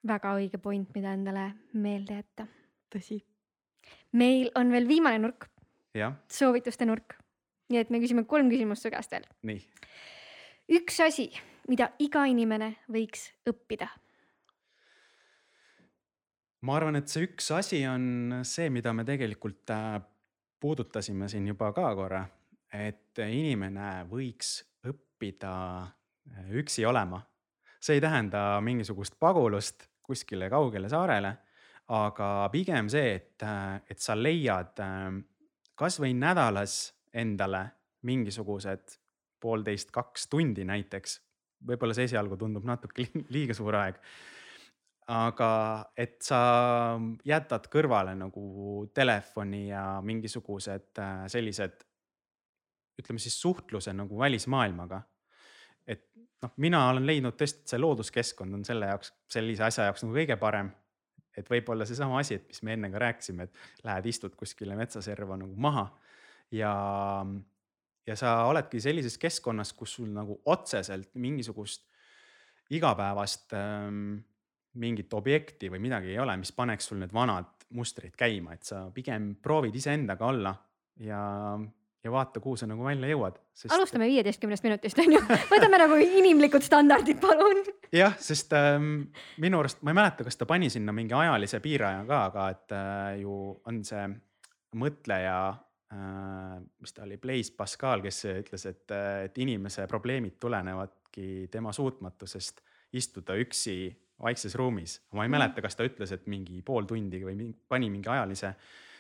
väga 0.07 0.34
õige 0.40 0.57
point, 0.64 0.90
mida 0.95 1.14
endale 1.14 1.45
meelde 1.73 2.19
jätta. 2.22 2.48
tõsi. 2.95 3.22
meil 4.11 4.52
on 4.56 4.72
veel 4.72 4.88
viimane 4.88 5.22
nurk, 5.22 5.48
soovituste 6.30 6.86
nurk. 6.86 7.18
nii 7.70 7.80
et 7.80 7.90
me 7.90 7.99
küsime 8.02 8.26
kolm 8.26 8.49
küsimust 8.49 8.86
su 8.86 8.91
käest 8.94 9.11
veel. 9.11 9.26
nii 9.44 9.64
üks 10.70 10.99
asi, 11.02 11.32
mida 11.68 11.90
iga 11.99 12.26
inimene 12.30 12.76
võiks 12.94 13.32
õppida 13.49 13.90
ma 16.61 16.76
arvan, 16.76 16.99
et 16.99 17.10
see 17.11 17.28
üks 17.30 17.49
asi 17.56 17.84
on 17.88 18.41
see, 18.48 18.70
mida 18.74 18.94
me 18.95 19.06
tegelikult 19.07 19.72
äh, 19.74 19.99
puudutasime 20.60 21.30
siin 21.32 21.48
juba 21.48 21.72
ka 21.76 21.91
korra, 21.98 22.24
et 22.76 23.22
inimene 23.24 24.06
võiks 24.10 24.60
õppida 24.90 25.53
äh, 25.84 26.49
üksi 26.61 26.86
olema. 26.86 27.24
see 27.80 27.95
ei 27.95 28.02
tähenda 28.03 28.60
mingisugust 28.60 29.16
pagulust 29.20 29.88
kuskile 30.03 30.49
kaugele 30.52 30.90
saarele, 30.91 31.32
aga 31.95 32.49
pigem 32.52 32.90
see, 32.91 33.16
et, 33.16 33.44
äh, 33.44 33.80
et 33.90 33.99
sa 33.99 34.18
leiad 34.18 34.84
kasvõi 35.80 36.11
nädalas 36.14 36.91
endale 37.15 37.64
mingisugused 38.07 38.99
poolteist, 39.39 39.91
kaks 39.95 40.27
tundi 40.27 40.65
näiteks. 40.68 41.19
võib-olla 41.68 41.95
see 41.95 42.07
esialgu 42.07 42.38
tundub 42.38 42.68
natuke 42.68 43.07
liiga 43.35 43.56
suur 43.56 43.76
aeg 43.76 43.99
aga 45.10 45.51
et 45.97 46.19
sa 46.22 46.39
jätad 47.26 47.65
kõrvale 47.73 48.14
nagu 48.18 48.85
telefoni 48.93 49.69
ja 49.72 49.84
mingisugused 50.06 51.01
äh, 51.01 51.23
sellised, 51.31 51.81
ütleme 52.99 53.22
siis 53.22 53.39
suhtluse 53.41 53.93
nagu 53.95 54.19
välismaailmaga. 54.19 55.01
et 55.88 56.06
noh, 56.43 56.53
mina 56.57 56.84
olen 56.91 57.07
leidnud 57.07 57.38
tõesti, 57.39 57.64
et 57.64 57.73
see 57.73 57.81
looduskeskkond 57.81 58.60
on 58.60 58.65
selle 58.68 58.91
jaoks, 58.91 59.14
sellise 59.31 59.65
asja 59.65 59.89
jaoks 59.89 60.06
nagu 60.06 60.14
kõige 60.19 60.38
parem. 60.38 60.69
Et 61.41 61.52
võib-olla 61.52 61.88
seesama 61.88 62.20
asi, 62.22 62.40
et 62.40 62.48
mis 62.49 62.64
me 62.68 62.76
enne 62.76 62.91
ka 62.94 63.02
rääkisime, 63.06 63.48
et 63.48 63.86
lähed 63.88 64.10
istud 64.11 64.36
kuskile 64.40 64.78
metsaserva 64.80 65.38
nagu 65.40 65.56
maha 65.56 65.88
ja, 66.56 66.74
ja 68.07 68.18
sa 68.20 68.36
oledki 68.49 68.82
sellises 68.84 69.18
keskkonnas, 69.22 69.74
kus 69.78 69.98
sul 69.99 70.10
nagu 70.14 70.40
otseselt 70.45 71.14
mingisugust 71.20 71.86
igapäevast 72.76 73.56
ähm, 73.57 74.20
mingit 74.80 75.14
objekti 75.18 75.72
või 75.72 75.82
midagi 75.82 76.14
ei 76.14 76.22
ole, 76.22 76.36
mis 76.38 76.52
paneks 76.56 76.91
sul 76.91 77.02
need 77.02 77.14
vanad 77.14 77.49
mustrid 77.78 78.16
käima, 78.18 78.56
et 78.57 78.66
sa 78.66 78.88
pigem 78.94 79.34
proovid 79.41 79.76
iseendaga 79.78 80.26
olla 80.30 80.53
ja, 81.06 81.22
ja 82.03 82.14
vaata, 82.14 82.41
kuhu 82.41 82.57
sa 82.57 82.70
nagu 82.70 82.86
välja 82.86 83.10
jõuad 83.11 83.38
sest.... 83.53 83.74
alustame 83.76 84.10
viieteistkümnest 84.10 84.66
minutist 84.66 85.02
on 85.02 85.18
ju, 85.18 85.22
võtame 85.52 85.82
nagu 85.82 85.99
inimlikud 86.02 86.66
standardid, 86.66 87.22
palun. 87.22 87.61
Jah, 87.94 88.16
sest 88.22 88.53
ähm, 88.57 89.07
minu 89.41 89.60
arust, 89.61 89.82
ma 89.86 89.94
ei 89.94 89.98
mäleta, 89.98 90.26
kas 90.28 90.38
ta 90.40 90.48
pani 90.49 90.70
sinna 90.70 90.94
mingi 90.95 91.16
ajalise 91.18 91.61
piiraja 91.64 92.03
ka, 92.07 92.22
aga 92.30 92.49
et 92.53 92.76
äh, 92.76 93.22
ju 93.24 93.36
on 93.70 93.82
see 93.88 94.03
mõtleja 94.80 95.38
äh,, 95.94 96.57
mis 96.82 96.94
ta 96.95 97.06
oli, 97.07 97.18
Blaise 97.22 97.56
Pascal, 97.57 98.03
kes 98.06 98.26
ütles, 98.32 98.68
et, 98.70 98.86
äh, 98.95 99.26
et 99.30 99.40
inimese 99.41 99.88
probleemid 99.90 100.38
tulenevadki 100.41 101.48
tema 101.52 101.74
suutmatusest 101.76 102.61
istuda 102.94 103.38
üksi 103.40 103.80
vaikses 104.22 104.56
ruumis. 104.60 104.99
ma 105.14 105.24
ei 105.24 105.30
mhm. 105.30 105.38
mäleta, 105.38 105.64
kas 105.66 105.80
ta 105.80 105.88
ütles, 105.88 106.14
et 106.14 106.28
mingi 106.28 106.61
pool 106.66 106.86
tundi 106.90 107.24
või 107.24 107.36
mingi, 107.36 107.57
pani 107.68 107.90
mingi 107.90 108.10
ajalise 108.10 108.53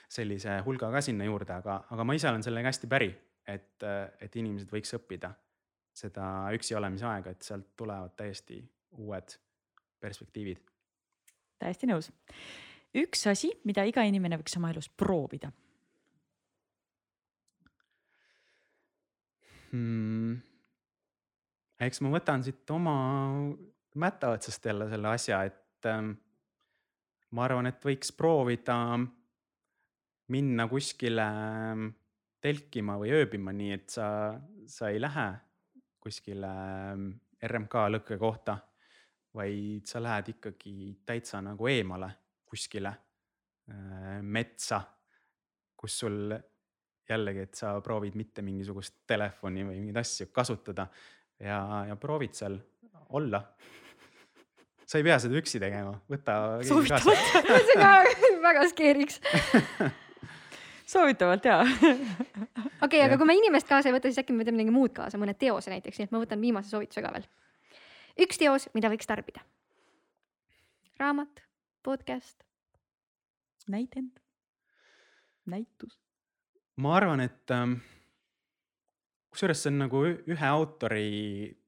sellise 0.09 0.61
hulga 0.65 0.89
ka 0.89 1.01
sinna 1.05 1.27
juurde, 1.27 1.53
aga, 1.53 1.83
aga 1.93 2.03
ma 2.07 2.15
ise 2.17 2.29
olen 2.29 2.43
sellega 2.43 2.71
hästi 2.71 2.89
päri, 2.89 3.11
et, 3.45 3.85
et 4.21 4.35
inimesed 4.41 4.71
võiks 4.73 4.95
õppida 4.97 5.29
seda 5.99 6.25
üksi 6.55 6.75
olemise 6.77 7.05
aega, 7.09 7.33
et 7.33 7.45
sealt 7.45 7.73
tulevad 7.77 8.15
täiesti 8.17 8.59
uued 8.97 9.37
perspektiivid. 9.99 10.59
täiesti 11.59 11.89
nõus. 11.89 12.11
üks 12.95 13.27
asi, 13.27 13.51
mida 13.65 13.83
iga 13.85 14.03
inimene 14.07 14.39
võiks 14.39 14.57
oma 14.57 14.71
elus 14.73 14.89
proovida 14.89 15.51
hmm.. 19.71 20.37
eks 21.79 22.01
ma 22.01 22.13
võtan 22.15 22.43
siit 22.45 22.69
oma 22.73 22.95
mätta 23.99 24.33
otsast 24.35 24.65
jälle 24.65 24.89
selle 24.89 25.07
asja, 25.13 25.43
et 25.43 25.89
ähm, 25.89 26.11
ma 27.35 27.45
arvan, 27.45 27.69
et 27.69 27.85
võiks 27.85 28.11
proovida 28.15 28.77
minna 30.29 30.67
kuskile 30.69 31.25
ähm, 31.25 31.87
telkima 32.41 32.97
või 33.01 33.13
ööbima, 33.17 33.53
nii 33.55 33.71
et 33.75 33.89
sa, 33.93 34.07
sa 34.69 34.91
ei 34.93 35.01
lähe 35.01 35.29
kuskile 35.99 36.49
ähm, 36.49 37.09
RMK 37.43 37.87
lõkkekohta, 37.95 38.57
vaid 39.35 39.87
sa 39.87 40.01
lähed 40.03 40.33
ikkagi 40.35 40.75
täitsa 41.05 41.41
nagu 41.45 41.67
eemale 41.69 42.09
kuskile 42.49 42.89
äh, 42.89 44.21
metsa, 44.21 44.81
kus 45.77 45.99
sul 46.01 46.33
jällegi, 47.09 47.45
et 47.45 47.57
sa 47.57 47.75
proovid 47.81 48.17
mitte 48.17 48.43
mingisugust 48.45 49.01
telefoni 49.07 49.65
või 49.65 49.79
mingeid 49.79 50.01
asju 50.01 50.29
kasutada 50.33 50.87
ja, 51.39 51.59
ja 51.89 51.95
proovid 51.99 52.35
seal 52.37 52.57
olla 53.17 53.41
sa 54.89 54.97
ei 54.97 55.05
pea 55.05 55.17
seda 55.21 55.37
üksi 55.37 55.61
tegema, 55.61 55.93
võta. 56.09 56.35
soovitavalt 56.65 57.65
see 57.69 57.77
ka 57.77 57.89
väga 58.45 58.67
skeeriks 58.71 59.19
soovitavalt 60.93 61.45
jaa. 61.45 61.61
okei 62.85 63.03
aga 63.05 63.17
kui 63.17 63.29
me 63.29 63.37
inimest 63.37 63.69
kaasa 63.69 63.91
ei 63.91 63.95
võta, 63.95 64.09
siis 64.09 64.23
äkki 64.23 64.33
me 64.33 64.43
võtame 64.43 64.57
midagi 64.59 64.73
muud 64.73 64.95
kaasa, 64.95 65.21
mõne 65.21 65.35
teose 65.37 65.73
näiteks, 65.73 65.99
nii 65.99 66.09
et 66.09 66.15
ma 66.15 66.23
võtan 66.23 66.41
viimase 66.41 66.73
soovituse 66.73 67.03
ka 67.05 67.13
veel. 67.13 67.27
Üks 68.19 68.39
teos, 68.39 68.67
mida 68.75 68.91
võiks 68.91 69.07
tarbida. 69.07 69.41
raamat, 70.99 71.43
podcast. 71.83 72.43
näidend, 73.69 74.19
näitus. 75.45 75.99
ma 76.75 76.95
arvan, 76.97 77.21
et 77.21 77.51
ähm, 77.51 77.77
kusjuures 79.29 79.63
see 79.63 79.71
on 79.71 79.79
nagu 79.85 80.03
ühe 80.09 80.49
autori 80.49 81.07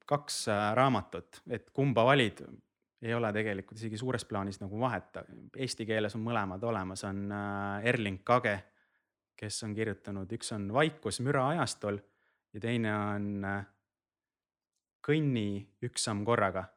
kaks 0.06 0.48
äh, 0.52 0.65
raamatut, 0.76 1.41
et 1.49 1.69
kumba 1.72 2.03
valid, 2.06 2.44
ei 3.02 3.14
ole 3.14 3.32
tegelikult 3.34 3.80
isegi 3.80 3.98
suures 3.98 4.26
plaanis 4.26 4.60
nagu 4.61 4.80
vahet. 4.80 5.22
Eesti 5.56 5.86
keeles 5.88 6.15
on 6.18 6.26
mõlemad 6.26 6.64
olemas, 6.68 7.06
on 7.07 7.32
äh, 7.32 7.88
Erling 7.94 8.23
Kage, 8.28 8.57
kes 9.40 9.64
on 9.65 9.76
kirjutanud, 9.78 10.32
üks 10.36 10.52
on 10.53 10.68
Vaikus 10.73 11.22
müra 11.23 11.48
ajastul 11.56 12.02
ja 12.53 12.60
teine 12.61 12.91
on 12.98 13.45
äh, 13.45 13.61
Kõnni 15.02 15.64
üks 15.88 16.06
samm 16.06 16.26
korraga. 16.26 16.68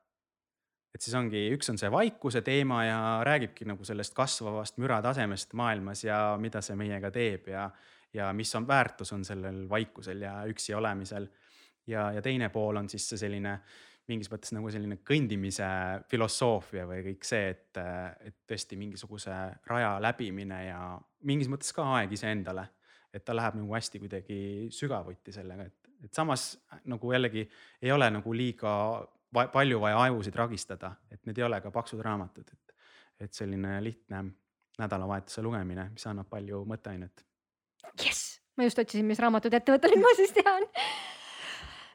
et 0.94 1.02
siis 1.02 1.14
ongi, 1.18 1.48
üks 1.50 1.68
on 1.72 1.78
see 1.78 1.90
vaikuse 1.90 2.40
teema 2.46 2.84
ja 2.84 2.98
räägibki 3.26 3.66
nagu 3.66 3.84
sellest 3.84 4.14
kasvavast 4.14 4.76
müratasemest 4.78 5.52
maailmas 5.58 6.04
ja 6.04 6.36
mida 6.38 6.62
see 6.62 6.76
meiega 6.78 7.10
teeb 7.10 7.48
ja, 7.50 7.64
ja 8.14 8.28
mis 8.32 8.54
on 8.54 8.68
väärtus 8.68 9.12
on 9.12 9.24
sellel 9.24 9.64
vaikusel 9.68 10.22
ja 10.22 10.36
üksi 10.46 10.74
olemisel. 10.74 11.26
ja, 11.86 12.12
ja 12.12 12.22
teine 12.22 12.48
pool 12.48 12.76
on 12.76 12.88
siis 12.88 13.08
see 13.08 13.18
selline 13.26 13.58
mingis 14.10 14.28
mõttes 14.32 14.52
nagu 14.52 14.70
selline 14.72 14.98
kõndimise 15.06 15.66
filosoofia 16.10 16.84
või 16.88 17.00
kõik 17.06 17.26
see, 17.26 17.48
et, 17.54 17.80
et 18.28 18.36
tõesti 18.48 18.76
mingisuguse 18.80 19.36
raja 19.70 19.94
läbimine 20.02 20.60
ja 20.66 20.80
mingis 21.28 21.48
mõttes 21.52 21.72
ka 21.76 21.86
aeg 21.98 22.12
iseendale. 22.12 22.68
et 23.14 23.24
ta 23.24 23.34
läheb 23.34 23.54
nagu 23.54 23.74
hästi 23.74 24.00
kuidagi 24.02 24.36
sügavuti 24.74 25.32
sellega, 25.32 25.64
et, 25.70 25.83
et 26.04 26.14
samas 26.14 26.46
nagu 26.90 27.12
jällegi 27.12 27.46
ei 27.82 27.92
ole 27.92 28.10
nagu 28.10 28.32
liiga 28.36 28.72
va 29.34 29.46
palju 29.52 29.80
vaja 29.80 30.02
ajusid 30.06 30.36
ragistada, 30.38 30.94
et 31.10 31.24
need 31.26 31.38
ei 31.38 31.46
ole 31.46 31.60
ka 31.60 31.72
paksud 31.74 32.02
raamatud, 32.04 32.52
et, 32.52 32.74
et 33.26 33.34
selline 33.34 33.80
lihtne 33.82 34.24
nädalavahetuse 34.78 35.42
lugemine, 35.42 35.88
mis 35.94 36.06
annab 36.10 36.28
palju 36.30 36.64
mõtteainet. 36.70 37.24
jess, 38.04 38.38
ma 38.56 38.68
just 38.68 38.78
otsisin, 38.78 39.06
mis 39.06 39.22
raamatut 39.22 39.54
ette 39.54 39.74
võtta, 39.74 39.90
nüüd 39.90 40.04
ma 40.04 40.14
siis 40.18 40.34
tean 40.36 40.70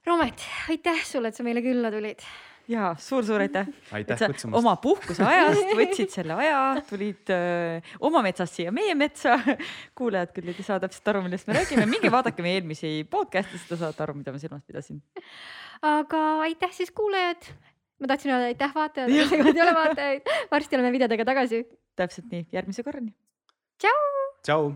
Roomet, 0.07 0.41
aitäh 0.71 1.03
sulle, 1.05 1.29
et 1.29 1.37
sa 1.37 1.43
meile 1.43 1.61
külla 1.61 1.91
tulid. 1.91 2.23
Ja 2.69 2.91
suur-suur 3.01 3.41
aitäh. 3.41 3.67
aitäh 3.91 4.19
kutsumast. 4.19 4.59
oma 4.59 4.75
puhkuse 4.81 5.23
ajast 5.25 5.71
võtsid 5.77 6.13
selle 6.13 6.35
aja, 6.37 6.59
tulid 6.89 7.31
öö, 7.33 7.79
oma 8.05 8.21
metsast 8.25 8.59
siia 8.59 8.73
meie 8.75 8.93
metsa. 8.97 9.39
kuulajad 9.97 10.33
küll 10.35 10.51
ei 10.53 10.65
saa 10.65 10.79
täpselt 10.81 11.09
aru, 11.11 11.23
millest 11.25 11.49
me 11.49 11.57
räägime, 11.57 11.87
minge 11.89 12.11
vaadake 12.13 12.45
meie 12.45 12.59
eelmisi 12.59 12.91
podcast'e, 13.09 13.57
siis 13.57 13.71
te 13.71 13.79
saate 13.79 14.05
aru, 14.05 14.19
mida 14.19 14.33
ma 14.35 14.41
silmas 14.41 14.61
pidasin. 14.67 15.01
aga 15.81 16.23
aitäh 16.45 16.75
siis 16.75 16.93
kuulajad. 16.95 17.49
ma 17.99 18.11
tahtsin 18.13 18.35
öelda 18.35 18.51
aitäh 18.53 18.75
vaatajatele, 18.75 19.29
seekord 19.31 19.55
ei 19.55 19.65
ole 19.65 19.75
vaatajaid. 19.79 20.33
varsti 20.51 20.79
oleme 20.79 20.93
videodega 20.97 21.25
tagasi. 21.31 21.63
täpselt 21.99 22.29
nii, 22.31 22.45
järgmise 22.53 22.85
korrani. 22.85 23.15
tšau. 23.81 24.05
tšau. 24.45 24.73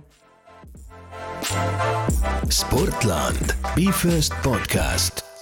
Sportland, 2.50 3.54
Be 3.76 3.92
First 3.92 4.34
podcast 4.44 5.33